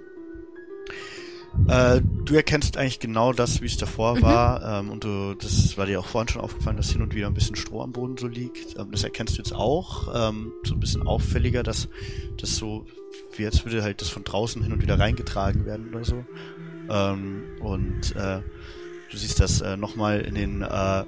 Äh, 1.68 2.02
du 2.26 2.36
erkennst 2.36 2.78
eigentlich 2.78 3.00
genau 3.00 3.34
das, 3.34 3.62
wie 3.62 3.66
es 3.66 3.78
davor 3.78 4.18
Mhm. 4.18 4.22
war. 4.22 4.80
Ähm, 4.80 4.92
und 4.92 5.04
du, 5.04 5.34
das 5.34 5.76
war 5.76 5.88
dir 5.88 6.00
auch 6.00 6.06
vorhin 6.06 6.28
schon 6.28 6.42
aufgefallen, 6.42 6.78
dass 6.78 6.92
hin 6.92 7.02
und 7.02 7.16
wieder 7.16 7.26
ein 7.26 7.34
bisschen 7.34 7.56
Stroh 7.56 7.82
am 7.82 7.92
Boden 7.92 8.16
so 8.16 8.28
liegt. 8.28 8.78
Ähm, 8.78 8.90
das 8.92 9.04
erkennst 9.04 9.34
du 9.34 9.38
jetzt 9.40 9.54
auch. 9.56 10.08
Ähm, 10.30 10.54
so 10.64 10.76
ein 10.76 10.80
bisschen 10.80 11.08
auffälliger, 11.08 11.64
dass 11.64 11.90
das 12.40 12.56
so, 12.58 12.86
wie 13.36 13.42
jetzt 13.44 13.66
würde 13.66 13.82
halt 13.82 14.02
das 14.02 14.10
von 14.10 14.24
draußen 14.24 14.62
hin 14.62 14.72
und 14.72 14.84
wieder 14.84 15.00
reingetragen 15.00 15.66
werden 15.66 15.90
oder 15.94 16.06
so. 16.06 16.24
Ähm, 16.92 17.44
und 17.60 18.16
äh, 18.16 18.40
du 19.10 19.18
siehst 19.18 19.40
das 19.40 19.60
äh, 19.62 19.78
nochmal 19.78 20.22
in 20.22 20.36
den, 20.36 20.62
äh, 20.62 21.04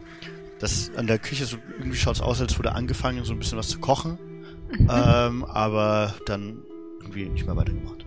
das 0.59 0.91
an 0.95 1.07
der 1.07 1.19
Küche 1.19 1.45
so 1.45 1.57
irgendwie 1.77 1.97
schaut 1.97 2.15
es 2.15 2.21
aus, 2.21 2.41
als 2.41 2.57
wurde 2.57 2.73
angefangen, 2.73 3.23
so 3.23 3.33
ein 3.33 3.39
bisschen 3.39 3.57
was 3.57 3.69
zu 3.69 3.79
kochen. 3.79 4.17
Ähm, 4.71 5.45
aber 5.45 6.13
dann 6.25 6.61
irgendwie 6.99 7.27
nicht 7.29 7.45
mehr 7.45 7.55
weitergemacht. 7.55 8.05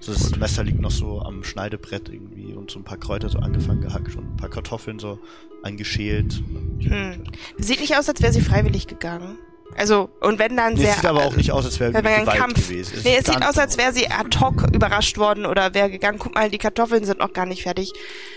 So, 0.00 0.12
das 0.12 0.36
Messer 0.36 0.64
liegt 0.64 0.80
noch 0.80 0.90
so 0.90 1.20
am 1.22 1.44
Schneidebrett 1.44 2.08
irgendwie 2.08 2.52
und 2.52 2.70
so 2.70 2.78
ein 2.78 2.84
paar 2.84 2.98
Kräuter 2.98 3.28
so 3.28 3.38
angefangen 3.38 3.80
gehackt 3.80 4.14
und 4.16 4.34
ein 4.34 4.36
paar 4.36 4.50
Kartoffeln 4.50 4.98
so 4.98 5.18
angeschält. 5.62 6.42
Hm. 6.80 7.24
Sieht 7.56 7.80
nicht 7.80 7.96
aus, 7.96 8.08
als 8.08 8.20
wäre 8.22 8.32
sie 8.32 8.42
freiwillig 8.42 8.86
gegangen. 8.86 9.38
Also, 9.76 10.08
und 10.20 10.38
wenn 10.38 10.56
dann 10.56 10.74
Nee, 10.74 10.82
sehr. 10.82 10.90
es 10.90 10.96
sieht 10.96 11.06
aber 11.06 11.24
auch 11.24 11.34
nicht 11.34 11.50
aus, 11.50 11.64
als 11.64 11.80
wäre 11.80 11.90
Gewalt 11.92 12.26
Kampf. 12.28 12.54
gewesen. 12.68 13.00
Nee, 13.02 13.16
es 13.18 13.26
sieht 13.26 13.44
aus, 13.44 13.58
als 13.58 13.76
wäre 13.76 13.92
sie 13.92 14.08
ad 14.08 14.38
hoc 14.38 14.62
überrascht 14.72 15.18
worden 15.18 15.46
oder 15.46 15.74
wäre 15.74 15.90
gegangen. 15.90 16.18
Guck 16.20 16.34
mal, 16.36 16.48
die 16.48 16.58
Kartoffeln 16.58 17.04
sind 17.04 17.18
noch 17.18 17.32
gar 17.32 17.44
nicht 17.46 17.62
fertig. 17.64 17.92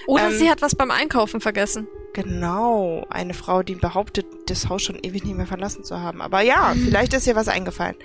Oder 0.08 0.28
Ähm, 0.30 0.38
sie 0.38 0.50
hat 0.50 0.62
was 0.64 0.74
beim 0.74 0.90
Einkaufen 0.90 1.40
vergessen. 1.40 1.88
Genau, 2.14 3.06
eine 3.10 3.36
Frau, 3.36 3.62
die 3.62 3.76
behauptet, 3.76 4.26
das 4.48 4.68
Haus 4.70 4.82
schon 4.82 4.98
ewig 5.04 5.24
nicht 5.26 5.38
mehr 5.38 5.46
verlassen 5.46 5.84
zu 5.84 6.00
haben. 6.00 6.22
Aber 6.24 6.42
ja, 6.42 6.74
vielleicht 6.76 7.14
ist 7.14 7.28
ihr 7.28 7.36
was 7.36 7.48
eingefallen. 7.48 7.96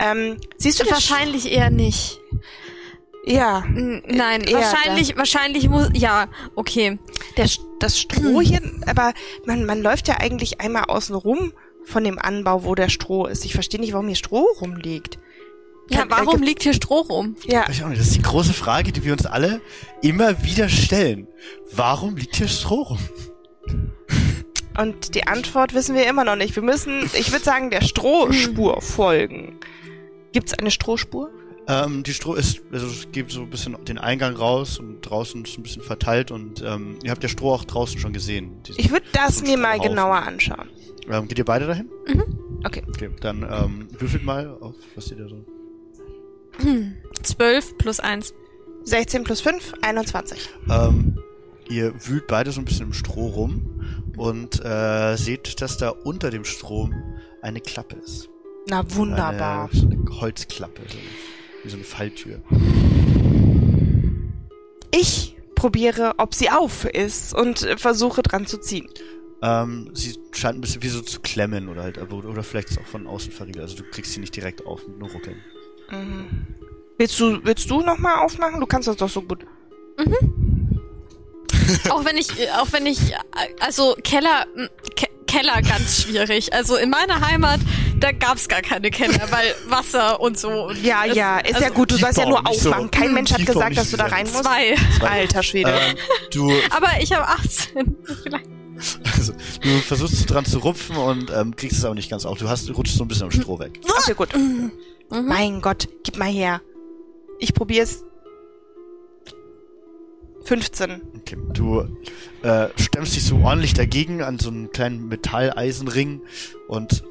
Ähm, 0.00 0.38
siehst 0.58 0.80
du 0.80 0.84
das? 0.84 0.94
Wahrscheinlich 0.94 1.52
eher 1.52 1.70
nicht. 1.70 2.18
Ja, 3.24 3.62
N- 3.64 4.02
Nein, 4.08 4.40
eher 4.42 4.58
wahrscheinlich, 4.58 5.16
wahrscheinlich 5.16 5.68
muss, 5.68 5.90
ja, 5.94 6.26
okay. 6.56 6.98
der, 7.36 7.46
das 7.78 8.00
Stroh 8.00 8.40
hier, 8.40 8.60
aber 8.86 9.12
man, 9.46 9.64
man 9.64 9.80
läuft 9.80 10.08
ja 10.08 10.16
eigentlich 10.18 10.60
einmal 10.60 10.84
außen 10.86 11.14
rum 11.14 11.52
von 11.84 12.04
dem 12.04 12.18
Anbau, 12.18 12.64
wo 12.64 12.74
der 12.74 12.88
Stroh 12.88 13.26
ist. 13.26 13.44
Ich 13.44 13.54
verstehe 13.54 13.80
nicht, 13.80 13.92
warum 13.92 14.06
hier 14.06 14.16
Stroh 14.16 14.46
rumliegt. 14.60 15.18
Ja, 15.90 15.98
Kann- 16.00 16.08
äh, 16.08 16.10
warum 16.12 16.26
gibt's- 16.36 16.46
liegt 16.46 16.62
hier 16.62 16.72
Stroh 16.74 17.00
rum? 17.00 17.36
Ja, 17.46 17.62
Weiß 17.68 17.76
ich 17.76 17.84
auch 17.84 17.88
nicht. 17.88 18.00
Das 18.00 18.06
ist 18.08 18.16
die 18.16 18.22
große 18.22 18.52
Frage, 18.52 18.92
die 18.92 19.04
wir 19.04 19.12
uns 19.12 19.26
alle 19.26 19.60
immer 20.00 20.42
wieder 20.44 20.68
stellen. 20.68 21.26
Warum 21.74 22.16
liegt 22.16 22.36
hier 22.36 22.48
Stroh 22.48 22.82
rum? 22.82 22.98
und 24.78 25.14
die 25.14 25.26
Antwort 25.26 25.74
wissen 25.74 25.94
wir 25.94 26.06
immer 26.06 26.24
noch 26.24 26.36
nicht. 26.36 26.56
Wir 26.56 26.62
müssen, 26.62 27.02
ich 27.12 27.30
würde 27.32 27.44
sagen, 27.44 27.70
der 27.70 27.82
Strohspur 27.82 28.80
folgen. 28.80 29.58
Gibt's 30.32 30.54
eine 30.54 30.70
Strohspur? 30.70 31.30
Ähm, 31.68 32.02
die 32.02 32.12
Stroh 32.12 32.34
ist, 32.34 32.60
also 32.72 32.86
es 32.86 33.12
gibt 33.12 33.30
so 33.30 33.42
ein 33.42 33.50
bisschen 33.50 33.76
den 33.84 33.98
Eingang 33.98 34.34
raus 34.34 34.78
und 34.78 35.00
draußen 35.02 35.44
ist 35.44 35.58
ein 35.58 35.62
bisschen 35.62 35.82
verteilt 35.82 36.30
und 36.32 36.60
ähm, 36.66 36.98
ihr 37.04 37.10
habt 37.12 37.22
ja 37.22 37.28
Stroh 37.28 37.52
auch 37.52 37.64
draußen 37.64 38.00
schon 38.00 38.12
gesehen. 38.12 38.62
Diesen- 38.64 38.80
Ich 38.80 38.90
würde 38.90 39.06
das 39.12 39.38
so 39.38 39.44
mir 39.44 39.56
mal 39.56 39.78
genauer 39.78 40.16
anschauen. 40.16 40.68
Ähm, 41.08 41.28
geht 41.28 41.38
ihr 41.38 41.44
beide 41.44 41.66
dahin? 41.68 41.88
Okay. 42.64 42.82
Okay, 42.88 43.10
dann 43.20 43.42
ähm, 43.42 43.88
würfelt 43.98 44.24
mal 44.24 44.56
auf, 44.60 44.74
was 44.96 45.10
ihr 45.10 45.16
da 45.18 45.28
so. 45.28 45.44
12 47.22 47.78
plus 47.78 48.00
1. 48.00 48.34
16 48.84 49.22
plus 49.24 49.40
5, 49.40 49.74
21. 49.82 50.48
Ähm, 50.68 51.18
ihr 51.68 51.94
wühlt 52.06 52.26
beide 52.26 52.50
so 52.50 52.60
ein 52.60 52.64
bisschen 52.64 52.86
im 52.86 52.92
Stroh 52.92 53.28
rum 53.28 53.80
und 54.16 54.64
äh, 54.64 55.16
seht, 55.16 55.60
dass 55.60 55.76
da 55.78 55.90
unter 55.90 56.30
dem 56.30 56.44
Strom 56.44 56.92
eine 57.40 57.60
Klappe 57.60 57.96
ist. 57.96 58.28
Na 58.68 58.82
wunderbar. 58.94 59.68
Eine, 59.72 59.80
so 59.80 59.86
eine 59.88 60.20
Holzklappe, 60.20 60.82
so, 60.88 60.98
wie 61.64 61.68
so 61.70 61.76
eine 61.76 61.84
Falltür. 61.84 62.40
Ich 64.94 65.36
probiere, 65.54 66.14
ob 66.18 66.34
sie 66.34 66.50
auf 66.50 66.84
ist 66.84 67.34
und 67.34 67.62
äh, 67.62 67.76
versuche 67.78 68.22
dran 68.22 68.46
zu 68.46 68.58
ziehen. 68.58 68.88
Ähm, 69.42 69.90
sie 69.94 70.14
scheint 70.32 70.58
ein 70.58 70.60
bisschen 70.60 70.82
wie 70.82 70.88
so 70.88 71.00
zu 71.00 71.20
klemmen 71.20 71.68
oder 71.68 71.82
halt, 71.82 71.98
aber- 71.98 72.24
oder 72.24 72.42
vielleicht 72.42 72.70
ist 72.70 72.78
auch 72.78 72.86
von 72.86 73.06
außen 73.06 73.32
verriegelt. 73.32 73.62
Also 73.62 73.76
du 73.76 73.84
kriegst 73.84 74.12
sie 74.12 74.20
nicht 74.20 74.34
direkt 74.36 74.66
auf, 74.66 74.82
nur 74.98 75.10
ruckeln. 75.10 75.36
Mhm. 75.90 76.46
Willst 76.98 77.18
du, 77.18 77.44
willst 77.44 77.70
du 77.70 77.80
nochmal 77.80 78.18
aufmachen? 78.24 78.60
Du 78.60 78.66
kannst 78.66 78.86
das 78.88 78.96
doch 78.96 79.08
so 79.08 79.22
gut. 79.22 79.44
auch 81.90 82.04
wenn 82.04 82.16
ich, 82.16 82.38
äh, 82.38 82.48
auch 82.60 82.72
wenn 82.72 82.86
ich, 82.86 83.12
äh, 83.12 83.16
also 83.60 83.96
Keller, 84.02 84.46
m, 84.56 84.68
Ke 84.96 85.06
Keller 85.32 85.62
ganz 85.62 86.02
schwierig. 86.02 86.52
Also 86.52 86.76
in 86.76 86.90
meiner 86.90 87.20
Heimat, 87.26 87.60
da 87.98 88.12
gab's 88.12 88.48
gar 88.48 88.60
keine 88.62 88.90
Keller, 88.90 89.26
weil 89.30 89.54
Wasser 89.66 90.20
und 90.20 90.38
so. 90.38 90.48
Und 90.66 90.82
Ja, 90.84 91.04
es- 91.06 91.16
ja, 91.16 91.38
ist 91.38 91.50
ja 91.52 91.56
also 91.68 91.72
gut. 91.74 91.90
Du 91.92 91.96
sollst 91.96 92.18
ja 92.18 92.26
nur 92.28 92.42
nicht 92.42 92.60
so- 92.60 92.70
aufmachen. 92.70 92.90
Kein 92.90 93.14
Mensch 93.14 93.32
hat 93.32 93.44
gesagt, 93.46 93.76
dass 93.76 93.90
du 93.90 93.96
da 93.96 94.06
rein 94.06 94.26
musst. 94.26 94.44
Zwei. 94.44 94.74
Alter 95.08 95.42
Schwede. 95.42 95.70
Ähm, 95.70 95.96
du, 96.32 96.52
Aber 96.70 96.88
ich 97.00 97.12
habe 97.12 97.26
18. 97.28 97.96
Vielleicht. 98.22 98.46
also, 99.16 99.32
du 99.62 99.68
versuchst 99.80 100.16
so 100.18 100.24
dran 100.26 100.44
zu 100.44 100.58
rupfen 100.58 100.96
und 100.96 101.30
ähm, 101.30 101.54
kriegst 101.56 101.78
es 101.78 101.84
aber 101.84 101.94
nicht 101.94 102.10
ganz 102.10 102.24
auf. 102.26 102.38
Du 102.38 102.48
hast, 102.48 102.68
du 102.68 102.72
rutschst 102.72 102.96
so 102.96 103.04
ein 103.04 103.08
bisschen 103.08 103.24
am 103.24 103.30
Stroh 103.30 103.58
weg. 103.58 103.80
Okay, 103.98 104.14
gut. 104.14 104.34
Mhm. 104.36 104.72
Mein 105.10 105.60
Gott, 105.60 105.88
gib 106.04 106.16
mal 106.18 106.28
her. 106.30 106.60
Ich 107.38 107.54
probier's. 107.54 108.02
15. 110.44 111.02
Okay. 111.18 111.36
Du 111.52 111.86
äh, 112.42 112.68
stemmst 112.76 113.16
dich 113.16 113.24
so 113.24 113.36
ordentlich 113.38 113.74
dagegen 113.74 114.22
an 114.22 114.38
so 114.38 114.50
einen 114.50 114.70
kleinen 114.70 115.08
Metalleisenring 115.08 116.22
und 116.68 117.04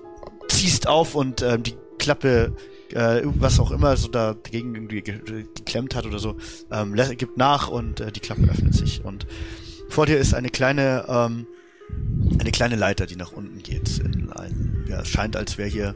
ziehst 0.49 0.87
auf 0.87 1.15
und 1.15 1.41
ähm, 1.41 1.63
die 1.63 1.75
Klappe, 1.97 2.53
äh, 2.89 3.21
was 3.23 3.59
auch 3.59 3.71
immer 3.71 3.95
so 3.95 4.07
da 4.07 4.33
dagegen 4.33 4.75
irgendwie 4.75 5.01
ge 5.01 5.19
geklemmt 5.55 5.95
hat 5.95 6.05
oder 6.05 6.19
so, 6.19 6.35
ähm, 6.71 6.95
gibt 7.17 7.37
nach 7.37 7.67
und 7.67 7.99
äh, 7.99 8.11
die 8.11 8.19
Klappe 8.19 8.43
öffnet 8.43 8.73
sich. 8.73 9.05
Und 9.05 9.27
vor 9.89 10.05
dir 10.05 10.17
ist 10.17 10.33
eine 10.33 10.49
kleine, 10.49 11.05
ähm, 11.07 11.47
eine 12.39 12.51
kleine 12.51 12.75
Leiter, 12.75 13.05
die 13.05 13.15
nach 13.15 13.31
unten 13.31 13.61
geht. 13.61 13.99
In 13.99 14.31
ein, 14.31 14.85
ja, 14.87 15.01
es 15.01 15.07
scheint, 15.07 15.35
als 15.35 15.57
wäre 15.57 15.69
hier 15.69 15.95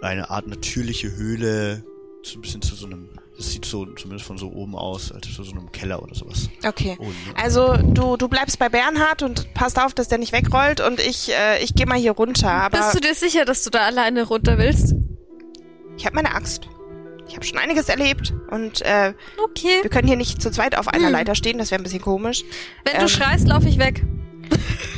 eine 0.00 0.30
Art 0.30 0.46
natürliche 0.46 1.14
Höhle, 1.16 1.84
so 2.22 2.38
ein 2.38 2.42
bisschen 2.42 2.62
zu 2.62 2.74
so 2.74 2.86
einem, 2.86 3.08
das 3.38 3.52
sieht 3.52 3.64
so 3.64 3.86
zumindest 3.86 4.26
von 4.26 4.36
so 4.36 4.48
oben 4.48 4.74
aus, 4.74 5.10
als 5.12 5.32
zu 5.32 5.42
so 5.44 5.52
einem 5.52 5.72
Keller 5.72 6.02
oder 6.02 6.14
sowas. 6.14 6.50
Okay. 6.66 6.96
Unten. 6.98 7.14
Also 7.40 7.74
du, 7.76 8.16
du 8.16 8.28
bleibst 8.28 8.58
bei 8.58 8.68
Bernhard 8.68 9.22
und 9.22 9.54
passt 9.54 9.78
auf, 9.80 9.94
dass 9.94 10.08
der 10.08 10.18
nicht 10.18 10.32
wegrollt 10.32 10.80
und 10.80 11.00
ich, 11.00 11.32
äh, 11.32 11.62
ich 11.62 11.74
gehe 11.74 11.86
mal 11.86 11.96
hier 11.98 12.12
runter. 12.12 12.50
Aber 12.50 12.78
Bist 12.78 12.94
du 12.94 13.00
dir 13.00 13.14
sicher, 13.14 13.44
dass 13.44 13.62
du 13.62 13.70
da 13.70 13.80
alleine 13.86 14.24
runter 14.24 14.58
willst? 14.58 14.94
ich 15.96 16.04
habe 16.04 16.14
meine 16.16 16.34
Axt. 16.34 16.68
Ich 17.28 17.34
habe 17.36 17.44
schon 17.44 17.58
einiges 17.58 17.88
erlebt 17.88 18.32
und 18.50 18.80
äh, 18.82 19.12
Okay. 19.44 19.78
wir 19.82 19.90
können 19.90 20.08
hier 20.08 20.16
nicht 20.16 20.40
zu 20.40 20.50
zweit 20.50 20.76
auf 20.78 20.88
einer 20.88 21.06
Hm. 21.06 21.12
Leiter 21.12 21.34
stehen, 21.34 21.58
das 21.58 21.70
wäre 21.70 21.80
ein 21.80 21.84
bisschen 21.84 22.00
komisch. 22.00 22.42
Wenn 22.84 22.94
Ähm, 22.96 23.00
du 23.02 23.08
schreist, 23.08 23.46
laufe 23.46 23.68
ich 23.68 23.78
weg. 23.78 24.02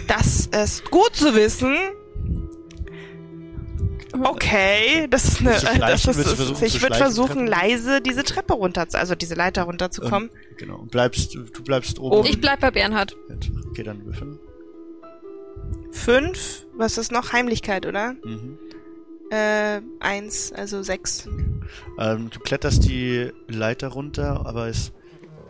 Das 0.07 0.47
ist 0.47 0.91
gut 0.91 1.15
zu 1.17 1.35
wissen. 1.35 1.77
Okay, 4.13 5.07
das 5.09 5.25
ist 5.25 5.41
eine. 5.41 5.81
Das 5.81 6.07
ist, 6.07 6.21
versuchen, 6.21 6.65
ich 6.65 6.83
würde 6.83 6.97
versuchen, 6.97 7.47
leise 7.47 8.01
diese 8.01 8.25
Treppe 8.25 8.55
runter, 8.55 8.89
zu, 8.89 8.99
also 8.99 9.15
diese 9.15 9.35
Leiter 9.35 9.63
runterzukommen. 9.63 10.31
Ähm, 10.31 10.57
genau. 10.59 10.77
Und 10.79 10.91
bleibst, 10.91 11.35
du 11.35 11.43
du 11.43 11.63
bleibst 11.63 11.99
oben. 11.99 12.19
Oben. 12.19 12.29
Ich 12.29 12.41
bleib 12.41 12.61
bei 12.61 12.71
Bernhard. 12.71 13.17
Okay, 13.71 13.83
dann 13.83 14.05
würfeln. 14.05 14.39
Fünf. 15.93 16.67
Was 16.75 16.99
ist 16.99 17.13
noch? 17.13 17.33
Heimlichkeit, 17.33 17.87
oder? 17.87 18.15
Mhm. 18.25 18.59
Äh, 19.31 19.81
eins, 20.01 20.53
also 20.53 20.83
sechs. 20.83 21.29
Ähm, 21.99 22.31
du 22.31 22.41
kletterst 22.41 22.85
die 22.85 23.31
Leiter 23.47 23.89
runter, 23.89 24.45
aber 24.45 24.67
es 24.67 24.93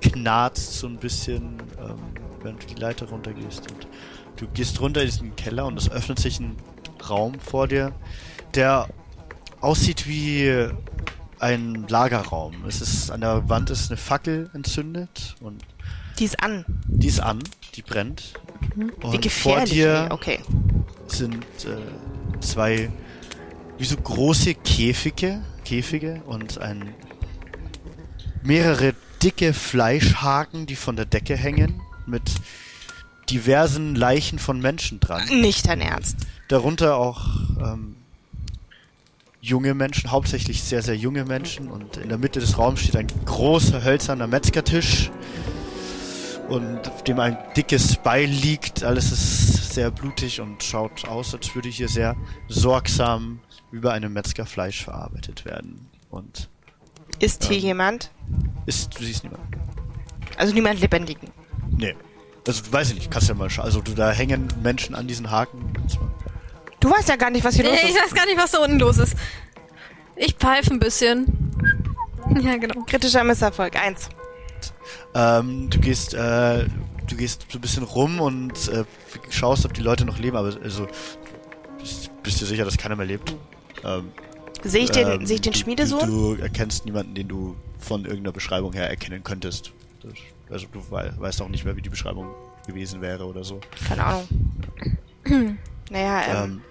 knarzt 0.03 0.78
so 0.78 0.87
ein 0.87 0.99
bisschen, 0.99 1.62
ähm, 1.78 1.97
während 2.43 2.62
du 2.62 2.66
die 2.74 2.81
Leiter 2.81 3.09
runtergehst. 3.09 3.70
Und 3.70 3.87
du 4.37 4.47
gehst 4.49 4.81
runter 4.81 5.01
in 5.01 5.07
diesen 5.07 5.37
Keller 5.37 5.66
und 5.66 5.78
es 5.78 5.91
öffnet 5.91 6.19
sich 6.19 6.41
ein 6.41 6.57
Raum 7.09 7.41
vor 7.41 7.69
dir, 7.69 7.93
der 8.55 8.89
aussieht 9.60 10.06
wie 10.06 10.68
ein 11.39 11.86
Lagerraum. 11.89 12.64
Es 12.66 12.81
ist 12.81 13.10
an 13.10 13.20
der 13.22 13.48
Wand 13.48 13.70
ist 13.70 13.90
eine 13.90 13.97
Fackel 13.97 14.51
entzündet 14.55 15.36
und 15.40 15.62
Die 16.18 16.24
ist 16.24 16.43
an. 16.43 16.64
die 16.86 17.06
ist 17.09 17.20
an, 17.20 17.39
die 17.74 17.82
brennt. 17.82 18.35
Und 18.77 19.24
Wie 19.24 19.28
vor 19.28 19.56
gefährlich. 19.60 19.70
dir 19.72 20.06
ey. 20.09 20.12
Okay. 20.12 20.40
sind 21.06 21.44
äh, 21.64 22.40
zwei 22.40 22.90
wie 23.78 23.85
so 23.85 23.97
große 23.97 24.55
Käfige, 24.55 25.43
Käfige 25.64 26.22
und 26.27 26.59
ein 26.59 26.94
mehrere 28.43 28.94
dicke 29.22 29.55
Fleischhaken, 29.55 30.66
die 30.66 30.77
von 30.77 30.97
der 30.97 31.06
Decke 31.06 31.36
hängen 31.36 31.81
mit 32.06 32.22
diversen 33.31 33.94
Leichen 33.94 34.39
von 34.39 34.60
Menschen 34.60 35.01
dran. 35.01 35.24
Nicht 35.40 35.66
dein 35.68 35.81
Ernst. 35.81 36.16
Darunter 36.48 36.97
auch 36.97 37.27
ähm, 37.62 37.97
junge 39.40 39.74
Menschen, 39.74 40.10
hauptsächlich 40.10 40.62
sehr, 40.62 40.82
sehr 40.82 40.96
junge 40.96 41.24
Menschen. 41.24 41.68
Und 41.70 41.96
in 41.96 42.08
der 42.08 42.18
Mitte 42.18 42.40
des 42.40 42.58
Raums 42.58 42.80
steht 42.80 42.96
ein 42.96 43.06
großer 43.24 43.82
hölzerner 43.82 44.26
Metzgertisch 44.26 45.10
und 46.48 46.88
auf 46.88 47.04
dem 47.04 47.20
ein 47.20 47.38
dickes 47.56 47.96
Beil 47.96 48.28
liegt. 48.28 48.82
Alles 48.84 49.12
ist 49.12 49.72
sehr 49.74 49.90
blutig 49.90 50.40
und 50.40 50.62
schaut 50.62 51.06
aus, 51.08 51.34
als 51.34 51.54
würde 51.54 51.68
hier 51.68 51.88
sehr 51.88 52.16
sorgsam 52.48 53.40
über 53.70 53.92
einem 53.92 54.12
Metzger 54.12 54.46
Fleisch 54.46 54.84
verarbeitet 54.84 55.44
werden. 55.44 55.86
Und 56.10 56.48
Ist 57.20 57.44
hier 57.44 57.58
Ähm. 57.58 57.62
jemand? 57.64 58.10
ist, 58.66 58.98
du 58.98 59.04
siehst 59.04 59.24
niemanden. 59.24 59.46
Also 60.36 60.52
niemand 60.54 60.80
Lebendigen. 60.80 61.30
Nee. 61.76 61.94
Also, 62.46 62.72
weiß 62.72 62.90
ich 62.90 62.94
nicht, 62.96 63.10
kannst 63.10 63.28
ja 63.28 63.34
mal 63.34 63.50
schauen. 63.50 63.66
Also, 63.66 63.80
da 63.80 64.10
hängen 64.10 64.48
Menschen 64.62 64.94
an 64.94 65.06
diesen 65.06 65.30
Haken. 65.30 65.72
Du 66.81 66.90
weißt 66.90 67.09
ja 67.09 67.16
gar 67.16 67.31
nicht, 67.31 67.44
was 67.44 67.55
hier 67.55 67.65
los 67.65 67.74
Ich 67.82 67.90
ist. 67.90 68.02
weiß 68.02 68.15
gar 68.15 68.27
nicht, 68.27 68.39
was 68.39 68.51
da 68.52 68.59
unten 68.59 68.78
los 68.78 68.98
ist. 68.98 69.15
Ich 70.16 70.35
pfeife 70.35 70.70
ein 70.73 70.78
bisschen. 70.81 71.27
Ja, 72.43 72.57
genau. 72.59 72.82
Kritischer 72.85 73.24
Misserfolg. 73.24 73.74
Eins. 73.74 74.09
Ähm, 75.15 75.69
du 75.69 75.81
gehst, 75.81 76.15
äh, 76.15 76.65
du 77.09 77.16
gehst 77.16 77.47
so 77.51 77.59
ein 77.59 77.61
bisschen 77.61 77.82
rum 77.82 78.20
und 78.20 78.69
äh, 78.69 78.85
schaust, 79.31 79.65
ob 79.66 79.74
die 79.74 79.81
Leute 79.82 80.05
noch 80.05 80.19
leben, 80.19 80.36
aber 80.36 80.55
also 80.62 80.86
bist, 81.81 82.11
bist 82.23 82.40
dir 82.40 82.47
sicher, 82.47 82.65
dass 82.65 82.77
keiner 82.78 82.94
mehr 82.94 83.07
lebt. 83.07 83.35
Ähm, 83.85 84.12
Sehe 84.62 84.85
ich 84.85 84.90
den, 84.90 85.09
ähm, 85.11 85.27
sehe 85.27 85.36
ich 85.36 85.40
den 85.40 85.52
du- 85.55 85.59
Schmiedesohn? 85.59 86.07
Du, 86.09 86.36
du 86.36 86.43
erkennst 86.43 86.85
niemanden, 86.85 87.15
den 87.15 87.27
du 87.27 87.57
von 87.81 88.05
irgendeiner 88.05 88.32
Beschreibung 88.32 88.73
her 88.74 88.89
erkennen 88.89 89.24
könntest. 89.24 89.73
Das, 90.02 90.12
also 90.51 90.66
du 90.73 90.81
wei 90.90 91.11
weißt 91.19 91.43
auch 91.43 91.48
nicht 91.48 91.65
mehr, 91.65 91.74
wie 91.77 91.82
die 91.82 91.90
Beschreibung 91.90 92.28
gewesen 92.69 93.01
wäre 93.01 93.24
oder 93.27 93.43
so. 93.43 93.59
Keine 93.89 94.05
Ahnung. 94.05 94.28
naja, 95.90 96.23
ähm, 96.23 96.36
Ähm, 96.44 96.62
ja. 96.62 96.69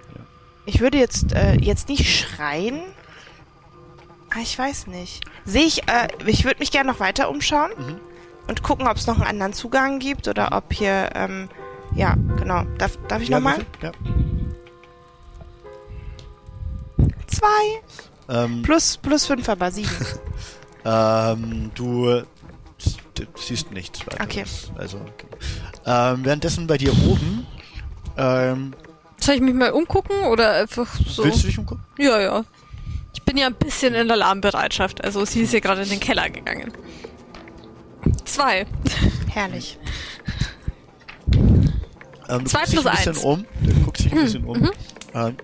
Ich 0.70 0.80
würde 0.80 0.98
jetzt, 0.98 1.34
äh, 1.34 1.56
jetzt 1.56 1.90
nicht 1.90 2.08
schreien. 2.20 2.80
Ah, 4.30 4.40
ich 4.42 4.58
weiß 4.58 4.88
nicht. 4.88 5.24
Sehe 5.46 5.64
ich, 5.66 5.88
äh, 5.88 6.08
ich 6.26 6.46
würde 6.46 6.60
mich 6.60 6.72
gerne 6.72 6.92
noch 6.92 7.00
weiter 7.00 7.30
umschauen 7.30 7.72
Mhm. 7.78 8.00
und 8.48 8.64
gucken, 8.64 8.88
ob 8.88 8.98
es 8.98 9.08
noch 9.08 9.16
einen 9.16 9.28
anderen 9.28 9.54
Zugang 9.54 10.00
gibt 10.00 10.28
oder 10.28 10.52
ob 10.56 10.72
hier, 10.72 11.10
ähm, 11.16 11.50
ja, 11.96 12.16
genau. 12.38 12.64
Darf, 12.78 12.98
darf 13.08 13.22
ich 13.22 13.30
Ja, 13.30 13.38
nochmal? 13.40 13.66
Ja. 13.82 13.92
Zwei. 17.28 17.82
Ähm, 18.30 18.62
Plus, 18.62 18.98
plus 18.98 19.26
fünf, 19.26 19.50
aber 19.50 19.72
sieben. 19.72 19.90
Ähm, 20.86 21.72
du 21.76 22.24
siehst 23.38 23.70
nichts 23.74 24.08
weiter. 24.08 24.24
Okay. 24.24 24.46
Also, 24.78 24.98
okay. 24.98 25.28
ähm, 25.86 26.24
währenddessen 26.24 26.68
bei 26.68 26.78
dir 26.78 26.94
oben, 27.06 27.46
ähm, 28.16 28.74
Soll 29.20 29.36
ich 29.36 29.42
mich 29.42 29.54
mal 29.54 29.72
umgucken 29.72 30.24
oder 30.26 30.54
einfach 30.54 30.88
so? 31.06 31.24
willst 31.24 31.44
du 31.44 31.48
dich 31.48 31.58
umgucken? 31.60 31.84
Ja, 31.98 32.20
ja. 32.20 32.46
Ich 33.14 33.22
bin 33.24 33.38
ja 33.38 33.48
ein 33.48 33.56
bisschen 33.56 33.94
in 33.96 34.10
Alarmbereitschaft. 34.10 35.04
Also 35.04 35.26
sie 35.26 35.42
ist 35.42 35.52
hier 35.52 35.62
gerade 35.62 35.82
in 35.82 35.90
den 35.90 36.00
Keller 36.00 36.30
gegangen. 36.30 36.72
Zwei. 38.26 38.66
Herrlich. 39.28 39.78
Ähm, 42.30 42.44
du 42.44 42.46
Zwei 42.46 42.60
guckst 42.60 42.74
dich 42.74 42.80
plus 42.82 42.86
ein 42.86 42.96
bisschen 42.96 43.16
eins. 43.16 43.24
um. 43.24 43.46
Du 43.62 43.74
guckst 43.86 44.06
dich 44.06 44.14
ein 44.14 44.24
bisschen 44.24 44.46
um. 44.46 44.60
mhm. 44.60 44.72
Ähm, 45.14 45.38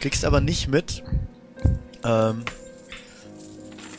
kriegst 0.00 0.24
aber 0.24 0.40
nicht 0.40 0.68
mit, 0.68 1.02
ähm, 2.04 2.44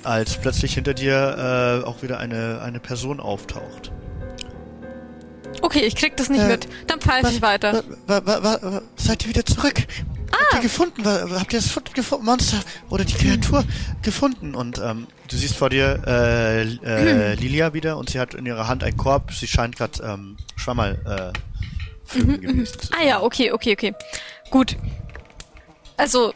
als 0.03 0.35
plötzlich 0.37 0.73
hinter 0.73 0.93
dir 0.93 1.81
äh, 1.83 1.87
auch 1.87 2.01
wieder 2.03 2.19
eine, 2.19 2.61
eine 2.61 2.79
Person 2.79 3.19
auftaucht. 3.19 3.91
Okay, 5.61 5.81
ich 5.81 5.95
krieg 5.95 6.15
das 6.17 6.29
nicht 6.29 6.41
Äh, 6.41 6.47
mit. 6.47 6.67
Dann 6.87 6.99
pfeife 7.01 7.29
ich 7.31 7.41
weiter. 7.41 7.83
Wa, 8.07 8.21
wa, 8.25 8.43
wa, 8.43 8.59
wa, 8.61 8.81
seid 8.95 9.23
ihr 9.23 9.29
wieder 9.29 9.45
zurück? 9.45 9.85
Habt 10.31 10.53
ihr 10.55 10.59
gefunden? 10.61 11.03
Wa, 11.05 11.39
habt 11.39 11.53
ihr 11.53 11.59
das 11.61 12.11
Monster 12.21 12.59
oder 12.89 13.03
die 13.05 13.13
Kreatur 13.13 13.63
gefunden? 14.01 14.55
Und 14.55 14.79
ähm, 14.79 15.07
du 15.27 15.35
siehst 15.35 15.55
vor 15.55 15.69
dir 15.69 16.01
äh, 16.07 16.61
äh, 16.61 17.33
Lilia 17.35 17.73
wieder 17.73 17.97
und 17.97 18.09
sie 18.09 18.19
hat 18.19 18.33
in 18.33 18.45
ihrer 18.45 18.67
Hand 18.67 18.83
einen 18.83 18.97
Korb. 18.97 19.33
Sie 19.33 19.47
scheint 19.47 19.75
gerade 19.77 20.01
ähm, 20.03 20.37
Schwammerl 20.55 21.33
äh, 21.33 22.07
pflücken 22.07 22.41
gewesen 22.41 22.79
zu 22.79 22.87
sein. 22.87 22.97
Ah 22.99 23.03
ja, 23.05 23.21
okay, 23.21 23.51
okay, 23.51 23.73
okay. 23.73 23.93
Gut. 24.49 24.77
Also, 25.97 26.33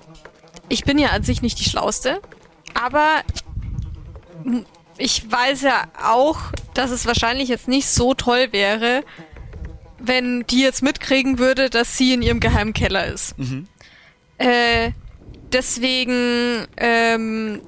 ich 0.70 0.84
bin 0.84 0.98
ja 1.00 1.10
an 1.10 1.24
sich 1.24 1.42
nicht 1.42 1.60
die 1.60 1.64
Schlauste, 1.64 2.20
aber 2.74 3.22
ich 4.98 5.30
weiß 5.30 5.62
ja 5.64 5.86
auch, 6.04 6.40
dass 6.74 6.92
es 6.92 7.06
wahrscheinlich 7.06 7.50
jetzt 7.50 7.68
nicht 7.68 7.88
so 7.88 8.14
toll 8.14 8.48
wäre, 8.52 9.04
wenn 10.00 10.46
die 10.48 10.62
jetzt 10.62 10.84
mitkriegen 10.84 11.40
würde, 11.40 11.70
dass 11.70 11.98
sie 11.98 12.14
in 12.14 12.22
ihrem 12.22 12.40
geheimen 12.40 12.74
Keller 12.74 13.06
ist. 13.08 13.38
Mhm. 13.38 13.68
Äh, 14.38 14.92
deswegen 15.52 16.68
ähm, 16.78 17.62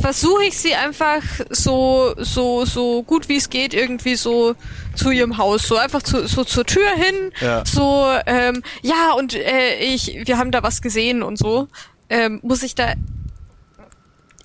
versuche 0.00 0.44
ich 0.44 0.58
sie 0.58 0.74
einfach 0.74 1.22
so 1.50 2.14
so 2.18 2.64
so 2.64 3.02
gut 3.02 3.28
wie 3.28 3.36
es 3.36 3.48
geht 3.50 3.72
irgendwie 3.72 4.16
so 4.16 4.54
zu 4.96 5.10
ihrem 5.10 5.38
Haus 5.38 5.62
so 5.66 5.76
einfach 5.76 6.02
zu, 6.02 6.26
so 6.26 6.44
zur 6.44 6.66
Tür 6.66 6.90
hin 6.96 7.32
Ja. 7.40 7.64
so 7.64 8.06
ähm, 8.26 8.62
ja 8.82 9.12
und 9.16 9.34
äh, 9.34 9.76
ich 9.78 10.18
wir 10.26 10.38
haben 10.38 10.50
da 10.50 10.62
was 10.62 10.82
gesehen 10.82 11.22
und 11.22 11.38
so 11.38 11.68
ähm, 12.10 12.40
muss 12.42 12.62
ich 12.62 12.74
da 12.74 12.94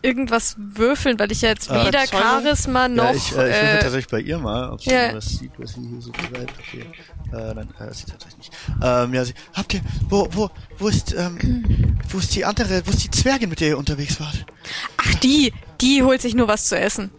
irgendwas 0.01 0.55
würfeln 0.57 1.19
weil 1.19 1.31
ich 1.31 1.41
ja 1.41 1.49
jetzt 1.49 1.69
Äh, 1.69 1.73
weder 1.73 2.03
Überzeugung? 2.03 2.21
Charisma 2.21 2.87
noch 2.87 3.03
Ja, 3.05 3.13
ich, 3.13 3.17
äh, 3.17 3.29
ich 3.29 3.35
würfel 3.35 3.51
äh, 3.51 3.79
tatsächlich 3.79 4.07
bei 4.07 4.19
ihr 4.19 4.37
mal, 4.39 4.69
ob 4.71 4.81
sie 4.81 4.91
ja. 4.91 5.13
was 5.13 5.29
sieht, 5.29 5.51
was 5.57 5.73
sie 5.73 5.87
hier 5.87 6.01
so 6.01 6.11
beschreibt. 6.11 6.53
Okay. 6.59 6.85
Äh, 7.33 7.53
nein, 7.53 7.69
äh, 7.79 7.93
sie 7.93 8.05
tatsächlich 8.05 8.37
nicht. 8.37 8.53
Ähm, 8.81 9.13
ja, 9.13 9.25
sie, 9.25 9.33
habt 9.53 9.73
ihr, 9.73 9.81
wo, 10.09 10.27
wo, 10.31 10.49
wo 10.77 10.87
ist, 10.87 11.13
ähm, 11.13 11.97
wo 12.09 12.19
ist 12.19 12.35
die 12.35 12.45
andere, 12.45 12.85
wo 12.85 12.91
ist 12.91 13.03
die 13.03 13.11
Zwergin, 13.11 13.49
mit 13.49 13.59
der 13.59 13.69
ihr 13.69 13.77
unterwegs 13.77 14.19
wart? 14.19 14.45
ach 14.97 15.15
die 15.15 15.53
die 15.79 16.03
holt 16.03 16.21
sich 16.21 16.35
nur 16.35 16.47
was 16.47 16.67
zu 16.67 16.77
essen 16.77 17.11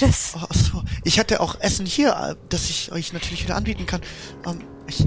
das 0.00 0.34
Oh, 0.36 0.46
so. 0.52 0.82
Ich 1.04 1.18
hatte 1.18 1.40
auch 1.40 1.60
Essen 1.60 1.86
hier, 1.86 2.10
äh, 2.10 2.34
das 2.48 2.68
ich 2.70 2.92
euch 2.92 3.12
natürlich 3.12 3.42
wieder 3.44 3.56
anbieten 3.56 3.86
kann. 3.86 4.00
Ähm, 4.46 4.60
ich, 4.88 5.06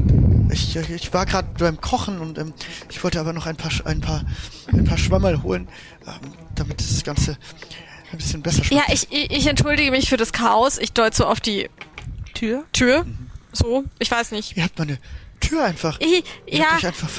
ich, 0.76 0.90
ich 0.90 1.14
war 1.14 1.26
gerade 1.26 1.48
beim 1.58 1.80
Kochen 1.80 2.20
und 2.20 2.38
ähm, 2.38 2.54
ich 2.90 3.04
wollte 3.04 3.20
aber 3.20 3.34
noch 3.34 3.46
ein 3.46 3.56
paar, 3.56 3.72
ein 3.86 4.02
paar, 4.02 4.24
ein 4.72 4.84
paar 4.84 4.98
Schwammerl 4.98 5.44
holen, 5.44 5.68
ähm, 6.08 6.34
damit 6.56 6.80
das 6.80 7.04
Ganze 7.04 7.38
ein 8.12 8.18
bisschen 8.18 8.42
besser 8.42 8.64
ja 8.72 8.84
schmeckt. 8.84 8.90
ich 8.90 9.08
ich 9.12 9.32
ich 9.32 9.48
entschuldige 9.48 9.92
mich 9.92 10.10
für 10.10 10.18
das 10.18 10.34
Chaos 10.34 10.80
ich 10.80 10.94
deute 10.94 11.16
so 11.16 11.26
auf 11.26 11.40
die 11.40 11.70
Tür? 12.34 12.66
Tür. 12.72 13.06
So, 13.52 13.84
ich 14.00 14.10
weiß 14.10 14.32
nicht. 14.32 14.56
Ihr 14.56 14.64
habt 14.64 14.78
meine 14.78 14.98
Tür 15.40 15.64
einfach. 15.64 16.00
Ich, 16.00 16.24
ja, 16.48 16.72
einfach 16.72 17.10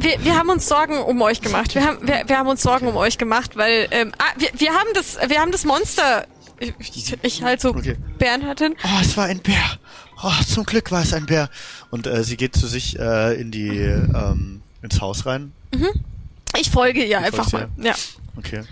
wir, 0.00 0.24
wir 0.24 0.38
haben 0.38 0.48
uns 0.48 0.68
Sorgen 0.68 0.98
um 0.98 1.20
euch 1.22 1.40
gemacht. 1.40 1.74
Wir 1.74 1.84
haben, 1.84 2.06
wir, 2.06 2.22
wir 2.26 2.38
haben 2.38 2.48
uns 2.48 2.62
Sorgen 2.62 2.86
um 2.86 2.96
euch 2.96 3.18
gemacht, 3.18 3.56
weil 3.56 3.88
ähm, 3.90 4.12
ah, 4.18 4.32
wir, 4.36 4.48
wir 4.56 4.72
haben 4.72 4.88
das, 4.94 5.18
wir 5.28 5.40
haben 5.40 5.52
das 5.52 5.64
Monster. 5.64 6.26
Ich, 6.60 6.72
ich, 6.78 7.16
ich 7.22 7.42
halt 7.42 7.60
so 7.60 7.70
Okay. 7.70 7.96
Bernhardin. 8.18 8.74
Oh, 8.84 9.00
es 9.00 9.16
war 9.16 9.24
ein 9.26 9.40
Bär. 9.40 9.78
Oh, 10.22 10.30
zum 10.46 10.64
Glück 10.64 10.90
war 10.90 11.02
es 11.02 11.12
ein 11.12 11.26
Bär. 11.26 11.50
Und 11.90 12.06
äh, 12.06 12.22
sie 12.24 12.36
geht 12.36 12.54
zu 12.56 12.66
sich 12.66 12.98
äh, 12.98 13.34
in 13.40 13.50
die 13.50 13.68
ähm, 13.78 14.62
ins 14.82 15.00
Haus 15.00 15.26
rein. 15.26 15.52
Ich 16.58 16.70
folge 16.70 17.04
ihr 17.04 17.18
Du 17.18 17.24
einfach 17.24 17.50
mal. 17.52 17.68
folgst 17.76 17.84
Ja. 17.84 17.94
Okay. 18.36 18.62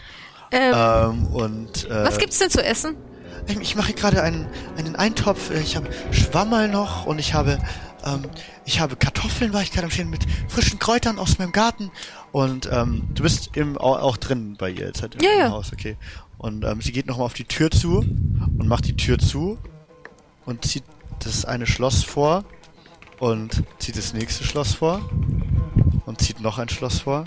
Ähm, 0.50 0.74
Ähm, 0.74 1.26
und 1.28 1.88
äh, 1.90 2.04
was 2.04 2.18
gibt's 2.18 2.38
denn 2.38 2.50
zu 2.50 2.62
essen? 2.62 2.94
Ich, 3.48 3.56
ich 3.58 3.74
mache 3.74 3.92
gerade 3.94 4.22
einen, 4.22 4.46
einen 4.76 4.94
Eintopf. 4.96 5.50
Ich 5.50 5.76
habe 5.76 5.88
Schwammerl 6.12 6.68
noch 6.68 7.06
und 7.06 7.18
ich 7.18 7.34
habe 7.34 7.58
ähm, 8.04 8.22
ich 8.64 8.80
habe 8.80 8.96
Kartoffeln, 8.96 9.52
war 9.52 9.62
ich 9.62 9.72
gerade 9.72 9.84
am 9.84 9.90
Stehen 9.90 10.10
mit 10.10 10.24
frischen 10.48 10.78
Kräutern 10.78 11.18
aus 11.18 11.38
meinem 11.38 11.52
Garten. 11.52 11.90
Und 12.30 12.68
ähm, 12.70 13.08
du 13.14 13.22
bist 13.22 13.50
im, 13.56 13.78
auch, 13.78 14.00
auch 14.00 14.16
drin 14.16 14.56
bei 14.58 14.70
ihr 14.70 14.86
jetzt 14.86 15.02
halt 15.02 15.14
im, 15.16 15.20
Ja, 15.22 15.30
ja. 15.38 15.50
Haus, 15.50 15.72
okay. 15.72 15.96
Und 16.38 16.64
ähm, 16.64 16.80
sie 16.80 16.92
geht 16.92 17.06
nochmal 17.06 17.26
auf 17.26 17.34
die 17.34 17.44
Tür 17.44 17.70
zu 17.70 17.98
und 17.98 18.66
macht 18.68 18.86
die 18.86 18.96
Tür 18.96 19.18
zu 19.18 19.58
und 20.44 20.64
zieht 20.64 20.84
das 21.26 21.44
eine 21.44 21.66
Schloss 21.66 22.04
vor 22.04 22.44
und 23.18 23.62
zieht 23.78 23.96
das 23.96 24.14
nächste 24.14 24.44
Schloss 24.44 24.74
vor 24.74 25.00
und 26.06 26.20
zieht 26.20 26.40
noch 26.40 26.58
ein 26.58 26.68
Schloss 26.68 27.00
vor 27.00 27.24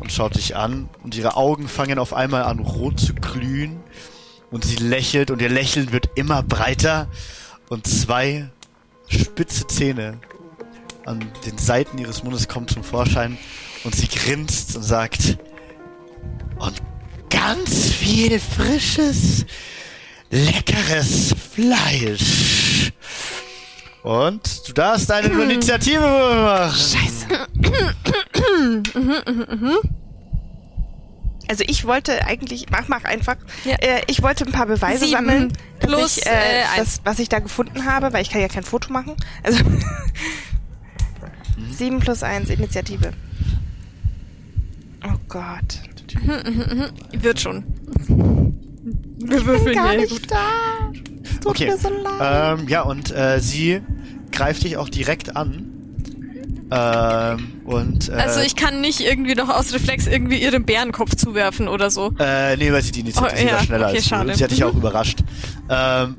und 0.00 0.12
schaut 0.12 0.36
dich 0.36 0.56
an 0.56 0.88
und 1.02 1.16
ihre 1.16 1.36
Augen 1.36 1.68
fangen 1.68 1.98
auf 1.98 2.12
einmal 2.12 2.44
an 2.44 2.58
rot 2.58 2.98
zu 2.98 3.14
glühen 3.14 3.80
und 4.50 4.64
sie 4.64 4.76
lächelt 4.76 5.30
und 5.30 5.40
ihr 5.40 5.48
Lächeln 5.48 5.92
wird 5.92 6.10
immer 6.14 6.42
breiter 6.42 7.08
und 7.68 7.86
zwei 7.86 8.50
spitze 9.08 9.66
Zähne 9.66 10.18
an 11.04 11.20
den 11.46 11.58
Seiten 11.58 11.98
ihres 11.98 12.22
Mundes 12.22 12.48
kommen 12.48 12.68
zum 12.68 12.84
Vorschein 12.84 13.38
und 13.84 13.94
sie 13.94 14.08
grinst 14.08 14.76
und 14.76 14.82
sagt 14.82 15.38
und 16.58 16.82
ganz 17.30 17.90
viel 17.90 18.38
frisches, 18.38 19.46
leckeres 20.32 21.34
Fleisch. 21.54 22.92
Und 24.02 24.66
du 24.66 24.72
darfst 24.72 25.10
eine 25.12 25.28
Initiative 25.42 26.00
machen. 26.00 26.74
Scheiße. 26.74 27.26
Also 31.48 31.64
ich 31.66 31.84
wollte 31.86 32.24
eigentlich, 32.24 32.66
mach, 32.70 32.88
mach 32.88 33.04
einfach. 33.04 33.36
Ja. 33.64 33.74
Äh, 33.74 34.02
ich 34.06 34.22
wollte 34.22 34.44
ein 34.44 34.52
paar 34.52 34.66
Beweise 34.66 35.04
Sieben 35.04 35.12
sammeln, 35.12 35.52
dass 35.80 35.90
plus, 35.90 36.16
ich, 36.16 36.26
äh, 36.26 36.60
äh, 36.60 36.64
das, 36.78 37.02
was 37.04 37.18
ich 37.18 37.28
da 37.28 37.38
gefunden 37.38 37.84
habe, 37.84 38.12
weil 38.12 38.22
ich 38.22 38.30
kann 38.30 38.40
ja 38.40 38.48
kein 38.48 38.64
Foto 38.64 38.92
machen. 38.92 39.14
Also 39.42 39.62
sieben 41.70 42.00
plus 42.00 42.22
eins 42.22 42.48
Initiative. 42.48 43.12
Oh 45.04 45.18
Gott. 45.28 45.80
Wird 47.12 47.40
schon. 47.40 48.61
Wir 48.84 49.38
Ich 49.38 49.44
bin 49.44 49.46
würfeln 49.46 49.74
gar 49.74 49.94
nicht 49.94 50.10
Gut. 50.10 50.30
da. 50.30 50.36
Es 51.24 51.40
tut 51.40 51.46
Okay. 51.46 51.66
mir 51.66 51.76
so 51.78 51.88
leid. 51.88 52.58
Ähm, 52.60 52.68
ja, 52.68 52.82
und 52.82 53.10
äh, 53.10 53.38
sie 53.40 53.80
greift 54.32 54.64
dich 54.64 54.76
auch 54.76 54.88
direkt 54.88 55.36
an. 55.36 55.68
Ähm, 56.70 57.52
Und, 57.64 58.08
äh, 58.08 58.12
Also 58.12 58.40
ich 58.40 58.56
kann 58.56 58.80
nicht 58.80 59.00
irgendwie 59.00 59.34
noch 59.34 59.48
aus 59.50 59.72
Reflex 59.74 60.06
irgendwie 60.06 60.42
ihren 60.42 60.64
Bärenkopf 60.64 61.14
zuwerfen 61.16 61.68
oder 61.68 61.90
so. 61.90 62.12
Äh, 62.18 62.56
nee, 62.56 62.72
weil 62.72 62.82
sie 62.82 62.92
die 62.92 63.00
Initiative 63.00 63.40
Oh, 63.42 63.46
ja, 63.46 63.52
war 63.54 63.62
schneller 63.64 63.86
okay, 63.88 63.96
als 63.96 64.04
du. 64.04 64.08
schade. 64.08 64.34
Sie 64.34 64.42
hat 64.44 64.50
dich 64.50 64.60
Mhm. 64.60 64.66
auch 64.66 64.74
überrascht. 64.74 65.18
Ähm, 65.68 66.16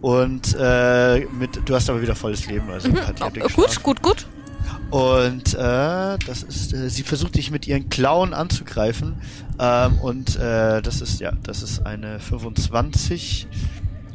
und 0.00 0.56
äh, 0.58 1.20
mit, 1.26 1.60
du 1.64 1.74
hast 1.74 1.88
aber 1.88 2.02
wieder 2.02 2.16
volles 2.16 2.46
Leben, 2.46 2.68
also 2.68 2.88
hat 2.92 3.18
die 3.20 3.22
Oh, 3.22 3.28
gut, 3.30 3.54
geschlagen. 3.54 3.82
gut, 3.84 4.02
gut. 4.02 4.26
Und 4.92 5.54
äh, 5.54 6.18
das 6.26 6.42
ist, 6.46 6.74
äh, 6.74 6.90
sie 6.90 7.02
versucht 7.02 7.34
dich 7.36 7.50
mit 7.50 7.66
ihren 7.66 7.88
Klauen 7.88 8.34
anzugreifen. 8.34 9.14
Ähm, 9.58 9.98
und 10.00 10.36
äh, 10.36 10.82
das 10.82 11.00
ist, 11.00 11.18
ja, 11.18 11.32
das 11.44 11.62
ist 11.62 11.86
eine 11.86 12.20
25. 12.20 13.46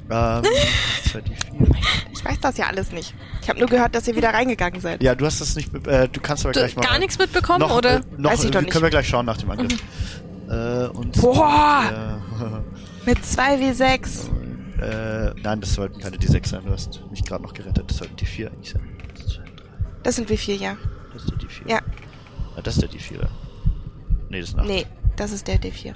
Ähm, 0.10 0.44
zwei, 1.12 1.22
die 1.22 1.34
vier. 1.34 1.68
Ich 2.14 2.24
weiß 2.24 2.40
das 2.42 2.58
ja 2.58 2.68
alles 2.68 2.92
nicht. 2.92 3.16
Ich 3.42 3.50
habe 3.50 3.58
nur 3.58 3.68
gehört, 3.68 3.96
dass 3.96 4.08
ihr 4.08 4.16
wieder 4.16 4.30
reingegangen 4.30 4.80
seid. 4.80 5.02
ja, 5.02 5.16
du 5.16 5.26
hast 5.26 5.42
das 5.42 5.56
nicht, 5.56 5.74
äh, 5.88 6.08
du 6.10 6.22
kannst 6.22 6.46
aber 6.46 6.54
Du, 6.54 6.60
gleich 6.60 6.76
mal. 6.76 6.84
gar 6.84 7.00
nichts 7.00 7.18
mitbekommen, 7.18 7.62
noch, 7.62 7.76
oder? 7.76 7.96
Äh, 7.98 8.02
noch, 8.16 8.32
Weiß 8.32 8.44
ich 8.44 8.50
äh, 8.50 8.52
doch 8.52 8.60
können 8.60 8.66
nicht. 8.68 8.76
Mhm. 8.76 8.82
wir 8.84 8.90
gleich 8.92 9.08
schauen 9.10 9.26
nach 9.26 9.38
dem 9.38 9.50
Angriff. 9.50 9.80
Äh, 10.48 10.88
und 10.96 11.20
Boah! 11.20 12.22
Äh, 13.04 13.06
Mit 13.10 13.18
2W6. 13.18 14.30
Äh, 14.80 15.34
nein, 15.42 15.60
das 15.60 15.74
sollten 15.74 16.00
keine 16.00 16.18
D6 16.18 16.48
sein. 16.50 16.62
Du 16.64 16.72
hast 16.72 17.02
mich 17.10 17.24
gerade 17.26 17.42
noch 17.42 17.54
gerettet. 17.54 17.86
Das 17.90 17.98
sollten 17.98 18.16
die 18.18 18.28
4 18.28 18.52
eigentlich 18.52 18.74
sein. 18.74 18.82
Das 20.08 20.16
sind 20.16 20.30
wir 20.30 20.38
vier, 20.38 20.56
ja. 20.56 20.78
das 21.12 21.24
ist 21.26 21.32
der 21.32 21.38
D4. 21.38 21.70
Ja. 21.70 21.82
Ah, 22.56 22.62
das 22.62 22.78
ist 22.78 22.82
der 22.82 22.90
D4. 22.90 23.28
Nee, 24.30 24.40
das 24.40 24.50
ist 24.52 24.56
ein 24.56 24.62
8. 24.62 24.68
Nee, 24.70 24.86
das 25.18 25.32
ist 25.34 25.46
der 25.46 25.60
D4. 25.60 25.94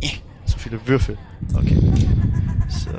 Eh, 0.00 0.10
so 0.44 0.56
viele 0.56 0.86
Würfel. 0.86 1.18
Okay. 1.52 1.76
So. 2.68 2.90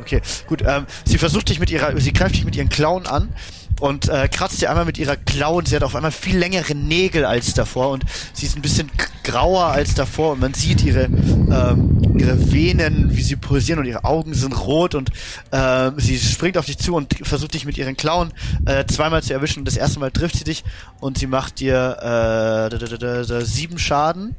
Okay, 0.00 0.22
gut. 0.46 0.62
Ähm, 0.64 0.86
sie 1.04 1.18
versucht 1.18 1.48
dich 1.48 1.58
mit 1.58 1.72
ihrer, 1.72 2.00
sie 2.00 2.12
greift 2.12 2.36
dich 2.36 2.44
mit 2.44 2.54
ihren 2.54 2.68
Klauen 2.68 3.08
an 3.08 3.34
und 3.80 4.08
äh, 4.08 4.28
kratzt 4.28 4.60
dir 4.60 4.70
einmal 4.70 4.84
mit 4.84 4.98
ihrer 4.98 5.16
Klaue 5.16 5.58
und 5.58 5.68
sie 5.68 5.76
hat 5.76 5.82
auf 5.82 5.96
einmal 5.96 6.12
viel 6.12 6.38
längere 6.38 6.74
Nägel 6.74 7.24
als 7.24 7.54
davor 7.54 7.90
und 7.90 8.04
sie 8.32 8.46
ist 8.46 8.56
ein 8.56 8.62
bisschen 8.62 8.90
grauer 9.24 9.66
als 9.66 9.94
davor 9.94 10.32
und 10.32 10.40
man 10.40 10.54
sieht 10.54 10.82
ihre 10.82 11.04
ähm, 11.04 12.00
ihre 12.18 12.52
Venen, 12.52 13.16
wie 13.16 13.22
sie 13.22 13.36
pulsieren 13.36 13.80
und 13.80 13.86
ihre 13.86 14.04
Augen 14.04 14.34
sind 14.34 14.52
rot 14.52 14.94
und 14.94 15.10
ähm, 15.52 15.94
sie 15.96 16.18
springt 16.18 16.58
auf 16.58 16.66
dich 16.66 16.78
zu 16.78 16.94
und 16.94 17.14
versucht 17.26 17.54
dich 17.54 17.64
mit 17.64 17.78
ihren 17.78 17.96
Klauen 17.96 18.32
äh, 18.66 18.84
zweimal 18.86 19.22
zu 19.22 19.32
erwischen. 19.32 19.64
Das 19.64 19.76
erste 19.76 20.00
Mal 20.00 20.10
trifft 20.10 20.36
sie 20.36 20.44
dich 20.44 20.64
und 21.00 21.18
sie 21.18 21.26
macht 21.26 21.60
dir 21.60 21.96
äh, 21.98 22.04
da, 22.04 22.68
da, 22.68 22.96
da, 22.96 23.22
da, 23.22 23.40
sieben 23.40 23.78
Schaden. 23.78 24.36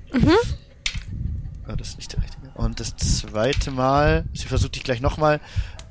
Ah, 1.67 1.75
das 1.75 1.89
ist 1.89 1.97
nicht 1.97 2.13
der 2.13 2.21
richtige. 2.21 2.49
Und 2.53 2.79
das 2.79 2.95
zweite 2.97 3.71
Mal, 3.71 4.25
sie 4.33 4.45
versucht 4.45 4.75
dich 4.75 4.83
gleich 4.83 5.01
nochmal, 5.01 5.39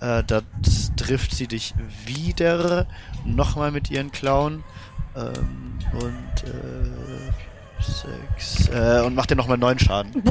äh, 0.01 0.23
da 0.27 0.41
trifft 0.97 1.35
sie 1.35 1.47
dich 1.47 1.75
wieder, 2.07 2.87
nochmal 3.25 3.71
mit 3.71 3.91
ihren 3.91 4.11
Klauen. 4.13 4.65
Ähm, 5.17 5.79
und 5.93 6.45
äh, 6.49 7.83
sechs, 7.83 8.69
äh, 8.69 9.01
und 9.05 9.15
macht 9.15 9.31
dir 9.31 9.37
nochmal 9.37 9.59
neun 9.59 9.79
Schaden. 9.79 10.23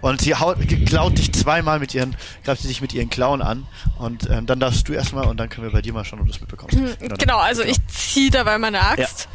Und 0.00 0.20
sie 0.20 0.34
haut, 0.34 0.56
klaut 0.86 1.18
dich 1.18 1.32
zweimal 1.32 1.78
mit 1.80 1.92
ihren, 1.94 2.16
greift 2.44 2.62
sie 2.62 2.68
dich 2.68 2.80
mit 2.80 2.94
ihren 2.94 3.10
Klauen 3.10 3.42
an. 3.42 3.66
Und 3.98 4.30
ähm, 4.30 4.46
dann 4.46 4.60
darfst 4.60 4.88
du 4.88 4.92
erstmal 4.92 5.26
und 5.26 5.36
dann 5.38 5.48
können 5.48 5.66
wir 5.66 5.72
bei 5.72 5.82
dir 5.82 5.92
mal 5.92 6.04
schauen, 6.04 6.20
ob 6.20 6.26
du 6.26 6.32
es 6.32 6.40
mitbekommst. 6.40 6.76
Oder- 7.02 7.16
Genau, 7.16 7.38
also 7.38 7.62
Genau. 7.62 7.72
ich 7.74 7.86
ziehe 7.94 8.30
dabei 8.30 8.58
meine 8.58 8.80
Axt. 8.80 9.28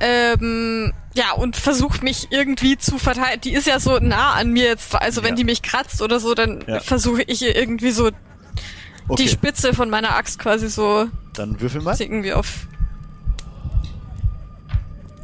Ähm, 0.00 0.92
ja, 1.14 1.32
und 1.32 1.56
versuche 1.56 2.02
mich 2.02 2.28
irgendwie 2.30 2.78
zu 2.78 2.98
verteidigen. 2.98 3.40
Die 3.42 3.52
ist 3.52 3.66
ja 3.66 3.78
so 3.78 3.98
nah 3.98 4.32
an 4.32 4.50
mir 4.50 4.64
jetzt. 4.64 4.94
Also 4.94 5.22
wenn 5.22 5.30
Ja. 5.30 5.36
die 5.36 5.44
mich 5.44 5.62
kratzt 5.62 6.00
oder 6.02 6.20
so, 6.20 6.34
dann 6.34 6.64
Ja. 6.66 6.80
versuche 6.80 7.22
ich 7.22 7.42
ihr 7.42 7.54
irgendwie 7.54 7.90
so 7.90 8.10
Okay, 9.12 9.22
die 9.24 9.28
Spitze 9.28 9.74
von 9.74 9.90
meiner 9.90 10.14
Axt 10.14 10.38
quasi 10.38 10.68
so 10.68 11.08
dann 11.32 11.60
würfel 11.60 11.80
mal. 11.80 11.96
irgendwie 11.98 12.32
auf 12.32 12.66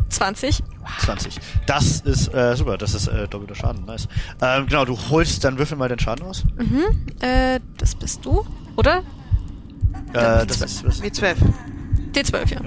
20. 0.08 0.62
20. 1.04 1.38
Das 1.66 2.00
ist 2.00 2.32
äh, 2.32 2.56
super, 2.56 2.78
das 2.78 2.94
ist 2.94 3.08
äh, 3.08 3.28
doppelter 3.28 3.54
Schaden, 3.54 3.84
nice. 3.84 4.08
Ähm, 4.40 4.66
genau, 4.66 4.84
du 4.84 4.96
holst, 5.10 5.44
dann 5.44 5.58
würfel 5.58 5.76
mal 5.76 5.88
den 5.88 5.98
Schaden 5.98 6.24
aus. 6.24 6.44
Äh, 7.20 7.60
das 7.76 7.94
bist 7.94 8.24
du, 8.24 8.46
oder? 8.76 9.02
Äh, 10.12 10.46
das 10.46 10.62
ist 10.62 10.84
was? 10.84 11.02
W12. 11.02 11.36
D12, 12.12 12.54
ja. 12.54 12.60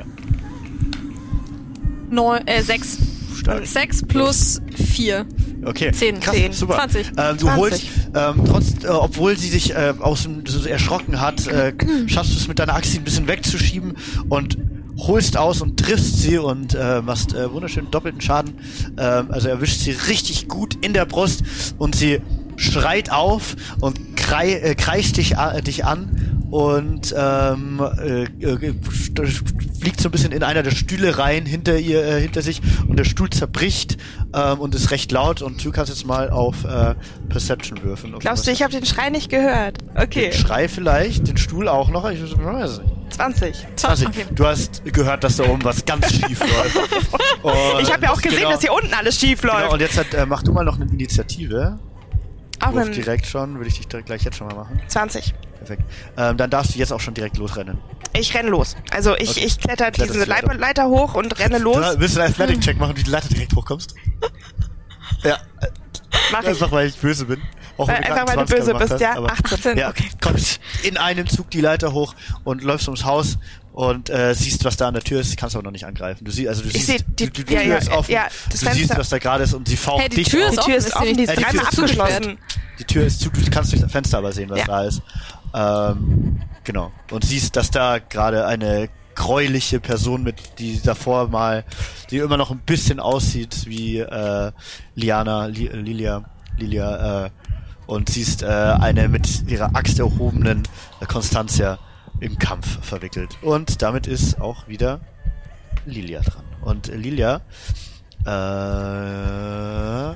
Neun, 2.09 2.45
äh, 2.47 2.61
6. 2.61 2.97
Stark. 3.35 3.65
6 3.65 4.05
plus 4.07 4.61
4. 4.75 5.25
Okay, 5.65 5.91
10, 5.91 6.19
krass, 6.19 6.36
10, 6.36 6.53
super. 6.53 6.76
20. 6.76 7.07
Ähm, 7.18 7.38
du 7.38 7.45
20. 7.45 7.56
holst, 7.57 7.84
ähm, 8.15 8.44
trotz, 8.45 8.84
äh, 8.84 8.88
obwohl 8.88 9.38
sie 9.38 9.49
sich 9.49 9.72
äh, 9.76 9.94
aus 9.99 10.23
dem, 10.23 10.45
so 10.45 10.68
erschrocken 10.68 11.19
hat, 11.19 11.48
äh, 11.48 11.73
schaffst 12.07 12.34
du 12.34 12.38
es 12.38 12.48
mit 12.48 12.60
deiner 12.60 12.76
Axt, 12.76 12.95
ein 12.95 13.03
bisschen 13.03 13.27
wegzuschieben 13.27 13.95
und 14.30 14.57
holst 14.98 15.38
aus 15.38 15.61
und 15.61 15.77
triffst 15.80 16.19
sie 16.22 16.38
und 16.38 16.76
äh, 16.76 17.02
machst 17.02 17.34
äh, 17.34 17.52
wunderschönen 17.52 17.90
doppelten 17.91 18.22
Schaden. 18.22 18.53
Ähm, 18.98 19.27
also 19.30 19.48
erwischt 19.49 19.80
sie 19.80 19.91
richtig 19.91 20.48
gut 20.48 20.76
in 20.84 20.94
der 20.94 21.06
Brust 21.06 21.44
und 21.77 21.95
sie 21.95 22.22
schreit 22.57 23.10
auf 23.11 23.56
und 23.80 24.18
krei 24.18 24.53
äh, 24.53 24.76
kreischt 24.76 25.15
dich, 25.15 25.38
a- 25.38 25.61
dich 25.61 25.86
an 25.86 26.18
und 26.51 27.13
ähm, 27.17 27.80
äh, 27.99 28.23
äh, 28.23 28.73
fliegt 29.81 30.01
so 30.01 30.07
ein 30.09 30.11
bisschen 30.11 30.31
in 30.31 30.43
einer 30.43 30.63
der 30.63 30.71
Stühle 30.71 31.17
rein 31.17 31.45
hinter 31.45 31.77
ihr 31.77 32.03
äh, 32.03 32.21
hinter 32.21 32.41
sich 32.41 32.61
und 32.88 32.97
der 32.97 33.03
Stuhl 33.05 33.30
zerbricht 33.30 33.97
ähm, 34.34 34.59
und 34.59 34.73
ist 34.76 34.91
recht 34.91 35.11
laut 35.11 35.41
und 35.41 35.63
du 35.63 35.71
kannst 35.71 35.91
jetzt 35.91 36.05
mal 36.05 36.30
auf 36.30 36.63
äh, 36.65 36.95
Perception 37.30 37.84
würfeln. 37.84 38.15
ob 38.15 38.21
Glaubst 38.21 38.47
du, 38.47 38.51
ich 38.51 38.61
habe 38.63 38.71
den 38.73 38.85
Schrei 38.85 39.09
nicht 39.09 39.30
gehört? 39.30 39.77
Okay. 39.95 40.30
den 40.31 40.34
Schrei 40.34 40.67
vielleicht, 40.67 41.27
den 41.27 41.38
Stuhl 41.38 41.67
auch 41.67 41.89
noch? 41.89 42.09
Ich 42.09 42.19
weiß 42.21 42.80
nicht. 42.80 42.91
20. 43.13 43.55
20. 43.76 44.07
Okay. 44.07 44.26
Du 44.31 44.45
hast 44.45 44.84
gehört, 44.85 45.23
dass 45.23 45.38
da 45.38 45.43
oben 45.45 45.63
was 45.63 45.84
ganz 45.85 46.11
schief 46.13 46.39
läuft. 46.39 46.76
Und- 47.43 47.53
Ich 47.81 47.91
habe 47.91 48.03
ja 48.03 48.11
auch 48.11 48.21
gesehen, 48.21 48.39
genau, 48.39 48.51
dass 48.51 48.61
hier 48.61 48.73
unten 48.73 48.93
alles 48.93 49.19
schief 49.19 49.43
läuft. 49.43 49.57
Genau, 49.61 49.73
und 49.73 49.80
jetzt 49.80 49.97
hat, 49.97 50.13
äh, 50.13 50.26
mach 50.26 50.43
du 50.43 50.51
mal 50.51 50.63
noch 50.63 50.76
eine 50.80 50.85
Initiative. 50.91 51.80
auch 52.59 52.71
mit 52.71 52.95
direkt 52.95 53.26
schon, 53.26 53.55
würde 53.55 53.67
ich 53.67 53.77
dich 53.77 53.88
direkt 53.88 54.07
gleich 54.07 54.23
jetzt 54.23 54.38
schon 54.38 54.47
mal 54.47 54.55
machen. 54.55 54.80
20. 54.88 55.34
Perfekt. 55.60 55.84
Ähm, 56.18 56.38
dann 56.38 56.49
darfst 56.49 56.73
du 56.73 56.80
jetzt 56.80 56.91
auch 56.94 56.99
schon 56.99 57.14
direkt 57.14 57.38
losrennen. 57.38 57.77
Ich 58.14 58.34
renn 58.34 58.48
los. 58.48 58.76
Also 58.91 59.15
ich, 59.18 59.31
Okay. 59.31 59.45
ich 59.45 59.60
kletter 59.60 59.91
Kletterst 59.91 60.15
diese. 60.15 60.26
Leiter, 60.26 60.53
Leiter 60.56 60.88
hoch 60.88 61.14
und 61.15 61.38
renne 61.38 61.57
los. 61.60 61.76
Du 61.94 61.99
willst 61.99 62.15
du 62.15 62.22
einen 62.22 62.31
Athletic-Check 62.31 62.77
machen, 62.80 62.91
wie 62.95 62.99
du 62.99 63.06
die 63.06 63.11
Leiter 63.11 63.27
direkt 63.30 63.56
hochkommst? 63.56 63.94
ja, 65.23 65.38
Mach 66.31 66.41
ich. 66.41 66.48
einfach 66.49 66.72
weil 66.72 66.88
ich 66.88 66.95
böse 66.98 67.26
bin. 67.26 67.41
Auch 67.77 67.88
Weil, 67.88 67.95
einfach 67.98 68.26
gerade 68.26 68.27
weil 68.40 68.45
du 68.45 68.53
20er 68.53 68.57
böse 68.57 68.73
bist, 68.73 68.91
hast, 68.94 68.99
ja. 69.02 69.15
aber- 69.15 69.31
18. 69.31 69.77
Ja, 69.77 69.90
Okay. 69.90 70.10
kommst 70.22 70.60
in 70.84 70.98
einem 70.98 71.27
Zug 71.27 71.49
die 71.49 71.61
Leiter 71.61 71.94
hoch 71.94 72.14
und 72.44 72.61
läufst 72.64 72.88
ums 72.90 73.06
Haus 73.06 73.38
und 73.80 74.10
äh, 74.10 74.35
siehst, 74.35 74.65
was 74.65 74.76
da 74.76 74.89
an 74.89 74.93
der 74.93 75.03
Tür 75.03 75.22
ist, 75.22 75.38
kannst 75.38 75.56
aber 75.56 75.64
noch 75.64 75.72
nicht 75.72 75.85
angreifen. 75.85 76.26
Du 76.26 76.31
siehst, 76.31 76.49
also 76.49 76.64
du 76.64 76.68
Ich 76.68 76.73
siehst, 76.73 76.88
seh 76.88 76.97
die- 76.97 77.30
die, 77.31 77.45
die, 77.45 77.53
ja, 77.53 77.61
Tür 77.61 77.69
ja, 77.69 77.77
ist 77.77 77.89
offen, 77.89 78.11
ja, 78.11 78.23
das 78.51 78.60
du 78.60 78.65
siehst, 78.65 78.76
Fenster. 78.77 78.97
was 78.97 79.07
da 79.10 79.18
gerade 79.19 79.43
ist 79.45 79.53
und 79.53 79.69
sie 79.69 79.77
faucht 79.77 80.01
Hey, 80.01 80.10
die 80.10 80.15
dich 80.18 80.27
Tür 80.27 80.47
auf. 80.49 80.51
ist 80.51 80.57
Die 80.57 80.65
Tür 80.65 80.76
offen, 80.76 80.85
ist 80.88 80.95
offen, 80.97 81.06
die 81.06 81.14
nicht- 81.14 81.22
ist 81.22 81.30
Äh, 81.30 81.35
die 81.38 81.41
Tür 81.43 81.51
dreimal 81.51 81.64
ist 81.69 81.76
zugesperrt. 81.76 82.11
abgeschlossen. 82.11 82.38
Die 82.80 82.84
Tür 82.84 83.06
ist 83.06 83.19
zu, 83.22 83.30
du 83.30 83.49
kannst 83.51 83.72
durch 83.72 83.81
das 83.81 83.91
Fenster 83.91 84.18
aber 84.18 84.31
sehen, 84.34 84.49
was 84.49 84.60
Ja. 84.60 84.65
da 84.65 84.84
ist. 84.84 85.01
Ähm, 85.56 86.41
genau. 86.65 86.91
Und 87.11 87.23
siehst, 87.23 87.56
dass 87.56 87.72
da 87.72 87.99
gerade 87.99 88.45
eine 88.45 88.89
gräuliche 89.15 89.80
Person 89.80 90.23
mit, 90.23 90.35
die 90.60 90.81
davor 90.81 91.30
mal, 91.30 91.64
die 92.11 92.18
immer 92.18 92.35
noch 92.38 92.51
ein 92.51 92.60
bisschen 92.60 92.99
aussieht 92.99 93.65
wie 93.65 93.99
äh, 93.99 94.51
Liana, 94.95 95.45
Li, 95.45 95.68
Lilia, 95.73 96.23
Lilia, 96.57 97.26
äh, 97.26 97.30
und 97.85 98.10
siehst 98.10 98.43
äh, 98.43 98.45
eine 98.47 99.07
mit 99.07 99.47
ihrer 99.49 99.76
Axt 99.76 99.99
erhobenen 99.99 100.64
äh, 101.01 101.06
Constantia 101.06 101.80
im 102.19 102.37
Kampf 102.39 102.83
verwickelt. 102.85 103.37
Und 103.41 103.81
damit 103.81 104.07
ist 104.07 104.39
auch 104.41 104.67
wieder 104.67 104.99
Lilia 105.85 106.21
dran. 106.21 106.43
Und 106.61 106.87
Lilia 106.87 107.41
äh, 108.25 110.15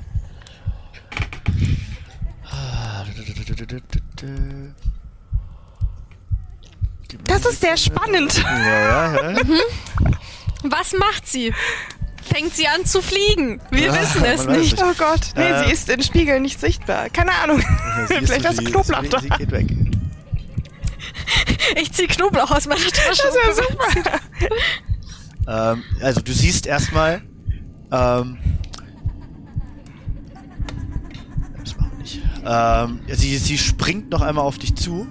Das 7.26 7.44
ist 7.46 7.60
sehr 7.60 7.76
spannend. 7.76 8.42
Ja, 8.42 8.58
ja, 8.58 9.30
ja. 9.32 9.38
Was 10.64 10.92
macht 10.92 11.26
sie? 11.26 11.52
Fängt 12.22 12.54
sie 12.54 12.66
an 12.66 12.84
zu 12.86 13.02
fliegen? 13.02 13.60
Wir 13.70 13.86
Ja, 13.88 14.00
wissen 14.00 14.24
es 14.24 14.46
nicht. 14.46 14.58
nicht. 14.72 14.82
Oh 14.82 14.92
Gott. 14.96 15.20
Nee, 15.36 15.42
Äh. 15.48 15.64
sie 15.66 15.72
ist 15.72 15.88
in 15.90 16.02
Spiegeln 16.02 16.42
nicht 16.42 16.58
sichtbar. 16.58 17.10
Keine 17.10 17.32
Ahnung. 17.42 17.62
Vielleicht 18.08 18.46
hast 18.46 18.60
du 18.60 18.64
sie- 18.64 18.70
Knoblauch 18.72 19.02
sie, 19.02 19.08
da. 19.08 19.20
sie 19.20 19.28
geht 19.28 19.50
weg. 19.50 19.66
Ich 21.80 21.92
zieh 21.92 22.06
Knoblauch 22.06 22.50
aus 22.50 22.66
meiner 22.66 22.80
Tasche. 22.80 23.22
Das 23.24 23.34
wäre 23.34 23.54
super. 23.54 24.20
Ähm, 25.46 25.82
also 26.00 26.20
du 26.20 26.32
siehst 26.32 26.66
erstmal, 26.66 27.22
ähm, 27.90 28.38
das 31.62 31.76
machen 31.76 31.90
wir 31.92 31.98
nicht. 31.98 32.20
Ähm, 32.44 33.00
sie, 33.08 33.36
sie 33.38 33.58
springt 33.58 34.10
noch 34.10 34.22
einmal 34.22 34.44
auf 34.44 34.58
dich 34.58 34.74
zu 34.74 35.06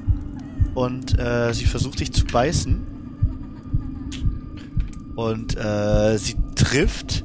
und 0.74 1.18
äh, 1.20 1.54
sie 1.54 1.66
versucht 1.66 2.00
dich 2.00 2.12
zu 2.12 2.26
beißen. 2.26 2.88
Und 5.16 5.56
äh, 5.56 6.18
sie 6.18 6.36
trifft. 6.56 7.24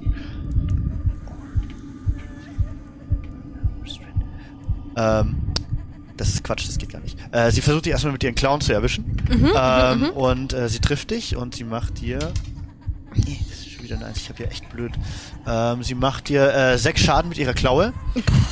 Ähm, 4.97 5.48
das 6.19 6.29
ist 6.31 6.45
Quatsch, 6.45 6.67
das 6.69 6.77
geht 6.79 6.91
gar 6.91 7.01
nicht. 7.01 7.19
Äh, 7.33 7.51
sie 7.51 7.61
versucht 7.61 7.87
dich 7.87 7.93
erstmal 7.93 8.13
mit 8.13 8.23
ihren 8.23 8.35
Klauen 8.35 8.61
zu 8.61 8.73
erwischen. 8.73 9.17
Mhm, 9.29 9.53
ähm, 9.57 10.11
und 10.11 10.53
äh, 10.53 10.69
sie 10.69 10.81
trifft 10.81 11.11
dich 11.11 11.37
und 11.37 11.55
sie 11.55 11.65
macht 11.65 12.01
dir. 12.01 12.19
Nee, 13.15 13.41
das 13.49 13.61
ist 13.61 13.71
schon 13.71 13.85
wieder 13.85 13.97
nice, 13.97 14.19
ich 14.19 14.29
hab 14.29 14.37
hier 14.37 14.51
echt 14.51 14.69
blöd. 14.69 14.93
Ähm, 15.47 15.83
sie 15.83 15.95
macht 15.95 16.29
dir 16.29 16.53
äh, 16.53 16.79
sechs 16.79 17.01
Schaden 17.01 17.31
mit 17.31 17.39
ihrer 17.39 17.55
Klaue 17.55 17.93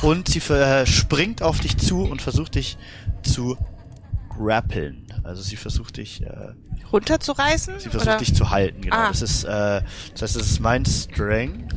und 0.01 0.27
sie 0.27 0.41
springt 0.85 1.41
auf 1.41 1.59
dich 1.59 1.77
zu 1.77 2.03
und 2.03 2.21
versucht 2.21 2.55
dich 2.55 2.77
zu 3.21 3.57
grappeln. 4.29 5.05
Also 5.23 5.41
sie 5.41 5.57
versucht 5.57 5.97
dich, 5.97 6.23
äh, 6.23 6.53
Runterzureißen? 6.91 7.79
sie 7.79 7.89
versucht 7.89 8.07
oder? 8.07 8.17
dich 8.17 8.33
zu 8.33 8.49
halten, 8.49 8.81
genau. 8.81 8.95
Ah. 8.95 9.07
Das 9.09 9.21
ist, 9.21 9.43
äh, 9.43 9.47
das 9.47 10.21
heißt, 10.21 10.35
das 10.35 10.35
ist 10.35 10.59
mein 10.59 10.85
Strength. 10.85 11.73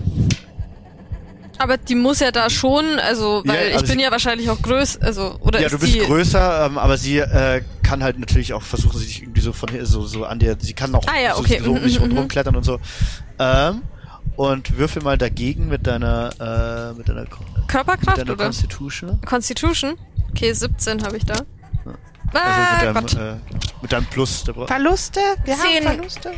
Aber 1.60 1.76
die 1.76 1.94
muss 1.94 2.20
ja 2.20 2.30
da 2.30 2.48
schon, 2.48 2.98
also, 3.00 3.42
Ja, 3.44 3.52
weil 3.52 3.72
aber 3.74 3.82
ich 3.84 3.90
bin 3.90 3.98
ja 4.00 4.10
wahrscheinlich 4.10 4.48
auch 4.48 4.60
größer, 4.62 5.02
also, 5.02 5.36
oder 5.40 5.60
Ja, 5.60 5.66
ist 5.66 5.72
du 5.72 5.78
bist 5.78 5.98
größer, 5.98 6.66
ähm, 6.66 6.78
aber 6.78 6.96
sie 6.96 7.18
äh, 7.18 7.62
kann 7.82 8.02
halt 8.02 8.18
natürlich 8.18 8.54
auch 8.54 8.62
versuchen, 8.62 8.98
sich 8.98 9.22
irgendwie 9.22 9.42
so 9.42 9.52
von 9.52 9.68
hier, 9.68 9.84
so, 9.84 10.06
so 10.06 10.24
an 10.24 10.38
dir, 10.38 10.56
sie 10.58 10.72
kann 10.72 10.94
auch 10.94 11.06
Ah 11.06 11.20
ja, 11.20 11.34
so, 11.34 11.40
okay, 11.40 11.60
so 11.62 11.72
um 11.72 11.78
mhm, 11.78 11.84
dich 11.84 11.96
mhm, 11.96 12.02
rundherum 12.04 12.24
mhm. 12.24 12.28
klettern 12.28 12.56
und 12.56 12.64
so. 12.64 12.78
Ähm, 13.38 13.82
und 14.36 14.78
würfel 14.78 15.02
mal 15.02 15.18
dagegen 15.18 15.68
mit 15.68 15.86
deiner, 15.86 16.30
äh, 16.94 16.96
mit 16.98 17.08
deiner, 17.10 17.26
Ko- 17.26 17.44
mit 17.54 17.68
Körperkraft 17.68 18.16
deiner 18.18 18.32
oder? 18.32 18.44
Constitution. 18.44 19.20
Constitution? 19.26 19.96
Okay, 20.30 20.52
17 20.54 21.02
habe 21.04 21.18
ich 21.18 21.26
da. 21.26 21.34
Ah, 22.32 22.38
Also 22.38 22.94
mit 22.94 22.94
Gott. 22.94 23.16
deinem, 23.18 23.36
äh, 23.36 23.40
mit 23.82 23.92
deinem 23.92 24.06
Plus. 24.06 24.44
Verluste? 24.66 25.20
Wir 25.44 25.56
Zehn. 25.56 25.84
haben 25.86 25.94
Verluste? 25.96 26.32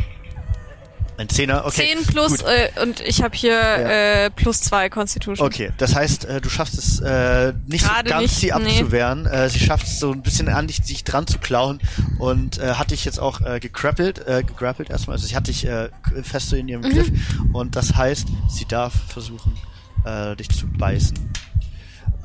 Ein 1.18 1.28
Zehner, 1.28 1.64
okay. 1.66 1.94
10 1.94 2.06
plus 2.06 2.40
äh, 2.42 2.70
und 2.82 3.00
ich 3.00 3.22
habe 3.22 3.36
hier 3.36 3.52
Ja. 3.52 4.24
äh, 4.24 4.30
plus 4.30 4.62
2 4.62 4.88
Constitution. 4.88 5.46
Okay, 5.46 5.70
das 5.76 5.94
heißt, 5.94 6.24
äh, 6.24 6.40
du 6.40 6.48
schaffst 6.48 6.78
es 6.78 7.00
äh, 7.00 7.52
nicht 7.66 7.84
Gerade 7.86 8.08
so 8.08 8.14
ganz, 8.14 8.22
nicht, 8.22 8.34
sie 8.36 8.46
nee. 8.46 8.52
abzuwehren. 8.52 9.26
Äh, 9.26 9.48
sie 9.50 9.58
schafft 9.60 9.86
es 9.86 9.98
so 10.00 10.10
ein 10.10 10.22
bisschen 10.22 10.48
an 10.48 10.66
dich, 10.66 10.78
sich 10.84 11.04
dran 11.04 11.26
zu 11.26 11.38
klauen 11.38 11.80
und 12.18 12.58
äh, 12.58 12.74
hat 12.74 12.90
dich 12.92 13.04
jetzt 13.04 13.20
auch 13.20 13.40
äh, 13.42 13.60
gegrappelt, 13.60 14.26
äh, 14.26 14.42
gegrappelt 14.42 14.88
erstmal. 14.90 15.16
Also 15.16 15.26
sie 15.26 15.36
hat 15.36 15.48
dich 15.48 15.66
äh, 15.66 15.90
fest 16.22 16.48
so 16.48 16.56
in 16.56 16.66
ihrem 16.68 16.82
Mhm. 16.82 16.90
Griff 16.90 17.10
und 17.52 17.76
das 17.76 17.94
heißt, 17.94 18.26
sie 18.48 18.64
darf 18.64 18.94
versuchen, 19.08 19.56
äh, 20.04 20.34
dich 20.36 20.48
zu 20.48 20.66
beißen. 20.66 21.16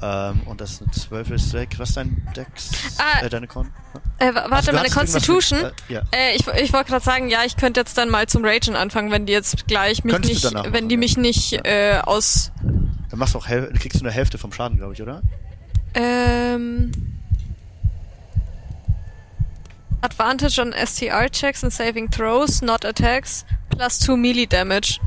Ähm, 0.01 0.41
und 0.45 0.61
das 0.61 0.73
ist 0.73 0.81
eine 0.83 0.91
12 0.91 1.31
ist 1.31 1.53
weg. 1.53 1.69
Was 1.77 1.89
ist 1.89 1.97
dein 1.97 2.27
Dex? 2.35 2.69
Ah, 2.99 3.25
äh, 3.25 3.29
deine 3.29 3.47
Con? 3.47 3.71
Äh, 4.19 4.33
wa- 4.35 4.45
warte, 4.49 4.71
meine 4.73 4.89
Constitution? 4.89 5.59
Mit, 5.61 5.73
äh, 5.89 5.93
ja. 5.93 6.01
Äh, 6.11 6.35
ich 6.35 6.45
ich 6.47 6.71
wollte 6.73 6.91
gerade 6.91 7.03
sagen, 7.03 7.29
ja, 7.29 7.39
ich 7.45 7.57
könnte 7.57 7.79
jetzt 7.79 7.97
dann 7.97 8.09
mal 8.09 8.27
zum 8.27 8.45
Ragen 8.45 8.75
anfangen, 8.75 9.09
wenn 9.11 9.25
die 9.25 9.33
jetzt 9.33 9.67
gleich 9.67 10.03
mich 10.03 10.13
Könntest 10.13 10.43
nicht, 10.43 10.53
wenn 10.53 10.71
machen, 10.71 10.89
die 10.89 10.95
ja. 10.95 10.99
mich 10.99 11.17
nicht 11.17 11.51
Ja. 11.51 11.61
äh, 11.65 11.99
aus 12.03 12.51
Dann 13.09 13.17
machst 13.19 13.33
du 13.33 13.39
auch 13.39 13.47
Häl 13.47 13.71
kriegst 13.79 13.99
du 13.99 14.05
eine 14.05 14.11
Hälfte 14.13 14.37
vom 14.37 14.51
Schaden, 14.53 14.77
glaube 14.77 14.93
ich, 14.93 15.01
oder? 15.01 15.21
ähm, 15.95 16.91
Advantage 20.01 20.61
on 20.61 20.73
STR 20.73 21.27
checks 21.31 21.63
and 21.63 21.73
saving 21.73 22.09
throws, 22.09 22.61
not 22.61 22.85
attacks, 22.85 23.45
plus 23.69 23.99
2 23.99 24.15
melee 24.15 24.45
damage. 24.45 24.99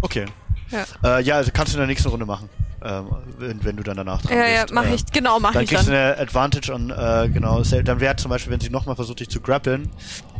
Okay. 0.00 0.24
Ja. 0.70 0.84
Äh, 1.18 1.22
ja, 1.22 1.36
also 1.36 1.50
kannst 1.52 1.72
du 1.72 1.76
in 1.76 1.80
der 1.80 1.86
nächsten 1.88 2.08
Runde 2.08 2.24
machen. 2.24 2.48
Ähm, 2.82 3.06
wenn, 3.38 3.62
wenn 3.64 3.76
du 3.76 3.82
dann 3.82 3.96
danach 3.98 4.22
dran 4.22 4.38
Ja, 4.38 4.46
ja, 4.46 4.62
bist. 4.62 4.74
mach 4.74 4.84
Äh, 4.84 4.94
ich, 4.94 5.04
genau, 5.12 5.38
mach 5.38 5.52
dann 5.52 5.64
ich 5.64 5.68
kriegst 5.68 5.86
dann. 5.86 5.92
du 5.94 6.00
eine 6.00 6.18
Advantage 6.18 6.72
on, 6.72 6.90
äh, 6.90 7.28
genau, 7.28 7.62
dann 7.62 8.00
wäre 8.00 8.16
zum 8.16 8.30
Beispiel, 8.30 8.52
wenn 8.52 8.60
sie 8.60 8.70
nochmal 8.70 8.96
versucht, 8.96 9.20
dich 9.20 9.28
zu 9.28 9.40
grappeln, 9.40 9.90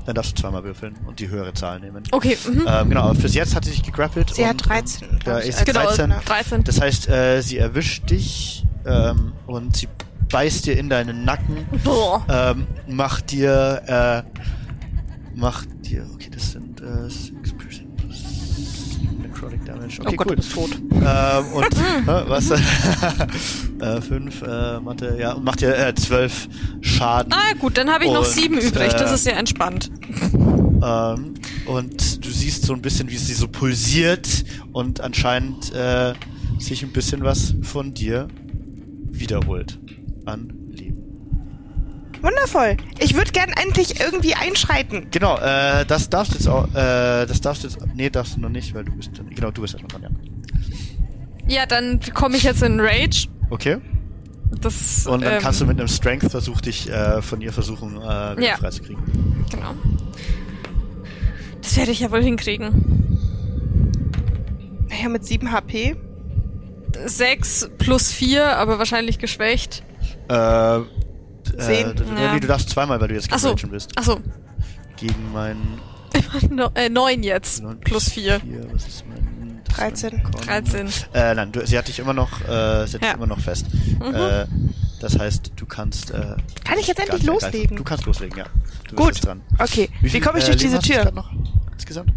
dann 0.07 0.15
darfst 0.15 0.37
du 0.39 0.41
zweimal 0.41 0.65
würfeln 0.65 0.97
und 1.07 1.21
die 1.21 1.29
höhere 1.29 1.53
Zahl 1.53 1.81
nehmen. 1.81 2.03
Okay, 2.13 2.39
mhm. 2.47 2.65
Ähm, 2.67 2.89
genau, 2.89 3.03
aber 3.03 3.15
fürs 3.15 3.35
jetzt 3.35 3.55
hat 3.55 3.65
sie 3.67 3.73
sich 3.73 3.83
gegrappelt. 3.83 4.33
Sie 4.35 4.43
und, 4.43 4.49
hat 4.49 4.67
13. 4.69 5.19
glaub 5.19 5.27
Ja, 5.37 5.39
ist 5.41 5.67
genau, 5.67 5.83
13. 5.85 6.15
13. 6.25 6.65
Das 6.65 6.81
heißt, 6.81 7.09
äh, 7.11 7.43
sie 7.43 7.59
erwischt 7.59 8.09
dich 8.09 8.65
ähm, 8.87 9.33
und 9.47 9.77
sie 9.77 9.89
beißt 10.31 10.65
dir 10.67 10.79
in 10.79 10.89
deinen 10.89 11.25
Nacken, 11.25 11.67
Boah. 11.85 12.25
ähm, 12.31 12.67
macht 12.87 13.33
dir, 13.33 14.25
äh, 14.25 14.41
macht 15.39 15.69
dir, 15.83 16.07
okay, 16.15 16.31
das 16.33 16.53
sind 16.53 16.81
äh, 16.81 16.85
6% 16.85 17.40
plus 17.40 17.40
Necrotic 19.99 19.99
Damage. 19.99 20.01
Okay, 20.01 20.13
oh 20.13 20.17
Gott, 20.17 20.27
cool. 20.27 20.37
du 20.37 20.43
bist 20.43 20.55
tot. 20.55 20.71
Ähm, 20.93 21.53
und 21.55 21.65
äh, 22.09 22.29
was? 22.29 22.51
äh, 23.81 24.01
fünf, 24.01 24.43
äh, 24.43 24.81
Mathe, 24.81 25.17
ja, 25.19 25.33
und 25.33 25.45
macht 25.45 25.61
dir 25.61 25.77
äh, 25.77 25.95
zwölf 25.95 26.49
Schaden. 26.81 27.33
Ah, 27.33 27.55
gut, 27.59 27.77
dann 27.77 27.91
habe 27.91 28.05
ich 28.05 28.11
noch 28.11 28.25
Und, 28.25 28.27
sieben 28.27 28.59
übrig. 28.59 28.93
Das 28.93 29.11
äh, 29.11 29.15
ist 29.15 29.27
ja 29.27 29.33
entspannt. 29.33 29.91
Ähm, 30.83 31.35
und 31.67 32.25
du 32.25 32.31
siehst 32.31 32.65
so 32.65 32.73
ein 32.73 32.83
bisschen, 32.83 33.11
wie 33.11 33.17
sie 33.17 33.35
so 33.35 33.49
pulsiert 33.49 34.45
und 34.73 35.01
anscheinend 35.01 35.75
äh, 35.75 36.15
sich 36.59 36.83
ein 36.83 36.93
bisschen 36.93 37.23
was 37.23 37.55
von 37.63 37.95
dir 37.95 38.29
wiederholt 39.11 39.79
an. 40.25 40.60
Wundervoll. 42.23 42.77
Ich 42.99 43.15
würde 43.15 43.31
gern 43.33 43.51
endlich 43.51 44.01
irgendwie 44.01 44.35
einschreiten. 44.35 45.07
Genau, 45.11 45.39
äh, 45.39 45.85
das 45.87 46.11
darfst 46.11 46.33
du 46.35 46.39
jetzt 46.39 46.49
auch, 46.49 46.67
äh, 46.69 47.27
das 47.27 47.41
darfst 47.41 47.65
du 47.65 47.69
jetzt, 47.69 47.79
nee, 47.95 48.11
darfst 48.11 48.37
du 48.37 48.41
noch 48.41 48.49
nicht, 48.49 48.75
weil 48.75 48.85
du 48.85 48.93
bist, 48.93 49.11
genau, 49.35 49.51
du 49.51 49.63
bist 49.63 49.75
erstmal 49.75 50.01
dran, 50.03 50.17
ja. 51.49 51.55
Ja, 51.61 51.67
dann 51.67 52.01
komme 52.15 52.37
ich 52.37 52.45
jetzt 52.45 52.63
in 52.63 52.79
Rage. 52.81 53.27
Okay? 53.51 53.79
Das, 54.61 55.07
Und 55.07 55.23
dann 55.25 55.35
ähm, 55.35 55.39
kannst 55.43 55.61
du 55.61 55.67
mit 55.67 55.79
einem 55.79 55.89
Strength 55.89 56.31
versuch 56.31 56.61
dich 56.61 56.91
äh, 56.91 57.23
von 57.23 57.41
ihr 57.41 57.53
versuchen, 57.53 57.97
äh, 57.97 58.37
wieder 58.37 58.41
Ja. 58.43 58.57
freizukriegen. 58.57 59.03
Genau. 59.51 59.75
Das 61.63 61.77
werde 61.77 61.91
ich 61.93 62.01
ja 62.01 62.11
wohl 62.11 62.23
hinkriegen. 62.23 63.19
Naja, 64.89 65.09
mit 65.09 65.25
7 65.25 65.53
HP. 65.53 65.97
Sechs 67.07 67.71
plus 67.79 68.11
vier, 68.13 68.57
aber 68.57 68.79
wahrscheinlich 68.79 69.19
geschwächt. 69.19 69.83
Äh, 70.29 70.81
Zehn. 71.59 71.91
Äh, 71.91 71.95
du, 71.95 72.05
Ja. 72.05 72.33
nee, 72.35 72.41
du 72.41 72.47
darfst 72.47 72.71
zweimal, 72.71 73.01
weil 73.01 73.09
du 73.09 73.15
jetzt 73.15 73.29
Ach 73.33 73.39
so. 73.39 73.55
bist. 73.55 73.97
Achso, 73.99 74.21
Gegen 74.97 75.33
meinen 75.33 75.81
no, 76.51 76.71
äh, 76.75 76.89
neun 76.89 77.23
jetzt. 77.23 77.63
neun 77.63 77.79
Plus 77.81 78.11
vier. 78.11 78.41
was 78.73 78.87
ist 78.87 79.05
mein, 79.09 79.61
das 79.65 79.73
ist 79.75 79.79
13. 79.79 80.21
mein 80.23 80.33
Con- 80.33 80.41
13. 80.43 80.89
Äh, 81.15 81.35
nein, 81.35 81.53
du, 81.53 81.65
sie 81.67 81.79
hat 81.79 81.89
dich 81.89 81.99
immer 81.99 82.13
noch, 82.13 82.41
äh, 82.43 82.87
sie 82.87 82.95
hat 82.95 83.03
dich 83.03 83.03
Ja. 83.03 83.13
immer 83.13 83.27
noch 83.27 83.39
fest. 83.41 83.67
Mhm. 83.73 84.15
Äh, 84.15 84.47
das 85.01 85.19
heißt, 85.19 85.53
du 85.57 85.67
kannst. 85.67 86.11
Äh, 86.11 86.37
Kann 86.65 86.79
ich 86.79 86.87
jetzt 86.89 87.01
endlich 87.01 87.23
loslegen? 87.23 87.61
ergreifen. 87.61 87.77
Du 87.77 87.85
kannst 87.85 88.05
loslegen, 88.07 88.37
ja. 88.39 88.45
Du 88.89 88.97
Gut. 88.97 89.15
jetzt 89.15 89.25
dran. 89.27 89.41
Okay, 89.59 89.89
wie, 90.03 90.11
viel, 90.11 90.21
komme 90.21 90.39
ich 90.41 90.45
äh, 90.45 90.49
durch 90.49 90.59
diese 90.59 90.79
Tür? 90.81 91.11
noch 91.13 91.31
insgesamt? 91.73 92.11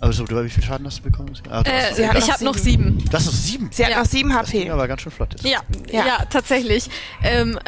Also, 0.00 0.24
du, 0.24 0.42
wie 0.44 0.48
viel 0.48 0.64
Schaden 0.64 0.86
hast 0.86 0.98
du 0.98 1.02
bekommen? 1.02 1.32
Ah, 1.50 1.62
du 1.62 1.70
Äh, 1.70 1.82
hast 1.82 1.96
sie 1.96 2.08
hat 2.08 2.16
ich 2.18 2.32
habe 2.32 2.44
noch 2.44 2.56
sieben. 2.56 2.98
sieben. 2.98 3.10
das 3.10 3.22
ist 3.22 3.26
noch 3.26 3.34
sieben. 3.34 3.68
Sie 3.72 3.84
hat 3.84 3.92
Ja. 3.92 3.98
noch 4.00 4.06
7 4.06 4.30
Das 4.30 4.50
ging 4.50 4.60
HP. 4.62 4.70
aber 4.70 4.88
ganz 4.88 5.02
schön 5.02 5.12
flott. 5.12 5.34
Ist. 5.34 5.44
Ja, 5.44 5.60
ja, 5.92 6.06
Ja. 6.06 6.24
tatsächlich. 6.28 6.88
Ähm, 7.22 7.58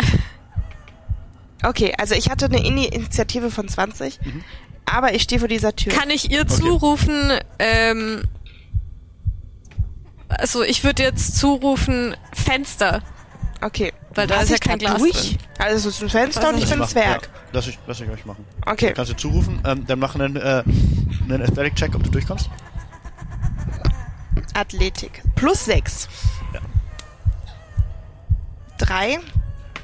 Okay, 1.64 1.94
also 1.98 2.14
ich 2.14 2.30
hatte 2.30 2.44
eine 2.46 2.58
Ini- 2.58 2.92
Initiative 2.92 3.50
von 3.50 3.68
20, 3.68 4.20
Mhm. 4.22 4.44
aber 4.86 5.14
ich 5.14 5.22
stehe 5.22 5.38
vor 5.38 5.48
dieser 5.48 5.74
Tür. 5.74 5.92
kann 5.92 6.10
ich 6.10 6.30
ihr 6.30 6.46
zurufen, 6.46 7.32
ähm, 7.58 8.22
also 10.28 10.62
ich 10.62 10.84
würde 10.84 11.02
jetzt 11.02 11.36
zurufen 11.38 12.16
Fenster, 12.32 13.02
Okay. 13.62 13.92
weil 14.14 14.26
da 14.26 14.40
ist 14.42 14.50
ja 14.50 14.58
kein 14.58 14.78
da 14.78 14.86
Glas 14.90 14.98
durch? 14.98 15.30
drin. 15.30 15.38
Also 15.58 15.88
es 15.88 15.96
ist 15.96 16.02
ein 16.02 16.10
Fenster 16.10 16.48
und 16.48 16.54
ich 16.56 16.60
nicht. 16.62 16.72
bin 16.72 16.82
ein 16.82 16.88
Zwerg. 16.88 17.22
Ja, 17.22 17.40
lass, 17.52 17.66
ich, 17.68 17.78
lass 17.86 18.00
ich 18.00 18.10
euch 18.10 18.24
machen. 18.26 18.44
Okay. 18.66 18.92
Kannst 18.92 19.12
du 19.12 19.16
zurufen, 19.16 19.60
ähm, 19.64 19.86
dann 19.86 19.98
mach 19.98 20.14
einen, 20.14 20.36
äh, 20.36 20.62
einen 21.28 21.42
Athletic-Check, 21.42 21.94
ob 21.94 22.02
du 22.02 22.10
durchkommst. 22.10 22.50
Athletik. 24.54 25.22
Plus 25.34 25.64
6. 25.64 26.08
Ja. 26.52 26.60
3. 28.78 29.18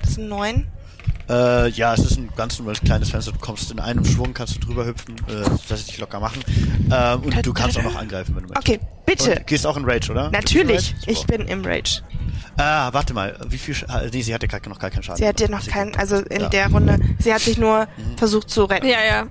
Das 0.02 0.15
sind 0.15 0.28
9. 0.28 0.66
Äh, 1.31 1.69
ja, 1.70 1.94
es 1.94 2.01
ist 2.01 2.16
ein 2.19 2.28
ganz 2.36 2.59
normales 2.59 2.81
kleines 2.81 3.11
Fenster. 3.11 3.31
Du 3.32 3.39
kommst 3.39 3.70
in 3.70 3.78
einem 3.78 4.05
Schwung, 4.05 4.35
kannst 4.35 4.57
du 4.57 4.59
drüber 4.59 4.85
hüpfen, 4.85 5.15
äh, 5.28 5.44
das 5.44 5.69
lässt 5.69 5.89
dich 5.89 5.98
locker 5.98 6.19
machen. 6.19 6.43
Ähm, 6.90 7.20
und 7.23 7.47
du 7.47 7.52
kannst 7.52 7.78
auch 7.78 7.82
noch 7.85 7.94
angreifen, 7.94 8.35
wenn 8.35 8.43
du 8.47 8.48
möchtest. 8.52 8.69
Okay, 8.69 8.81
bitte. 9.07 9.36
Und 9.36 9.47
gehst 9.47 9.65
auch 9.66 9.77
in 9.77 9.85
Rage, 9.85 10.11
oder? 10.11 10.31
Natürlich. 10.31 10.93
In 11.07 11.12
Ich 11.12 11.19
Rage? 11.20 11.39
bin 11.39 11.47
im 11.48 11.65
Rage. 11.65 12.02
Ah, 12.57 12.93
warte 12.93 13.15
mal. 13.15 13.39
Wie 13.48 13.59
viel? 13.59 13.74
Sch 13.74 13.85
ah, 13.89 14.02
nee, 14.12 14.23
sie 14.23 14.35
hatte 14.35 14.48
gar, 14.48 14.61
noch 14.69 14.81
gar 14.81 14.90
keinen 14.90 15.05
Schaden. 15.05 15.19
Sie 15.19 15.27
hat 15.28 15.39
dir 15.39 15.48
noch 15.48 15.65
keinen, 15.66 15.94
also 15.94 16.16
in 16.16 16.40
Ja. 16.43 16.48
der 16.48 16.69
Runde, 16.70 16.98
sie 17.20 17.32
hat 17.32 17.40
sich 17.43 17.57
nur 17.59 17.86
Mhm. 17.97 18.19
versucht 18.19 18.51
zu 18.51 18.65
retten. 18.65 18.86
Ja, 18.89 19.05
ja. 19.05 19.27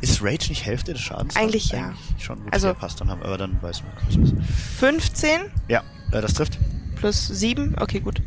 Ist 0.00 0.22
Rage 0.22 0.48
nicht 0.48 0.64
Hälfte 0.64 0.92
des 0.94 1.02
Schadens? 1.02 1.36
Eigentlich 1.36 1.70
ja. 1.72 1.92
schon. 2.18 2.42
Gut, 2.42 2.54
Also- 2.54 2.68
ja, 2.68 2.74
passt 2.74 3.00
dann 3.00 3.10
haben, 3.10 3.22
aber 3.22 3.36
dann 3.36 3.60
weiß 3.62 3.82
man. 3.82 3.92
was 4.06 4.30
ist. 4.30 4.34
15 4.78 5.40
Ja, 5.68 5.82
äh, 6.12 6.20
das 6.22 6.32
trifft. 6.34 6.58
plus 6.96 7.26
7. 7.26 7.74
Okay, 7.78 8.00
gut. 8.00 8.22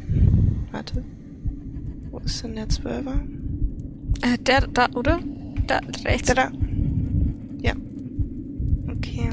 Warte. 0.71 1.03
Ist 2.25 2.43
denn 2.43 2.55
der 2.55 2.67
12er? 2.67 3.19
Äh, 4.21 4.37
der 4.39 4.67
da, 4.67 4.87
oder? 4.95 5.19
Da, 5.67 5.79
rechts. 6.05 6.27
Da, 6.27 6.33
da. 6.33 6.51
Ja. 7.61 7.73
Okay. 8.89 9.29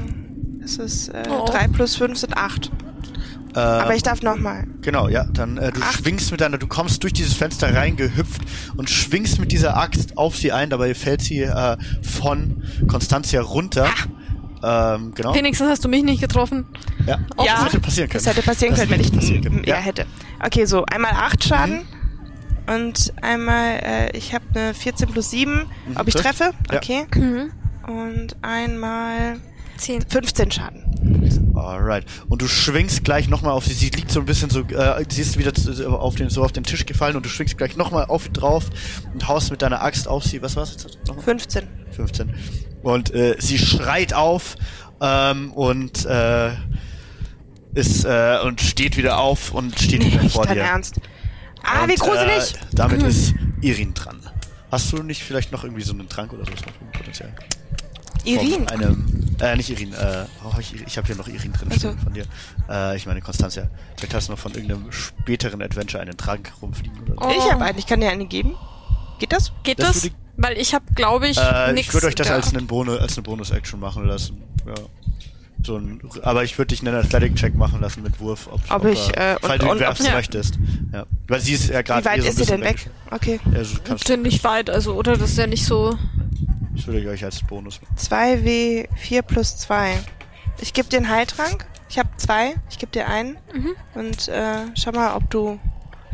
Es 0.63 0.77
ist 0.77 1.09
äh, 1.09 1.23
Oh. 1.29 1.45
3 1.45 1.67
plus 1.69 1.95
5 1.95 2.17
sind 2.17 2.37
8. 2.37 2.71
Äh, 3.55 3.59
Aber 3.59 3.95
ich 3.95 4.01
darf 4.03 4.21
nochmal. 4.23 4.65
Genau, 4.81 5.07
ja. 5.09 5.25
Dann 5.25 5.57
äh, 5.57 5.71
du 5.71 5.81
Acht. 5.81 5.93
schwingst 5.99 6.31
mit 6.31 6.41
deiner, 6.41 6.57
du 6.57 6.67
kommst 6.67 7.03
durch 7.03 7.13
dieses 7.13 7.33
Fenster 7.33 7.75
reingehüpft 7.75 8.41
und 8.77 8.89
schwingst 8.89 9.39
mit 9.39 9.51
dieser 9.51 9.77
Axt 9.77 10.17
auf 10.17 10.35
sie 10.37 10.51
ein. 10.51 10.69
Dabei 10.69 10.95
fällt 10.95 11.21
sie 11.21 11.41
äh, 11.41 11.77
von 12.01 12.63
Constantia 12.87 13.41
runter. 13.41 13.87
Ähm, 14.63 15.13
genau. 15.13 15.35
Wenigstens 15.35 15.67
hast 15.67 15.83
du 15.83 15.89
mich 15.89 16.03
nicht 16.03 16.21
getroffen. 16.21 16.65
Ja. 17.05 17.19
Ja. 17.37 17.55
Das 17.55 17.65
hätte 17.65 17.79
passieren 17.79 18.09
können. 18.09 18.23
Das 18.23 18.33
hätte 18.33 18.45
passieren 18.45 18.71
Das 18.75 18.79
können, 18.79 18.91
wenn 18.91 19.01
ich 19.01 19.11
passieren 19.11 19.43
können. 19.43 19.63
ja. 19.65 19.75
Ja. 19.75 19.81
hätte. 19.81 20.05
Okay, 20.43 20.65
so 20.65 20.85
einmal 20.85 21.11
8 21.11 21.43
Schaden. 21.43 21.81
Und 22.67 23.13
einmal, 23.21 23.79
äh, 23.83 24.17
ich 24.17 24.33
habe 24.33 24.45
eine 24.53 24.73
14 24.73 25.09
plus 25.09 25.29
7. 25.31 25.51
Mhm, 25.87 25.97
Ob 25.97 26.07
ich 26.07 26.13
trifft. 26.13 26.37
treffe? 26.39 26.53
Ja. 26.71 26.77
Okay. 26.77 27.05
Mhm. 27.15 27.51
Und 27.87 28.35
einmal 28.41 29.37
Zehn. 29.77 30.01
15 30.07 30.51
Schaden. 30.51 31.51
Alright. 31.55 32.05
Und 32.29 32.41
du 32.41 32.47
schwingst 32.47 33.03
gleich 33.03 33.27
nochmal 33.27 33.51
auf 33.51 33.65
sie. 33.65 33.73
Sie 33.73 33.89
liegt 33.89 34.11
so 34.11 34.19
ein 34.21 34.25
bisschen 34.25 34.49
so, 34.49 34.61
äh, 34.61 35.03
sie 35.09 35.21
ist 35.21 35.37
wieder 35.37 35.53
zu- 35.53 35.89
auf 35.89 36.15
den, 36.15 36.29
so 36.29 36.43
auf 36.43 36.51
den 36.51 36.63
Tisch 36.63 36.85
gefallen 36.85 37.15
und 37.17 37.25
du 37.25 37.29
schwingst 37.29 37.57
gleich 37.57 37.75
nochmal 37.75 38.05
auf 38.05 38.29
drauf 38.29 38.65
und 39.13 39.27
haust 39.27 39.51
mit 39.51 39.61
deiner 39.61 39.81
Axt 39.81 40.07
auf 40.07 40.23
sie. 40.23 40.41
Was 40.41 40.55
war's 40.55 40.71
jetzt? 40.71 40.97
Nochmal? 41.07 41.23
15. 41.25 41.67
15. 41.91 42.33
Und 42.81 43.13
äh, 43.13 43.35
sie 43.39 43.57
schreit 43.57 44.13
auf 44.13 44.55
ähm, 45.01 45.51
und 45.53 46.05
äh, 46.05 46.51
ist 47.73 48.05
äh, 48.05 48.39
und 48.45 48.61
steht 48.61 48.95
wieder 48.97 49.19
auf 49.19 49.51
und 49.53 49.77
steht 49.79 50.05
wieder 50.05 50.21
Nicht 50.23 50.35
vor 50.35 50.45
dir. 50.45 50.61
Ernst. 50.61 50.95
Ah, 51.63 51.83
und, 51.83 51.89
wie 51.89 51.95
gruselig. 51.95 52.53
Äh, 52.55 52.57
damit 52.73 53.01
ist 53.03 53.33
Irin 53.61 53.93
dran. 53.93 54.19
Hast 54.71 54.91
du 54.91 55.03
nicht 55.03 55.23
vielleicht 55.23 55.51
noch 55.51 55.63
irgendwie 55.63 55.83
so 55.83 55.93
einen 55.93 56.09
Trank 56.09 56.33
oder 56.33 56.45
so 56.45 56.51
potenziell? 56.97 57.33
Irin. 58.25 58.67
Von 58.67 58.67
einem, 58.69 59.35
äh, 59.41 59.55
nicht 59.55 59.69
Irin, 59.69 59.93
äh, 59.93 60.25
oh, 60.45 60.57
ich, 60.59 60.73
ich 60.85 60.97
habe 60.97 61.07
hier 61.07 61.15
noch 61.15 61.27
Irin 61.27 61.51
drin 61.53 61.67
Ach 61.71 61.75
stehen 61.77 61.97
so. 61.97 62.03
von 62.03 62.13
dir. 62.13 62.25
Äh, 62.69 62.95
ich 62.95 63.05
meine 63.05 63.21
Constantia. 63.21 63.69
Vielleicht 63.97 64.13
hast 64.13 64.27
du 64.27 64.31
noch 64.33 64.39
von 64.39 64.53
irgendeinem 64.53 64.91
späteren 64.91 65.61
Adventure 65.61 66.01
einen 66.01 66.15
Trank 66.17 66.51
rumfliegen 66.61 66.99
oder 67.01 67.15
so. 67.15 67.21
Oh. 67.21 67.33
Ich 67.37 67.51
habe 67.51 67.63
einen. 67.65 67.77
Ich 67.77 67.85
kann 67.87 67.99
dir 67.99 68.09
eine 68.09 68.25
geben. 68.25 68.55
Geht 69.19 69.31
das? 69.33 69.51
Geht 69.63 69.79
Das 69.79 70.01
das? 70.01 70.11
Weil 70.37 70.57
ich 70.57 70.73
habe, 70.73 70.85
glaube 70.95 71.27
ich, 71.27 71.37
Äh, 71.37 71.73
nix 71.73 71.87
ich 71.89 71.93
würde 71.93 72.07
euch 72.07 72.15
das 72.15 72.27
da. 72.27 72.35
als 72.35 72.53
einen 72.55 72.65
Bonus, 72.65 72.99
als 72.99 73.13
eine 73.17 73.23
Bonus-Action 73.23 73.79
machen 73.79 74.05
lassen. 74.05 74.41
Ja. 74.65 74.73
So 75.65 75.77
ein, 75.77 76.01
aber 76.23 76.43
ich 76.43 76.57
würde 76.57 76.69
dich 76.75 76.81
einen 76.85 76.93
Athletic-Check 76.95 77.55
machen 77.55 77.79
lassen 77.81 78.03
mit 78.03 78.19
Wurf, 78.19 78.47
ob, 78.51 78.59
Ob 78.69 78.85
ich, 78.85 79.15
er- 79.15 79.35
äh, 79.35 79.37
falls 79.41 79.63
und- 79.63 79.79
du 79.79 79.85
ihn 79.85 79.89
ob- 79.89 79.99
Ja. 79.99 80.13
möchtest. 80.13 80.59
Ja. 80.91 81.05
Weil 81.27 81.39
sie 81.39 81.53
ist 81.53 81.69
ja 81.69 81.81
gerade 81.81 82.01
Wie 82.01 82.09
weit 82.09 82.17
eh 82.19 82.21
so 82.21 82.27
ein 82.27 82.29
ist 82.31 82.37
sie 82.37 82.45
denn 82.45 82.61
bisschen 82.61 82.85
weg? 82.85 82.89
Okay. 83.11 83.39
Ja, 84.07 84.17
nicht 84.17 84.43
weit, 84.43 84.69
also, 84.69 84.93
oder? 84.95 85.15
Das 85.17 85.29
ist 85.31 85.37
ja 85.37 85.47
nicht 85.47 85.65
so. 85.65 85.97
das 86.75 86.85
würde 86.87 86.99
ich 86.99 87.07
euch 87.07 87.23
als 87.23 87.41
Bonus 87.43 87.79
machen. 87.81 87.95
2W4 87.97 89.21
plus 89.21 89.57
2. 89.57 89.99
Ich 90.59 90.73
gebe 90.73 90.89
dir 90.89 90.97
einen 90.97 91.09
Heiltrank. 91.09 91.65
Ich 91.89 91.97
habe 91.99 92.09
zwei. 92.17 92.55
Ich 92.69 92.77
gebe 92.79 92.91
dir 92.91 93.07
einen. 93.07 93.37
Mhm. 93.53 93.75
Und 93.93 94.27
äh, 94.27 94.65
schau 94.75 94.91
mal, 94.91 95.15
ob 95.15 95.29
du... 95.29 95.59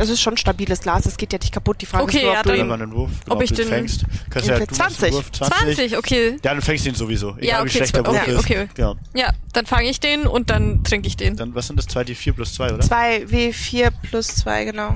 Es 0.02 0.08
ist 0.10 0.22
schon 0.22 0.38
stabiles 0.38 0.80
Glas. 0.80 1.06
Es 1.06 1.18
geht 1.18 1.34
ja 1.34 1.40
nicht 1.40 1.54
kaputt. 1.54 1.82
Die 1.82 1.86
Frage 1.86 2.06
Okay, 2.06 2.18
ist 2.20 2.24
nur, 2.24 2.32
ob 2.32 2.36
ja, 2.38 2.44
du 2.44 2.50
dann- 2.58 2.82
ihn... 2.90 2.92
Wurf, 2.94 3.12
genau, 3.26 3.36
ob 3.36 3.42
ich 3.44 3.50
du 3.50 3.58
den- 3.58 3.68
fängst. 3.68 4.06
Kannst 4.30 4.48
ja, 4.48 4.56
du 4.58 4.62
machst 4.66 4.82
einen 4.82 4.92
20. 4.96 5.14
Wurf, 5.14 5.32
20. 5.34 5.58
20, 5.76 5.98
okay. 5.98 6.38
Ja, 6.42 6.54
du 6.56 6.62
fängst 6.62 6.86
ihn 6.86 6.96
sowieso. 6.96 7.32
Egal 7.38 7.44
Ja, 7.44 7.58
wie 7.58 7.62
okay, 7.64 7.70
schlecht 7.70 7.96
der 7.98 8.06
Wurf 8.08 8.16
okay, 8.22 8.32
ist. 8.32 8.40
okay. 8.40 8.70
Genau. 8.76 8.96
Ja, 9.14 9.34
dann 9.52 9.66
fange 9.66 9.90
ich 9.90 10.00
den 10.00 10.26
und 10.26 10.50
dann 10.50 10.84
trinke 10.86 11.08
ich 11.10 11.18
den. 11.18 11.36
Dann, 11.36 11.54
was 11.54 11.68
sind 11.68 11.78
das? 11.78 11.88
2d4 11.90 12.32
plus 12.32 12.54
2, 12.54 12.74
oder? 12.76 12.84
2W4 12.84 13.92
plus 14.10 14.28
2, 14.38 14.64
genau. 14.66 14.96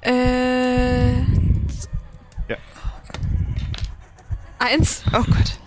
Äh. 0.00 1.18
Ja. 2.48 2.56
Eins, 4.58 5.02
Oh 5.12 5.22
Gott. 5.24 5.58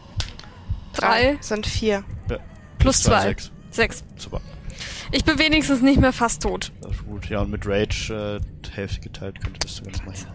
drei, 0.93 1.37
Sind 1.41 1.67
vier. 1.67 2.03
Ja. 2.29 2.37
plus 2.79 3.03
zwei, 3.03 3.11
zwei. 3.11 3.21
sechs. 3.27 3.51
Sechs. 3.71 4.03
Super. 4.17 4.41
Ich 5.11 5.23
bin 5.23 5.37
wenigstens 5.39 5.81
nicht 5.81 5.99
mehr 5.99 6.13
fast 6.13 6.41
tot. 6.43 6.71
Das 6.81 6.91
ist 6.91 7.05
gut. 7.05 7.29
Ja, 7.29 7.41
und 7.41 7.51
mit 7.51 7.65
Rage 7.65 8.41
äh, 8.41 8.69
Hälfte 8.75 9.01
geteilt 9.01 9.41
könnte 9.41 9.59
das 9.59 9.77
sogar 9.77 9.93
noch 9.93 10.05
mal 10.05 10.15
hin. 10.15 10.25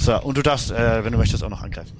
So, 0.00 0.22
und 0.22 0.36
du 0.36 0.42
darfst, 0.42 0.70
äh, 0.70 1.04
wenn 1.04 1.12
du 1.12 1.18
möchtest, 1.18 1.42
auch 1.42 1.50
noch 1.50 1.62
angreifen. 1.62 1.96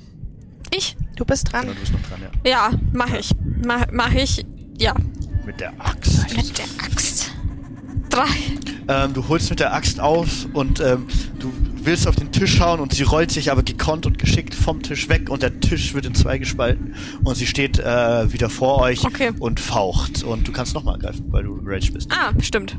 Ich? 0.70 0.96
Du 1.16 1.24
bist 1.24 1.52
dran. 1.52 1.62
Genau, 1.62 1.74
du 1.74 1.80
bist 1.80 1.92
noch 1.92 2.02
dran, 2.02 2.20
ja. 2.44 2.50
Ja, 2.50 2.70
mach 2.92 3.12
ich. 3.12 3.30
Mach, 3.64 3.86
mach 3.92 4.12
ich. 4.12 4.44
Ja. 4.78 4.94
Mit 5.44 5.60
der 5.60 5.72
Axt. 5.80 6.36
Mit 6.36 6.58
der 6.58 6.66
Axt. 6.84 7.32
Drei. 8.10 8.26
Ähm, 8.88 9.12
du 9.12 9.26
holst 9.28 9.50
mit 9.50 9.60
der 9.60 9.74
Axt 9.74 10.00
aus 10.00 10.46
und 10.52 10.80
ähm, 10.80 11.08
du 11.38 11.52
willst 11.88 12.06
auf 12.06 12.16
den 12.16 12.30
Tisch 12.32 12.56
schauen 12.56 12.80
und 12.80 12.92
sie 12.94 13.02
rollt 13.02 13.30
sich 13.30 13.50
aber 13.50 13.62
gekonnt 13.62 14.04
und 14.04 14.18
geschickt 14.18 14.54
vom 14.54 14.82
Tisch 14.82 15.08
weg 15.08 15.30
und 15.30 15.42
der 15.42 15.58
Tisch 15.60 15.94
wird 15.94 16.04
in 16.06 16.14
zwei 16.14 16.36
gespalten 16.38 16.94
und 17.24 17.34
sie 17.36 17.46
steht 17.46 17.78
äh, 17.78 18.30
wieder 18.32 18.50
vor 18.50 18.78
euch 18.82 19.04
Okay. 19.06 19.32
und 19.38 19.58
faucht. 19.58 20.22
Und 20.22 20.46
du 20.46 20.52
kannst 20.52 20.74
nochmal 20.74 20.94
angreifen, 20.96 21.24
weil 21.30 21.44
du 21.44 21.58
Rage 21.64 21.90
bist. 21.92 22.10
Ah, 22.12 22.32
stimmt. 22.42 22.76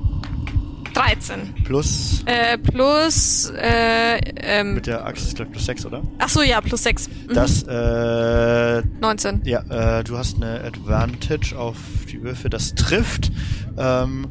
13. 0.94 1.54
Plus 1.64 2.24
Äh, 2.26 2.58
plus, 2.58 3.52
äh, 3.56 4.18
ähm, 4.38 4.76
mit 4.76 4.86
der 4.88 5.06
Axt 5.06 5.24
ist 5.28 5.36
glaube 5.36 5.50
ich 5.50 5.54
plus 5.54 5.66
6, 5.66 5.86
oder? 5.86 6.02
ach 6.20 6.30
so, 6.30 6.42
ja, 6.42 6.60
plus 6.62 6.84
6. 6.84 7.08
Mhm. 7.08 7.34
Das, 7.34 7.64
äh, 7.64 8.82
19. 9.02 9.42
ja, 9.46 10.00
äh, 10.00 10.04
du 10.04 10.18
hast 10.18 10.36
eine 10.38 10.62
Advantage 10.64 11.58
auf 11.58 11.78
die 12.12 12.22
Würfe, 12.22 12.50
das 12.50 12.76
trifft. 12.76 13.32
Ähm, 13.78 14.28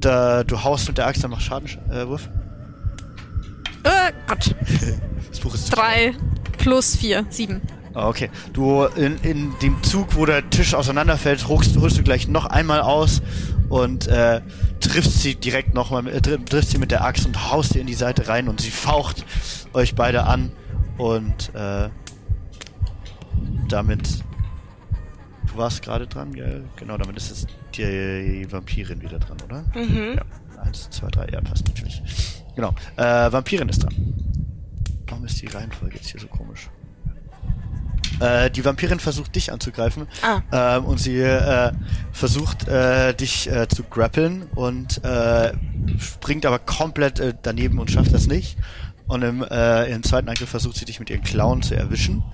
da, 0.00 0.42
du 0.44 0.62
haust 0.64 0.88
mit 0.88 0.96
der 0.98 1.06
Axt, 1.06 1.22
dann 1.24 1.30
mach 1.32 1.40
Schadenwurf. 1.40 1.90
Äh, 1.90 2.08
Wurf. 2.08 2.30
Äh, 3.84 4.12
Gott. 4.26 4.54
das 5.30 5.40
Buch 5.40 5.54
ist 5.54 5.70
3 5.70 6.14
plus 6.58 6.96
4, 6.96 7.26
7. 7.28 7.60
Ah, 7.94 8.08
Okay, 8.08 8.30
du 8.52 8.84
in, 8.84 9.16
in 9.22 9.52
dem 9.62 9.82
Zug, 9.82 10.14
wo 10.14 10.26
der 10.26 10.48
Tisch 10.50 10.74
auseinanderfällt, 10.74 11.48
holst, 11.48 11.76
holst 11.78 11.98
du 11.98 12.02
gleich 12.02 12.28
noch 12.28 12.46
einmal 12.46 12.80
aus 12.80 13.22
und 13.68 14.06
äh, 14.08 14.40
triffst 14.80 15.20
sie 15.22 15.34
direkt 15.34 15.74
nochmal, 15.74 16.06
äh, 16.08 16.18
tri- 16.20 16.38
triffst 16.44 16.70
sie 16.70 16.78
mit 16.78 16.90
der 16.90 17.04
Axt 17.04 17.26
und 17.26 17.50
haust 17.50 17.74
ihr 17.74 17.80
in 17.80 17.86
die 17.86 17.94
Seite 17.94 18.28
rein 18.28 18.48
und 18.48 18.60
sie 18.60 18.70
faucht 18.70 19.24
euch 19.72 19.94
beide 19.94 20.24
an 20.24 20.52
und 20.96 21.54
äh, 21.54 21.88
damit 23.68 24.08
du 25.50 25.56
warst 25.56 25.82
gerade 25.82 26.06
dran, 26.06 26.32
gell? 26.32 26.64
Genau, 26.76 26.96
damit 26.98 27.16
ist 27.16 27.30
es 27.30 27.46
die 27.76 28.46
Vampirin 28.50 29.00
wieder 29.00 29.18
dran, 29.18 29.36
oder? 29.44 29.64
Mhm. 29.74 30.16
Ja, 30.16 30.62
eins, 30.62 30.88
zwei, 30.90 31.08
drei, 31.08 31.26
ja, 31.32 31.40
passt 31.40 31.66
natürlich. 31.66 32.02
Genau, 32.58 32.74
äh, 32.96 33.30
Vampirin 33.30 33.68
ist 33.68 33.84
dran. 33.84 33.94
Warum 35.06 35.24
ist 35.26 35.40
die 35.40 35.46
Reihenfolge 35.46 35.94
jetzt 35.94 36.08
hier 36.10 36.18
so 36.20 36.26
komisch? 36.26 36.68
Äh, 38.18 38.50
die 38.50 38.64
Vampirin 38.64 38.98
versucht 38.98 39.36
dich 39.36 39.52
anzugreifen 39.52 40.08
Ah. 40.22 40.40
ähm, 40.50 40.86
und 40.86 40.98
sie 40.98 41.20
äh, 41.20 41.70
versucht 42.10 42.66
äh, 42.66 43.14
dich 43.14 43.48
äh, 43.48 43.68
zu 43.68 43.84
grappeln 43.84 44.48
und 44.56 45.04
äh, 45.04 45.52
springt 46.00 46.46
aber 46.46 46.58
komplett 46.58 47.20
äh, 47.20 47.32
daneben 47.40 47.78
und 47.78 47.92
schafft 47.92 48.12
das 48.12 48.26
nicht. 48.26 48.58
Und 49.06 49.22
im, 49.22 49.44
äh, 49.44 49.92
im 49.92 50.02
zweiten 50.02 50.28
Angriff 50.28 50.48
versucht 50.48 50.78
sie 50.78 50.84
dich 50.84 50.98
mit 50.98 51.10
ihren 51.10 51.22
Klauen 51.22 51.62
zu 51.62 51.76
erwischen. 51.76 52.24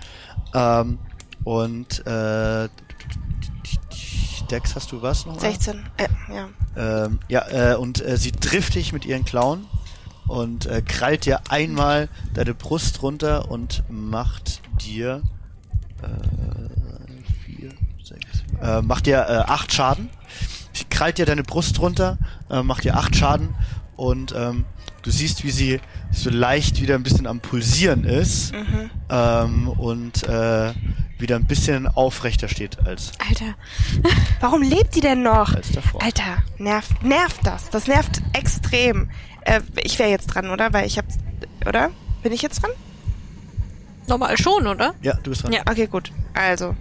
Ähm, 0.55 1.01
und 1.45 2.07
äh, 2.07 2.71
Dex, 4.51 4.75
hast 4.75 4.91
du 4.91 5.03
was 5.03 5.27
noch? 5.27 5.39
16. 5.39 5.81
Äh, 5.99 6.09
ja. 6.33 6.49
Ähm, 7.05 7.19
ja, 7.29 7.73
äh, 7.73 7.77
und 7.77 8.03
äh, 8.03 8.17
sie 8.17 8.33
trifft 8.33 8.75
dich 8.75 8.95
mit 8.95 9.05
ihren 9.05 9.27
Klauen 9.27 9.67
und 10.29 10.67
äh, 10.67 10.83
krallt 10.83 11.27
dir 11.27 11.41
einmal 11.51 12.09
deine 12.35 12.55
Brust 12.55 13.03
runter 13.03 13.51
und 13.51 13.83
macht 13.89 14.63
dir 14.83 15.23
äh, 16.03 17.43
vier, 17.45 17.71
sechs, 18.03 18.45
äh, 18.63 18.83
macht 18.83 19.07
dir 19.07 19.19
äh, 19.29 19.51
acht 19.51 19.73
Schaden. 19.73 20.11
Krallt 20.91 21.19
dir 21.19 21.27
deine 21.27 21.43
Brust 21.43 21.79
runter, 21.81 22.19
äh, 22.51 22.63
macht 22.63 22.85
dir 22.85 22.97
acht 22.97 23.15
Schaden 23.17 23.55
und 23.97 24.33
ähm, 24.37 24.65
du 25.03 25.11
siehst, 25.11 25.45
wie 25.45 25.51
sie 25.51 25.81
so 26.13 26.31
leicht 26.31 26.81
wieder 26.81 26.95
ein 26.97 27.03
bisschen 27.03 27.27
am 27.27 27.41
Pulsieren 27.41 28.05
ist 28.05 28.53
Mhm. 28.53 28.91
ähm, 29.09 29.69
und 29.69 30.23
äh, 30.25 30.73
wieder 31.19 31.37
ein 31.37 31.47
bisschen 31.47 31.87
aufrechter 31.87 32.49
steht 32.49 32.79
als, 32.87 33.13
Alter. 33.29 33.55
Warum 34.41 34.63
lebt 34.63 34.95
die 34.97 35.01
denn 35.01 35.23
noch? 35.23 35.55
als 35.55 35.71
davor. 35.73 36.03
Alter, 36.03 36.39
nervt, 36.59 37.03
nervt 37.05 37.47
das. 37.47 37.71
Das 37.71 37.87
nervt 37.87 38.21
extrem. 38.33 39.09
Äh, 39.45 39.61
ich 39.83 39.99
wäre 39.99 40.11
jetzt 40.11 40.27
dran, 40.27 40.51
oder? 40.51 40.73
Weil 40.73 40.87
ich 40.87 40.99
hab, 40.99 41.05
oder? 41.67 41.91
Bin 42.23 42.33
ich 42.33 42.43
jetzt 42.43 42.63
dran? 42.63 42.71
Normal 44.09 44.37
schon, 44.39 44.67
oder? 44.67 44.95
Ja, 45.03 45.15
du 45.23 45.31
bist 45.31 45.43
dran. 45.45 45.53
Ja. 45.53 45.63
Okay, 45.69 45.87
gut. 45.87 46.13
Also, 46.35 46.75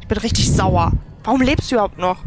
ich 0.00 0.06
bin 0.08 0.18
richtig 0.18 0.50
sauer. 0.52 0.92
Warum 1.24 1.40
lebst 1.42 1.70
du 1.70 1.76
überhaupt 1.76 1.98
noch? 1.98 2.18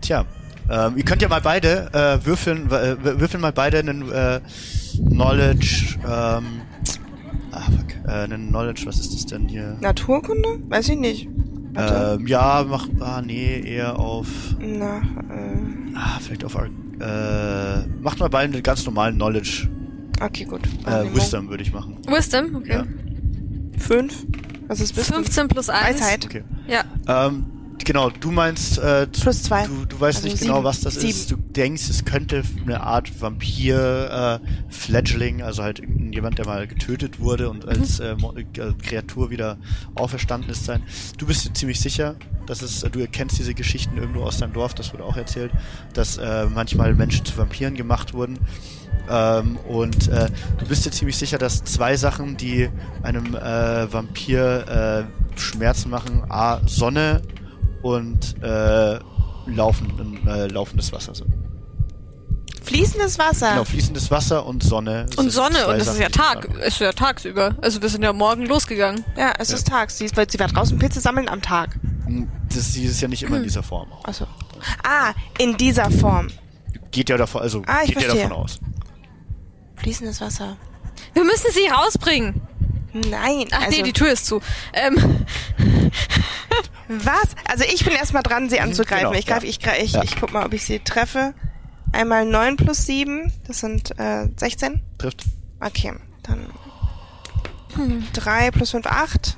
Tja, 0.00 0.24
ähm, 0.70 0.96
ihr 0.96 1.04
könnt 1.04 1.22
ja 1.22 1.28
mal 1.28 1.40
beide 1.40 1.90
äh, 1.92 2.24
würfeln, 2.26 2.66
äh, 2.70 2.96
wür- 3.02 3.20
würfeln 3.20 3.40
mal 3.40 3.52
beide 3.52 3.78
einen 3.78 4.10
äh, 4.10 4.40
Knowledge, 5.10 5.96
ähm, 6.04 6.62
ah 7.52 7.60
fuck, 7.62 7.94
äh, 8.06 8.10
einen 8.24 8.48
Knowledge, 8.48 8.82
was 8.86 8.98
ist 8.98 9.14
das 9.14 9.26
denn 9.26 9.48
hier? 9.48 9.76
Naturkunde? 9.80 10.48
Weiß 10.68 10.88
ich 10.88 10.96
nicht. 10.98 11.28
Warte. 11.74 12.18
Ähm, 12.20 12.26
ja, 12.26 12.64
mach, 12.68 12.88
ah 13.00 13.20
nee, 13.22 13.60
eher 13.60 13.98
auf, 13.98 14.26
Na, 14.58 14.98
äh, 14.98 15.92
ah, 15.94 16.18
vielleicht 16.20 16.44
auf, 16.44 16.56
Ar- 16.56 16.68
äh, 17.00 17.86
macht 18.00 18.18
mal 18.20 18.28
beide 18.28 18.52
einen 18.54 18.62
ganz 18.62 18.84
normalen 18.84 19.14
Knowledge, 19.16 19.68
okay, 20.20 20.44
gut. 20.44 20.60
äh, 20.86 21.14
Wisdom 21.14 21.48
würde 21.48 21.62
ich 21.62 21.72
machen. 21.72 21.98
Wisdom, 22.06 22.56
okay. 22.56 22.72
Ja. 22.72 22.84
Fünf? 23.78 24.26
Was 24.66 24.80
ist 24.80 24.96
Wisdom? 24.96 25.24
15 25.24 25.48
plus 25.48 25.68
1. 25.70 26.00
Weisheit. 26.00 26.24
Okay. 26.24 26.44
Ja. 26.66 26.84
Ähm, 27.06 27.46
genau, 27.84 28.10
du 28.10 28.30
meinst, 28.30 28.78
äh, 28.78 29.06
Plus 29.06 29.42
zwei. 29.44 29.66
Du, 29.66 29.84
du 29.86 30.00
weißt 30.00 30.18
Also 30.18 30.28
nicht 30.28 30.40
genau, 30.40 30.54
sieben. 30.56 30.64
was 30.64 30.80
das 30.80 30.94
Sieben. 30.94 31.08
ist. 31.08 31.30
Du 31.30 31.36
denkst, 31.36 31.88
es 31.88 32.04
könnte 32.04 32.42
eine 32.64 32.80
Art 32.82 33.20
Vampir, 33.20 34.40
äh, 34.42 34.72
Fledgling, 34.72 35.42
also 35.42 35.62
halt 35.62 35.82
jemand, 36.10 36.38
der 36.38 36.46
mal 36.46 36.66
getötet 36.66 37.20
wurde 37.20 37.48
und 37.50 37.66
als 37.66 38.00
äh, 38.00 38.12
äh, 38.12 38.72
Kreatur 38.82 39.30
wieder 39.30 39.58
auferstanden 39.94 40.50
ist 40.50 40.64
sein. 40.64 40.82
Du 41.18 41.26
bist 41.26 41.44
dir 41.46 41.52
ziemlich 41.52 41.80
sicher, 41.80 42.16
dass 42.46 42.62
es, 42.62 42.80
du 42.80 42.98
erkennst 43.00 43.38
diese 43.38 43.54
Geschichten 43.54 43.96
irgendwo 43.98 44.22
aus 44.22 44.38
deinem 44.38 44.52
Dorf, 44.52 44.74
das 44.74 44.92
wurde 44.92 45.04
auch 45.04 45.16
erzählt, 45.16 45.52
dass 45.94 46.16
äh, 46.16 46.46
manchmal 46.46 46.94
Menschen 46.94 47.24
zu 47.24 47.36
Vampiren 47.36 47.74
gemacht 47.74 48.14
wurden. 48.14 48.38
Ähm, 49.10 49.56
und 49.68 50.08
äh, 50.08 50.28
du 50.58 50.66
bist 50.66 50.84
dir 50.84 50.90
ziemlich 50.90 51.16
sicher, 51.16 51.38
dass 51.38 51.64
zwei 51.64 51.96
Sachen, 51.96 52.36
die 52.36 52.68
einem 53.02 53.34
äh, 53.34 53.92
Vampir 53.92 55.06
äh, 55.36 55.38
Schmerzen 55.38 55.90
machen, 55.90 56.22
A, 56.28 56.60
Sonne 56.66 57.22
und 57.82 58.36
äh, 58.42 58.98
laufen, 59.46 60.26
äh, 60.26 60.46
laufendes 60.48 60.92
Wasser 60.92 61.14
sind. 61.14 61.32
Fließendes 62.62 63.18
Wasser. 63.18 63.52
Genau, 63.52 63.64
fließendes 63.64 64.10
Wasser 64.10 64.44
und 64.44 64.62
Sonne. 64.62 65.06
Und 65.16 65.30
Sonne, 65.30 65.66
und 65.68 65.76
es 65.76 65.86
ist 65.86 65.98
ja 66.00 66.10
Tag, 66.10 66.44
fragen. 66.44 66.58
ist 66.60 66.78
ja 66.80 66.92
tagsüber. 66.92 67.54
Also 67.62 67.80
wir 67.80 67.88
sind 67.88 68.02
ja 68.02 68.12
morgen 68.12 68.44
losgegangen. 68.44 69.04
Ja, 69.16 69.32
es 69.38 69.50
ist 69.50 69.68
tags. 69.68 69.96
Sie, 69.96 70.10
weil 70.14 70.28
sie 70.30 70.38
war 70.38 70.48
draußen 70.48 70.78
Pilze 70.78 71.00
sammeln 71.00 71.28
am 71.30 71.40
Tag. 71.40 71.78
Das, 72.54 72.72
sie 72.74 72.84
ist 72.84 73.00
ja 73.00 73.08
nicht 73.08 73.22
immer 73.22 73.36
Hm. 73.36 73.38
in 73.38 73.42
dieser 73.44 73.62
Form. 73.62 73.88
Achso. 74.04 74.26
Ah, 74.82 75.12
in 75.38 75.56
dieser 75.56 75.90
Form. 75.90 76.28
Geht 76.90 77.08
ja 77.08 77.16
davon, 77.16 77.40
also 77.42 77.62
Ah, 77.66 77.78
ich 77.84 77.94
geht 77.94 78.02
ja 78.02 78.14
davon 78.14 78.32
aus. 78.32 78.58
Fließendes 79.76 80.20
Wasser. 80.20 80.56
Wir 81.14 81.24
müssen 81.24 81.50
sie 81.52 81.68
rausbringen. 81.68 82.40
Nein. 83.10 83.46
Ach 83.52 83.62
also, 83.64 83.70
nee, 83.76 83.82
die 83.82 83.92
Tür 83.92 84.10
ist 84.12 84.26
zu. 84.26 84.40
Ähm, 84.72 84.96
Was? 86.88 87.34
Also 87.46 87.64
ich 87.64 87.84
bin 87.84 87.94
erstmal 87.94 88.22
dran, 88.22 88.48
sie 88.48 88.60
anzugreifen. 88.60 89.08
genau, 89.08 89.18
ich 89.18 89.26
greife, 89.26 89.44
ja. 89.44 89.50
ich, 89.50 89.60
greif, 89.60 89.82
ich, 89.82 89.92
Ja. 89.92 90.02
ich 90.02 90.16
guck 90.18 90.32
mal, 90.32 90.44
ob 90.46 90.52
ich 90.54 90.64
sie 90.64 90.78
treffe. 90.78 91.34
Einmal 91.92 92.24
9 92.26 92.56
plus 92.56 92.86
7, 92.86 93.32
das 93.46 93.60
sind 93.60 93.98
äh, 93.98 94.28
16. 94.36 94.80
Trifft 94.98 95.24
Okay, 95.60 95.92
dann 96.22 96.46
3 98.12 98.50
plus 98.52 98.70
5, 98.70 98.86
8. 98.86 99.36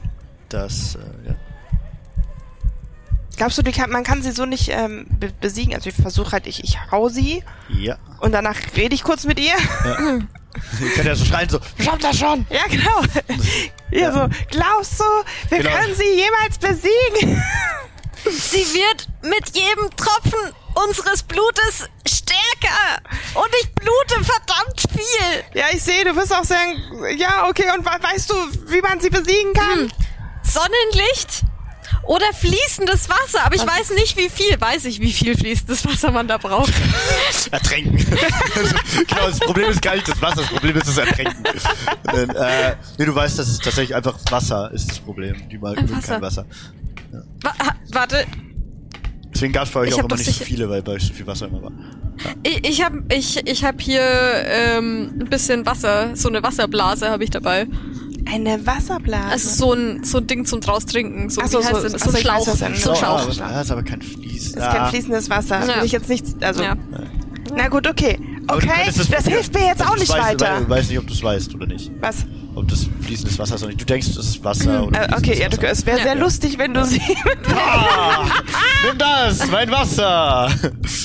das, 0.48 0.94
äh, 0.96 0.98
ja. 1.28 1.34
Glaubst 3.36 3.56
du, 3.56 3.62
die 3.62 3.72
kann, 3.72 3.90
man 3.90 4.04
kann 4.04 4.22
sie 4.22 4.32
so 4.32 4.44
nicht 4.46 4.68
ähm, 4.70 5.06
be 5.18 5.32
besiegen? 5.40 5.74
Also 5.74 5.88
ich 5.88 5.96
versuche 5.96 6.32
halt, 6.32 6.46
ich, 6.46 6.62
ich 6.62 6.78
hau 6.90 7.08
sie 7.08 7.42
Ja. 7.68 7.96
und 8.20 8.32
danach 8.32 8.56
rede 8.76 8.94
ich 8.94 9.02
kurz 9.02 9.24
mit 9.24 9.40
ihr. 9.40 9.54
Ich 10.84 10.94
kann 10.94 11.06
ja 11.06 11.14
so 11.14 11.24
schreien, 11.24 11.48
so, 11.48 11.58
schafft 11.82 12.02
das 12.04 12.18
schon! 12.18 12.46
Ja, 12.50 12.64
genau. 12.68 13.02
Ja, 13.92 14.12
so, 14.12 14.28
glaubst 14.50 15.00
du, 15.00 15.04
wir 15.48 15.58
Genau. 15.58 15.70
können 15.76 15.94
sie 15.96 16.04
jemals 16.14 16.58
besiegen? 16.58 17.42
sie 18.24 18.64
wird 18.74 19.08
mit 19.22 19.56
jedem 19.56 19.90
Tropfen 19.96 20.54
unseres 20.86 21.22
Blutes 21.24 21.88
stärker. 22.06 23.02
Und 23.34 23.48
ich 23.62 23.74
blute 23.74 24.24
verdammt 24.24 24.80
viel. 24.92 25.44
Ja, 25.54 25.66
ich 25.72 25.82
sehe, 25.82 26.04
du 26.04 26.14
wirst 26.14 26.32
auch 26.32 26.44
sagen, 26.44 26.80
ja, 27.16 27.48
okay, 27.48 27.66
und 27.76 27.84
we- 27.84 28.02
weißt 28.02 28.30
du, 28.30 28.34
wie 28.70 28.80
man 28.80 29.00
sie 29.00 29.10
besiegen 29.10 29.52
kann? 29.54 29.80
Hm. 29.80 29.90
Sonnenlicht 30.44 31.42
oder 32.10 32.26
fließendes 32.34 33.08
Wasser. 33.08 33.44
Aber 33.44 33.54
ich 33.54 33.64
weiß 33.64 33.92
nicht, 33.94 34.16
wie 34.16 34.28
viel. 34.28 34.60
Weiß 34.60 34.84
ich, 34.84 35.00
wie 35.00 35.12
viel 35.12 35.36
fließendes 35.36 35.86
Wasser 35.86 36.10
man 36.10 36.26
da 36.26 36.38
braucht. 36.38 36.72
Ertränken. 37.52 37.96
genau, 39.06 39.26
das 39.28 39.38
Problem 39.38 39.70
ist 39.70 39.80
gar 39.80 39.94
nicht 39.94 40.08
das 40.08 40.20
Wasser, 40.20 40.40
das 40.40 40.48
Problem 40.48 40.76
ist 40.76 40.88
das 40.88 40.98
Ertränken. 40.98 41.44
Und, 42.12 42.34
äh, 42.34 42.74
nee, 42.98 43.04
du 43.04 43.14
weißt, 43.14 43.38
dass 43.38 43.46
es 43.46 43.58
tatsächlich 43.58 43.94
einfach 43.94 44.18
Wasser 44.28 44.72
ist 44.72 44.90
das 44.90 44.98
Problem. 44.98 45.48
Die 45.50 45.58
mag 45.58 45.76
mögen 45.76 45.96
Wasser. 45.96 46.14
kein 46.14 46.22
Wasser. 46.22 46.46
Wa 47.42 47.54
ha- 47.60 47.76
warte, 47.92 48.26
Deswegen 49.32 49.52
gab 49.52 49.66
es 49.66 49.70
bei 49.70 49.80
euch 49.80 49.90
Ich 49.90 49.94
auch 49.94 50.04
immer 50.04 50.16
nicht 50.16 50.36
so 50.36 50.44
viele, 50.44 50.68
weil 50.68 50.82
bei 50.82 50.92
euch 50.92 51.04
so 51.06 51.14
viel 51.14 51.26
Wasser 51.28 51.46
immer 51.46 51.62
war. 51.62 51.72
ich, 52.42 52.68
ich 52.68 52.84
habe 52.84 53.04
ich, 53.14 53.46
ich 53.46 53.64
hab 53.64 53.80
hier 53.80 54.02
ähm, 54.02 55.12
ein 55.20 55.30
bisschen 55.30 55.64
Wasser. 55.64 56.16
So 56.16 56.28
eine 56.28 56.42
Wasserblase 56.42 57.08
habe 57.08 57.22
ich 57.22 57.30
dabei. 57.30 57.68
Eine 58.26 58.66
Wasserblase. 58.66 59.28
Also 59.28 59.48
so 59.48 59.72
ein, 59.72 60.04
so 60.04 60.18
ein 60.18 60.26
Ding 60.26 60.44
zum 60.44 60.60
draus 60.60 60.86
trinken. 60.86 61.30
So, 61.30 61.40
so, 61.46 61.60
so- 61.60 61.72
So 61.72 61.88
so, 61.88 62.08
ein 62.08 62.12
weiß, 62.14 62.20
Schlauch. 62.20 62.46
was 62.46 62.58
denn- 62.58 62.74
So 62.76 62.90
ein 62.90 62.96
So, 62.96 63.00
Schlauch. 63.00 63.40
Ah, 63.40 63.50
ah, 63.56 63.60
ist 63.60 63.70
aber 63.70 63.82
kein 63.82 64.02
Fließ. 64.02 64.48
ist 64.48 64.58
ah. 64.60 64.72
kein 64.74 64.90
fließendes 64.90 65.30
Wasser. 65.30 65.66
Ja. 65.66 65.76
Will 65.76 65.84
ich 65.84 65.92
jetzt 65.92 66.08
nicht, 66.08 66.42
also. 66.42 66.62
Ja. 66.62 66.76
Na 67.56 67.68
gut, 67.68 67.86
okay. 67.88 68.18
Okay, 68.48 68.68
das, 68.86 68.96
probieren. 68.98 69.24
hilft 69.24 69.54
mir 69.54 69.66
jetzt 69.66 69.80
Also 69.80 69.92
auch 69.92 69.96
nicht 69.96 70.10
weiter. 70.10 70.60
Ich 70.62 70.68
weiß 70.68 70.88
nicht, 70.88 70.98
ob 70.98 71.06
du 71.06 71.12
es 71.12 71.22
weißt 71.22 71.54
oder 71.54 71.66
nicht. 71.66 71.90
Was? 72.00 72.26
Ob 72.56 72.66
das 72.68 72.86
fließendes 73.04 73.38
Wasser 73.38 73.54
ist 73.54 73.62
oder 73.62 73.68
nicht. 73.68 73.80
Du 73.80 73.84
denkst, 73.86 74.08
das 74.16 74.26
ist 74.26 74.44
Wasser 74.44 74.84
oder 74.84 75.08
Äh, 75.08 75.14
okay, 75.16 75.38
ja, 75.40 75.48
du, 75.48 75.56
es 75.66 75.86
wäre 75.86 75.98
Ja. 75.98 76.04
sehr 76.04 76.14
lustig, 76.16 76.58
wenn 76.58 76.74
du 76.74 76.84
sie. 76.84 77.00
Ah, 77.52 78.24
nimm 78.86 78.98
das, 78.98 79.46
mein 79.50 79.70
Wasser. 79.70 80.50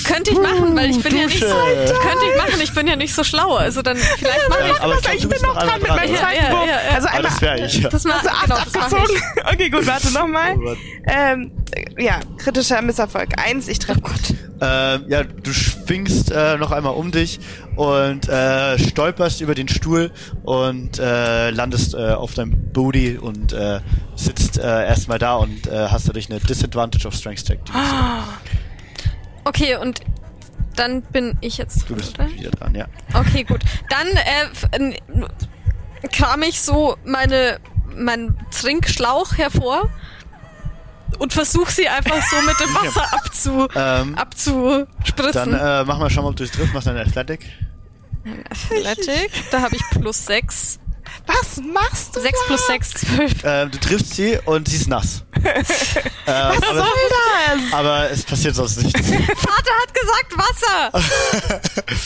Könnte 0.06 0.32
ich 0.32 0.40
machen, 0.40 0.76
weil 0.76 0.90
ich 0.92 1.02
bin 1.02 1.16
ja 1.18 1.26
nicht 1.26 1.40
so. 1.40 1.46
Dusche. 1.46 1.94
Könnte 2.02 2.26
ich 2.32 2.38
machen, 2.38 2.62
ich 2.62 2.74
bin 2.74 2.88
ja 2.88 2.96
nicht 2.96 3.14
so 3.14 3.24
schlau. 3.24 3.56
Also 3.56 3.82
dann 3.82 3.98
vielleicht 3.98 4.50
mache 4.50 4.60
ich. 4.74 4.82
aber 4.82 4.94
ich, 4.96 5.02
glaub, 5.02 5.16
ich 5.16 5.28
bin 5.30 5.42
noch 5.42 5.54
dran 5.58 5.82
mit 5.82 5.90
meinem 5.90 6.16
zweiten 6.16 6.36
Ja, 6.36 6.50
ja, 6.50 6.52
Wurf. 6.52 6.68
ja, 6.68 6.72
ja. 6.90 6.96
Also 6.96 7.08
Ah, 7.08 7.12
einmal. 7.12 7.32
das 7.32 7.42
wäre 7.42 7.66
ich, 7.66 7.78
ja. 7.80 7.90
Das 7.90 8.04
mal, 8.06 8.14
Also 8.18 8.30
acht 8.30 8.44
genau, 8.44 8.56
mach 8.56 8.82
abgezogen. 8.84 9.22
Okay, 9.54 9.70
gut, 9.70 9.88
warte 9.88 10.12
nochmal. 10.12 10.56
Oh 10.56 10.60
Gott. 10.62 10.78
Ähm, 11.08 11.52
ja, 11.98 12.20
kritischer 12.38 12.82
Misserfolg. 12.82 13.30
Eins, 13.38 13.68
ich 13.68 13.80
treffe. 13.80 14.02
Ähm, 14.62 15.04
ja, 15.10 15.24
du 15.24 15.52
schwingst 15.52 16.32
äh, 16.32 16.58
noch 16.58 16.72
einmal 16.72 16.94
um 16.94 17.12
dich 17.12 17.40
und 17.76 18.30
äh, 18.30 18.80
stolperst 18.80 19.42
über 19.42 19.54
den 19.54 19.68
Stuhl 19.68 20.12
und 20.44 20.98
äh, 20.98 21.04
landest 21.52 21.94
äh, 21.94 22.12
auf 22.12 22.34
deinem 22.34 22.72
Booty 22.74 23.18
und 23.18 23.54
äh, 23.54 23.80
sitzt 24.16 24.58
äh, 24.58 24.86
erstmal 24.86 25.20
da 25.20 25.36
und 25.36 25.68
äh, 25.68 25.88
hast 25.90 26.08
dadurch 26.08 26.30
eine 26.30 26.40
Disadvantage 26.40 27.08
of 27.08 27.14
Strength 27.16 27.46
Check. 27.46 27.60
Okay, 29.48 29.76
und 29.76 30.00
dann 30.76 31.04
bin 31.04 31.38
ich 31.42 31.58
jetzt 31.60 31.84
du 31.84 31.94
dran, 31.94 31.98
bist 31.98 32.20
oder? 32.20 32.32
wieder 32.34 32.50
dran, 32.52 32.74
ja. 32.76 32.86
Okay, 33.14 33.44
gut. 33.44 33.62
Dann 33.90 34.08
äh, 34.82 34.98
kam 36.12 36.42
ich 36.42 36.60
so 36.62 36.98
meine 37.06 37.60
meinen 37.96 38.38
Trinkschlauch 38.52 39.38
hervor 39.38 39.90
und 41.20 41.32
versuche 41.32 41.72
sie 41.72 41.88
einfach 41.88 42.22
so 42.30 42.36
mit 42.42 42.60
dem 42.60 42.74
Wasser 42.76 43.06
abzu, 43.14 43.68
Ähm, 43.76 44.16
abzuspritzen. 44.18 45.52
dann 45.52 45.54
äh, 45.54 45.86
mach 45.86 46.00
mal 46.00 46.10
schauen, 46.10 46.26
ob 46.26 46.36
du 46.36 46.44
es 46.44 46.52
triffst. 46.52 46.74
Mach 46.74 46.84
deine 46.84 47.02
Athletic. 47.02 47.46
Athletic, 48.50 49.32
da 49.52 49.62
habe 49.62 49.76
ich 49.76 49.82
plus 49.92 50.26
6. 50.26 50.80
Was 51.28 51.58
machst 51.74 52.16
du? 52.16 52.20
6 52.20 52.40
plus 52.48 52.68
6, 52.68 52.90
12. 52.94 53.34
Ähm, 53.44 53.72
du 53.72 53.80
triffst 53.80 54.14
sie 54.16 54.38
und 54.46 54.68
sie 54.68 54.78
ist 54.78 54.88
nass. 54.88 55.24
ähm, 55.36 55.44
Was 56.26 56.64
aber, 56.64 56.76
soll 56.78 56.88
das? 57.10 57.74
aber 57.74 58.10
es 58.12 58.24
passiert 58.24 58.56
sonst 58.56 58.84
nichts. 58.84 59.00
Vater 59.10 59.72
hat 59.82 59.94
gesagt 59.94 60.38
Wasser. 60.38 60.92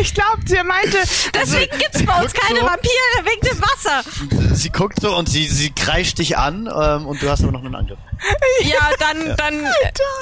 Ich 0.00 0.14
glaube, 0.14 0.38
sie 0.46 0.62
meinte. 0.62 0.98
Deswegen 1.34 1.78
gibt's 1.78 2.04
bei 2.04 2.22
uns 2.22 2.32
keine 2.32 2.60
so. 2.60 2.66
Vampire 2.66 3.24
wegen 3.24 3.40
dem 3.48 3.60
Wasser. 3.62 4.54
sie 4.54 4.70
guckt 4.70 5.00
so 5.00 5.16
und 5.16 5.28
sie, 5.28 5.46
sie 5.48 5.70
kreischt 5.72 6.18
dich 6.18 6.36
an 6.36 6.66
ähm, 6.72 7.06
und 7.06 7.22
du 7.22 7.28
hast 7.30 7.42
aber 7.42 7.52
noch 7.52 7.64
einen 7.64 7.74
Angriff. 7.74 7.98
Ja, 8.62 8.90
dann, 8.98 9.36
dann 9.36 9.66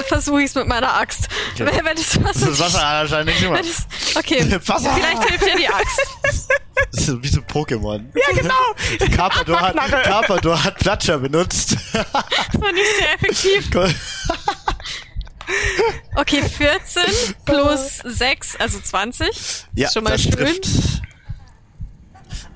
versuche 0.07 0.41
ich 0.43 0.47
es 0.51 0.55
mit 0.55 0.67
meiner 0.69 0.95
Axt. 0.95 1.29
Okay. 1.55 1.67
Wenn, 1.67 1.85
wenn 1.85 1.97
das 1.97 2.23
Wasser, 2.23 2.41
Das 2.47 2.49
ist 2.51 2.61
Wasser 2.61 2.87
anscheinend 2.87 3.27
nicht 3.27 3.43
immer. 3.43 3.61
okay, 4.17 4.45
Wasser. 4.67 4.93
vielleicht 4.95 5.25
hilft 5.29 5.47
dir 5.47 5.57
die 5.57 5.69
Axt. 5.69 6.01
Das 6.93 7.09
ist 7.09 7.23
wie 7.23 7.29
so 7.29 7.41
Pokémon. 7.41 8.05
Ja, 8.15 8.35
genau. 8.39 9.09
Carpador 9.17 9.61
hat. 9.61 9.77
Carpador 10.05 10.63
hat 10.63 10.79
Platscher 10.79 11.19
benutzt. 11.19 11.75
Das 11.93 12.05
war 12.13 12.73
nicht 12.73 12.87
sehr 12.99 13.15
effektiv. 13.15 13.71
Okay, 16.17 16.43
14 16.43 17.03
plus 17.47 17.99
6, 18.05 18.57
also 18.57 18.81
20. 18.81 19.29
ja, 19.75 19.87
ist 19.87 19.95
schon 19.95 20.05
mal 20.05 20.11
das 20.11 20.23
schön. 20.23 20.33
trifft. 20.33 20.67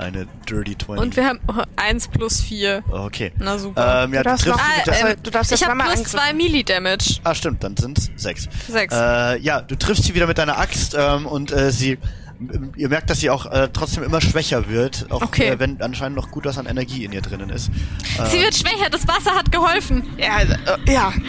Eine 0.00 0.26
Dirty 0.48 0.76
20. 0.78 1.02
Und 1.04 1.16
wir 1.16 1.26
haben 1.26 1.40
1 1.76 2.08
plus 2.08 2.40
4. 2.40 2.82
okay. 2.90 3.32
Na 3.38 3.58
super. 3.58 4.04
Ähm, 4.04 4.14
ja, 4.14 4.22
Du 4.22 4.24
du 4.24 4.30
darfst 4.30 4.46
noch- 4.46 4.58
Ah, 4.58 4.62
ähm, 4.86 4.92
Also, 5.04 5.20
du 5.22 5.30
darfst 5.30 5.52
ich 5.52 5.62
habe 5.64 5.74
plus 5.74 5.88
angreifen. 5.90 6.06
2 6.06 6.32
Milli-Damage. 6.32 7.20
Ah, 7.22 7.34
stimmt, 7.34 7.62
dann 7.64 7.76
sind's 7.76 8.10
sechs. 8.16 8.48
6. 8.68 8.94
Äh, 8.94 9.38
ja, 9.40 9.60
du 9.60 9.74
triffst 9.76 10.04
sie 10.04 10.14
wieder 10.14 10.26
mit 10.26 10.38
deiner 10.38 10.58
Axt 10.58 10.96
ähm, 10.98 11.26
und 11.26 11.52
äh, 11.52 11.70
sie, 11.70 11.98
ihr 12.76 12.88
merkt, 12.88 13.10
dass 13.10 13.20
sie 13.20 13.28
auch 13.28 13.44
äh, 13.52 13.68
trotzdem 13.72 14.02
immer 14.02 14.22
schwächer 14.22 14.68
wird, 14.70 15.06
auch 15.10 15.20
Okay. 15.20 15.48
äh, 15.50 15.58
wenn 15.58 15.82
anscheinend 15.82 16.16
noch 16.16 16.30
gut 16.30 16.46
was 16.46 16.56
an 16.56 16.64
Energie 16.64 17.04
in 17.04 17.12
ihr 17.12 17.20
drinnen 17.20 17.50
ist. 17.50 17.68
Äh, 18.18 18.26
Sie 18.30 18.38
wird 18.40 18.54
schwächer, 18.54 18.88
das 18.90 19.06
Wasser 19.06 19.34
hat 19.34 19.52
geholfen. 19.52 20.04
Ja, 20.16 20.36
also, 20.36 20.54
äh, 20.54 20.92
ja. 20.94 21.12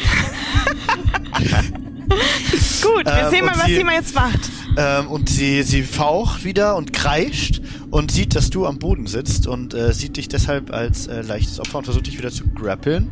Gut, 2.82 3.06
wir 3.06 3.14
Ähm, 3.24 3.30
sehen 3.30 3.46
mal, 3.46 3.56
was 3.56 3.66
sie- 3.66 3.76
sie 3.76 3.84
mal 3.84 3.96
jetzt 3.96 4.16
macht. 4.16 4.40
Ähm, 4.78 5.08
und 5.08 5.30
sie, 5.30 5.64
sie 5.64 5.84
faucht 5.84 6.44
wieder 6.44 6.76
und 6.76 6.94
kreischt 6.94 7.61
und 7.92 8.12
sieht, 8.12 8.36
dass 8.36 8.50
du 8.50 8.66
am 8.66 8.80
Boden 8.80 9.06
sitzt 9.06 9.46
und 9.48 9.74
äh, 9.74 9.94
sieht 9.94 10.18
dich 10.18 10.30
deshalb 10.30 10.74
als 10.74 11.08
äh, 11.08 11.22
leichtes 11.22 11.60
Opfer 11.60 11.80
und 11.80 11.84
versucht 11.84 12.08
dich 12.08 12.18
wieder 12.18 12.32
zu 12.32 12.48
grappeln. 12.48 13.12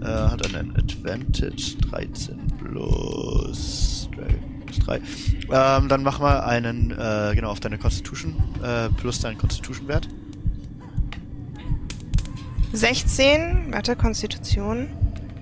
Äh, 0.00 0.06
hat 0.06 0.54
einen 0.54 0.74
Advantage 0.76 1.76
13 1.90 2.38
plus 2.58 4.08
3. 4.84 4.96
Ähm, 4.96 5.88
dann 5.88 6.02
mach 6.02 6.20
mal 6.20 6.40
einen, 6.40 6.90
äh, 6.90 7.32
genau, 7.34 7.50
auf 7.50 7.60
deine 7.60 7.78
Constitution, 7.78 8.34
äh, 8.62 8.88
plus 8.90 9.20
deinen 9.20 9.38
Constitution-Wert. 9.38 10.08
16, 12.72 13.72
warte, 13.72 13.94
Konstitution. 13.94 14.88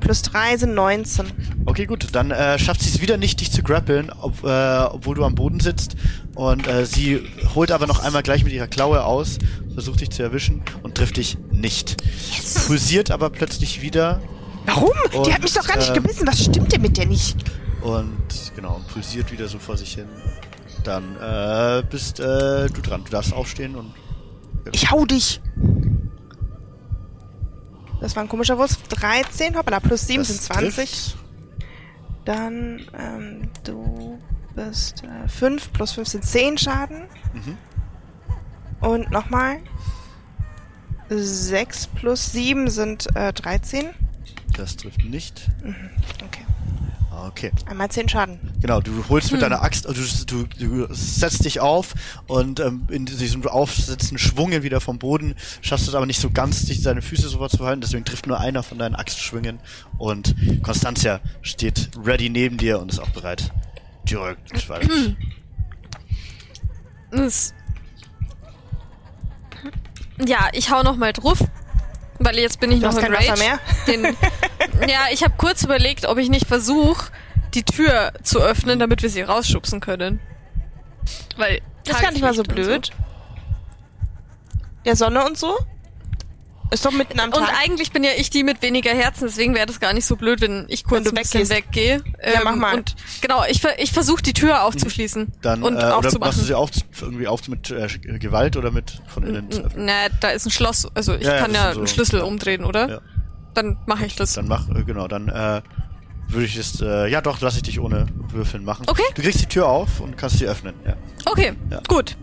Plus 0.03 0.23
3 0.23 0.59
sind 0.59 0.75
19. 0.75 1.27
Okay, 1.67 1.87
gut. 1.87 2.07
Dann 2.13 2.31
äh, 2.31 2.59
schafft 2.59 2.83
sie 2.83 2.91
es 2.91 3.01
wieder 3.01 3.17
nicht, 3.17 3.41
dich 3.41 3.51
zu 3.51 3.63
grappeln, 3.63 4.11
ob, 4.11 4.45
äh, 4.45 4.85
obwohl 4.91 5.15
du 5.15 5.25
am 5.25 5.35
Boden 5.35 5.61
sitzt. 5.61 5.97
Und 6.35 6.67
äh, 6.67 6.87
sie 6.87 7.23
holt 7.55 7.71
aber 7.71 7.87
noch 7.87 8.03
einmal 8.03 8.23
gleich 8.23 8.45
mit 8.45 8.53
ihrer 8.53 8.67
Klaue 8.69 9.05
aus, 9.05 9.39
versucht 9.75 10.01
dich 10.01 10.11
zu 10.11 10.23
erwischen 10.23 10.63
und 10.83 10.95
trifft 10.97 11.17
dich 11.17 11.39
nicht. 11.51 12.03
Pulsiert 12.67 13.11
aber 13.11 13.31
plötzlich 13.31 13.83
wieder 13.83 14.21
Warum? 14.67 14.91
Und, 15.13 15.27
die 15.27 15.35
hat 15.35 15.43
mich 15.43 15.53
doch 15.53 15.67
gar 15.67 15.77
nicht 15.77 15.91
äh, 15.91 15.95
gebissen. 15.95 16.27
Was 16.27 16.45
stimmt 16.45 16.73
denn 16.73 16.83
mit 16.83 16.97
der 16.97 17.07
nicht? 17.07 17.37
und 17.83 18.53
genau, 18.55 18.77
und 18.77 18.87
pulsiert 18.89 19.33
wieder 19.33 19.49
so 19.49 19.59
vor 19.59 19.77
sich 19.77 19.95
hin. 19.95 20.07
Dann 20.85 21.17
äh, 21.17 21.83
bist 21.89 22.21
äh, 22.21 22.69
du 22.69 22.81
dran. 22.81 23.03
Du 23.05 23.11
darfst 23.11 23.33
aufstehen 23.33 23.75
und 23.77 23.93
Ich 24.73 24.91
hau 24.91 25.05
dich. 25.05 25.41
Das 28.03 28.17
war 28.17 28.25
ein 28.25 28.29
komischer 28.29 28.59
Wurf. 28.59 28.77
13, 28.89 29.57
hoppala, 29.57 29.79
plus 29.79 30.09
7 30.09 30.19
das 30.19 30.29
sind 30.29 30.43
20. 30.43 30.75
trifft. 30.75 31.17
Dann, 32.25 32.85
ähm, 32.99 33.51
du 33.63 34.19
bist 34.57 35.05
äh, 35.05 35.29
5 35.29 35.73
plus 35.73 35.93
5 35.93 36.09
sind 36.09 36.25
10 36.25 36.59
Schaden. 36.59 37.03
Mhm. 37.33 37.57
Und 38.81 39.11
nochmal. 39.13 39.59
6 41.09 41.87
plus 41.89 42.33
7 42.33 42.69
sind 42.71 43.07
äh, 43.15 43.33
13. 43.33 43.91
Das 44.57 44.77
trifft 44.77 45.05
nicht. 45.05 45.49
Okay. 46.25 46.45
Ah, 47.23 47.29
Okay. 47.29 47.53
Einmal 47.67 47.89
10 47.91 48.09
Schaden. 48.09 48.39
Genau, 48.61 48.81
du 48.81 49.09
holst 49.09 49.33
mit 49.33 49.43
deiner 49.43 49.63
Axt, 49.63 49.87
also 49.87 50.03
du, 50.27 50.45
du, 50.45 50.87
du 50.87 50.95
setzt 50.95 51.45
dich 51.45 51.61
auf 51.61 51.95
und 52.27 52.61
ähm, 52.61 52.87
in 52.91 53.07
diesem 53.07 53.47
Aufsetzen 53.47 54.19
Schwungen 54.19 54.63
wieder 54.63 54.81
vom 54.81 54.99
Boden, 54.99 55.35
schaffst 55.61 55.89
es 55.89 55.95
aber 55.95 56.07
nicht 56.07 56.21
so 56.21 56.31
ganz, 56.31 56.65
dich 56.65 56.83
deine 56.83 57.01
Füße 57.03 57.29
so 57.29 57.39
weit 57.41 57.51
zu 57.53 57.65
halten, 57.65 57.81
deswegen 57.81 58.05
trifft 58.05 58.27
nur 58.27 58.41
einer 58.41 58.63
von 58.63 58.79
deinen 58.79 58.95
Axtschwingen 58.97 59.61
und 59.99 60.35
Constantia 60.63 61.21
steht 61.43 61.91
ready 62.05 62.29
neben 62.29 62.59
dir 62.59 62.81
und 62.81 62.91
ist 62.91 62.99
auch 62.99 63.11
bereit, 63.11 63.53
direkt 64.09 64.69
weiter. 64.69 64.89
Ja, 70.27 70.49
ich 70.53 70.71
hau 70.71 70.83
noch 70.83 70.97
mal 70.97 71.13
drauf, 71.13 71.39
weil 72.25 72.39
jetzt 72.39 72.61
bin 72.61 72.71
ich 72.73 72.81
Du 72.81 72.87
noch 72.87 72.93
hast 72.97 72.99
im 72.99 73.13
kein 73.13 73.15
Rage. 73.15 73.29
Wasser 73.33 73.45
mehr? 73.45 73.59
Den, 73.87 74.05
ja, 74.89 75.01
ich 75.13 75.23
habe 75.25 75.35
kurz 75.37 75.63
überlegt, 75.63 76.07
ob 76.07 76.19
ich 76.19 76.29
nicht 76.31 76.47
versuche, 76.47 77.11
die 77.55 77.63
Tür 77.65 78.13
zu 78.23 78.41
öffnen, 78.41 78.79
damit 78.79 79.03
wir 79.03 79.11
sie 79.11 79.23
rausschubsen 79.23 79.81
können. 79.81 80.21
Weil 81.37 81.61
Das 81.85 81.97
ist 81.97 82.03
gar 82.03 82.11
nicht 82.13 82.23
mal 82.23 82.35
so 82.35 82.43
blöd. 82.43 82.91
Ja, 84.85 84.97
Sonne 84.97 85.25
und 85.25 85.39
so? 85.39 85.59
Ist 86.73 86.85
doch 86.87 86.91
mitten 86.93 87.21
am 87.21 87.29
Und 87.31 87.35
Tag. 87.45 87.53
eigentlich 87.63 87.93
bin 87.93 88.03
ja 88.03 88.11
ich 88.17 88.31
die 88.31 88.43
mit 88.45 88.63
weniger 88.63 88.91
Herzen, 88.91 89.27
deswegen 89.29 89.55
wäre 89.55 89.67
das 89.67 89.79
gar 89.79 89.93
nicht 89.93 90.07
so 90.07 90.17
blöd, 90.17 90.41
wenn 90.41 90.65
ich 90.69 90.85
kurz 90.85 91.07
ein 91.07 91.15
bisschen 91.15 91.49
weggehe. 91.51 92.03
Ähm, 92.21 92.33
Ja, 92.35 92.41
mach 92.45 92.57
mal. 92.57 92.75
Und 92.77 92.95
genau, 93.21 93.45
ich, 93.49 93.63
ich 93.79 93.93
versuche 93.93 94.23
die 94.23 94.33
Tür 94.33 94.65
aufzuschließen 94.65 95.33
Dann, 95.43 95.63
und 95.63 95.75
äh, 95.77 95.85
oder 95.93 96.19
machst 96.19 96.41
du 96.41 96.45
sie 96.45 96.55
auf, 96.55 96.71
irgendwie 97.01 97.27
auf 97.27 97.47
mit 97.49 97.71
äh, 97.71 97.87
Gewalt 98.19 98.57
oder 98.57 98.71
mit 98.71 99.03
von 99.07 99.23
innen 99.25 99.51
zu 99.51 99.63
öffnen? 99.65 99.85
Na, 99.87 100.09
da 100.21 100.31
ist 100.31 100.47
ein 100.47 100.51
Schloss. 100.51 100.87
Also 100.95 101.15
ich 101.15 101.25
Ja, 101.25 101.35
ja, 101.37 101.41
kann 101.43 101.55
ja 101.55 101.69
ist 101.69 101.75
so- 101.75 101.81
einen 101.81 101.87
Schlüssel 101.89 102.21
umdrehen, 102.23 102.65
oder? 102.65 102.89
Ja. 102.89 103.01
Dann 103.55 103.77
mache 103.87 104.07
ich 104.07 104.17
das. 104.17 104.33
Dann 104.33 104.49
mach, 104.49 104.69
äh, 104.71 104.83
genau, 104.85 105.09
dann 105.09 105.29
äh, 105.29 105.61
würde 106.29 106.47
ich 106.47 106.57
es, 106.57 106.81
äh, 106.81 107.07
ja 107.09 107.21
doch, 107.21 107.39
lass 107.43 107.57
ich 107.57 107.63
dich 107.65 107.81
ohne 107.81 108.07
Würfeln 108.31 108.65
machen. 108.65 108.87
Okay. 108.89 109.03
Du 109.15 109.21
kriegst 109.21 109.43
die 109.43 109.47
Tür 109.47 109.67
auf 109.69 110.01
und 110.01 110.17
kannst 110.17 110.39
sie 110.39 110.47
öffnen, 110.47 110.75
ja. 110.87 110.95
Okay, 111.27 111.53
Ja. 111.71 111.81
gut. 111.87 112.17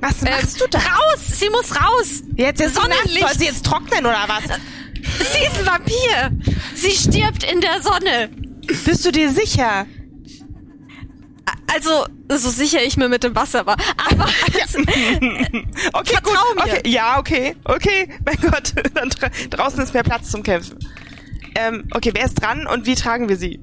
Was 0.00 0.22
Ähm, 0.22 0.28
machst 0.30 0.60
du 0.60 0.66
da? 0.68 0.78
Raus! 0.78 1.20
Sie 1.32 1.48
muss 1.50 1.74
raus! 1.76 2.22
Jetzt 2.36 2.60
ist 2.60 2.74
sie 2.74 2.80
nass. 2.88 2.98
Sonnenlicht. 2.98 3.20
Soll 3.28 3.38
sie 3.38 3.44
jetzt 3.46 3.64
trocknen 3.64 4.06
oder 4.06 4.24
was? 4.28 4.44
Sie 5.32 5.44
ist 5.44 5.58
ein 5.58 5.66
Vampir! 5.66 6.54
Sie 6.74 6.90
stirbt 6.92 7.44
in 7.44 7.60
der 7.60 7.82
Sonne! 7.82 8.30
Bist 8.84 9.04
du 9.04 9.10
dir 9.12 9.30
sicher? 9.30 9.86
Also, 11.72 12.04
so 12.28 12.50
sicher 12.50 12.82
ich 12.82 12.96
mir 12.96 13.08
mit 13.08 13.22
dem 13.22 13.34
Wasser 13.36 13.64
war. 13.66 13.76
Aber 14.10 14.24
also, 14.60 14.78
Okay, 15.92 16.12
Vertrau 16.14 16.54
gut. 16.54 16.66
mir. 16.66 16.72
Okay, 16.78 16.88
ja, 16.90 17.18
okay, 17.18 17.56
okay. 17.64 18.08
Mein 18.24 18.36
Gott, 18.40 18.74
dra 18.94 19.28
draußen 19.50 19.80
ist 19.82 19.94
mehr 19.94 20.02
Platz 20.02 20.30
zum 20.30 20.42
Kämpfen. 20.42 20.78
Ähm, 21.54 21.86
okay, 21.94 22.10
wer 22.14 22.24
ist 22.24 22.34
dran 22.34 22.66
und 22.66 22.86
wie 22.86 22.94
tragen 22.94 23.28
wir 23.28 23.36
sie? 23.36 23.60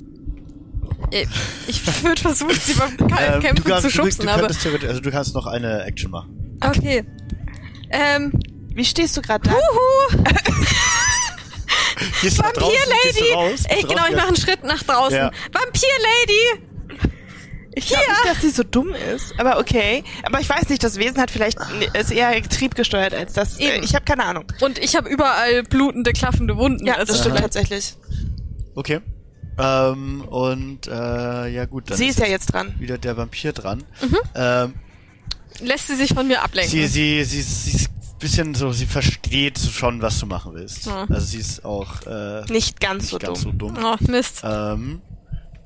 Ich 1.68 2.04
würde 2.04 2.22
versuchen, 2.22 2.56
sie 2.62 2.74
beim 2.74 2.98
Ähm, 3.00 3.42
Kämpfen 3.42 3.64
du, 3.64 3.70
kannst, 3.70 3.82
zu 3.84 3.88
du, 3.88 4.04
schubsen, 4.04 4.26
du 4.26 4.32
aber. 4.32 4.42
könntest 4.42 4.62
theoretisch, 4.64 4.90
also 4.90 5.02
du 5.02 5.12
kannst 5.12 5.34
noch 5.34 5.46
eine 5.48 5.84
Action 5.86 6.12
machen. 6.12 6.58
Okay. 6.64 7.04
Ähm, 7.90 8.32
Wie 8.74 8.86
stehst 8.86 9.16
du 9.18 9.22
gerade 9.22 9.50
da? 9.50 9.56
Huhu! 9.56 10.24
Gehst 12.22 12.38
du 12.38 12.42
nach 12.44 12.52
draußen, 12.52 12.76
Vampir 12.78 12.96
gehst 13.04 13.20
du 13.20 13.24
Lady! 13.24 13.34
raus, 13.34 13.64
Ey, 13.70 13.82
genau, 13.84 14.04
ich 14.10 14.16
mache 14.16 14.28
einen 14.28 14.36
Schritt 14.38 14.64
nach 14.64 14.84
draußen. 14.84 15.18
Ja. 15.18 15.32
Vampir 15.52 15.88
Lady! 16.02 16.64
Ich 17.74 17.88
glaube 17.88 18.04
nicht, 18.10 18.26
dass 18.26 18.42
sie 18.42 18.50
so 18.50 18.64
dumm 18.64 18.94
ist, 19.16 19.34
aber 19.40 19.60
okay. 19.60 20.04
Aber 20.24 20.40
ich 20.40 20.50
weiß 20.50 20.70
nicht, 20.70 20.84
das 20.84 20.98
Wesen 20.98 21.20
hat 21.22 21.30
vielleicht 21.30 21.60
ist 21.94 22.12
eher 22.12 22.42
triebgesteuert 22.42 23.14
als 23.14 23.34
das. 23.34 23.60
Äh, 23.60 23.76
Eben. 23.76 23.84
ich 23.84 23.94
habe 23.94 24.04
keine 24.04 24.26
Ahnung. 24.26 24.46
Und 24.62 24.80
ich 24.80 24.96
habe 24.96 25.08
überall 25.10 25.62
blutende, 25.64 26.12
klaffende 26.12 26.58
Wunden. 26.58 26.86
Ja, 26.88 26.96
also 26.96 27.14
das 27.14 27.22
stimmt 27.22 27.38
tatsächlich. 27.38 27.96
Okay. 28.74 29.00
Ähm, 29.58 30.22
und 30.22 30.88
äh, 30.88 31.48
ja 31.48 31.66
gut, 31.66 31.90
dann 31.90 31.98
Sie 31.98 32.08
ist 32.08 32.20
ja 32.20 32.28
jetzt 32.28 32.48
dran. 32.54 32.76
wieder 32.80 32.98
der 32.98 33.18
Vampir 33.18 33.54
dran. 33.54 33.84
Mhm. 34.02 34.18
Ähm, 34.36 34.74
Lässt 35.62 35.88
sie 35.88 35.96
sich 35.96 36.14
von 36.14 36.28
mir 36.28 36.44
ablenken. 36.44 36.70
sie, 36.72 36.86
sie, 36.88 37.24
sie, 37.24 37.42
sie 37.42 37.72
ist 37.78 37.90
ein 37.90 38.20
bisschen 38.20 38.54
so, 38.56 38.72
sie 38.72 38.86
versteht 38.86 39.58
schon, 39.58 40.02
was 40.04 40.20
du 40.20 40.28
machen 40.28 40.54
willst. 40.54 40.86
Ja. 40.86 41.06
Also 41.10 41.26
sie 41.26 41.40
ist 41.40 41.66
auch 41.66 42.06
äh, 42.06 42.44
Nicht 42.52 42.80
ganz 42.80 43.04
nicht 43.04 43.12
so 43.12 43.18
ganz 43.18 43.42
dumm. 43.42 43.52
so 43.54 43.58
dumm. 43.74 43.78
oh, 43.84 43.96
Mist. 44.12 44.42
Ähm, 44.44 45.02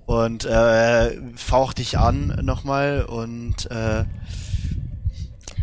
und 0.05 0.45
äh, 0.45 1.18
faucht 1.35 1.77
dich 1.80 1.97
an 1.97 2.39
nochmal 2.41 3.03
und 3.03 3.69
äh, 3.69 4.05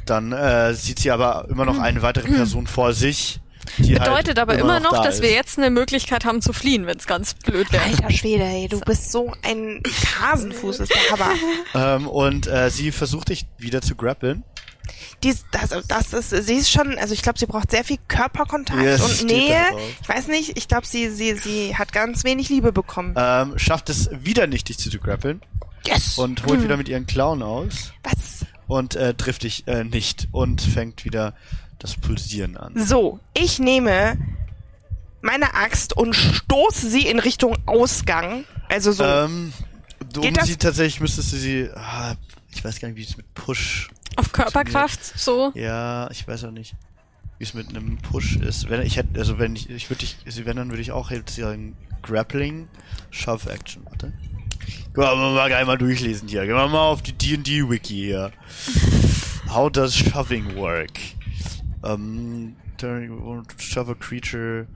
dann 0.06 0.32
äh, 0.32 0.74
sieht 0.74 0.98
sie 0.98 1.10
aber 1.10 1.46
immer 1.50 1.64
noch 1.64 1.78
eine 1.78 2.02
weitere 2.02 2.28
Person 2.28 2.66
vor 2.66 2.92
sich. 2.92 3.40
Die 3.77 3.93
Bedeutet 3.95 4.28
halt 4.28 4.39
aber 4.39 4.59
immer 4.59 4.81
noch, 4.81 4.93
da 4.93 5.03
dass 5.05 5.20
wir 5.20 5.28
ist. 5.28 5.35
jetzt 5.35 5.59
eine 5.59 5.70
Möglichkeit 5.70 6.24
haben 6.24 6.40
zu 6.43 6.53
fliehen, 6.53 6.86
wenn 6.86 6.97
es 6.99 7.07
ganz 7.07 7.35
blöd 7.35 7.70
wäre. 7.73 7.85
Alter 7.85 8.11
Schwede, 8.11 8.45
ey, 8.45 8.69
du 8.69 8.81
bist 8.81 9.12
so 9.12 9.32
ein 9.43 9.82
Hasenfuß, 10.20 10.81
ist 10.81 10.93
der 10.93 11.11
Hammer. 11.12 11.35
Ähm, 11.74 12.09
und 12.09 12.47
äh, 12.47 12.70
sie 12.70 12.93
versucht 12.93 13.28
dich 13.28 13.47
wieder 13.59 13.82
zu 13.82 13.95
grappeln. 13.95 14.43
Dies, 15.23 15.45
das, 15.53 15.70
das 15.86 16.12
ist, 16.12 16.47
sie 16.47 16.55
ist 16.55 16.70
schon, 16.70 16.97
also 16.99 17.12
ich 17.12 17.23
glaube, 17.23 17.39
sie 17.39 17.47
braucht 17.47 17.70
sehr 17.70 17.85
viel 17.85 17.99
Körperkontakt 18.09 18.82
Ja, 18.82 18.93
es 18.93 19.20
und 19.23 19.27
Nähe. 19.28 19.61
Ich 20.01 20.09
weiß 20.09 20.28
nicht, 20.28 20.57
ich 20.57 20.66
glaube, 20.69 20.86
sie, 20.86 21.11
sie, 21.11 21.35
sie 21.35 21.77
hat 21.77 21.93
ganz 21.93 22.24
wenig 22.24 22.49
Liebe 22.49 22.73
bekommen. 22.73 23.15
Ähm, 23.16 23.59
schafft 23.59 23.90
es 23.90 24.09
wieder 24.12 24.47
nicht, 24.47 24.69
dich 24.69 24.78
zu 24.78 24.89
grappeln 24.99 25.40
Yes! 25.85 26.19
und 26.19 26.45
holt 26.47 26.62
wieder 26.62 26.77
mit 26.77 26.89
ihren 26.89 27.07
Klauen 27.07 27.43
aus 27.43 27.93
Was? 28.03 28.47
und 28.66 28.95
äh, 28.97 29.15
trifft 29.15 29.43
dich 29.43 29.66
äh, 29.66 29.85
nicht 29.85 30.28
und 30.32 30.61
fängt 30.61 31.05
wieder 31.05 31.35
das 31.78 31.96
Pulsieren 31.96 32.56
an. 32.56 32.72
So, 32.76 33.20
ich 33.34 33.59
nehme 33.59 34.16
meine 35.20 35.55
Axt 35.55 35.96
und 35.96 36.14
stoße 36.14 36.88
sie 36.88 37.06
in 37.06 37.18
Richtung 37.18 37.56
Ausgang. 37.66 38.44
Also 38.68 38.92
so. 38.92 39.05
Ähm, 39.05 39.52
du, 40.12 40.20
Geht 40.20 40.30
um 40.30 40.34
das? 40.34 40.46
sie 40.46 40.56
tatsächlich 40.56 41.00
müsstest 41.00 41.32
du 41.32 41.36
sie, 41.36 41.68
ah, 41.74 42.14
ich 42.55 42.64
weiß 42.64 42.80
gar 42.80 42.88
nicht, 42.88 42.96
wie 42.96 43.02
es 43.02 43.16
mit 43.16 43.32
Push 43.34 43.90
Auf 44.16 44.32
Körperkraft, 44.32 45.18
so. 45.18 45.52
Ja, 45.55 46.10
ich 46.10 46.26
weiß 46.26 46.44
auch 46.44 46.50
nicht, 46.50 46.74
wie 47.38 47.44
es 47.44 47.55
mit 47.55 47.68
einem 47.68 47.98
Push 47.98 48.36
ist. 48.36 48.68
Wenn 48.68 48.82
ich 48.82 48.96
hätte, 48.96 49.18
also 49.18 49.38
wenn 49.38 49.55
ich, 49.56 49.70
ich 49.70 49.90
würde 49.90 50.00
dich, 50.00 50.16
also 50.26 50.44
wenn 50.44 50.56
dann 50.56 50.70
würde 50.70 50.82
ich 50.82 50.92
auch 50.92 51.10
jetzt 51.10 51.36
sagen 51.36 51.76
Grappling, 52.02 52.68
Shove 53.10 53.46
Action. 53.46 53.84
Warte. 53.86 54.12
Guck 54.92 55.05
mal, 55.05 55.16
wir 55.16 55.30
mal 55.34 55.48
gleich 55.48 55.66
mal 55.66 55.78
durchlesen 55.78 56.28
hier. 56.28 56.44
Gehen 56.44 56.55
wir 56.55 56.68
mal 56.68 56.88
auf 56.88 57.02
die 57.02 57.12
D&D 57.12 57.68
Wiki 57.68 57.94
hier. 57.94 58.32
How 59.48 59.70
does 59.70 59.96
shoving 59.96 60.56
work? 60.56 60.92
Um, 61.82 62.56
turn, 62.76 63.44
shove 63.59 63.88
a 63.90 63.94
creature. 63.94 64.66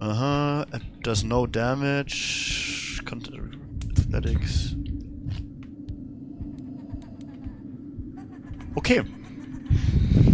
Aha, 0.00 0.64
it 0.72 0.82
does 1.02 1.22
no 1.24 1.46
damage. 1.46 3.00
Con 3.04 3.20
Athletics. 4.12 4.74
Okay. 8.74 9.02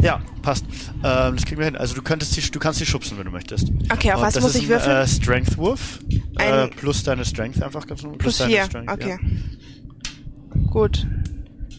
Ja, 0.03 0.21
passt. 0.43 0.65
Ähm, 1.03 1.35
das 1.37 1.45
kriegen 1.47 1.59
wir 1.59 1.65
hin. 1.67 1.77
Also 1.77 1.95
du 1.95 2.03
könntest 2.03 2.37
die, 2.37 2.51
du 2.51 2.59
kannst 2.59 2.81
die 2.81 2.87
schubsen, 2.87 3.17
wenn 3.19 3.25
du 3.25 3.31
möchtest. 3.31 3.71
Okay, 3.91 4.13
auf 4.13 4.19
Und 4.21 4.27
was 4.27 4.35
das 4.35 4.43
muss 4.43 4.55
ist 4.55 4.59
ich 4.63 4.65
ein, 4.67 4.71
würfeln? 4.71 4.97
Äh, 4.97 5.07
Strength-Wurf. 5.07 5.99
Äh, 6.39 6.43
Ein- 6.65 6.71
plus 6.71 7.03
deine 7.03 7.25
Strength 7.25 7.63
einfach 7.63 7.87
ganz 7.87 8.03
normal. 8.03 8.19
plus 8.19 8.39
deine 8.39 8.51
4. 8.53 8.65
Strength, 8.65 8.91
Okay. 8.93 9.19
Ja. 9.19 10.61
Gut. 10.71 11.07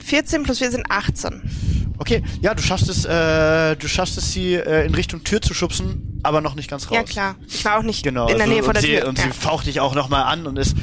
14 0.05 0.43
plus 0.43 0.59
4 0.59 0.71
sind 0.71 0.85
18. 0.89 1.93
Okay, 1.97 2.21
ja, 2.41 2.53
du 2.53 2.61
schaffst 2.61 2.89
es, 2.89 3.05
äh, 3.05 3.75
du 3.77 3.87
schaffst 3.87 4.17
es, 4.17 4.31
sie 4.33 4.53
äh, 4.55 4.85
in 4.85 4.93
Richtung 4.95 5.23
Tür 5.23 5.41
zu 5.41 5.53
schubsen, 5.53 6.19
aber 6.23 6.41
noch 6.41 6.55
nicht 6.55 6.69
ganz 6.69 6.87
raus. 6.91 6.95
Ja, 6.95 7.03
klar. 7.03 7.35
Ich 7.47 7.63
war 7.63 7.79
auch 7.79 7.83
nicht 7.83 8.03
Genau. 8.03 8.27
in 8.27 8.37
der 8.37 8.41
also, 8.43 8.53
Nähe 8.53 8.63
von 8.63 8.69
und 8.69 8.75
der 8.75 8.81
sie, 8.81 8.97
Tür. 8.99 9.07
Und 9.07 9.17
ja. 9.17 9.23
sie 9.25 9.31
faucht 9.31 9.65
dich 9.65 9.79
auch 9.79 9.95
nochmal 9.95 10.23
an 10.23 10.45
und 10.45 10.57
ist, 10.57 10.75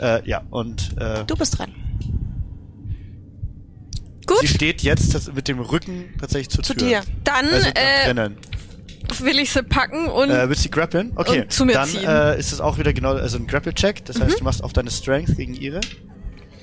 äh, 0.00 0.26
ja, 0.28 0.42
und 0.50 0.96
äh, 0.98 1.24
Du 1.26 1.34
bist 1.36 1.58
dran. 1.58 1.72
Gut, 4.26 4.38
sie 4.40 4.48
steht 4.48 4.82
jetzt 4.82 5.34
mit 5.34 5.48
dem 5.48 5.60
Rücken 5.60 6.04
tatsächlich 6.20 6.50
zur 6.50 6.62
Zu 6.62 6.74
Tür. 6.74 6.88
dir. 6.88 7.00
dann 7.24 7.46
Also, 7.48 7.68
äh, 7.74 8.30
will 9.24 9.38
ich 9.40 9.50
sie 9.50 9.62
packen 9.62 10.06
und 10.08 10.30
Äh, 10.30 10.48
willst 10.48 10.60
du 10.60 10.62
sie 10.64 10.70
grappeln? 10.70 11.12
Okay. 11.16 11.46
Zu 11.48 11.64
mir 11.64 11.72
dann 11.72 11.88
ziehen. 11.88 12.04
äh, 12.04 12.38
ist 12.38 12.52
es 12.52 12.60
auch 12.60 12.78
wieder 12.78 12.92
genau 12.92 13.14
also 13.14 13.38
ein 13.38 13.46
Grapple-Check. 13.46 14.04
Das 14.04 14.18
Mhm. 14.18 14.22
heißt, 14.24 14.40
du 14.40 14.44
machst 14.44 14.62
auf 14.62 14.72
deine 14.72 14.90
Strength 14.90 15.36
gegen 15.36 15.54
ihre. 15.54 15.80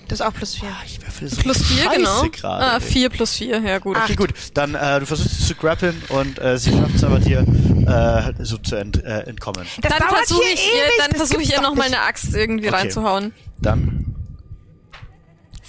Das 0.07 0.21
ist 0.21 0.25
auch 0.25 0.33
plus 0.33 0.55
vier. 0.55 0.69
Ah, 0.69 0.83
ich 0.85 1.01
würfel 1.01 1.27
so 1.27 1.35
plus 1.41 1.63
vier, 1.63 1.89
genau. 1.89 2.23
Grade, 2.31 2.65
ah, 2.65 2.79
vier 2.79 3.09
plus 3.09 3.33
vier, 3.35 3.59
ja 3.59 3.77
gut. 3.79 3.97
Okay, 3.97 4.15
gut. 4.15 4.33
Dann 4.53 4.73
äh, 4.75 4.99
du 5.01 5.05
versuchst 5.05 5.37
sie 5.39 5.45
zu 5.47 5.55
grappeln 5.55 6.01
und 6.09 6.39
äh, 6.39 6.57
sie 6.57 6.71
schafft 6.71 6.95
es 6.95 7.03
aber 7.03 7.19
dir 7.19 7.39
äh, 7.41 8.43
so 8.45 8.57
zu 8.57 8.75
ent, 8.77 9.03
äh, 9.03 9.21
entkommen. 9.23 9.65
Das 9.81 9.91
dann 9.97 10.07
versuche 10.07 10.43
hier 10.45 10.53
ich 10.53 10.65
ihr, 10.65 10.73
ewig, 10.73 10.91
dann 10.99 11.09
das 11.09 11.17
versuche 11.19 11.41
ich 11.41 11.49
ihr 11.51 11.55
doch 11.57 11.63
noch 11.63 11.75
mal 11.75 11.89
nicht. 11.89 11.97
eine 11.97 12.05
Axt 12.07 12.33
irgendwie 12.33 12.67
Okay. 12.69 12.75
reinzuhauen. 12.77 13.33
Dann 13.61 14.15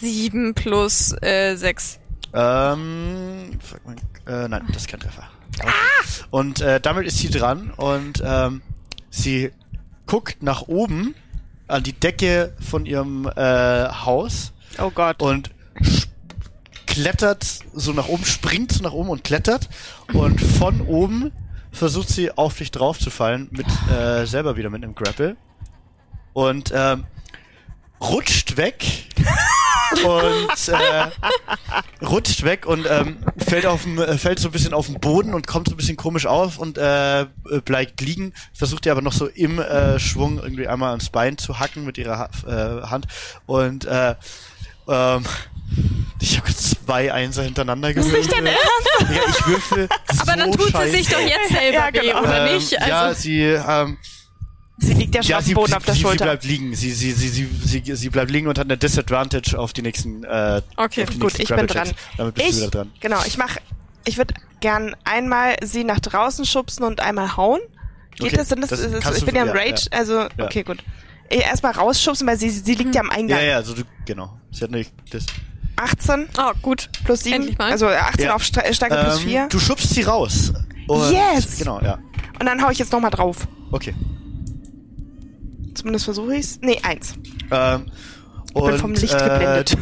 Sieben 0.00 0.54
plus 0.54 1.12
äh, 1.22 1.56
sechs. 1.56 1.98
ähm, 2.32 3.58
fuck, 3.60 3.80
mein- 3.84 3.96
äh, 4.26 4.46
nein, 4.48 4.62
das 4.68 4.82
ist 4.82 4.88
kein 4.88 5.00
Treffer. 5.00 5.24
Okay. 5.60 5.72
Und 6.30 6.60
äh, 6.60 6.80
damit 6.80 7.06
ist 7.06 7.18
sie 7.18 7.30
dran 7.30 7.72
und 7.76 8.22
ähm, 8.24 8.62
sie 9.10 9.50
guckt 10.06 10.40
nach 10.42 10.62
oben 10.62 11.16
an 11.68 11.82
die 11.82 11.92
Decke 11.92 12.54
von 12.60 12.86
ihrem 12.86 13.26
äh, 13.26 13.88
Haus. 13.88 14.52
Oh 14.78 14.90
Gott. 14.90 15.22
und 15.22 15.50
klettert 16.86 17.44
so 17.74 17.92
nach 17.92 18.08
oben, 18.08 18.24
springt 18.24 18.72
so 18.72 18.82
nach 18.82 18.92
oben 18.92 19.10
und 19.10 19.22
klettert. 19.22 19.68
Und 20.12 20.40
von 20.40 20.80
oben 20.80 21.32
versucht 21.70 22.08
sie 22.08 22.32
auf 22.32 22.56
dich 22.56 22.70
drauf 22.70 22.98
zu 22.98 23.10
fallen 23.10 23.48
mit 23.50 23.66
äh, 23.90 24.26
selber 24.26 24.56
wieder 24.56 24.70
mit 24.70 24.82
einem 24.82 24.94
Grapple. 24.94 25.36
Und 26.32 26.72
ähm, 26.74 27.04
rutscht 28.00 28.56
weg 28.56 28.84
und 30.04 30.68
äh, 30.68 32.04
rutscht 32.04 32.42
weg 32.44 32.66
und 32.66 32.86
ähm, 32.88 33.18
fällt 33.38 33.66
auf 33.66 33.82
dem, 33.82 33.98
äh, 33.98 34.18
fällt 34.18 34.38
so 34.38 34.48
ein 34.48 34.52
bisschen 34.52 34.74
auf 34.74 34.86
den 34.86 35.00
Boden 35.00 35.34
und 35.34 35.46
kommt 35.46 35.68
so 35.68 35.74
ein 35.74 35.76
bisschen 35.76 35.96
komisch 35.96 36.26
auf 36.26 36.58
und 36.58 36.78
äh, 36.78 37.22
äh, 37.22 37.26
bleibt 37.64 38.00
liegen, 38.00 38.32
versucht 38.52 38.86
ihr 38.86 38.92
aber 38.92 39.02
noch 39.02 39.12
so 39.12 39.26
im 39.26 39.58
äh, 39.58 39.98
Schwung 39.98 40.38
irgendwie 40.42 40.68
einmal 40.68 40.90
ans 40.90 41.10
Bein 41.10 41.38
zu 41.38 41.58
hacken 41.58 41.84
mit 41.84 41.98
ihrer 41.98 42.18
ha 42.18 42.30
äh, 42.46 42.86
Hand 42.88 43.06
und 43.46 43.84
äh, 43.86 44.14
ähm, 44.88 45.24
ich 46.20 46.38
habe 46.38 46.48
zwei 46.54 47.12
Einser 47.12 47.42
hintereinander 47.42 47.92
gewürfelt. 47.92 48.18
nicht 48.22 48.32
dein 48.32 48.46
Ernst? 48.46 48.60
Ja, 49.00 49.20
ich 49.28 49.46
würfel 49.46 49.88
Aber 50.20 50.36
dann 50.36 50.52
so 50.52 50.58
tut 50.58 50.70
scheiße. 50.70 50.90
sie 50.92 50.96
sich 50.98 51.08
doch 51.08 51.20
jetzt 51.20 51.48
selber 51.50 51.74
Ja, 51.78 51.90
genau. 51.90 52.02
weh, 52.02 52.14
oder 52.26 52.46
Ähm, 52.46 52.54
nicht? 52.56 52.70
ja, 52.72 52.78
Also, 53.02 53.20
sie 53.20 53.40
ähm, 53.42 53.98
Sie 54.80 54.92
liegt 54.94 55.14
ja 55.14 55.22
schon 55.22 55.30
ja, 55.30 55.38
auf 55.38 55.44
sie, 55.44 55.50
dem 55.50 55.54
Boden 55.56 55.70
sie, 55.70 55.76
auf 55.76 55.84
der 55.84 55.94
sie, 55.94 56.00
sie 56.00 56.06
Schulter. 56.06 56.24
bleibt 56.24 56.44
liegen. 56.44 56.74
Sie, 56.74 56.92
sie, 56.92 57.10
sie, 57.12 57.28
sie, 57.28 57.48
sie, 57.82 57.96
sie 57.96 58.08
bleibt 58.10 58.30
liegen 58.30 58.46
und 58.46 58.58
hat 58.58 58.66
eine 58.66 58.76
Disadvantage 58.78 59.58
auf 59.58 59.72
die 59.72 59.82
nächsten. 59.82 60.22
Äh, 60.24 60.62
Okay, 60.76 61.02
auf 61.02 61.10
die 61.10 61.18
Gut, 61.18 61.22
nächsten 61.38 61.42
ich 61.42 61.48
bin 61.48 61.66
dran. 61.66 61.90
Damit 62.16 62.34
bist 62.36 62.46
ich, 62.48 62.54
du 62.54 62.60
wieder 62.62 62.70
dran. 62.70 62.92
Genau, 63.00 63.18
ich 63.26 63.36
mach, 63.38 63.56
ich 64.04 64.18
würde 64.18 64.34
gern 64.60 64.94
einmal 65.04 65.56
sie 65.64 65.82
nach 65.84 65.98
draußen 66.00 66.44
schubsen 66.46 66.84
und 66.84 67.00
einmal 67.00 67.36
hauen. 67.36 67.60
Geht 68.12 68.26
Okay, 68.28 68.36
das? 68.36 68.48
Sind 68.50 68.60
das, 68.62 68.70
das 68.70 68.80
ist 68.80 69.18
ich 69.18 69.24
bin 69.24 69.34
ja 69.34 69.42
im 69.42 69.48
ja, 69.48 69.54
Rage, 69.54 69.86
also 69.90 70.14
Ja. 70.20 70.28
okay, 70.38 70.62
gut. 70.62 70.78
Erstmal 71.28 71.72
rausschubsen, 71.72 72.26
weil 72.26 72.38
sie, 72.38 72.48
sie 72.50 72.74
liegt 72.74 72.94
ja 72.94 73.00
am 73.02 73.10
Eingang. 73.10 73.38
Ja, 73.38 73.44
ja, 73.44 73.56
also 73.56 73.74
du, 73.74 73.82
genau. 74.06 74.38
Sie 74.50 74.62
hat 74.64 74.70
nicht 74.70 74.92
das. 75.10 75.26
18 75.76 76.28
oh, 76.38 76.52
gut. 76.62 76.88
plus 77.04 77.20
7, 77.20 77.34
Endlich 77.36 77.58
mal. 77.58 77.70
also 77.70 77.86
18 77.88 78.24
Ja. 78.24 78.34
auf 78.34 78.42
Sta- 78.42 78.72
Stärke 78.72 78.96
plus 78.96 79.18
Ähm, 79.22 79.28
4. 79.28 79.46
du 79.48 79.58
schubst 79.58 79.90
sie 79.90 80.02
raus. 80.02 80.52
Und, 80.88 81.12
Yes! 81.12 81.58
Genau, 81.58 81.80
ja. 81.82 81.98
Und 82.40 82.46
dann 82.46 82.62
hau 82.64 82.70
ich 82.70 82.78
jetzt 82.78 82.92
nochmal 82.92 83.10
drauf. 83.10 83.46
Okay. 83.70 83.94
Zumindest 85.74 86.04
versuche 86.04 86.36
ich's. 86.36 86.58
Nee, 86.62 86.78
1. 86.82 87.14
Ähm, 87.50 87.86
Ich 88.54 88.62
bin 88.64 88.78
vom 88.78 88.94
Licht 88.94 89.14
äh, 89.14 89.28
geblendet. 89.28 89.76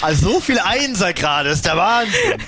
Also 0.00 0.32
so 0.32 0.40
viel 0.40 0.58
Einser 0.58 1.12
gerade, 1.12 1.50
ist 1.50 1.64
der 1.66 1.76
Wahnsinn. 1.76 2.42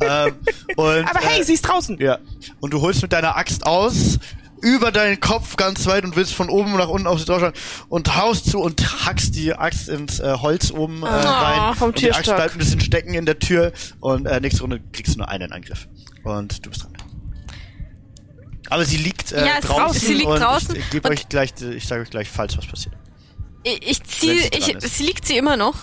ähm, 0.00 0.34
und, 0.76 1.04
Aber 1.08 1.20
hey, 1.20 1.40
äh, 1.40 1.44
sie 1.44 1.54
ist 1.54 1.62
draußen. 1.62 1.98
Ja. 1.98 2.18
Und 2.60 2.72
du 2.72 2.80
holst 2.80 3.02
mit 3.02 3.12
deiner 3.12 3.36
Axt 3.36 3.66
aus, 3.66 4.18
über 4.60 4.90
deinen 4.92 5.20
Kopf 5.20 5.56
ganz 5.56 5.86
weit 5.86 6.04
und 6.04 6.16
willst 6.16 6.34
von 6.34 6.48
oben 6.48 6.76
nach 6.76 6.88
unten 6.88 7.06
auf 7.06 7.18
sie 7.18 7.24
draufschauen 7.26 7.52
und 7.88 8.16
haust 8.16 8.50
zu 8.50 8.58
und 8.60 9.06
hackst 9.06 9.34
die 9.34 9.54
Axt 9.54 9.88
ins 9.88 10.20
äh, 10.20 10.34
Holz 10.40 10.70
oben 10.70 11.02
äh, 11.02 11.06
rein. 11.06 11.74
vom 11.74 11.88
und 11.88 12.00
die 12.00 12.12
Axt 12.12 12.24
bleibt 12.34 12.54
ein 12.54 12.58
bisschen 12.58 12.80
stecken 12.80 13.14
in 13.14 13.26
der 13.26 13.38
Tür 13.38 13.72
und 14.00 14.26
äh, 14.26 14.40
nächste 14.40 14.62
Runde 14.62 14.80
kriegst 14.92 15.14
du 15.14 15.18
nur 15.18 15.28
einen 15.28 15.52
Angriff. 15.52 15.88
Und 16.24 16.64
du 16.64 16.70
bist 16.70 16.82
dran. 16.84 16.92
Aber 18.70 18.84
sie 18.84 18.96
liegt 18.98 19.32
äh, 19.32 19.44
Ja, 19.46 19.52
es- 19.58 19.66
draußen. 19.66 20.00
sie 20.00 20.14
liegt 20.14 20.26
und 20.26 20.40
draußen 20.40 20.76
Ich, 20.76 20.94
ich 20.94 21.04
euch 21.04 21.28
gleich, 21.28 21.52
ich 21.60 21.86
sage 21.86 22.02
euch 22.02 22.10
gleich, 22.10 22.28
falls 22.28 22.56
was 22.58 22.66
passiert. 22.66 22.94
Ich, 23.64 23.82
ich 23.90 24.04
ziehe, 24.04 24.40
sie 24.42 24.48
ich, 24.48 24.76
sie 24.92 25.02
liegt 25.04 25.26
sie 25.26 25.36
immer 25.36 25.56
noch. 25.56 25.74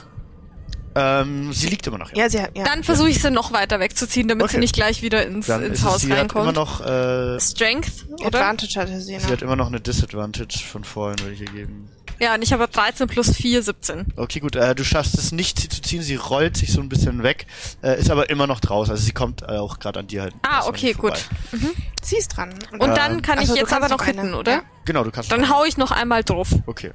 Ähm, 0.97 1.51
sie 1.51 1.67
liegt 1.67 1.85
immer 1.87 1.97
noch. 1.97 2.11
Ja. 2.13 2.19
Ja, 2.23 2.29
sie 2.29 2.41
hat, 2.41 2.57
ja. 2.57 2.63
Dann 2.63 2.83
versuche 2.83 3.09
ich 3.09 3.21
sie 3.21 3.29
noch 3.29 3.51
weiter 3.51 3.81
wegzuziehen, 3.81 4.29
damit 4.29 4.47
sie 4.49 4.55
Okay. 4.55 4.61
nicht 4.61 4.75
gleich 4.75 5.01
wieder 5.01 5.25
ins, 5.25 5.47
Dann 5.47 5.61
ins 5.63 5.83
Haus 5.83 6.01
sie 6.01 6.11
hat 6.11 6.19
reinkommt. 6.19 6.43
immer 6.43 6.53
noch, 6.53 6.79
äh, 6.85 7.37
Strength, 7.39 8.05
oder? 8.11 8.27
Advantage 8.27 8.79
hatte 8.79 9.01
sie, 9.01 9.19
sie 9.19 9.25
ne? 9.25 9.31
hat 9.33 9.41
immer 9.41 9.57
noch 9.57 9.67
eine 9.67 9.81
Disadvantage 9.81 10.59
von 10.59 10.85
vorhin, 10.85 11.19
würde 11.19 11.33
ich 11.33 11.41
ihr 11.41 11.51
geben. 11.51 11.89
Ja, 12.19 12.33
und 12.35 12.41
ich 12.41 12.53
habe 12.53 12.67
13 12.67 13.07
plus 13.07 13.35
4, 13.35 13.61
17. 13.63 14.13
Okay, 14.15 14.39
gut. 14.39 14.55
Äh, 14.55 14.73
du 14.75 14.83
schaffst 14.83 15.17
es 15.17 15.31
nicht, 15.31 15.59
sie 15.59 15.69
zu 15.69 15.81
ziehen. 15.81 16.01
Sie 16.01 16.15
rollt 16.15 16.55
sich 16.57 16.71
so 16.71 16.79
ein 16.81 16.89
bisschen 16.89 17.23
weg, 17.23 17.45
äh, 17.83 17.99
ist 17.99 18.09
aber 18.09 18.29
immer 18.29 18.47
noch 18.47 18.59
draußen. 18.59 18.91
Also 18.91 19.03
sie 19.03 19.11
kommt 19.11 19.41
äh, 19.41 19.45
auch 19.57 19.79
gerade 19.79 19.99
an 19.99 20.07
dir 20.07 20.21
halt. 20.23 20.33
Ah, 20.43 20.65
okay, 20.67 20.87
nicht 20.87 20.99
vorbei. 20.99 21.17
gut. 21.51 21.69
Sie 22.03 22.17
ist 22.17 22.29
dran. 22.29 22.53
Und 22.71 22.81
Ähm, 22.89 22.95
dann 22.95 23.21
kann 23.21 23.39
ich 23.41 23.47
so, 23.47 23.53
du 23.55 23.59
jetzt 23.59 23.73
aber 23.73 23.89
noch 23.89 23.99
eine. 24.01 24.21
hitten, 24.21 24.33
oder? 24.33 24.51
Ja. 24.51 24.61
Genau, 24.85 25.03
du 25.03 25.11
kannst. 25.11 25.31
Dann 25.31 25.49
hau 25.49 25.65
ich 25.65 25.77
noch 25.77 25.91
einmal 25.91 26.23
drauf. 26.23 26.49
Okay. 26.65 26.91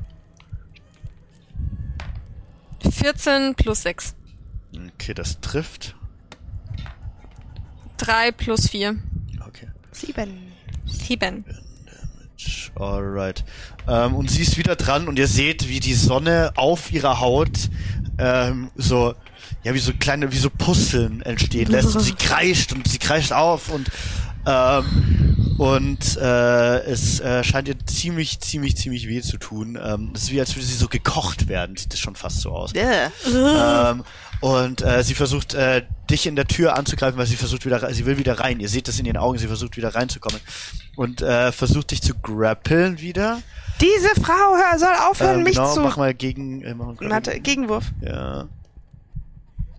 14 2.91 3.55
plus 3.55 3.83
6. 3.83 4.15
Okay, 4.95 5.15
das 5.15 5.41
trifft. 5.41 5.95
3 7.99 8.33
plus 8.33 8.69
4. 8.69 8.97
Okay. 9.47 9.69
Sieben. 9.93 10.53
7. 10.87 11.45
Alright. 12.77 13.45
Ähm, 13.89 14.15
und 14.15 14.31
sie 14.31 14.43
ist 14.43 14.59
wieder 14.59 14.77
dran 14.77 15.09
und 15.09 15.19
ihr 15.19 15.29
seht, 15.29 15.69
wie 15.69 15.81
die 15.81 15.95
Sonne 15.95 16.53
auf 16.57 16.93
ihrer 16.93 17.21
Haut 17.21 17.71
ähm, 18.19 18.71
so, 18.77 19.15
ja, 19.63 19.75
wie 19.75 19.79
so 19.79 19.93
kleine, 19.99 20.33
wie 20.33 20.39
so 20.39 20.51
Pusteln 20.51 21.23
entstehen 21.23 21.71
lässt. 21.71 21.95
Und 21.95 22.03
sie 22.03 22.13
kreischt 22.19 22.73
und 22.73 22.87
sie 22.89 22.99
kreischt 22.99 23.33
auf 23.33 23.71
und 23.71 23.91
ähm, 24.47 25.57
und 25.59 26.17
äh, 26.17 26.79
es 26.85 27.21
äh, 27.21 27.45
scheint 27.45 27.69
ihr 27.69 27.79
ziemlich, 27.85 28.41
ziemlich, 28.41 28.79
ziemlich 28.79 29.09
weh 29.09 29.21
zu 29.21 29.37
tun. 29.37 29.79
Ähm, 29.83 30.13
es 30.15 30.23
ist 30.23 30.31
wie 30.31 30.41
als 30.41 30.57
würde 30.57 30.67
sie 30.67 30.75
so 30.75 30.89
gekocht 30.89 31.49
werden, 31.49 31.77
sieht 31.77 31.93
das 31.93 32.01
schon 32.01 32.17
fast 32.17 32.41
so 32.41 32.53
aus. 32.53 32.73
Yeah. 32.75 33.13
Ähm, 33.91 34.03
und 34.41 34.81
äh, 34.81 35.05
sie 35.05 35.13
versucht 35.13 35.53
äh, 35.53 35.83
dich 36.09 36.27
in 36.27 36.35
der 36.35 36.47
Tür 36.47 36.79
anzugreifen, 36.79 37.19
weil 37.19 37.27
sie 37.27 37.37
versucht 37.37 37.67
wieder, 37.67 37.93
sie 37.93 38.07
will 38.07 38.17
wieder 38.17 38.41
rein. 38.41 38.59
Ihr 38.59 38.71
seht 38.71 38.89
das 38.89 38.99
in 38.99 39.05
ihren 39.05 39.19
Augen. 39.19 39.37
Sie 39.37 39.49
versucht 39.49 39.77
wieder 39.77 39.95
reinzukommen 39.95 40.41
und 40.97 41.21
äh, 41.21 41.53
versucht 41.53 41.91
dich 41.91 42.01
zu 42.01 42.15
grappeln 42.15 43.01
wieder. 43.01 43.43
Diese 43.81 44.21
Frau 44.21 44.57
hör, 44.57 44.79
soll 44.79 44.95
aufhören, 45.09 45.39
Ähm, 45.39 45.43
mich 45.45 45.57
genau, 45.57 45.75
zu. 45.75 45.81
mach 45.81 45.97
mal 45.97 46.15
gegen. 46.15 46.63
Äh, 46.63 46.75
mach 46.75 46.87
mal. 46.87 46.97
Warte, 47.11 47.41
Gegenwurf. 47.41 47.85
Ja. 48.01 48.49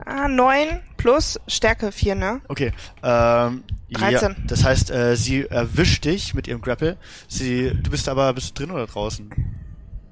Ah, 0.05 0.27
9 0.27 0.79
plus 0.97 1.39
Stärke 1.47 1.91
4, 1.91 2.15
ne? 2.15 2.41
Okay. 2.47 2.71
Ähm, 3.03 3.63
13. 3.93 4.31
Ja, 4.31 4.35
das 4.47 4.63
heißt, 4.63 4.89
äh, 4.91 5.15
sie 5.15 5.45
erwischt 5.45 6.05
dich 6.05 6.33
mit 6.33 6.47
ihrem 6.47 6.61
Grapple. 6.61 6.97
Sie, 7.27 7.71
du 7.81 7.91
bist 7.91 8.09
aber 8.09 8.33
bist 8.33 8.49
du 8.49 8.63
drin 8.63 8.71
oder 8.71 8.87
draußen? 8.87 9.29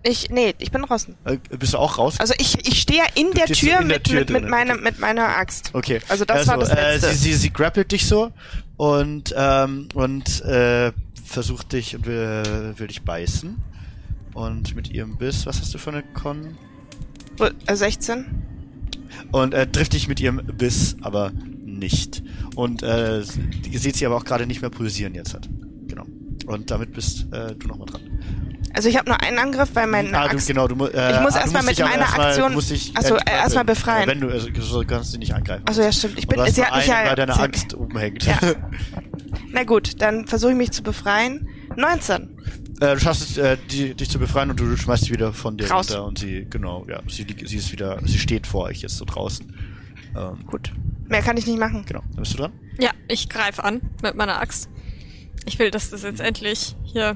Ich, 0.04 0.30
nee, 0.30 0.54
ich 0.60 0.72
bin 0.72 0.84
draußen. 0.84 1.16
Äh, 1.26 1.38
bist 1.58 1.74
du 1.74 1.78
auch 1.78 1.98
raus? 1.98 2.20
Also 2.20 2.34
ich, 2.38 2.66
ich 2.68 2.80
stehe 2.82 3.00
ja 3.00 3.06
in 3.16 3.32
der 3.32 3.48
Tür, 3.48 3.80
in 3.82 3.90
der 3.90 3.98
mit, 3.98 4.04
Tür 4.06 4.20
mit, 4.20 4.30
mit, 4.30 4.42
drin, 4.44 4.50
meiner, 4.50 4.76
mit 4.78 5.00
meiner 5.00 5.28
Axt. 5.38 5.72
Okay. 5.74 6.00
Also 6.08 6.24
das 6.24 6.48
war 6.48 6.58
das 6.58 6.70
äh, 6.70 6.94
Letzte. 6.94 7.10
sie, 7.10 7.16
sie, 7.16 7.34
sie 7.34 7.50
grappelt 7.52 7.92
dich 7.92 8.06
so 8.08 8.32
und 8.78 9.34
ähm, 9.36 9.90
und 9.96 10.42
äh, 10.46 10.94
versucht 11.26 11.74
dich 11.74 11.96
und 11.96 12.06
will, 12.06 12.74
will 12.78 12.88
dich 12.88 13.02
beißen. 13.04 13.58
Und 14.40 14.74
mit 14.74 14.90
ihrem 14.90 15.18
Biss, 15.18 15.46
was 15.46 15.60
hast 15.60 15.74
du 15.74 15.78
für 15.78 15.90
eine 15.90 16.02
Con? 16.02 16.56
Wo- 17.36 17.50
äh, 17.66 17.76
16? 17.76 18.26
Und 19.34 19.54
äh, 19.54 19.68
trifft 19.68 19.92
dich 19.92 20.08
mit 20.08 20.22
ihrem 20.22 20.38
Biss, 20.58 20.96
aber 21.02 21.34
nicht. 21.66 22.24
Und 22.56 22.82
äh, 22.82 23.20
ihr 23.20 23.80
seht 23.80 23.98
sie 23.98 24.06
aber 24.06 24.16
auch 24.16 24.24
gerade 24.24 24.48
nicht 24.48 24.62
mehr 24.62 24.70
pulsieren 24.70 25.14
jetzt 25.14 25.34
hat. 25.34 25.50
Genau. 25.88 26.06
Und 26.46 26.72
damit 26.72 26.94
bist 26.94 27.28
äh, 27.34 27.54
du 27.54 27.68
nochmal 27.68 27.88
dran. 27.88 28.02
Also 28.74 28.88
ich 28.88 28.96
habe 28.96 29.10
nur 29.10 29.22
einen 29.22 29.40
Angriff, 29.40 29.72
weil 29.74 29.88
meine 29.88 30.18
ah, 30.18 30.30
du, 30.30 30.36
Axt... 30.36 30.48
genau, 30.48 30.70
du, 30.70 30.86
äh, 30.86 31.16
Ich 31.16 31.22
muss 31.22 31.34
ah, 31.34 31.40
du 31.40 31.44
erst 31.44 31.54
mal 31.54 31.64
musst 31.64 31.80
mit 31.80 31.90
meiner 31.90 32.20
Aktion- 32.20 32.54
musst 32.54 32.70
dich 32.70 32.94
Ach 32.96 33.02
so, 33.02 33.16
äh, 33.16 33.18
entgrappeln. 33.18 33.44
erst 33.44 33.56
mal 33.56 33.66
befreien. 33.66 34.08
Wenn 34.08 34.22
du, 34.22 34.30
also, 34.30 34.48
so 34.62 34.84
kannst 34.88 35.14
du 35.14 35.18
nicht 35.18 35.34
angreifen. 35.34 35.64
Achso, 35.68 35.82
ja 35.82 35.92
stimmt. 35.92 36.18
Ich 36.18 36.30
bin, 36.30 36.40
sie 36.50 36.64
hat 36.64 36.78
mich 36.78 36.88
ja... 36.88 37.04
weil 37.08 37.16
deine 37.16 37.38
Axt 37.38 37.74
oben 37.74 37.98
hängt. 37.98 38.26
Ja. 38.26 38.40
Na 39.52 39.66
gut, 39.66 40.02
dann 40.02 40.28
versuche 40.28 40.52
ich 40.52 40.58
mich 40.58 40.72
zu 40.72 40.82
befreien. 40.82 41.50
19. 41.76 42.38
Äh, 42.82 42.94
du 42.94 43.00
schaffst 43.00 43.22
es, 43.32 43.38
äh, 43.38 43.58
die, 43.72 43.94
dich 43.94 44.10
zu 44.10 44.20
befreien 44.20 44.50
und 44.50 44.60
du 44.60 44.76
schmeißt 44.78 45.06
sie 45.06 45.12
wieder 45.12 45.34
von 45.34 45.58
dir 45.58 45.70
Raus. 45.70 45.90
runter 45.92 46.06
und 46.06 46.20
sie, 46.20 46.46
genau, 46.50 46.86
ja, 46.90 47.02
sie, 47.08 47.24
liegt- 47.24 47.48
sie 47.48 47.58
ist 47.58 47.72
wieder, 47.72 48.00
sie 48.06 48.18
steht 48.20 48.48
vor 48.48 48.66
euch 48.66 48.82
jetzt 48.82 48.98
so 48.98 49.06
draußen. 49.06 49.54
Ähm, 50.16 50.46
Gut. 50.48 50.72
Mehr 51.08 51.22
kann 51.22 51.38
ich 51.38 51.46
nicht 51.48 51.60
machen. 51.60 51.84
genau, 51.88 52.02
dann 52.14 52.20
bist 52.24 52.34
du 52.34 52.38
dran. 52.38 52.54
Ja, 52.80 52.92
ich 53.08 53.30
greife 53.30 53.64
an 53.64 53.82
mit 54.02 54.16
meiner 54.16 54.40
Axt. 54.42 54.70
Ich 55.46 55.58
will, 55.60 55.72
dass 55.72 55.90
das 55.90 56.04
jetzt 56.04 56.20
endlich 56.22 56.76
hier 56.84 57.16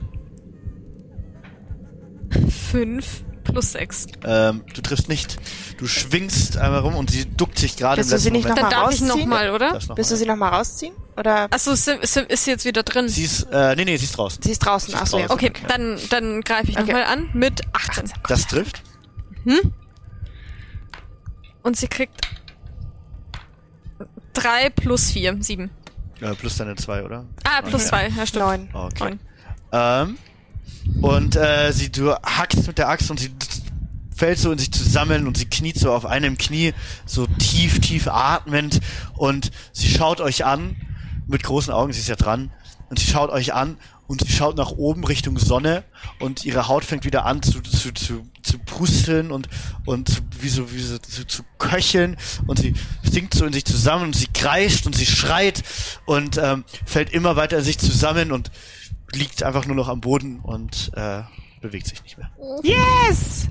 5 2.49 3.23
Plus 3.43 3.73
sechs. 3.73 4.07
Ähm, 4.25 4.63
du 4.73 4.81
triffst 4.81 5.09
nicht. 5.09 5.37
Du 5.77 5.85
schwingst 5.87 6.57
einmal 6.57 6.79
rum 6.79 6.95
und 6.95 7.11
sie 7.11 7.25
duckt 7.25 7.57
sich 7.59 7.75
gerade 7.75 7.95
im 8.01 8.07
Willst 8.07 8.13
du 8.13 8.17
sie 8.19 8.31
nicht 8.31 8.47
Moment. 8.47 8.61
Dann 8.63 8.69
darf 8.71 8.91
ich 8.93 9.01
rausziehen? 9.01 9.07
nochmal, 9.07 9.49
oder? 9.51 9.73
Noch 9.73 9.97
Willst 9.97 10.11
du 10.11 10.15
mal. 10.15 10.19
sie 10.19 10.25
nochmal 10.25 10.53
rausziehen? 10.53 10.93
Oder 11.17 11.47
Achso, 11.51 11.71
ist, 11.71 11.85
sie- 11.85 12.21
ist, 12.27 12.47
jetzt 12.47 12.65
wieder 12.65 12.83
drin? 12.83 13.07
Sie 13.09 13.23
ist, 13.25 13.43
äh, 13.51 13.75
nee, 13.75 13.85
nee, 13.85 13.97
sie 13.97 14.05
ist 14.05 14.17
draußen. 14.17 14.41
sie 14.41 14.51
ist 14.51 14.59
draußen? 14.59 14.89
Sie 14.89 14.95
ist 14.95 15.01
Achso, 15.01 15.19
ja. 15.19 15.29
Okay, 15.29 15.51
dann, 15.67 15.99
dann 16.09 16.41
greife 16.41 16.71
ich 16.71 16.77
Okay. 16.77 16.85
nochmal 16.87 17.03
an 17.05 17.29
mit 17.33 17.61
18. 17.73 18.11
Das 18.27 18.47
trifft. 18.47 18.81
Und 21.63 21.77
sie 21.77 21.87
kriegt 21.87 22.21
3 24.33 24.69
plus 24.71 25.11
4, 25.11 25.37
7. 25.41 25.69
Äh, 26.21 26.33
plus 26.35 26.57
deine 26.57 26.75
zwei, 26.75 27.03
oder? 27.03 27.25
Ah, 27.43 27.61
plus 27.61 27.83
Ja. 27.83 27.89
2, 27.89 28.07
ja 28.09 28.25
stimmt. 28.25 28.45
Neun. 28.45 28.69
Okay. 28.73 29.03
Neun. 29.03 29.19
Ähm, 29.71 30.17
und 31.01 31.35
äh, 31.35 31.71
sie, 31.71 31.91
du 31.91 32.13
hackst 32.13 32.67
mit 32.67 32.77
der 32.77 32.89
Axt 32.89 33.09
und 33.11 33.19
sie 33.19 33.31
fällt 34.15 34.39
so 34.39 34.51
in 34.51 34.57
sich 34.57 34.71
zusammen 34.71 35.27
und 35.27 35.37
sie 35.37 35.45
kniet 35.45 35.77
so 35.77 35.91
auf 35.91 36.05
einem 36.05 36.37
Knie, 36.37 36.73
so 37.05 37.27
tief, 37.27 37.79
tief 37.79 38.07
atmend. 38.07 38.79
Und 39.15 39.51
sie 39.71 39.89
schaut 39.89 40.21
euch 40.21 40.45
an, 40.45 40.75
mit 41.27 41.43
großen 41.43 41.73
Augen, 41.73 41.93
sie 41.93 41.99
ist 41.99 42.09
ja 42.09 42.15
dran, 42.15 42.51
und 42.89 42.99
sie 42.99 43.07
schaut 43.07 43.31
euch 43.31 43.53
an 43.53 43.77
und 44.07 44.21
sie 44.21 44.31
schaut 44.31 44.57
nach 44.57 44.71
oben 44.71 45.03
Richtung 45.05 45.37
Sonne 45.39 45.83
und 46.19 46.45
ihre 46.45 46.67
Haut 46.67 46.83
fängt 46.85 47.05
wieder 47.05 47.25
an 47.25 47.41
zu, 47.41 47.61
zu, 47.61 47.93
zu, 47.93 48.27
zu 48.41 48.59
pusteln 48.59 49.31
und, 49.31 49.47
und 49.85 50.09
zu, 50.09 50.21
wie 50.39 50.49
so, 50.49 50.71
wie 50.71 50.81
so 50.81 50.97
zu, 50.97 51.25
zu 51.25 51.43
köcheln. 51.57 52.17
Und 52.45 52.59
sie 52.59 52.73
sinkt 53.01 53.33
so 53.33 53.45
in 53.45 53.53
sich 53.53 53.65
zusammen 53.65 54.05
und 54.05 54.15
sie 54.15 54.27
kreischt 54.27 54.85
und 54.85 54.95
sie 54.95 55.05
schreit 55.05 55.63
und 56.05 56.37
ähm, 56.37 56.65
fällt 56.85 57.11
immer 57.11 57.35
weiter 57.35 57.59
in 57.59 57.63
sich 57.63 57.79
zusammen 57.79 58.31
und 58.31 58.51
liegt 59.15 59.43
einfach 59.43 59.65
nur 59.65 59.75
noch 59.75 59.87
am 59.87 60.01
Boden 60.01 60.39
und 60.39 60.91
äh, 60.95 61.21
bewegt 61.61 61.87
sich 61.87 62.03
nicht 62.03 62.17
mehr. 62.17 62.29
Yes! 62.63 63.47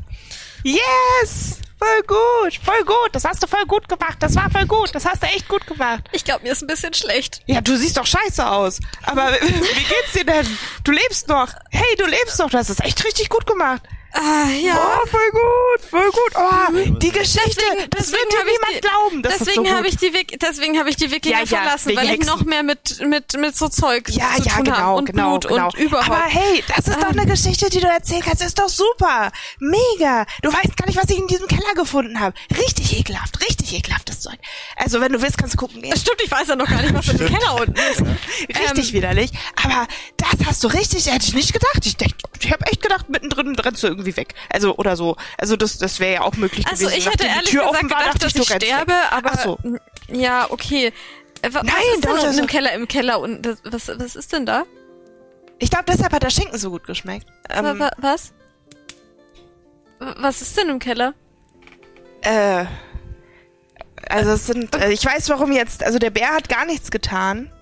Yes! 0.63 1.61
Voll 1.79 2.03
gut, 2.07 2.61
voll 2.63 2.85
gut. 2.85 3.09
Das 3.11 3.25
hast 3.25 3.43
du 3.43 3.49
voll 3.49 3.67
gut 3.67 3.89
gemacht. 3.89 4.19
Das 4.21 4.37
war 4.37 4.49
voll 4.51 4.67
gut. 4.67 4.95
Das 4.95 5.05
hast 5.05 5.21
du 5.23 5.27
echt 5.27 5.49
gut 5.49 5.67
gemacht. 5.67 6.09
Ich 6.13 6.25
glaube, 6.25 6.45
mir 6.45 6.53
ist 6.53 6.63
ein 6.63 6.69
bisschen 6.69 6.95
schlecht. 6.95 7.41
Ja, 7.47 7.61
du 7.61 7.77
siehst 7.77 7.97
doch 7.97 8.07
scheiße 8.07 8.49
aus. 8.49 8.79
Aber 9.03 9.33
wie 9.41 9.49
geht's 9.49 10.13
dir 10.15 10.25
denn? 10.25 10.47
Du 10.85 10.93
lebst 10.93 11.27
noch. 11.27 11.49
Hey, 11.71 11.97
du 11.99 12.07
lebst 12.07 12.39
noch. 12.39 12.51
Du 12.51 12.59
hast 12.59 12.69
es 12.69 12.79
echt 12.79 13.05
richtig 13.05 13.31
gut 13.31 13.47
gemacht. 13.47 13.83
Ah, 14.15 14.47
ja. 14.63 14.75
Oh, 14.77 15.07
voll 15.07 15.31
gut, 15.31 15.91
voll 15.91 16.11
gut. 16.11 16.33
Oh, 16.35 16.99
die 16.99 17.11
Geschichte, 17.11 17.63
das 17.91 18.13
wird 18.13 18.21
ich 18.29 18.37
niemand 18.45 18.75
die- 18.77 18.81
glauben. 18.81 19.23
Das 19.23 19.39
deswegen 19.39 19.65
so 19.67 19.73
habe 19.73 19.89
ich 19.89 19.97
die 19.97 20.13
Wik 20.13 20.39
deswegen 20.41 20.79
habe 20.79 20.91
ich 20.91 20.97
die 20.97 21.11
Wikinger 21.11 21.39
Ja, 21.39 21.45
ja, 21.45 21.47
verlassen, 21.63 21.97
weil 21.97 22.05
ich 22.05 22.11
Hexen. 22.13 22.27
noch 22.27 22.45
mehr 22.45 22.63
mit 22.63 23.01
mit 23.07 23.35
mit 23.39 23.57
so 23.57 23.69
Zeug 23.69 24.09
Ja, 24.11 24.35
zu 24.37 24.43
ja, 24.43 24.55
tun 24.57 24.57
habe 24.57 24.63
genau, 24.65 24.99
und 24.99 25.05
genau, 25.07 25.39
Blut 25.39 25.49
genau. 25.49 25.67
und 25.69 25.79
überhaupt. 25.79 26.11
Aber 26.11 26.25
hey, 26.25 26.63
das 26.69 26.89
ist 26.89 27.03
doch 27.03 27.09
eine 27.09 27.25
Geschichte, 27.27 27.71
die 27.71 27.81
du 27.81 27.87
erzählen 27.87 28.23
kannst. 28.23 28.43
Ist 28.43 28.59
doch 28.59 28.69
super. 28.69 29.33
Mega. 29.61 30.27
Du 30.43 30.53
weißt 30.53 30.77
gar 30.77 30.87
nicht, 30.87 30.97
was 31.03 31.09
ich 31.11 31.19
in 31.19 31.27
diesem 31.27 31.49
Keller 31.49 31.75
gefunden 31.75 32.21
habe. 32.21 32.35
Richtig 32.59 32.99
ekelhaft, 32.99 33.41
richtig 33.41 33.73
ekelhaftes 33.75 34.21
Zeug. 34.21 34.39
Also, 34.77 35.01
wenn 35.01 35.13
du 35.13 35.23
willst, 35.23 35.39
kannst 35.39 35.55
du 35.55 35.59
gucken. 35.59 35.83
Das 35.89 36.01
stimmt, 36.03 36.21
ich 36.23 36.31
weiß 36.31 36.49
ja 36.49 36.57
noch 36.57 36.67
gar 36.69 36.83
nicht, 36.83 36.93
was 36.95 37.09
im 37.09 37.19
Keller 37.19 37.55
unten 37.61 37.75
ist. 37.91 38.01
Richtig 38.61 38.89
Ähm, 38.89 38.93
widerlich. 38.95 39.31
Aber 39.65 39.87
das 40.19 40.47
hast 40.47 40.65
du 40.65 40.69
richtig, 40.69 41.07
hätte 41.11 41.27
ich 41.27 41.35
nicht 41.35 41.53
gedacht. 41.53 41.85
Ich, 41.85 41.97
dacht- 41.97 42.15
ich 42.41 42.53
habe 42.53 42.67
echt 42.67 42.83
gedacht, 42.83 43.09
mittendrin 43.09 43.55
rennst 43.59 43.83
du 43.83 44.02
irgendwie 44.03 44.17
weg. 44.17 44.35
Also, 44.51 44.77
oder 44.77 44.97
so. 44.97 45.17
Also, 45.39 45.57
das, 45.57 45.79
das 45.79 46.01
wäre 46.01 46.15
ja 46.15 46.21
auch 46.23 46.37
möglich 46.37 46.67
Also 46.67 46.87
gewesen. 46.87 46.99
ich 46.99 47.11
hätte 47.11 47.25
ehrlich 47.27 47.51
Tür 47.51 47.67
gesagt 47.71 47.91
war, 47.91 47.99
gedacht, 48.01 48.23
dass 48.23 48.35
ich, 48.35 48.45
sterbe, 48.45 48.93
weg. 48.93 48.97
aber 49.13 49.31
Ach 49.33 49.41
so. 49.43 49.59
ja, 50.09 50.47
okay. 50.51 50.93
Äh, 51.43 51.53
wa- 51.55 51.63
Nein, 51.63 51.75
was 51.75 51.85
ist 51.95 52.05
denn 52.05 52.15
das 52.15 52.25
unten 52.25 52.39
im 52.41 52.47
Keller 52.47 52.73
im 52.73 52.89
Keller 52.89 53.21
unten? 53.21 53.43
Das, 53.43 53.59
was 53.65 53.89
was 53.99 54.17
ist 54.17 54.33
denn 54.33 54.47
da? 54.47 54.65
Ich 55.59 55.71
glaube, 55.71 55.85
deshalb 55.89 56.13
hat 56.13 56.23
der 56.23 56.31
Schinken 56.31 56.59
so 56.59 56.71
gut 56.71 56.85
geschmeckt. 56.85 57.27
Ähm, 57.51 57.79
wa- 57.79 57.91
was? 57.99 58.33
Was 59.99 60.43
ist 60.43 60.57
denn 60.57 60.69
im 60.69 60.79
Keller? 60.81 61.15
Äh, 62.23 62.65
also 64.09 64.31
es 64.33 64.47
sind, 64.47 64.75
äh, 64.75 64.91
ich 64.91 65.05
weiß 65.05 65.29
warum 65.29 65.53
jetzt, 65.53 65.83
also 65.85 65.99
der 65.99 66.11
Bär 66.11 66.31
hat 66.35 66.49
gar 66.49 66.65
nichts 66.65 66.91
getan. 66.91 67.53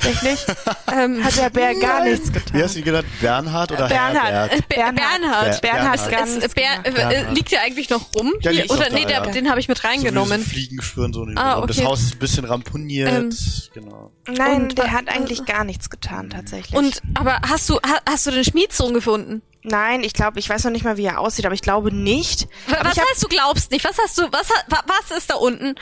Tatsächlich 0.00 0.38
Ähm, 0.92 1.24
hat 1.24 1.36
der 1.36 1.50
Bär 1.50 1.74
gar 1.74 2.04
nichts 2.04 2.32
getan. 2.32 2.58
Wie 2.58 2.62
hast 2.62 2.74
du 2.74 2.78
ihn 2.80 2.84
genannt? 2.84 3.06
Bernhard 3.20 3.72
oder 3.72 3.88
Bernhard. 3.88 4.24
Herbert? 4.32 4.52
äh, 4.52 4.62
Ber- 4.68 4.92
Bernhard. 4.92 5.60
Ber- 5.60 5.60
Bernhard 5.60 5.60
Bernhard. 5.60 6.10
gar 6.10 6.22
Es, 6.24 6.34
nichts 6.36 6.54
Bär, 6.54 6.70
gemacht. 6.82 6.86
äh, 6.86 6.90
Bernhard. 6.92 7.34
liegt 7.36 7.52
der 7.52 7.62
eigentlich 7.62 7.90
noch 7.90 8.14
rum? 8.14 8.32
Der 8.44 8.52
Hier- 8.52 8.70
Oder 8.70 8.90
nee, 8.90 9.02
da, 9.02 9.08
der, 9.08 9.24
ja. 9.24 9.26
den 9.32 9.50
habe 9.50 9.60
ich 9.60 9.68
mit 9.68 9.82
reingenommen. 9.84 10.42
so 10.42 10.48
Fliegen 10.50 10.82
schwören 10.82 11.12
so 11.12 11.24
in 11.24 11.36
Ah, 11.38 11.54
Raum. 11.54 11.66
Das 11.66 11.78
okay. 11.78 11.86
Haus 11.86 12.00
ist 12.02 12.14
ein 12.14 12.18
bisschen 12.18 12.44
ramponiert. 12.44 13.08
Ähm, 13.12 13.30
genau. 13.72 14.12
Nein, 14.28 14.62
Und 14.64 14.78
der 14.78 14.92
hat 14.92 15.08
eigentlich 15.08 15.44
gar 15.46 15.64
nichts 15.64 15.90
getan, 15.90 16.30
tatsächlich. 16.30 16.74
Und 16.74 17.00
aber 17.14 17.38
hast 17.48 17.68
du 17.68 17.74
ha, 17.76 17.98
hast 18.08 18.26
du 18.26 18.30
den 18.30 18.44
Schmiedsohn 18.44 18.94
gefunden? 18.94 19.42
Nein, 19.62 20.02
ich 20.04 20.12
glaube, 20.12 20.38
ich 20.38 20.48
weiß 20.48 20.64
noch 20.64 20.70
nicht 20.72 20.84
mal, 20.84 20.96
wie 20.98 21.06
er 21.06 21.18
aussieht, 21.20 21.46
aber 21.46 21.54
ich 21.54 21.62
glaube 21.62 21.90
nicht. 21.94 22.46
Aber 22.70 22.90
Was 22.90 22.98
heißt 22.98 23.22
du 23.22 23.28
glaubst 23.28 23.70
nicht? 23.70 23.84
Was 23.84 23.96
hast 23.98 24.18
du 24.18 24.22
was 24.30 24.48
was 24.68 25.16
ist 25.16 25.30
da 25.30 25.36
unten? 25.36 25.74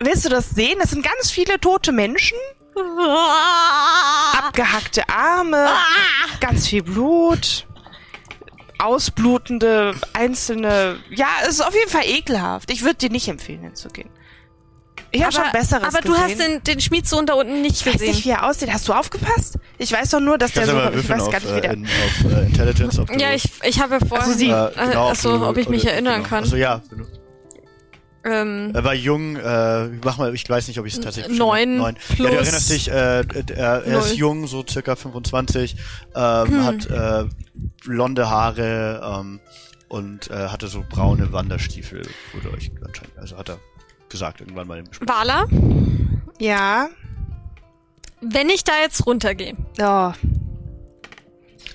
willst 0.00 0.24
du 0.24 0.28
das 0.28 0.50
sehen? 0.50 0.76
Das 0.80 0.90
sind 0.90 1.02
ganz 1.04 1.30
viele 1.30 1.58
tote 1.60 1.90
Menschen, 1.92 2.38
abgehackte 4.38 5.08
Arme, 5.08 5.68
ganz 6.40 6.68
viel 6.68 6.82
Blut, 6.82 7.66
ausblutende 8.78 9.94
einzelne. 10.12 10.96
Ja, 11.10 11.26
es 11.42 11.50
ist 11.54 11.60
auf 11.66 11.74
jeden 11.74 11.90
Fall 11.90 12.04
ekelhaft. 12.06 12.70
Ich 12.70 12.82
würde 12.82 12.96
dir 12.96 13.10
nicht 13.10 13.28
empfehlen, 13.28 13.62
hinzugehen. 13.62 14.10
Ich 15.10 15.22
habe 15.22 15.32
schon 15.32 15.44
Besseres 15.52 15.84
aber 15.94 16.02
du 16.02 16.12
gesehen. 16.12 16.22
hast 16.28 16.38
den, 16.38 16.64
den 16.64 16.80
Schmiedsohn 16.80 17.24
da 17.24 17.32
unten 17.32 17.62
nicht 17.62 17.76
Ich 17.80 17.86
weiß 17.86 17.94
gesehen. 17.94 18.08
nicht, 18.10 18.26
wie 18.26 18.30
er 18.30 18.44
aussieht. 18.46 18.70
Hast 18.70 18.88
du 18.88 18.92
aufgepasst? 18.92 19.58
Ich 19.78 19.90
weiß 19.90 20.10
doch 20.10 20.20
nur, 20.20 20.36
dass 20.36 20.52
der 20.52 20.66
so. 20.66 20.78
Ich 20.98 21.08
weiß 21.08 21.22
auf, 21.22 21.30
gar 21.32 21.40
nicht, 21.40 21.50
wie 21.54 21.58
äh, 21.58 21.60
der. 21.62 21.70
in, 21.72 21.86
auf 21.86 22.30
äh, 22.30 22.44
Intelligence. 22.44 22.96
Du, 22.96 23.04
ja, 23.14 23.32
ich, 23.32 23.44
ich 23.62 23.80
habe 23.80 23.94
ja 23.94 24.00
vorhin, 24.00 24.26
Also 24.26 24.38
sie- 24.38 24.50
äh, 24.50 24.70
genau, 24.74 25.04
ob 25.04 25.08
also, 25.10 25.48
ob 25.48 25.56
ich 25.56 25.70
mich 25.70 25.86
erinnern 25.86 26.16
genau. 26.16 26.28
kann. 26.28 26.44
Also 26.44 26.56
ja, 26.56 26.82
wenn 26.90 26.98
du- 26.98 27.06
ähm, 28.24 28.72
er 28.74 28.84
war 28.84 28.94
jung, 28.94 29.36
äh, 29.36 29.88
mach 30.04 30.18
mal, 30.18 30.34
ich 30.34 30.48
weiß 30.48 30.68
nicht, 30.68 30.78
ob 30.80 30.86
ich 30.86 30.94
es 30.94 31.00
tatsächlich 31.00 31.38
Neun 31.38 31.76
Neun. 31.76 31.94
plus 31.94 32.18
Ja, 32.18 32.30
du 32.30 32.36
erinnerst 32.36 32.70
dich, 32.70 32.90
äh, 32.90 33.20
er, 33.54 33.84
er 33.84 33.98
ist 34.00 34.16
jung, 34.16 34.46
so 34.46 34.64
circa 34.68 34.96
25, 34.96 35.76
ähm, 36.14 36.64
hat 36.64 36.86
äh, 36.86 37.24
blonde 37.84 38.28
Haare 38.28 39.20
ähm, 39.20 39.40
und 39.88 40.30
äh, 40.30 40.48
hatte 40.48 40.68
so 40.68 40.84
braune 40.88 41.32
Wanderstiefel, 41.32 42.02
wurde 42.34 42.52
euch 42.52 42.70
anscheinend, 42.84 43.16
also 43.18 43.36
hat 43.38 43.48
er 43.50 43.58
gesagt 44.08 44.40
irgendwann 44.40 44.66
mal 44.68 44.78
im 44.78 44.88
Gespräch. 44.88 45.08
Wala, 45.08 45.46
Ja. 46.38 46.88
wenn 48.20 48.48
ich 48.50 48.64
da 48.64 48.72
jetzt 48.82 49.06
runtergehe, 49.06 49.54
Ja. 49.78 50.14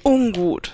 Ungut. 0.03 0.74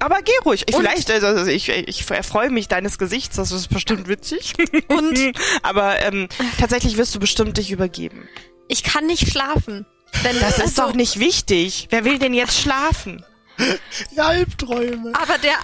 Aber 0.00 0.22
geh 0.22 0.32
ruhig. 0.44 0.64
Ich, 0.68 0.74
Und- 0.74 0.82
vielleicht, 0.82 1.10
also 1.10 1.46
ich, 1.50 1.68
ich 1.68 2.10
erfreue 2.10 2.50
mich 2.50 2.68
deines 2.68 2.98
Gesichts, 2.98 3.36
das 3.36 3.52
ist 3.52 3.68
bestimmt 3.68 4.08
witzig. 4.08 4.54
Und? 4.88 5.32
Aber 5.62 6.00
ähm, 6.02 6.28
tatsächlich 6.58 6.96
wirst 6.96 7.14
du 7.14 7.18
bestimmt 7.20 7.56
dich 7.58 7.70
übergeben. 7.70 8.28
ich 8.68 8.82
kann 8.82 9.06
nicht 9.06 9.30
schlafen. 9.30 9.86
Wenn, 10.22 10.38
Das 10.40 10.56
ist 10.58 10.78
also, 10.78 10.82
doch 10.82 10.94
nicht 10.94 11.18
wichtig. 11.18 11.88
Wer 11.90 12.04
will 12.04 12.18
denn 12.18 12.32
jetzt 12.32 12.58
schlafen? 12.58 13.24
Albträume. 14.16 15.12
Aber 15.14 15.38
der, 15.38 15.54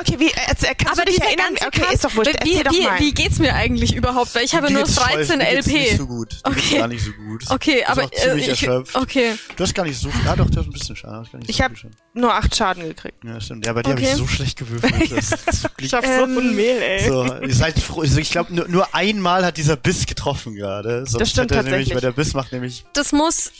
Okay, 0.00 0.18
wie, 0.18 0.26
äh, 0.28 0.74
kannst 0.78 0.86
aber 1.00 1.04
du 1.04 1.12
dich 1.12 1.20
erinnern? 1.20 1.54
Okay, 1.66 1.80
Kampf, 1.80 1.92
ist 1.94 2.04
doch 2.04 2.14
wurscht. 2.16 2.32
wie, 2.44 2.54
Erzähl 2.54 2.64
doch 2.64 2.72
wie, 3.00 3.04
wie 3.04 3.12
geht's 3.12 3.38
mir 3.38 3.54
eigentlich 3.54 3.94
überhaupt? 3.94 4.34
Weil 4.34 4.44
ich 4.44 4.54
habe 4.54 4.70
nur 4.72 4.80
Mir 4.82 4.86
geht's 4.86 4.94
13 4.96 5.26
voll- 5.40 5.50
geht's 5.54 5.66
Nicht 5.66 5.90
LP. 5.92 5.96
so 5.98 6.06
gut. 6.06 6.28
Geht's 6.30 6.42
Okay. 6.44 6.78
gar 6.78 6.88
nicht 6.88 7.04
so 7.04 7.12
gut. 7.12 7.44
Okay, 7.50 7.84
aber 7.84 8.02
äh, 8.04 8.38
ich, 8.38 8.48
erschöpft. 8.48 8.94
okay. 8.96 9.34
Du 9.56 9.64
hast 9.64 9.74
gar 9.74 9.84
nicht 9.84 9.98
so 9.98 10.10
viel. 10.10 10.24
Ja, 10.24 10.36
doch, 10.36 10.48
du 10.48 10.58
hast 10.58 10.66
ein 10.66 10.70
bisschen 10.72 10.96
schade. 10.96 11.28
Gar 11.30 11.38
nicht 11.38 11.50
Ich 11.50 11.56
so 11.56 11.64
hab- 11.64 11.70
viel 11.72 11.78
Schaden. 11.78 11.96
Nur 12.14 12.34
acht 12.34 12.54
Schaden 12.56 12.84
gekriegt. 12.84 13.24
Ja, 13.24 13.40
stimmt. 13.40 13.66
Ja, 13.66 13.72
bei 13.72 13.82
dir 13.82 13.90
habe 13.90 14.00
Okay. 14.00 14.10
ich 14.12 14.16
so 14.18 14.26
schlecht 14.26 14.58
gewürfelt. 14.58 14.92
Das 15.12 15.66
Ich 15.78 15.92
hab 15.92 16.04
Ähm, 16.04 16.34
so 16.34 16.40
ein 16.40 16.54
Mehl, 16.54 16.80
ey. 16.82 17.08
so, 17.08 17.24
ihr 17.42 17.54
seid 17.54 17.78
froh. 17.78 18.02
Also 18.02 18.18
ich 18.18 18.30
glaube, 18.30 18.54
nur, 18.54 18.68
nur 18.68 18.94
einmal 18.94 19.44
hat 19.44 19.56
dieser 19.56 19.76
Biss 19.76 20.06
getroffen 20.06 20.54
gerade. 20.54 21.00
Sonst 21.06 21.20
Das 21.20 21.30
stimmt 21.30 21.50
hätte 21.50 21.56
er 21.66 21.70
nämlich, 21.76 21.92
weil 21.94 22.00
der 22.00 22.12
Biss 22.12 22.34
macht 22.34 22.52
nämlich. 22.52 22.84
Das 22.92 23.12
muss, 23.12 23.52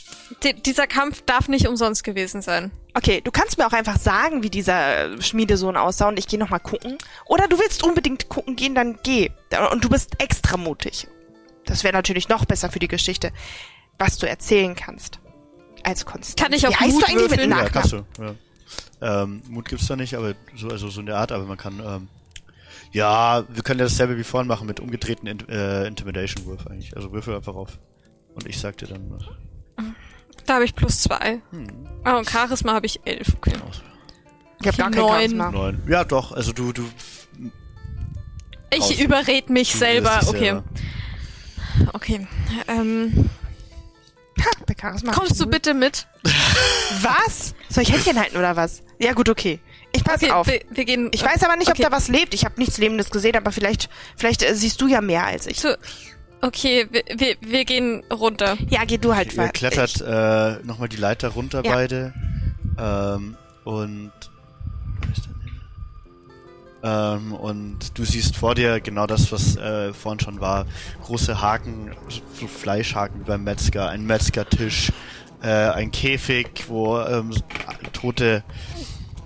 di 0.43 0.53
dieser 0.53 0.87
Kampf 0.87 1.21
darf 1.25 1.47
nicht 1.47 1.67
umsonst 1.67 2.03
gewesen 2.03 2.41
sein. 2.41 2.71
Okay, 2.95 3.21
du 3.21 3.31
kannst 3.31 3.57
mir 3.57 3.65
auch 3.65 3.73
einfach 3.73 3.97
sagen, 3.97 4.43
wie 4.43 4.51
dieser 4.51 5.19
Schmiedesohn 5.19 5.77
aussah 5.77 6.09
und 6.09 6.19
ich 6.19 6.27
gehe 6.27 6.37
nochmal 6.37 6.59
gucken. 6.59 6.97
Oder 7.25 7.47
du 7.47 7.57
willst 7.57 7.83
unbedingt 7.83 8.29
gucken 8.29 8.55
gehen, 8.55 8.75
dann 8.75 8.99
geh. 9.01 9.31
Und 9.71 9.83
du 9.83 9.89
bist 9.89 10.21
extra 10.21 10.57
mutig. 10.57 11.07
Das 11.65 11.83
wäre 11.83 11.93
natürlich 11.93 12.29
noch 12.29 12.45
besser 12.45 12.69
für 12.69 12.79
die 12.79 12.87
Geschichte, 12.87 13.31
was 13.97 14.17
du 14.17 14.27
erzählen 14.27 14.75
kannst. 14.75 15.19
Als 15.83 16.05
Konstanz. 16.05 16.35
Kann 16.35 16.53
ich 16.53 16.67
auf 16.67 16.73
Wie 16.73 16.77
heißt 16.77 16.93
Mut 16.93 17.01
du 17.01 17.07
eigentlich 17.07 17.21
mit 17.21 17.31
würfeln? 17.31 17.49
Ja, 17.49 17.55
Nachnamen? 17.63 17.73
kannst 17.73 17.91
du. 17.93 18.23
Ja. 19.01 19.23
Ähm, 19.23 19.41
Mut 19.49 19.67
gibt's 19.67 19.87
da 19.87 19.95
nicht, 19.95 20.13
aber 20.15 20.35
so, 20.55 20.69
also 20.69 20.89
so 20.89 20.99
in 20.99 21.07
der 21.07 21.17
Art, 21.17 21.31
aber 21.31 21.45
man 21.45 21.57
kann, 21.57 21.81
ähm, 21.85 22.07
ja, 22.91 23.43
wir 23.49 23.63
können 23.63 23.79
ja 23.79 23.85
dasselbe 23.85 24.17
wie 24.17 24.23
vorhin 24.23 24.47
machen 24.47 24.67
mit 24.67 24.79
umgedrehten 24.79 25.27
In 25.27 25.49
äh, 25.49 25.87
Intimidation-Wurf 25.87 26.67
eigentlich. 26.67 26.95
Also 26.95 27.11
würfel 27.11 27.35
einfach 27.35 27.55
auf. 27.55 27.79
Und 28.35 28.47
ich 28.47 28.59
sag 28.59 28.77
dir 28.77 28.87
dann 28.87 29.09
was. 29.09 29.25
Da 30.45 30.55
habe 30.55 30.65
ich 30.65 30.75
plus 30.75 31.01
zwei. 31.01 31.41
Hm. 31.51 31.67
Ah, 32.03 32.17
und 32.17 32.29
Charisma 32.29 32.73
habe 32.73 32.85
ich 32.85 32.99
elf. 33.05 33.27
Okay. 33.37 33.53
Aus. 33.67 33.81
Ich 34.61 34.67
habe 34.67 34.77
gar 34.77 34.91
kein 34.91 34.99
Neun. 35.01 35.09
Charisma. 35.11 35.51
Neun. 35.51 35.83
Ja, 35.87 36.03
doch, 36.03 36.31
also 36.31 36.51
du, 36.51 36.71
du. 36.73 36.89
Ich 38.75 38.99
überred 38.99 39.49
mich 39.49 39.71
du 39.71 39.77
selber. 39.77 40.19
Okay. 40.27 40.39
selber. 40.39 40.63
Okay. 41.93 42.27
Ähm, 42.67 43.29
Ha, 44.43 44.49
bei 44.65 44.75
Charisma. 44.79 45.11
hab 45.11 45.19
kommst 45.19 45.39
du 45.39 45.45
bitte 45.47 45.73
mit? 45.73 46.07
Was? 47.01 47.53
Soll 47.69 47.83
ich 47.83 47.91
Händchen 47.93 48.19
halten 48.19 48.37
oder 48.37 48.55
was? 48.55 48.83
Ja 48.99 49.13
gut, 49.13 49.29
okay. 49.29 49.59
Ich 49.93 50.03
pass 50.03 50.21
Okay, 50.21 50.31
auf. 50.31 50.47
wir, 50.47 50.61
wir 50.69 50.85
gehen. 50.85 51.09
Ich 51.13 51.23
weiß 51.23 51.43
aber 51.43 51.55
nicht, 51.55 51.69
okay. 51.69 51.83
ob 51.85 51.91
da 51.91 51.95
was 51.95 52.07
lebt. 52.07 52.33
Ich 52.33 52.45
habe 52.45 52.55
nichts 52.59 52.77
Lebendes 52.77 53.09
gesehen, 53.09 53.35
aber 53.35 53.51
vielleicht, 53.51 53.89
vielleicht 54.15 54.43
äh, 54.43 54.55
siehst 54.55 54.79
du 54.81 54.87
ja 54.87 55.01
mehr 55.01 55.25
als 55.25 55.47
ich. 55.47 55.59
So, 55.59 55.69
okay, 56.43 56.87
wir, 56.91 57.03
wir, 57.17 57.35
wir 57.41 57.65
gehen 57.65 58.03
runter. 58.11 58.57
Ja, 58.69 58.83
geh 58.85 58.97
du 58.97 59.15
halt 59.15 59.33
Ihr 59.33 59.39
weiter. 59.39 59.51
klettert 59.53 60.01
äh, 60.01 60.65
nochmal 60.65 60.89
die 60.89 60.97
Leiter 60.97 61.29
runter 61.29 61.63
Ja. 61.65 61.71
beide. 61.73 62.13
Ähm, 62.77 63.35
und 63.63 64.11
ähm, 66.83 67.33
und 67.33 67.97
du 67.97 68.03
siehst 68.03 68.35
vor 68.35 68.55
dir 68.55 68.79
genau 68.81 69.07
das, 69.07 69.31
was 69.31 69.55
äh, 69.55 69.93
vorhin 69.93 70.19
schon 70.19 70.41
war. 70.41 70.65
Große 71.03 71.41
Haken, 71.41 71.91
so 72.39 72.47
Fleischhaken 72.47 73.21
wie 73.21 73.25
beim 73.25 73.43
Metzger, 73.45 73.89
ein 73.89 74.05
Metzgertisch, 74.05 74.91
äh, 75.41 75.47
ein 75.47 75.91
Käfig, 75.91 76.65
wo 76.67 76.99
ähm, 76.99 77.31
Tote 77.93 78.43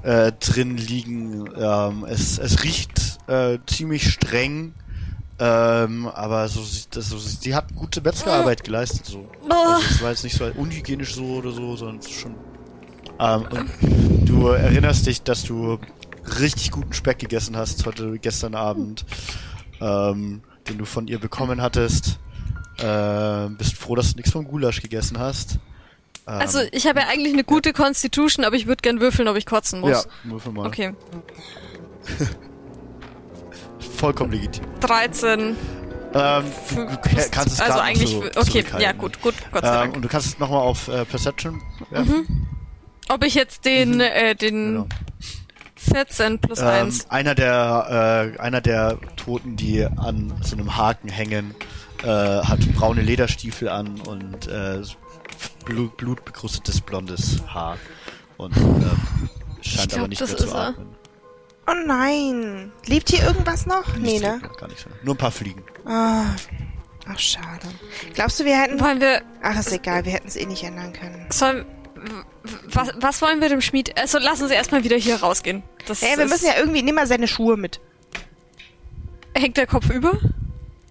äh, 0.03 0.31
drin 0.39 0.77
liegen. 0.77 1.49
Ähm, 1.57 2.05
es, 2.07 2.37
es 2.37 2.63
riecht 2.63 3.17
äh, 3.27 3.57
ziemlich 3.65 4.11
streng. 4.11 4.73
Ähm, 5.39 6.07
aber 6.07 6.47
so, 6.47 6.63
sieht 6.63 6.95
das- 6.95 7.09
so, 7.09 7.17
sie 7.19 7.53
hat 7.53 7.75
gute 7.75 8.01
Metzgerarbeit 8.01 8.63
geleistet. 8.63 9.05
So. 9.05 9.29
Also 9.49 9.83
es 9.89 10.01
war 10.01 10.09
jetzt 10.09 10.23
nicht 10.23 10.35
so 10.35 10.45
unhygienisch 10.45 11.13
so 11.13 11.25
oder 11.25 11.51
so, 11.51 11.75
sondern 11.75 11.99
es 11.99 12.07
ist 12.07 12.13
schon. 12.19 12.35
Ähm, 13.19 13.45
und 13.51 13.69
du 14.29 14.47
erinnerst 14.47 15.05
dich, 15.05 15.21
dass 15.23 15.43
du 15.43 15.79
richtig 16.39 16.71
guten 16.71 16.93
Speck 16.93 17.19
gegessen 17.19 17.55
hast 17.55 17.85
heute 17.85 18.17
gestern 18.19 18.55
Abend, 18.55 19.05
ähm, 19.79 20.41
den 20.67 20.77
du 20.77 20.85
von 20.85 21.07
ihr 21.07 21.19
bekommen 21.19 21.61
hattest. 21.61 22.19
Ähm, 22.79 23.57
bist 23.57 23.75
froh, 23.75 23.95
dass 23.95 24.11
du 24.11 24.17
nichts 24.17 24.31
vom 24.31 24.45
Gulasch 24.45 24.81
gegessen 24.81 25.17
hast. 25.19 25.59
Ähm, 26.27 26.33
Also 26.41 26.59
ich 26.71 26.85
habe 26.87 26.99
ja 26.99 27.07
eigentlich 27.07 27.33
eine 27.33 27.43
gute 27.43 27.73
Constitution, 27.73 28.43
aber 28.45 28.55
ich 28.55 28.67
würde 28.67 28.81
gern 28.81 28.99
würfeln, 28.99 29.27
ob 29.27 29.35
ich 29.37 29.45
kotzen 29.45 29.83
ja, 29.83 29.89
muss. 29.89 30.07
nur 30.23 30.39
für 30.39 30.51
mal. 30.51 30.67
Okay. 30.67 30.93
Vollkommen 33.97 34.31
legitim. 34.31 34.63
13. 34.81 35.55
Ähm, 36.13 36.43
du, 36.75 36.97
plus- 36.97 37.31
kannst 37.31 37.53
es 37.53 37.59
also 37.59 37.79
eigentlich, 37.79 38.09
so 38.11 38.23
okay, 38.39 38.63
ja 38.79 38.91
gut, 38.93 39.21
gut, 39.21 39.33
Gott 39.51 39.63
sei 39.63 39.67
Ähm, 39.69 39.73
Dank. 39.81 39.95
und 39.97 40.01
du 40.03 40.07
kannst 40.07 40.27
es 40.27 40.39
nochmal 40.39 40.61
auf 40.61 40.87
äh, 40.87 41.03
Perception 41.05 41.61
werfen. 41.89 42.47
Ob 43.09 43.23
ich 43.25 43.35
jetzt 43.35 43.65
den, 43.65 43.99
äh, 43.99 44.35
den 44.35 44.73
Genau. 44.73 44.87
14 45.75 46.39
plus 46.39 46.59
Ähm, 46.59 46.67
1. 46.67 47.09
einer 47.11 47.35
der 47.35 48.33
äh, 48.35 48.39
einer 48.39 48.61
der 48.61 48.97
Toten, 49.15 49.55
die 49.57 49.83
an 49.85 50.33
so 50.41 50.55
einem 50.55 50.75
Haken 50.77 51.09
hängen, 51.09 51.53
äh, 52.03 52.07
hat 52.07 52.59
braune 52.75 53.01
Lederstiefel 53.01 53.69
an 53.69 53.99
und 54.01 54.47
äh, 54.47 54.81
blut, 55.65 55.97
blutbekrustetes 55.97 56.81
blondes 56.81 57.41
Haar 57.47 57.77
und 58.37 58.55
ähm, 58.57 59.29
scheint 59.61 59.89
glaub, 59.89 59.99
aber 59.99 60.07
nicht 60.07 60.19
mehr 60.21 60.27
zu 60.29 60.35
ist 60.45 60.53
er. 60.53 60.73
Oh 61.67 61.73
nein. 61.85 62.71
Lebt 62.85 63.09
hier 63.09 63.23
irgendwas 63.25 63.65
noch? 63.65 63.95
Nee, 63.97 64.19
ne? 64.19 64.39
Gar 64.59 64.67
nicht 64.69 64.79
so. 64.79 64.89
Nur 65.03 65.15
ein 65.15 65.17
paar 65.17 65.31
Fliegen. 65.31 65.63
Ah. 65.85 66.25
Ach, 67.09 67.19
schade. 67.19 67.67
Glaubst 68.13 68.39
du, 68.39 68.45
wir 68.45 68.57
hätten... 68.57 68.79
Wollen 68.79 69.01
wir, 69.01 69.21
Ach, 69.41 69.57
ist 69.59 69.71
egal, 69.71 70.05
wir 70.05 70.13
hätten 70.13 70.27
es 70.27 70.35
eh 70.35 70.45
nicht 70.45 70.63
ändern 70.63 70.93
können. 70.93 71.25
sollen, 71.29 71.65
was, 72.67 72.89
was 72.99 73.21
wollen 73.21 73.41
wir 73.41 73.49
dem 73.49 73.61
Schmied, 73.61 73.97
also 73.99 74.19
lassen 74.19 74.47
Sie 74.47 74.53
erstmal 74.53 74.83
wieder 74.83 74.97
hier 74.97 75.17
rausgehen. 75.17 75.63
Das 75.87 76.03
Ey, 76.03 76.17
wir 76.17 76.25
müssen 76.25 76.45
ja 76.45 76.53
irgendwie... 76.57 76.83
Nimm 76.83 76.95
mal 76.95 77.07
seine 77.07 77.27
Schuhe 77.27 77.57
mit. 77.57 77.79
hängt 79.35 79.57
der 79.57 79.67
Kopf 79.67 79.89
über? 79.89 80.17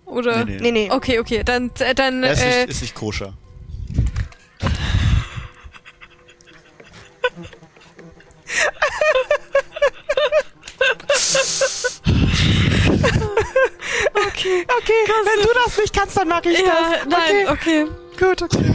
Oder? 0.04 0.44
Nee, 0.44 0.56
nee. 0.56 0.60
Nee, 0.60 0.70
nee. 0.72 0.90
Okay, 0.90 1.18
okay, 1.18 1.42
dann, 1.44 1.70
äh, 1.80 1.94
dann, 1.94 2.22
Er 2.22 2.32
ist, 2.32 2.42
äh, 2.42 2.60
nicht, 2.60 2.70
ist 2.70 2.82
nicht 2.82 2.94
koscher. 2.94 3.34
Okay, 14.28 14.64
wenn 15.24 15.42
du 15.42 15.48
das 15.64 15.78
nicht 15.78 15.94
kannst, 15.94 16.16
dann 16.16 16.28
mache 16.28 16.50
ich 16.50 16.60
ja, 16.60 16.66
das. 16.66 17.06
nein, 17.08 17.48
okay. 17.48 17.86
Gut, 18.18 18.42
okay. 18.42 18.72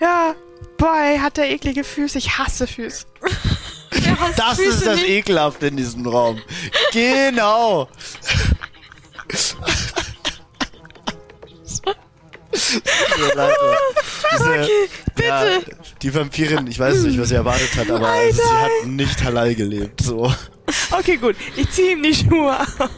Ja. 0.00 0.34
Boy, 0.78 1.18
hat 1.18 1.36
der 1.38 1.50
eklige 1.50 1.84
Füße. 1.84 2.18
Ich 2.18 2.38
hasse 2.38 2.66
Füße. 2.66 3.06
Das 4.36 4.56
Füße 4.58 4.68
ist 4.68 4.86
das 4.86 4.96
nicht? 4.96 5.08
Ekelhafte 5.08 5.68
in 5.68 5.76
diesem 5.76 6.06
Raum. 6.06 6.40
Genau. 6.92 7.88
Diese, 14.32 14.68
bitte. 15.14 15.28
Ja, 15.28 15.44
die 16.02 16.14
Vampirin, 16.14 16.66
ich 16.66 16.78
weiß 16.78 17.02
nicht, 17.02 17.18
was 17.20 17.28
sie 17.28 17.34
erwartet 17.34 17.76
hat, 17.76 17.90
aber 17.90 18.12
sie 18.30 18.42
hat 18.42 18.86
nicht 18.86 19.22
halal 19.22 19.54
gelebt, 19.54 20.02
so. 20.02 20.32
Okay, 20.90 21.16
gut. 21.16 21.36
Ich 21.56 21.70
ziehe 21.70 21.92
ihm 21.92 22.02
die 22.02 22.14
Schuhe 22.14 22.58
aus. 22.60 22.90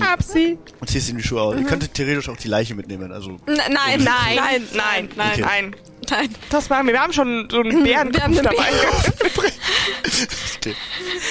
Hab 0.00 0.22
sie. 0.22 0.58
Und 0.80 0.88
ziehst 0.88 1.10
ihm 1.10 1.18
die 1.18 1.22
Schuhe 1.22 1.42
aus. 1.42 1.56
Ihr 1.56 1.64
könntet 1.66 1.94
theoretisch 1.94 2.28
auch 2.28 2.36
die 2.36 2.48
Leiche 2.48 2.74
mitnehmen, 2.74 3.12
also. 3.12 3.30
N- 3.30 3.38
Nein, 3.46 3.68
nein, 3.68 4.04
nein, 4.04 4.68
nein, 4.74 5.08
nein, 5.14 5.30
Okay. 5.32 5.40
Nein. 5.42 5.76
nein. 6.10 6.28
Das 6.50 6.68
machen 6.70 6.86
wir. 6.86 6.94
Wir 6.94 7.00
haben 7.02 7.12
schon 7.12 7.48
so 7.50 7.60
einen 7.60 7.84
Bären 7.84 8.12
Wir 8.12 8.22
haben 8.22 8.32
einen 8.36 8.44
dabei. 8.44 8.56
Okay. 10.58 10.74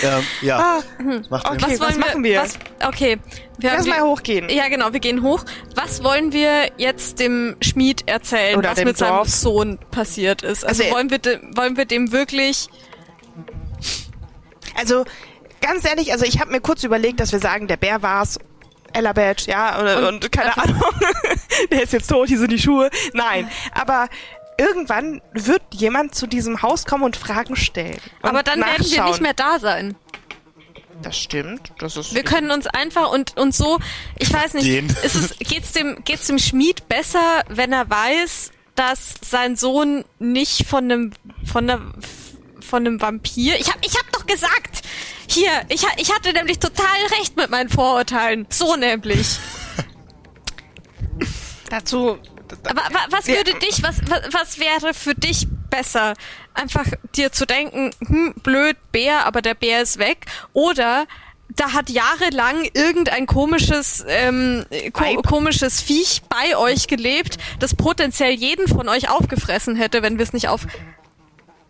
Ähm, 0.04 0.24
ja. 0.42 0.82
Macht 1.30 1.50
okay. 1.50 1.72
ihr. 1.72 1.80
Was, 1.80 1.80
wollen 1.80 2.00
machen 2.00 2.24
wir? 2.24 2.42
Was, 2.42 2.60
okay. 2.86 3.18
Wir, 3.58 3.72
Lass 3.74 3.86
wir, 3.86 3.94
mal 3.94 4.02
hochgehen. 4.02 4.50
Ja, 4.50 4.68
genau, 4.68 4.92
wir 4.92 5.00
gehen 5.00 5.22
hoch. 5.22 5.46
Was 5.76 6.04
wollen 6.04 6.34
wir 6.34 6.72
jetzt 6.78 7.20
dem 7.20 7.56
Schmied 7.62 8.04
erzählen, 8.10 8.58
Oder 8.58 8.72
was 8.72 8.84
mit 8.84 8.98
seinem 8.98 9.16
Dorf. 9.18 9.30
Sohn 9.30 9.80
passiert 9.92 10.42
ist? 10.42 10.66
Also, 10.66 10.84
Also, 10.84 10.96
wollen, 10.96 11.10
wir 11.10 11.20
de, 11.20 11.40
wollen 11.56 11.78
wir 11.78 11.86
dem 11.86 12.12
wirklich... 12.12 12.68
Also, 14.76 15.06
ganz 15.62 15.86
ehrlich, 15.86 16.12
also 16.12 16.26
ich 16.26 16.40
habe 16.40 16.52
mir 16.52 16.62
kurz 16.62 16.84
überlegt, 16.84 17.20
dass 17.20 17.32
wir 17.32 17.40
sagen, 17.40 17.68
der 17.68 17.78
Bär 17.78 18.02
war's. 18.02 18.40
Ella 18.94 19.14
Badge, 19.14 19.46
ja, 19.50 19.80
oder, 19.80 20.00
und, 20.10 20.16
Und 20.26 20.32
keine 20.34 20.50
einfach- 20.50 20.66
Ahnung. 20.66 20.82
der 21.72 21.84
ist 21.84 21.94
jetzt 21.94 22.10
tot, 22.10 22.28
hier 22.28 22.38
sind 22.40 22.52
die 22.52 22.60
Schuhe. 22.60 22.90
Nein, 23.14 23.50
aber 23.74 24.10
irgendwann 24.58 25.22
wird 25.32 25.62
jemand 25.72 26.14
zu 26.14 26.28
diesem 26.28 26.62
Haus 26.62 26.86
kommen 26.86 27.04
und 27.06 27.16
Fragen 27.16 27.56
stellen. 27.56 28.00
Und 28.22 28.30
Aber 28.30 28.44
dann 28.44 28.60
werden 28.60 28.86
wir 28.90 29.04
nicht 29.06 29.22
mehr 29.22 29.34
da 29.34 29.60
sein. 29.60 29.96
Das 31.02 31.18
stimmt, 31.18 31.72
das 31.80 31.96
ist... 31.98 32.14
Wir 32.14 32.24
können 32.24 32.52
uns 32.52 32.68
einfach 32.68 33.12
und, 33.12 33.38
und 33.38 33.56
so, 33.56 33.80
ich 34.20 34.32
weiß 34.32 34.54
nicht, 34.56 34.68
ist 35.04 35.16
es, 35.16 35.40
geht's 35.40 35.72
dem, 35.72 36.04
geht's 36.04 36.28
dem 36.28 36.38
Schmied 36.38 36.88
besser, 36.90 37.44
wenn 37.48 37.72
er 37.72 37.90
weiß, 37.90 38.52
dass 38.76 39.16
sein 39.24 39.56
Sohn 39.56 40.04
nicht 40.20 40.68
von 40.68 40.84
einem, 40.84 41.12
von 41.46 41.70
einer, 41.70 41.82
von 42.72 42.88
einem 42.88 43.02
Vampir, 43.02 43.60
ich 43.60 43.70
hab, 43.70 43.86
ich 43.86 43.96
hab 43.98 44.10
doch 44.14 44.26
gesagt, 44.26 44.82
hier, 45.28 45.52
ich, 45.68 45.86
ich 45.98 46.14
hatte 46.14 46.32
nämlich 46.32 46.58
total 46.58 47.06
recht 47.20 47.36
mit 47.36 47.50
meinen 47.50 47.70
Vorurteilen, 47.70 48.48
so 48.50 48.76
nämlich. 48.76 49.38
dazu... 51.70 52.18
Aber 52.66 52.82
wa, 52.82 53.00
was 53.10 53.28
würde 53.28 53.54
dich, 53.60 53.82
was, 53.82 54.02
was, 54.08 54.34
was 54.34 54.60
wäre 54.60 54.94
für 54.94 55.16
dich 55.16 55.48
besser? 55.70 56.16
Einfach 56.54 56.86
dir 57.16 57.32
zu 57.32 57.46
denken, 57.46 57.92
hm, 58.06 58.34
blöd, 58.44 58.76
Bär, 58.92 59.26
aber 59.26 59.42
der 59.42 59.54
Bär 59.54 59.82
ist 59.82 59.98
weg. 59.98 60.26
Oder 60.52 61.08
da 61.56 61.72
hat 61.72 61.90
jahrelang 61.90 62.68
irgendein 62.74 63.26
komisches, 63.26 64.04
ähm, 64.06 64.66
ko 64.92 65.22
komisches 65.22 65.82
Viech 65.82 66.22
bei 66.28 66.58
euch 66.58 66.88
gelebt, 66.88 67.38
das 67.60 67.74
potenziell 67.74 68.34
jeden 68.34 68.68
von 68.68 68.90
euch 68.90 69.10
aufgefressen 69.10 69.78
hätte, 69.78 70.02
wenn 70.02 70.18
wir 70.18 70.24
es 70.24 70.34
nicht 70.34 70.50
auf... 70.50 70.68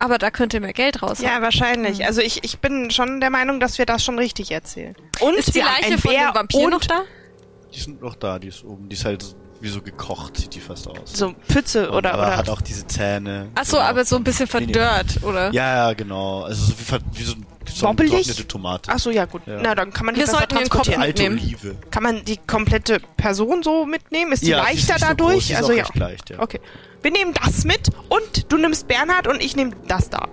Aber 0.02 0.18
da 0.18 0.32
könnt 0.32 0.52
ihr 0.52 0.60
mehr 0.60 0.72
Geld 0.72 1.00
raus 1.00 1.20
Ja, 1.20 1.40
wahrscheinlich. 1.42 2.04
Also 2.04 2.20
ich, 2.22 2.42
ich 2.42 2.58
bin 2.58 2.90
schon 2.90 3.20
der 3.20 3.30
Meinung, 3.30 3.60
dass 3.60 3.78
wir 3.78 3.86
das 3.86 4.04
schon 4.04 4.18
richtig 4.18 4.50
erzählen. 4.50 4.96
Und 5.20 5.36
Ist 5.36 5.54
die 5.54 5.60
Leiche 5.60 5.96
von 5.96 6.10
dem 6.10 6.34
Vampir 6.34 6.68
noch 6.70 6.80
da? 6.80 7.02
Die 7.72 7.78
sind 7.78 8.02
noch 8.02 8.16
da, 8.16 8.40
die 8.40 8.48
ist 8.48 8.64
oben. 8.64 8.88
Die 8.88 8.96
ist 8.96 9.04
halt 9.04 9.24
wie 9.60 9.68
so 9.68 9.80
gekocht, 9.80 10.38
sieht 10.38 10.56
die 10.56 10.60
fast 10.60 10.88
aus. 10.88 10.98
So 11.12 11.34
Pfütze 11.48 11.88
Und, 11.88 11.98
oder... 11.98 12.14
aber 12.14 12.22
oder 12.26 12.36
hat 12.36 12.50
auch 12.50 12.60
diese 12.62 12.84
Zähne. 12.88 13.48
Ach 13.54 13.64
so, 13.64 13.76
Genau. 13.76 13.88
aber 13.88 14.04
so 14.04 14.16
ein 14.16 14.24
bisschen 14.24 14.48
Nee, 14.52 14.66
nee. 14.66 14.72
verdörrt, 14.72 15.22
oder? 15.22 15.52
Ja, 15.52 15.86
ja, 15.88 15.92
genau. 15.92 16.42
Also 16.42 16.66
so 16.66 16.72
wie, 16.72 17.18
wie 17.18 17.22
so, 17.22 17.34
so 17.72 17.86
eine 17.86 17.92
Wobbelig? 17.96 18.10
getrocknete 18.26 18.48
Tomate. 18.48 18.90
Ach 18.92 18.98
so, 18.98 19.10
ja 19.12 19.24
gut. 19.26 19.42
Ja. 19.46 19.60
Na, 19.62 19.76
dann 19.76 19.92
kann 19.92 20.06
man 20.06 20.16
die 20.16 20.20
Wir 20.22 20.26
sollten 20.26 20.56
den 20.56 20.68
Kopf 20.68 20.88
mitnehmen. 20.88 21.38
Olive. 21.38 21.76
Kann 21.92 22.02
man 22.02 22.24
die 22.24 22.38
komplette 22.38 22.98
Person 23.16 23.62
so 23.62 23.86
mitnehmen? 23.86 24.32
Ist 24.32 24.42
die 24.42 24.48
Ja, 24.48 24.64
die 24.68 24.74
ist 24.78 24.88
leichter 24.88 24.94
nicht 24.94 25.00
so 25.00 25.06
dadurch? 25.06 25.32
groß, 25.34 25.46
die 25.46 25.52
ist 25.52 25.58
also 25.58 25.72
auch 25.72 25.76
ja. 25.76 25.82
recht 25.84 25.96
leicht, 25.96 26.30
ja. 26.30 26.40
Okay. 26.40 26.60
Wir 27.02 27.10
nehmen 27.10 27.34
das 27.34 27.64
mit 27.64 27.90
und 28.08 28.50
du 28.52 28.56
nimmst 28.56 28.86
Bernhard 28.88 29.26
und 29.26 29.42
ich 29.42 29.56
nehme 29.56 29.72
das 29.88 30.08
da. 30.10 30.28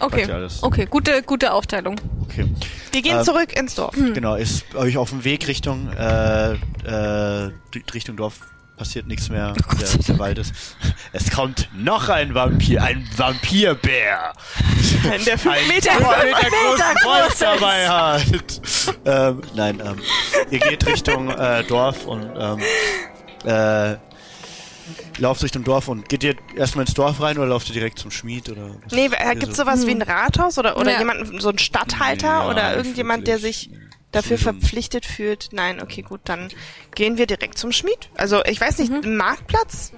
Okay, 0.00 0.26
ja 0.26 0.46
okay, 0.62 0.86
gute, 0.88 1.22
gute 1.22 1.52
Aufteilung. 1.52 1.96
Okay. 2.22 2.46
Wir 2.92 3.02
gehen 3.02 3.18
Ähm, 3.18 3.24
zurück 3.24 3.52
ins 3.56 3.74
Dorf. 3.74 3.94
Genau, 3.94 4.34
ist 4.34 4.74
euch 4.74 4.96
auf 4.96 5.10
dem 5.10 5.24
Weg 5.24 5.46
Richtung 5.46 5.88
äh, 5.92 6.52
äh, 6.54 7.50
Richtung 7.92 8.16
Dorf 8.16 8.40
passiert 8.78 9.06
nichts 9.06 9.28
mehr. 9.28 9.52
Oh 9.58 9.74
der, 9.76 9.88
der 9.98 10.18
Wald 10.18 10.38
ist. 10.38 10.54
Es 11.12 11.30
kommt 11.30 11.68
noch 11.74 12.08
ein 12.08 12.34
Vampir, 12.34 12.82
ein 12.82 13.06
Vampirbär. 13.16 14.32
In 15.14 15.24
der 15.24 15.36
5 15.38 15.46
Ein 15.54 15.68
Meter 15.68 15.92
fünf 15.92 16.06
Wolf. 16.06 16.24
Meter 16.24 16.38
großen 16.48 16.94
Meter 16.94 17.04
Wolf 17.04 17.38
dabei 17.38 17.88
hat. 17.88 18.22
ähm, 19.04 19.42
nein, 19.54 19.82
ähm, 19.84 19.96
ihr 20.50 20.58
geht 20.60 20.86
Richtung 20.86 21.28
äh, 21.30 21.64
Dorf 21.64 22.06
und 22.06 22.30
ähm, 22.38 22.58
äh, 23.44 23.96
lauft 25.20 25.42
durch 25.42 25.52
dem 25.52 25.62
Dorf 25.64 25.86
und 25.88 26.08
geht 26.08 26.24
ihr 26.24 26.34
erstmal 26.56 26.84
ins 26.84 26.94
Dorf 26.94 27.20
rein 27.20 27.38
oder 27.38 27.46
lauft 27.46 27.68
ihr 27.68 27.74
direkt 27.74 27.98
zum 27.98 28.10
Schmied 28.10 28.48
oder? 28.48 28.70
Nee, 28.90 29.06
äh, 29.06 29.16
Also- 29.16 29.38
gibt's 29.40 29.56
sowas 29.56 29.86
wie 29.86 29.92
ein 29.92 30.02
Rathaus 30.02 30.58
oder, 30.58 30.76
oder 30.76 30.92
Ja. 30.92 30.98
jemanden, 30.98 31.40
so 31.40 31.50
ein 31.50 31.58
Stadthalter 31.58 32.26
Ja, 32.26 32.48
oder 32.48 32.68
nicht 32.70 32.76
irgendjemand, 32.78 33.26
der 33.28 33.38
sich 33.38 33.70
dafür 34.12 34.38
So 34.38 34.44
verpflichtet 34.44 35.06
fühlt? 35.06 35.50
Nein, 35.52 35.80
okay, 35.80 36.02
gut, 36.02 36.20
dann 36.24 36.48
gehen 36.94 37.16
wir 37.18 37.26
direkt 37.26 37.58
zum 37.58 37.70
Schmied. 37.72 38.08
Also, 38.16 38.44
ich 38.44 38.60
weiß 38.60 38.78
nicht, 38.78 38.92
ein 38.92 39.16
Marktplatz? 39.16 39.92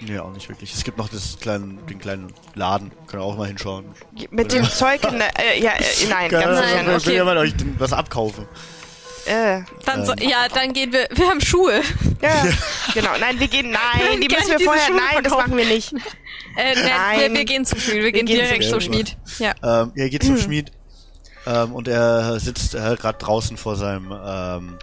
Nee, 0.00 0.18
auch 0.18 0.32
nicht 0.32 0.48
wirklich. 0.50 0.74
Es 0.74 0.84
gibt 0.84 0.98
noch 0.98 1.08
das 1.08 1.38
kleinen, 1.40 1.78
den 1.86 1.98
kleinen 1.98 2.32
Laden. 2.54 2.90
Können 3.06 3.22
wir 3.22 3.26
auch 3.26 3.36
mal 3.38 3.46
hinschauen. 3.48 3.86
Mit 4.30 4.52
dem 4.52 4.64
Zeug 4.68 5.02
in 5.04 5.18
der, 5.18 5.28
äh, 5.38 5.60
ja, 5.62 5.72
äh, 5.72 5.82
nein, 6.10 6.30
ganz 6.30 6.58
sicher 6.58 6.74
Nein, 6.76 6.86
will 6.86 6.94
nicht. 6.94 7.06
okay. 7.06 7.14
jemand 7.16 7.38
euch 7.38 7.52
was 7.78 7.92
abkaufen? 7.92 8.46
Äh, 9.26 9.62
Dann 9.86 10.04
so, 10.04 10.12
ja, 10.14 10.48
dann 10.52 10.72
gehen 10.72 10.92
wir. 10.92 11.08
Wir 11.12 11.28
haben 11.28 11.40
Schuhe. 11.40 11.80
ja, 12.20 12.46
genau. 12.92 13.10
Nein, 13.18 13.40
wir 13.40 13.48
gehen, 13.48 13.70
nein, 13.70 14.20
die 14.20 14.28
müssen 14.28 14.50
wir 14.50 14.60
vorher, 14.60 14.86
Schuhe 14.86 14.96
nein, 14.96 15.22
das 15.22 15.32
verkaufen. 15.32 15.50
machen 15.50 15.56
wir 15.56 15.66
nicht. 15.66 15.92
Äh, 16.56 16.74
ne, 16.74 16.82
Nein. 16.84 17.20
wir, 17.20 17.34
wir 17.34 17.44
gehen 17.44 17.64
zum 17.64 17.80
Schmied. 17.80 18.02
Wir, 18.02 18.12
gehen 18.12 18.26
gehen 18.26 18.36
direkt 18.38 18.64
zum. 18.64 18.80
Schmied. 18.80 19.16
Ja. 19.38 19.54
Ähm, 19.62 19.92
er 19.96 20.08
geht 20.08 20.22
zum 20.22 20.38
Schmied 20.38 20.70
ähm, 21.46 21.72
und 21.74 21.88
er 21.88 22.38
sitzt 22.38 22.74
äh, 22.74 22.96
gerade 22.96 23.18
draußen 23.18 23.56
vor 23.56 23.76
seinem 23.76 24.12
ähm, 24.12 24.78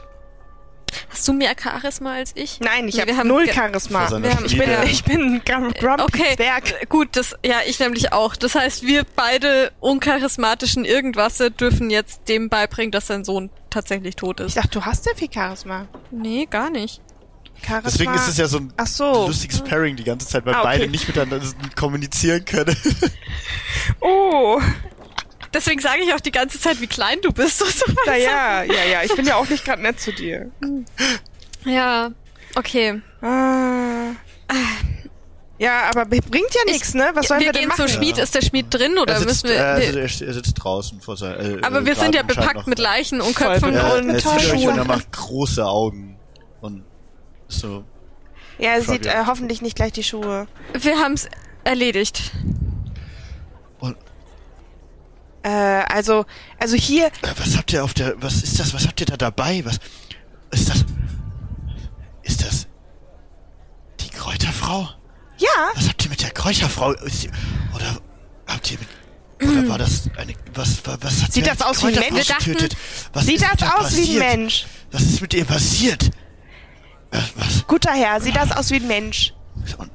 Hast 1.10 1.28
du 1.28 1.34
mehr 1.34 1.54
Charisma 1.62 2.14
als 2.14 2.32
ich? 2.36 2.60
Nein, 2.60 2.88
ich 2.88 2.96
Nee, 2.96 3.02
hab 3.02 3.08
wir 3.08 3.18
haben 3.18 3.28
null 3.28 3.48
Charisma. 3.52 4.10
haben- 4.10 4.24
Ich 4.46 4.58
bin, 4.58 4.70
ich 4.86 5.04
bin 5.04 5.22
ein 5.36 5.42
Grum- 5.46 5.72
grumpy 5.74 6.04
Okay, 6.04 6.36
Zwerg. 6.36 6.90
gut, 6.90 7.10
das, 7.16 7.36
ja, 7.46 7.58
ich 7.66 7.80
nämlich 7.80 8.14
auch. 8.14 8.36
Das 8.36 8.56
heißt, 8.56 8.84
wir 8.84 9.06
beide 9.16 9.72
uncharismatischen 9.80 10.86
Irgendwasse 10.86 11.52
dürfen 11.52 11.90
jetzt 11.90 12.28
dem 12.30 12.50
beibringen, 12.50 12.92
dass 12.92 13.08
sein 13.08 13.24
Sohn 13.24 13.50
tatsächlich 13.70 14.16
tot 14.16 14.40
Ich 14.40 14.48
ist. 14.48 14.58
dachte, 14.58 14.70
du 14.80 14.86
hast 14.86 15.04
sehr 15.06 15.16
viel 15.16 15.30
Charisma. 15.34 15.88
Nee, 16.12 16.48
gar 16.50 16.70
nicht. 16.70 17.02
Charisma. 17.66 17.90
Deswegen 17.92 18.14
ist 18.16 18.28
es 18.28 18.38
ja 18.38 18.48
so 18.48 18.58
ein 18.58 18.74
Ach 18.78 18.88
so. 18.88 19.28
lustiges 19.28 19.62
Pairing 19.62 19.96
die 19.96 20.04
ganze 20.04 20.28
Zeit, 20.28 20.46
weil 20.46 20.56
Ah, 20.56 20.60
okay. 20.62 20.68
beide 20.80 20.88
nicht 20.90 21.08
miteinander 21.08 21.40
kommunizieren 21.76 22.44
können. 22.46 22.76
Oh, 24.00 24.60
Deswegen 25.54 25.82
sage 25.82 26.02
ich 26.04 26.14
auch 26.14 26.20
die 26.20 26.32
ganze 26.32 26.60
Zeit, 26.60 26.80
wie 26.82 26.88
klein 26.88 27.20
du 27.22 27.32
bist. 27.32 27.62
Und 27.62 27.72
so 27.72 27.86
naja, 28.06 28.64
ja, 28.64 28.84
ja, 28.92 29.04
ich 29.04 29.14
bin 29.16 29.26
ja 29.26 29.36
auch 29.36 29.48
nicht 29.50 29.66
gerade 29.66 29.82
nett 29.82 30.00
zu 30.00 30.14
dir. 30.14 30.50
Ja, 31.66 32.12
okay. 32.56 33.02
Ah. 33.22 34.12
Ja, 35.58 35.90
aber 35.94 36.06
bringt 36.06 36.34
ja 36.56 36.62
nichts, 36.66 36.96
ne? 36.96 37.12
Was 37.14 37.28
sollen 37.28 37.40
wir, 37.42 37.48
wir 37.48 37.52
denn 37.54 37.62
gehen 37.62 37.68
machen? 37.70 37.88
zum 37.88 37.96
Schmied. 37.96 38.18
Ist 38.18 38.34
der 38.34 38.42
Schmied 38.42 38.66
drin 38.74 38.98
oder 38.98 39.14
er, 39.14 39.20
sitzt, 39.20 39.44
müssen 39.44 39.50
wir... 39.56 39.60
äh, 39.76 39.94
wir 39.94 40.02
er, 40.02 40.10
st- 40.10 40.26
er 40.26 40.34
sitzt 40.34 40.54
draußen 40.56 41.00
vor 41.02 41.18
seinem. 41.18 41.60
Äh, 41.60 41.62
aber 41.64 41.82
äh, 41.82 41.86
wir 41.86 41.96
sind 41.96 42.16
ja 42.16 42.24
bepackt 42.24 42.66
mit 42.66 42.80
Leichen 42.80 43.22
und 43.22 43.36
Köpfen 43.36 43.74
Ja, 43.76 43.94
und 43.94 44.10
euch 44.10 44.26
und 44.26 44.34
er 44.34 44.40
Schuhen. 44.40 44.88
macht 44.88 45.12
große 45.12 45.64
Augen 45.64 46.18
und 46.62 46.84
so. 47.48 47.84
Ja, 48.58 48.72
er 48.72 48.82
sieht 48.82 49.06
äh, 49.06 49.26
hoffentlich 49.28 49.62
nicht 49.62 49.76
gleich 49.76 49.92
die 49.92 50.04
Schuhe. 50.04 50.48
Wir 50.74 50.98
haben's 51.00 51.28
erledigt. 51.64 52.32
Äh, 55.44 55.50
also, 55.50 56.26
also 56.60 56.76
hier, 56.76 57.08
äh, 57.08 57.12
was 57.38 57.58
habt 57.58 57.74
ihr 57.74 57.84
auf 57.84 57.94
der? 57.94 58.22
Was 58.22 58.44
ist 58.44 58.60
das? 58.60 58.74
Was 58.74 58.86
habt 58.88 59.00
ihr 59.00 59.08
da 59.08 59.18
dabei? 59.18 59.64
Was 59.66 59.80
ist 60.52 60.70
das? 60.70 60.86
Ist 62.24 62.44
das 62.46 62.68
die 64.00 64.10
Kräuterfrau? 64.10 64.90
ja, 65.38 65.72
Was 65.76 65.90
habt 65.90 66.04
ihr 66.04 66.10
mit 66.12 66.22
der 66.22 66.32
Kräuterfrau? 66.32 66.94
Sie, 67.08 67.30
oder 67.74 67.98
habt 68.48 68.72
ihr 68.72 68.78
mit? 68.80 68.88
Oder 69.50 69.68
war 69.70 69.78
das 69.80 70.08
eine? 70.18 70.36
Was? 70.54 70.86
Was, 70.86 71.02
was 71.02 71.24
hat 71.24 71.34
Sieht 71.34 71.46
sie 71.46 71.50
das 71.50 71.62
aus 71.64 71.82
wie 71.82 71.98
ein 71.98 72.14
Mensch? 72.14 72.28
Getötet? 72.28 72.78
Was 73.14 73.26
sieht 73.26 73.42
das 73.42 73.64
aus 73.64 73.96
wie 73.96 74.02
ein 74.02 74.20
passiert? 74.20 74.20
Mensch. 74.20 74.66
Was 74.92 75.02
ist 75.02 75.22
mit 75.22 75.34
ihr 75.34 75.46
passiert? 75.46 76.12
Was? 77.10 77.24
was? 77.36 77.68
Guter 77.68 77.92
Herr, 77.94 78.22
sieht 78.22 78.36
das 78.36 78.52
aus 78.52 78.70
wie 78.70 78.76
ein 78.76 78.88
Mensch. 78.88 79.34
Und, 79.78 79.90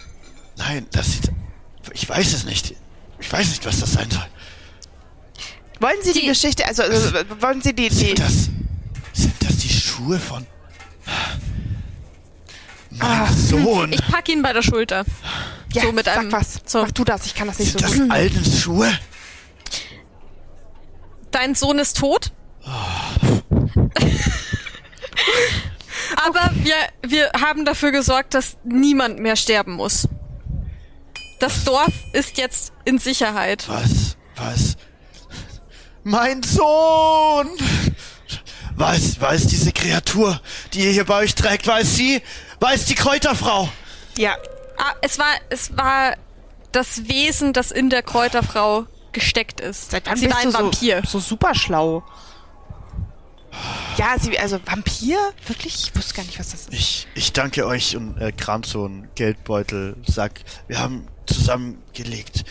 nein, 0.57 0.87
das 0.91 1.13
sieht. 1.13 1.31
Ich 1.93 2.09
weiß 2.09 2.33
es 2.33 2.45
nicht. 2.45 2.75
Ich 3.21 3.33
weiß 3.33 3.49
nicht, 3.51 3.65
was 3.65 3.79
das 3.79 3.93
sein 3.93 4.11
soll. 4.11 4.27
Wollen 5.81 5.97
Sie 6.03 6.13
die, 6.13 6.21
Die- 6.21 6.27
Geschichte, 6.27 6.67
also, 6.67 6.83
also 6.83 7.13
wollen 7.41 7.61
Sie 7.63 7.75
die, 7.75 7.89
die, 7.89 7.95
Sind 7.95 8.19
das. 8.19 8.49
Sind 9.13 9.35
das 9.41 9.57
die 9.59 9.69
Schuhe 9.69 10.19
von. 10.19 10.47
Mein 12.91 13.35
Sohn? 13.37 13.93
Ich 13.93 14.07
pack 14.07 14.29
ihn 14.29 14.41
bei 14.43 14.53
der 14.55 14.63
Schulter. 14.63 15.05
ja, 15.73 15.83
so 15.83 15.93
mit 15.93 16.07
sag 16.07 16.19
einem- 16.19 16.33
was. 16.33 16.61
so. 16.65 16.83
Mach 16.83 16.91
du 16.93 17.05
das, 17.05 17.27
ich 17.27 17.35
kann 17.35 17.47
das 17.49 17.59
nicht 17.59 17.73
Sind 17.73 17.81
so 17.81 17.87
das 17.87 17.97
gut. 17.99 18.11
Aldens 18.11 18.61
Schuhe? 18.61 18.91
Dein 21.31 21.55
Sohn 21.55 21.79
ist 21.79 21.99
tot. 21.99 22.33
Aber 26.25 26.51
wir, 26.55 26.75
wir 27.07 27.31
haben 27.41 27.65
dafür 27.65 27.91
gesorgt, 27.93 28.33
dass 28.35 28.57
niemand 28.65 29.19
mehr 29.19 29.37
sterben 29.37 29.73
muss. 29.75 30.09
Das 31.41 31.65
Dorf 31.65 31.93
ist 32.15 32.39
jetzt 32.39 32.73
in 32.87 32.99
Sicherheit. 32.99 33.69
Was? 33.69 34.17
Was? 34.37 34.77
Mein 36.09 36.41
Sohn! 36.45 37.49
Was? 38.77 39.21
War 39.21 39.33
es 39.33 39.49
diese 39.49 39.73
Kreatur, 39.73 40.41
die 40.73 40.85
ihr 40.85 40.93
hier 40.93 41.05
bei 41.05 41.17
euch 41.19 41.35
trägt? 41.35 41.67
War 41.67 41.81
es 41.81 41.97
sie? 41.97 42.23
War 42.61 42.73
es 42.75 42.85
die 42.85 42.95
Kräuterfrau? 42.95 43.69
Ja, 44.17 44.37
Ah, 44.79 44.93
es 45.01 45.19
war, 45.19 45.33
es 45.51 45.77
war 45.77 46.17
das 46.71 47.09
Wesen, 47.09 47.53
das 47.53 47.73
in 47.73 47.91
der 47.91 48.03
Kräuterfrau 48.05 48.85
gesteckt 49.11 49.61
ist. 49.61 49.91
seit 49.91 50.07
wann 50.07 50.17
Sie 50.17 50.27
bist 50.27 50.37
war 50.37 50.43
ein 50.45 50.53
du 50.53 50.59
Vampir. 50.59 51.03
so, 51.05 51.19
so 51.19 51.31
super 51.31 51.55
schlau? 51.57 52.05
Ja, 53.97 54.17
sie, 54.21 54.39
also 54.39 54.61
Vampir? 54.65 55.19
Wirklich? 55.49 55.89
Ich 55.89 55.97
wusste 55.97 56.15
gar 56.15 56.23
nicht, 56.25 56.39
was 56.39 56.51
das 56.51 56.61
ist. 56.67 56.73
Ich, 56.73 57.09
ich 57.15 57.33
danke 57.33 57.67
euch 57.67 57.97
und 57.97 58.19
er 58.19 58.31
kramt 58.31 58.67
so 58.67 58.85
einen 58.85 59.09
Geldbeutel, 59.17 59.97
sagt, 60.07 60.45
wir 60.69 60.79
haben 60.79 61.09
zusammengelegt. 61.27 62.45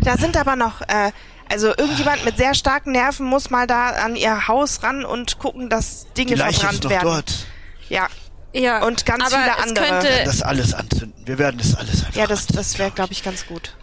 Da 0.00 0.16
sind 0.16 0.36
aber 0.38 0.56
noch, 0.56 0.80
äh, 0.82 1.10
also 1.50 1.68
irgendjemand 1.68 2.24
mit 2.24 2.36
sehr 2.36 2.54
starken 2.54 2.92
Nerven 2.92 3.26
muss 3.26 3.50
mal 3.50 3.66
da 3.66 3.88
an 3.90 4.16
ihr 4.16 4.48
Haus 4.48 4.82
ran 4.82 5.04
und 5.04 5.38
gucken, 5.38 5.68
dass 5.70 6.06
Dinge 6.16 6.28
Die 6.32 6.34
Leiche 6.34 6.60
verbrannt 6.60 6.74
ist 6.78 6.84
noch 6.84 6.90
werden. 6.90 7.04
dort. 7.04 7.46
Ja, 7.88 8.06
Ja. 8.52 8.84
Und 8.84 9.04
ganz 9.06 9.22
aber 9.24 9.42
viele 9.42 9.50
es 9.56 9.62
andere. 9.62 9.86
Könnte, 9.86 10.24
Das 10.24 10.42
alles 10.42 10.74
anzünden. 10.74 11.26
Wir 11.26 11.38
werden 11.38 11.58
das 11.58 11.74
alles 11.74 12.04
einfach 12.04 12.16
ja, 12.16 12.26
das, 12.26 12.46
das 12.46 12.78
wäre, 12.78 12.88
glaub 12.90 12.96
glaube 12.96 13.12
ich, 13.12 13.22
ganz 13.22 13.46
gut. 13.46 13.74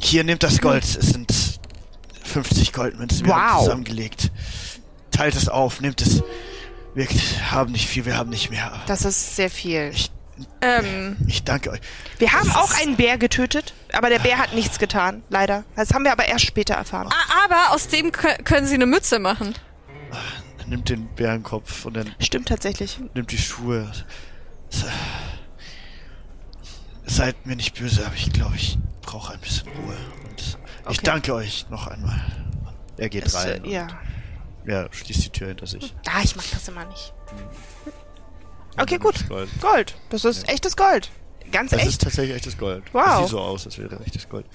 Hier, 0.00 0.24
nehmt 0.24 0.42
das 0.42 0.60
Gold. 0.60 0.84
Es 0.84 0.94
sind 1.10 1.32
50 2.24 2.72
Goldmünzen. 2.72 3.26
Wir 3.26 3.34
haben 3.36 3.54
Wow. 3.54 3.62
zusammengelegt. 3.64 4.30
Teilt 5.10 5.34
es 5.36 5.48
auf, 5.48 5.80
nehmt 5.80 6.00
es. 6.00 6.22
Wir 6.94 7.06
haben 7.50 7.72
nicht 7.72 7.88
viel, 7.88 8.04
wir 8.06 8.16
haben 8.16 8.30
nicht 8.30 8.50
mehr. 8.50 8.72
Das 8.86 9.04
ist 9.04 9.36
sehr 9.36 9.50
viel. 9.50 9.90
Ich, 9.94 10.10
ähm, 10.60 11.16
ich 11.26 11.44
danke 11.44 11.70
euch. 11.70 11.80
Wir 12.18 12.32
haben 12.32 12.46
Das 12.48 12.56
auch 12.56 12.72
einen 12.80 12.96
Bär 12.96 13.18
getötet, 13.18 13.74
aber 13.92 14.08
der 14.10 14.18
Bär 14.18 14.38
hat 14.38 14.54
nichts 14.54 14.78
getan, 14.78 15.22
leider. 15.28 15.64
Das 15.76 15.92
haben 15.92 16.04
wir 16.04 16.12
aber 16.12 16.26
erst 16.26 16.44
später 16.46 16.74
erfahren. 16.74 17.08
ah, 17.10 17.44
aber 17.44 17.74
aus 17.74 17.88
dem 17.88 18.08
kö- 18.10 18.42
können 18.44 18.66
sie 18.66 18.74
eine 18.74 18.86
Mütze 18.86 19.18
machen. 19.18 19.54
Nimmt 20.66 20.88
den 20.88 21.06
Bärenkopf 21.14 21.84
und 21.84 21.94
dann 21.94 22.14
Stimmt 22.18 22.48
tatsächlich. 22.48 22.98
nimmt 23.14 23.30
die 23.30 23.38
Schuhe. 23.38 23.90
Se- 24.70 24.90
Seid 27.06 27.44
mir 27.46 27.54
nicht 27.56 27.78
böse, 27.78 28.04
aber 28.06 28.14
ich 28.14 28.32
glaube, 28.32 28.56
ich 28.56 28.78
brauche 29.02 29.34
ein 29.34 29.40
bisschen 29.40 29.68
Ruhe. 29.68 29.96
Und 30.28 30.40
ich 30.40 30.56
Okay. 30.86 31.00
danke 31.02 31.34
euch 31.34 31.66
noch 31.68 31.86
einmal. 31.86 32.18
Er 32.96 33.08
geht 33.10 33.26
Es, 33.26 33.34
rein. 33.34 33.64
äh, 33.64 33.70
ja. 33.70 33.88
Und, 34.64 34.70
ja, 34.70 34.86
schließt 34.90 35.24
die 35.26 35.30
Tür 35.30 35.48
hinter 35.48 35.66
sich. 35.66 35.94
Ah, 36.06 36.20
ich 36.22 36.34
mag 36.34 36.44
das 36.50 36.66
immer 36.68 36.84
nicht. 36.86 37.12
Und 37.30 37.40
Okay, 38.76 38.94
dann 38.94 39.00
gut. 39.00 39.16
ist 39.16 39.28
Gold. 39.28 39.48
Gold. 39.60 39.94
Das 40.10 40.24
ist 40.24 40.48
echtes 40.48 40.76
Gold. 40.76 41.10
Ganz 41.52 41.70
Das 41.70 41.82
ist 41.82 41.88
echt. 41.88 42.02
tatsächlich 42.02 42.36
echtes 42.36 42.58
Gold. 42.58 42.82
Wow. 42.92 43.04
Das 43.06 43.18
sieht 43.20 43.28
so 43.28 43.40
aus, 43.40 43.66
als 43.66 43.78
wäre 43.78 44.00
echtes 44.04 44.28
Gold. 44.28 44.46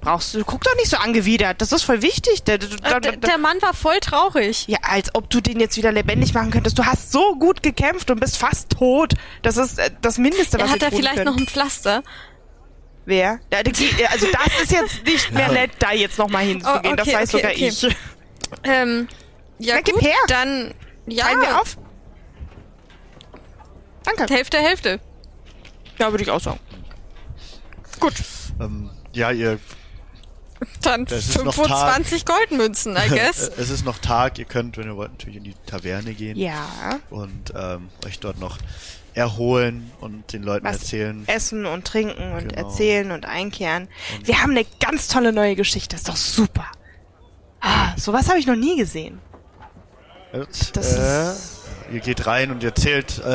Brauchst 0.00 0.34
du, 0.34 0.42
guck 0.44 0.64
doch 0.64 0.74
nicht 0.76 0.88
so 0.88 0.96
angewidert. 0.96 1.60
Das 1.60 1.70
ist 1.70 1.84
voll 1.84 2.02
wichtig. 2.02 2.42
Der, 2.42 2.58
der, 2.58 2.68
Äh, 2.70 2.76
der, 2.80 3.00
der, 3.00 3.16
der 3.18 3.38
Mann 3.38 3.62
war 3.62 3.72
voll 3.72 4.00
traurig. 4.00 4.66
ja, 4.66 4.78
als 4.82 5.14
ob 5.14 5.30
du 5.30 5.40
den 5.40 5.60
jetzt 5.60 5.76
wieder 5.76 5.92
lebendig 5.92 6.34
machen 6.34 6.50
könntest. 6.50 6.76
Du 6.76 6.84
hast 6.84 7.12
so 7.12 7.36
gut 7.36 7.62
gekämpft 7.62 8.10
und 8.10 8.18
bist 8.18 8.36
fast 8.36 8.70
tot. 8.70 9.14
Das 9.42 9.56
ist 9.56 9.78
äh, 9.78 9.90
das 10.00 10.18
Mindeste, 10.18 10.58
was 10.58 10.66
Er 10.66 10.72
hat 10.72 10.80
tun 10.80 10.90
vielleicht 10.92 11.14
können. 11.18 11.26
noch 11.26 11.36
ein 11.36 11.46
Pflaster. 11.46 12.02
Wer? 13.04 13.38
Ja, 13.52 13.62
die- 13.62 13.70
Also 14.10 14.26
das 14.32 14.62
ist 14.64 14.72
jetzt 14.72 15.04
nicht 15.04 15.30
mehr 15.32 15.46
Ja. 15.46 15.52
nett, 15.52 15.70
da 15.78 15.92
jetzt 15.92 16.18
nochmal 16.18 16.44
hinzugehen. 16.46 16.92
Oh, 16.92 16.96
das 16.96 17.06
okay, 17.06 17.16
weiß 17.16 17.34
okay, 17.34 17.38
sogar 17.38 17.52
okay. 17.52 17.68
ich. 17.68 17.96
Ähm, 18.64 19.08
ja 19.60 19.74
Na, 19.76 19.80
gib 19.82 19.94
gut, 19.94 20.02
her. 20.02 20.14
dann 20.26 20.74
ja, 21.06 21.26
Teilen 21.26 21.40
wir 21.42 21.60
auf? 21.60 21.76
Danke. 24.04 24.32
Hälfte, 24.32 24.58
Hälfte. 24.58 25.00
Ja, 25.98 26.10
würde 26.10 26.24
ich 26.24 26.30
auch 26.30 26.40
sagen. 26.40 26.58
Gut. 28.00 28.14
Ähm, 28.60 28.90
ja, 29.12 29.30
ihr, 29.30 29.58
Dann 30.82 31.04
Das 31.04 31.28
ist 31.28 31.44
noch 31.44 31.54
25 31.54 32.24
Goldmünzen, 32.24 32.96
I 32.96 33.08
guess. 33.08 33.48
es 33.56 33.70
ist 33.70 33.84
noch 33.84 33.98
Tag. 33.98 34.38
Ihr 34.38 34.44
könnt, 34.44 34.76
wenn 34.76 34.86
ihr 34.86 34.96
wollt, 34.96 35.12
natürlich 35.12 35.36
in 35.36 35.44
die 35.44 35.54
Taverne 35.66 36.14
gehen 36.14 36.36
Ja. 36.36 36.66
und 37.10 37.52
ähm, 37.54 37.88
euch 38.06 38.18
dort 38.20 38.38
noch 38.40 38.58
erholen 39.14 39.90
und 40.00 40.32
den 40.32 40.42
Leuten 40.42 40.64
Was 40.64 40.78
erzählen. 40.78 41.24
Essen 41.28 41.66
und 41.66 41.84
trinken 41.86 42.32
und 42.32 42.48
Genau. 42.48 42.68
erzählen 42.68 43.10
und 43.12 43.26
einkehren. 43.26 43.88
Wir 44.24 44.40
haben 44.42 44.52
eine 44.52 44.64
ganz 44.80 45.08
tolle 45.08 45.32
neue 45.32 45.54
Geschichte. 45.54 45.96
ist 45.96 46.08
doch 46.08 46.16
super. 46.16 46.66
Ah, 47.60 47.92
sowas 47.98 48.28
habe 48.28 48.38
ich 48.38 48.46
noch 48.46 48.56
nie 48.56 48.76
gesehen. 48.76 49.20
Das, 50.32 50.72
Das 50.72 50.96
äh, 50.96 51.61
ihr 51.92 52.00
geht 52.00 52.26
rein 52.26 52.50
und 52.50 52.62
erzählt, 52.64 53.20
äh, 53.24 53.28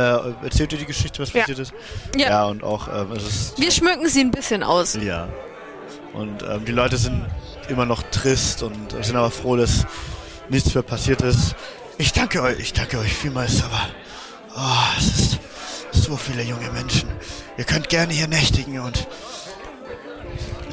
erzählt 0.44 0.72
ihr 0.74 0.80
die 0.80 0.86
Geschichte, 0.86 1.22
was 1.22 1.32
Ja. 1.34 1.42
passiert 1.42 1.60
ist? 1.60 1.74
Ja. 2.18 2.30
Ja, 2.30 2.46
und 2.46 2.64
auch, 2.64 2.88
ähm, 2.88 3.12
es 3.14 3.24
ist, 3.24 3.60
Wir 3.62 3.72
schmücken 3.72 4.08
sie 4.10 4.22
ein 4.22 4.32
bisschen 4.32 4.64
aus. 4.64 4.96
ja. 5.02 5.28
Und 6.14 6.42
ähm, 6.44 6.66
die 6.66 6.72
Leute 6.72 6.98
sind 6.98 7.26
immer 7.70 7.86
noch 7.86 8.02
trist 8.04 8.64
und 8.64 8.92
sind 9.04 9.16
aber 9.16 9.30
froh, 9.30 9.56
dass 9.56 9.86
nichts 10.50 10.74
mehr 10.74 10.84
passiert 10.84 11.22
ist. 11.22 11.54
Ich 12.00 12.12
danke 12.14 12.42
euch, 12.42 12.60
ich 12.60 12.74
danke 12.74 12.98
euch 13.00 13.14
vielmals, 13.14 13.64
aber 13.64 13.88
oh, 14.56 14.98
es 14.98 15.06
ist 15.20 15.40
so 15.92 16.16
viele 16.18 16.42
junge 16.44 16.70
Menschen. 16.72 17.10
Ihr 17.58 17.66
könnt 17.66 17.90
gerne 17.90 18.14
hier 18.14 18.28
nächtigen 18.28 18.80
und 18.80 19.08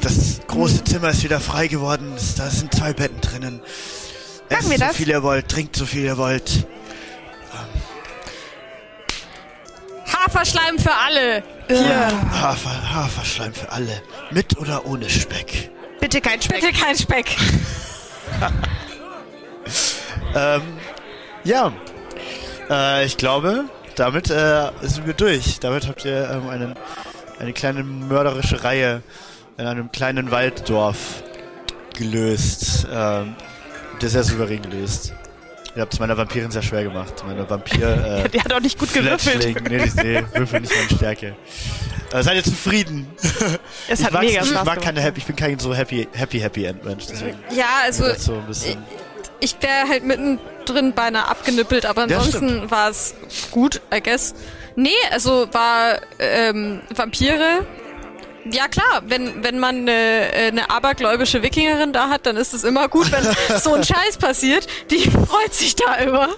das 0.01 0.39
große 0.47 0.83
Zimmer 0.83 1.09
ist 1.09 1.23
wieder 1.23 1.39
frei 1.39 1.67
geworden. 1.67 2.13
Da 2.37 2.49
sind 2.49 2.73
zwei 2.73 2.93
Betten 2.93 3.21
drinnen. 3.21 3.61
Sagen 4.49 4.61
Esst 4.61 4.69
so 4.71 4.77
das? 4.77 4.95
viel 4.95 5.09
ihr 5.09 5.23
wollt, 5.23 5.49
trinkt 5.49 5.75
so 5.75 5.85
viel 5.85 6.03
ihr 6.05 6.17
wollt. 6.17 6.67
Haferschleim 10.25 10.79
für 10.79 10.93
alle. 10.93 11.43
Hafer, 12.31 12.93
Haferschleim 12.93 13.53
für 13.53 13.71
alle. 13.71 14.01
Mit 14.31 14.57
oder 14.57 14.85
ohne 14.85 15.09
Speck. 15.09 15.69
Bitte 15.99 16.19
kein 16.19 16.41
Speck. 16.41 16.61
Bitte 16.61 16.73
kein 16.73 16.97
Speck. 16.97 17.35
Ähm, 20.35 20.61
ja. 21.45 21.71
Äh, 22.69 23.05
ich 23.05 23.15
glaube, 23.15 23.65
damit 23.95 24.29
äh, 24.29 24.69
sind 24.81 25.07
wir 25.07 25.13
durch. 25.13 25.61
Damit 25.61 25.87
habt 25.87 26.03
ihr 26.03 26.29
ähm, 26.29 26.49
einen, 26.49 26.75
eine 27.39 27.53
kleine 27.53 27.83
mörderische 27.85 28.61
Reihe 28.65 29.01
in 29.57 29.65
einem 29.65 29.93
kleinen 29.93 30.31
Walddorf 30.31 31.23
gelöst. 31.97 32.85
Ähm, 32.91 33.37
der 34.01 34.09
sehr 34.09 34.23
souverän 34.23 34.61
gelöst. 34.61 35.13
Ihr 35.75 35.81
habt 35.81 35.93
es 35.93 35.99
meiner 35.99 36.17
Vampirin 36.17 36.51
sehr 36.51 36.61
schwer 36.61 36.83
gemacht. 36.83 37.23
Meine 37.27 37.49
Vampir. 37.49 38.21
Äh, 38.25 38.29
Die 38.29 38.39
hat 38.41 38.53
auch 38.53 38.59
nicht 38.61 38.79
gut 38.79 38.93
gewürfelt. 38.93 39.43
Nee, 39.69 39.77
die, 39.79 40.01
nee, 40.03 40.23
Würfel 40.33 40.61
nicht 40.61 40.73
meine 40.75 40.89
Stärke. 40.97 41.35
Äh, 42.13 42.23
seid 42.23 42.35
ihr 42.35 42.43
zufrieden? 42.43 43.07
Es 43.89 43.99
ich 43.99 44.05
hat 44.05 44.13
mega 44.13 44.39
Spaß 44.39 44.47
ich 44.47 44.53
mag 44.53 44.63
gemacht. 44.63 44.81
keine 44.81 45.01
happy, 45.01 45.19
ich 45.19 45.25
bin 45.25 45.35
kein 45.35 45.59
so 45.59 45.73
happy, 45.75 46.07
happy, 46.13 46.39
happy 46.39 46.65
End 46.65 46.83
Mensch. 46.85 47.05
Deswegen 47.07 47.37
Ja, 47.51 47.65
also 47.83 48.05
so 48.17 48.35
ein 48.35 48.45
bisschen. 48.47 48.77
ich 49.41 49.55
wäre 49.61 49.87
halt 49.89 50.03
mittendrin 50.05 50.93
beinahe 50.93 51.27
abgenippelt, 51.27 51.85
aber 51.85 52.03
ansonsten 52.03 52.69
war 52.71 52.89
es 52.89 53.13
gut, 53.51 53.81
I 53.93 54.01
guess. 54.01 54.33
Nee, 54.77 54.89
also 55.11 55.47
war 55.53 55.99
ähm, 56.19 56.81
Vampire. 56.95 57.65
Ja 58.51 58.67
klar, 58.67 59.01
wenn, 59.07 59.43
wenn 59.43 59.59
man 59.59 59.77
eine, 59.77 60.33
äh, 60.33 60.47
eine 60.47 60.69
abergläubische 60.69 61.41
Wikingerin 61.41 61.93
da 61.93 62.09
hat, 62.09 62.25
dann 62.25 62.37
ist 62.37 62.53
es 62.53 62.63
immer 62.63 62.87
gut, 62.87 63.11
wenn 63.11 63.59
so 63.59 63.73
ein 63.73 63.83
Scheiß 63.83 64.17
passiert. 64.17 64.67
Die 64.91 65.09
freut 65.09 65.53
sich 65.53 65.75
da 65.75 65.95
immer. 65.95 66.29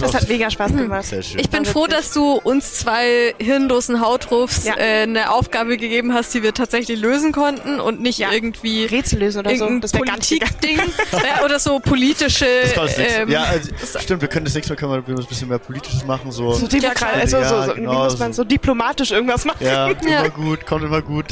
Das 0.00 0.14
hat 0.14 0.28
mega 0.28 0.50
Spaß 0.50 0.72
gemacht. 0.74 1.04
Sehr 1.04 1.22
schön. 1.22 1.38
Ich 1.40 1.50
bin 1.50 1.64
froh, 1.64 1.86
dass 1.86 2.10
du 2.12 2.32
uns 2.34 2.74
zwei 2.74 3.34
hirnlosen 3.38 4.00
Hautrufs 4.00 4.64
Ja. 4.64 4.76
äh, 4.76 5.02
eine 5.02 5.30
Aufgabe 5.32 5.76
gegeben 5.76 6.14
hast, 6.14 6.32
die 6.34 6.42
wir 6.42 6.54
tatsächlich 6.54 6.98
lösen 7.00 7.32
konnten 7.32 7.80
und 7.80 8.00
nicht 8.00 8.18
Ja. 8.18 8.32
irgendwie 8.32 8.84
Rätsel 8.84 9.18
lösen 9.20 9.40
oder 9.40 9.54
so. 9.56 9.68
Das. 9.78 9.92
Politikding 9.92 10.78
ja, 11.12 11.42
oder 11.44 11.58
so 11.58 11.78
politische. 11.80 12.46
Das 12.74 12.98
ähm, 12.98 13.28
ja, 13.28 13.42
also, 13.44 13.70
stimmt, 14.00 14.22
wir 14.22 14.28
können 14.28 14.44
das 14.44 14.54
nächste 14.54 14.72
Mal 14.72 14.76
können 14.76 15.06
wir 15.06 15.16
ein 15.18 15.26
bisschen 15.26 15.48
mehr 15.48 15.58
Politisches 15.58 16.04
machen, 16.04 16.32
so. 16.32 16.52
So 16.52 16.66
Demokrat, 16.66 17.14
also 17.14 17.42
so, 17.42 17.62
so, 17.66 17.74
genau, 17.74 18.04
muss 18.04 18.18
man 18.18 18.32
so. 18.32 18.42
so 18.42 18.48
diplomatisch 18.48 19.10
irgendwas 19.10 19.44
machen? 19.44 19.58
Ja, 19.64 19.88
Ja. 20.08 20.20
immer 20.20 20.30
gut, 20.30 20.66
kommt 20.66 20.84
immer 20.84 21.02
gut. 21.02 21.26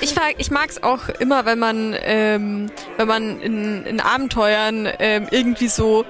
Ich, 0.00 0.14
mag- 0.14 0.34
ich 0.38 0.50
mag's 0.50 0.82
auch 0.82 1.08
immer, 1.20 1.44
wenn 1.46 1.58
man, 1.58 1.96
ähm, 2.02 2.70
wenn 2.96 3.08
man 3.08 3.40
in, 3.40 3.84
in 3.84 4.00
Abenteuern 4.00 4.88
ähm, 4.98 5.26
irgendwie 5.30 5.68
so, 5.68 6.04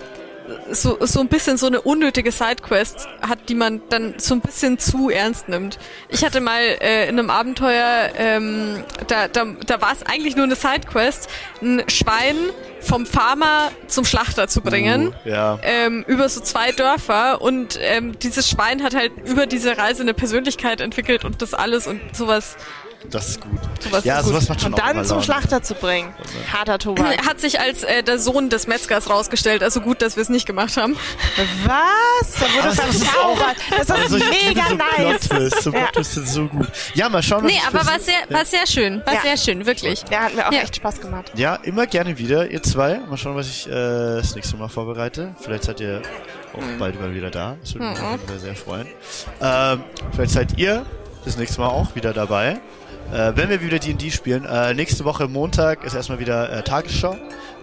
so, 0.71 0.99
so 1.01 1.21
ein 1.21 1.29
bisschen 1.29 1.57
so 1.57 1.67
eine 1.67 1.81
unnötige 1.81 2.33
Sidequest 2.33 3.09
hat, 3.21 3.49
die 3.49 3.55
man 3.55 3.83
dann 3.89 4.15
so 4.19 4.35
ein 4.35 4.41
bisschen 4.41 4.79
zu 4.79 5.11
ernst 5.11 5.49
nimmt. 5.49 5.79
Ich 6.09 6.25
hatte 6.25 6.41
mal 6.41 6.61
äh, 6.61 7.09
in 7.09 7.19
einem 7.19 7.31
Abenteuer, 7.31 8.11
ähm, 8.17 8.85
da, 9.07 9.29
da, 9.29 9.45
da 9.67 9.81
war 9.81 9.93
es 9.93 10.03
eigentlich 10.03 10.37
nur 10.37 10.45
eine 10.45 10.55
Sidequest, 10.55 11.29
ein 11.61 11.83
Schwein 11.89 12.37
vom 12.81 13.07
Farmer 13.07 13.71
zum 13.87 14.05
Schlachter 14.05 14.49
zu 14.49 14.61
bringen. 14.61 15.15
Uh, 15.25 15.29
ja. 15.29 15.59
ähm, 15.63 16.05
über 16.07 16.29
so 16.29 16.41
zwei 16.41 16.73
Dörfer 16.73 17.41
und 17.41 17.79
ähm, 17.81 18.19
dieses 18.19 18.49
Schwein 18.49 18.83
hat 18.83 18.95
halt 18.95 19.13
über 19.25 19.47
diese 19.47 19.79
Reise 19.79 20.03
eine 20.03 20.15
Persönlichkeit 20.15 20.81
entwickelt 20.81 21.25
und 21.25 21.43
das 21.43 21.55
alles 21.55 21.87
und 21.87 22.01
sowas. 22.13 22.57
Das 23.11 23.29
ist 23.31 23.41
gut. 23.41 23.59
Sowas 23.81 24.05
ja, 24.05 24.19
ist 24.19 24.25
gut. 24.25 24.33
sowas 24.33 24.49
macht 24.49 24.61
schon 24.61 24.73
Und 24.73 24.79
dann 24.79 25.05
zum. 25.05 25.23
Schlachter 25.23 25.63
zu 25.63 25.75
bringen. 25.75 26.15
Harter 26.53 26.79
Tobak. 26.79 27.27
Hat 27.27 27.41
sich 27.41 27.61
als 27.61 27.83
äh, 27.83 28.03
der 28.03 28.19
Sohn 28.19 28.49
des 28.49 28.67
Metzgers 28.67 29.11
rausgestellt, 29.11 29.63
also 29.63 29.81
gut, 29.81 30.01
dass 30.03 30.17
wir 30.17 30.23
es 30.23 30.29
nicht 30.29 30.47
gemacht 30.47 30.77
haben. 30.77 30.97
Was? 31.65 32.35
Da 32.35 32.41
wurde 32.41 32.69
Aber 32.69 32.75
das 32.77 32.95
ist 32.95 33.05
verzaubert. 33.05 33.57
Das 33.71 33.89
ist 34.01 34.09
solche- 34.11 34.27
mega 34.49 34.69
so 34.69 34.75
nice. 34.77 35.29
Plot-Twists, 35.29 35.65
so 35.65 35.71
Ja. 35.71 35.79
Plot-Twists 35.81 36.15
sind 36.15 36.29
so 36.29 36.47
gut. 36.47 36.69
Ja, 36.95 37.09
mal 37.09 37.23
schauen, 37.23 37.45
was 37.45 37.53
Nee, 37.53 37.61
aber 37.67 37.87
war 37.87 38.01
sehr, 38.01 38.15
war 38.29 38.45
sehr 38.45 38.67
schön. 38.67 39.03
War 39.05 39.15
Ja. 39.15 39.21
sehr 39.23 39.37
schön, 39.37 39.67
wirklich. 39.67 40.05
Ja, 40.11 40.21
hat 40.21 40.35
mir 40.35 40.49
auch 40.49 40.53
Ja. 40.53 40.63
echt 40.63 40.77
Spaß 40.77 41.01
gemacht. 41.01 41.33
Ja, 41.35 41.57
immer 41.57 41.87
gerne 41.87 42.19
wieder, 42.19 42.51
ihr 42.51 42.63
zwei. 42.63 42.99
Mal 43.09 43.17
schauen, 43.17 43.37
was 43.37 43.49
ich 43.49 43.67
äh, 43.67 43.71
das 43.71 44.35
nächste 44.35 44.57
Mal 44.57 44.69
vorbereite. 44.69 45.35
Vielleicht 45.41 45.65
seid 45.65 45.81
ihr 45.81 46.03
auch 46.55 46.61
Hm. 46.61 46.79
bald 46.79 47.01
mal 47.01 47.15
wieder 47.15 47.31
da. 47.31 47.57
Das 47.61 47.75
würde 47.75 47.87
mich 47.91 47.99
auf 48.01 48.11
jeden 48.13 48.29
Fall 48.29 48.39
sehr 48.39 48.55
freuen. 48.57 48.87
Ähm, 49.41 49.85
vielleicht 50.15 50.33
seid 50.33 50.59
ihr 50.59 50.85
das 51.25 51.37
nächste 51.37 51.61
Mal 51.61 51.69
auch 51.69 51.95
wieder 51.95 52.13
dabei. 52.13 52.61
Äh, 53.13 53.37
wenn 53.37 53.51
wir 53.51 53.61
wieder 53.61 53.79
D&D 53.79 54.11
spielen. 54.11 54.45
Äh, 54.45 54.75
nächste 54.75 55.05
Woche 55.05 55.29
Montag 55.29 55.85
ist 55.85 55.95
erstmal 55.95 56.19
wieder 56.19 56.51
äh, 56.51 56.63
Tagesschau. 56.63 57.17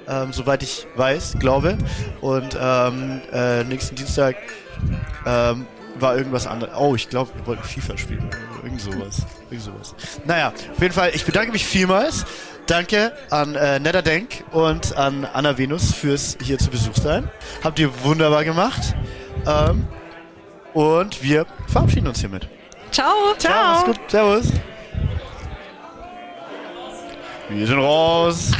Ähm, 0.07 0.31
soweit 0.31 0.63
ich 0.63 0.87
weiß, 0.95 1.37
glaube. 1.39 1.77
Und 2.21 2.57
ähm, 2.59 3.21
äh, 3.31 3.63
nächsten 3.63 3.95
Dienstag 3.95 4.35
ähm, 5.25 5.65
war 5.99 6.15
irgendwas 6.17 6.47
anderes. 6.47 6.75
Oh, 6.77 6.95
ich 6.95 7.09
glaube, 7.09 7.31
wir 7.35 7.47
wollten 7.47 7.63
FIFA 7.63 7.97
spielen. 7.97 8.29
Irgend 8.63 8.81
sowas. 8.81 9.25
Irgend 9.49 9.65
sowas. 9.65 9.95
Naja, 10.25 10.49
auf 10.49 10.81
jeden 10.81 10.93
Fall, 10.93 11.11
ich 11.13 11.25
bedanke 11.25 11.51
mich 11.51 11.65
vielmals. 11.65 12.25
Danke 12.67 13.13
an 13.31 13.55
äh, 13.55 13.79
Netter 13.79 14.03
Denk 14.03 14.43
und 14.51 14.95
an 14.95 15.25
Anna 15.25 15.57
Venus 15.57 15.93
fürs 15.93 16.37
hier 16.41 16.59
zu 16.59 16.69
Besuch 16.69 16.95
sein. 16.95 17.29
Habt 17.63 17.79
ihr 17.79 17.89
wunderbar 18.03 18.43
gemacht. 18.43 18.95
Ähm, 19.47 19.87
und 20.73 21.23
wir 21.23 21.47
verabschieden 21.67 22.07
uns 22.07 22.19
hiermit. 22.19 22.47
Ciao. 22.91 23.33
Ja, 23.41 23.73
mach's 23.73 23.85
gut. 23.85 23.99
Servus. 24.07 24.51
Wir 27.49 27.65
sind 27.65 27.79
raus. 27.79 28.51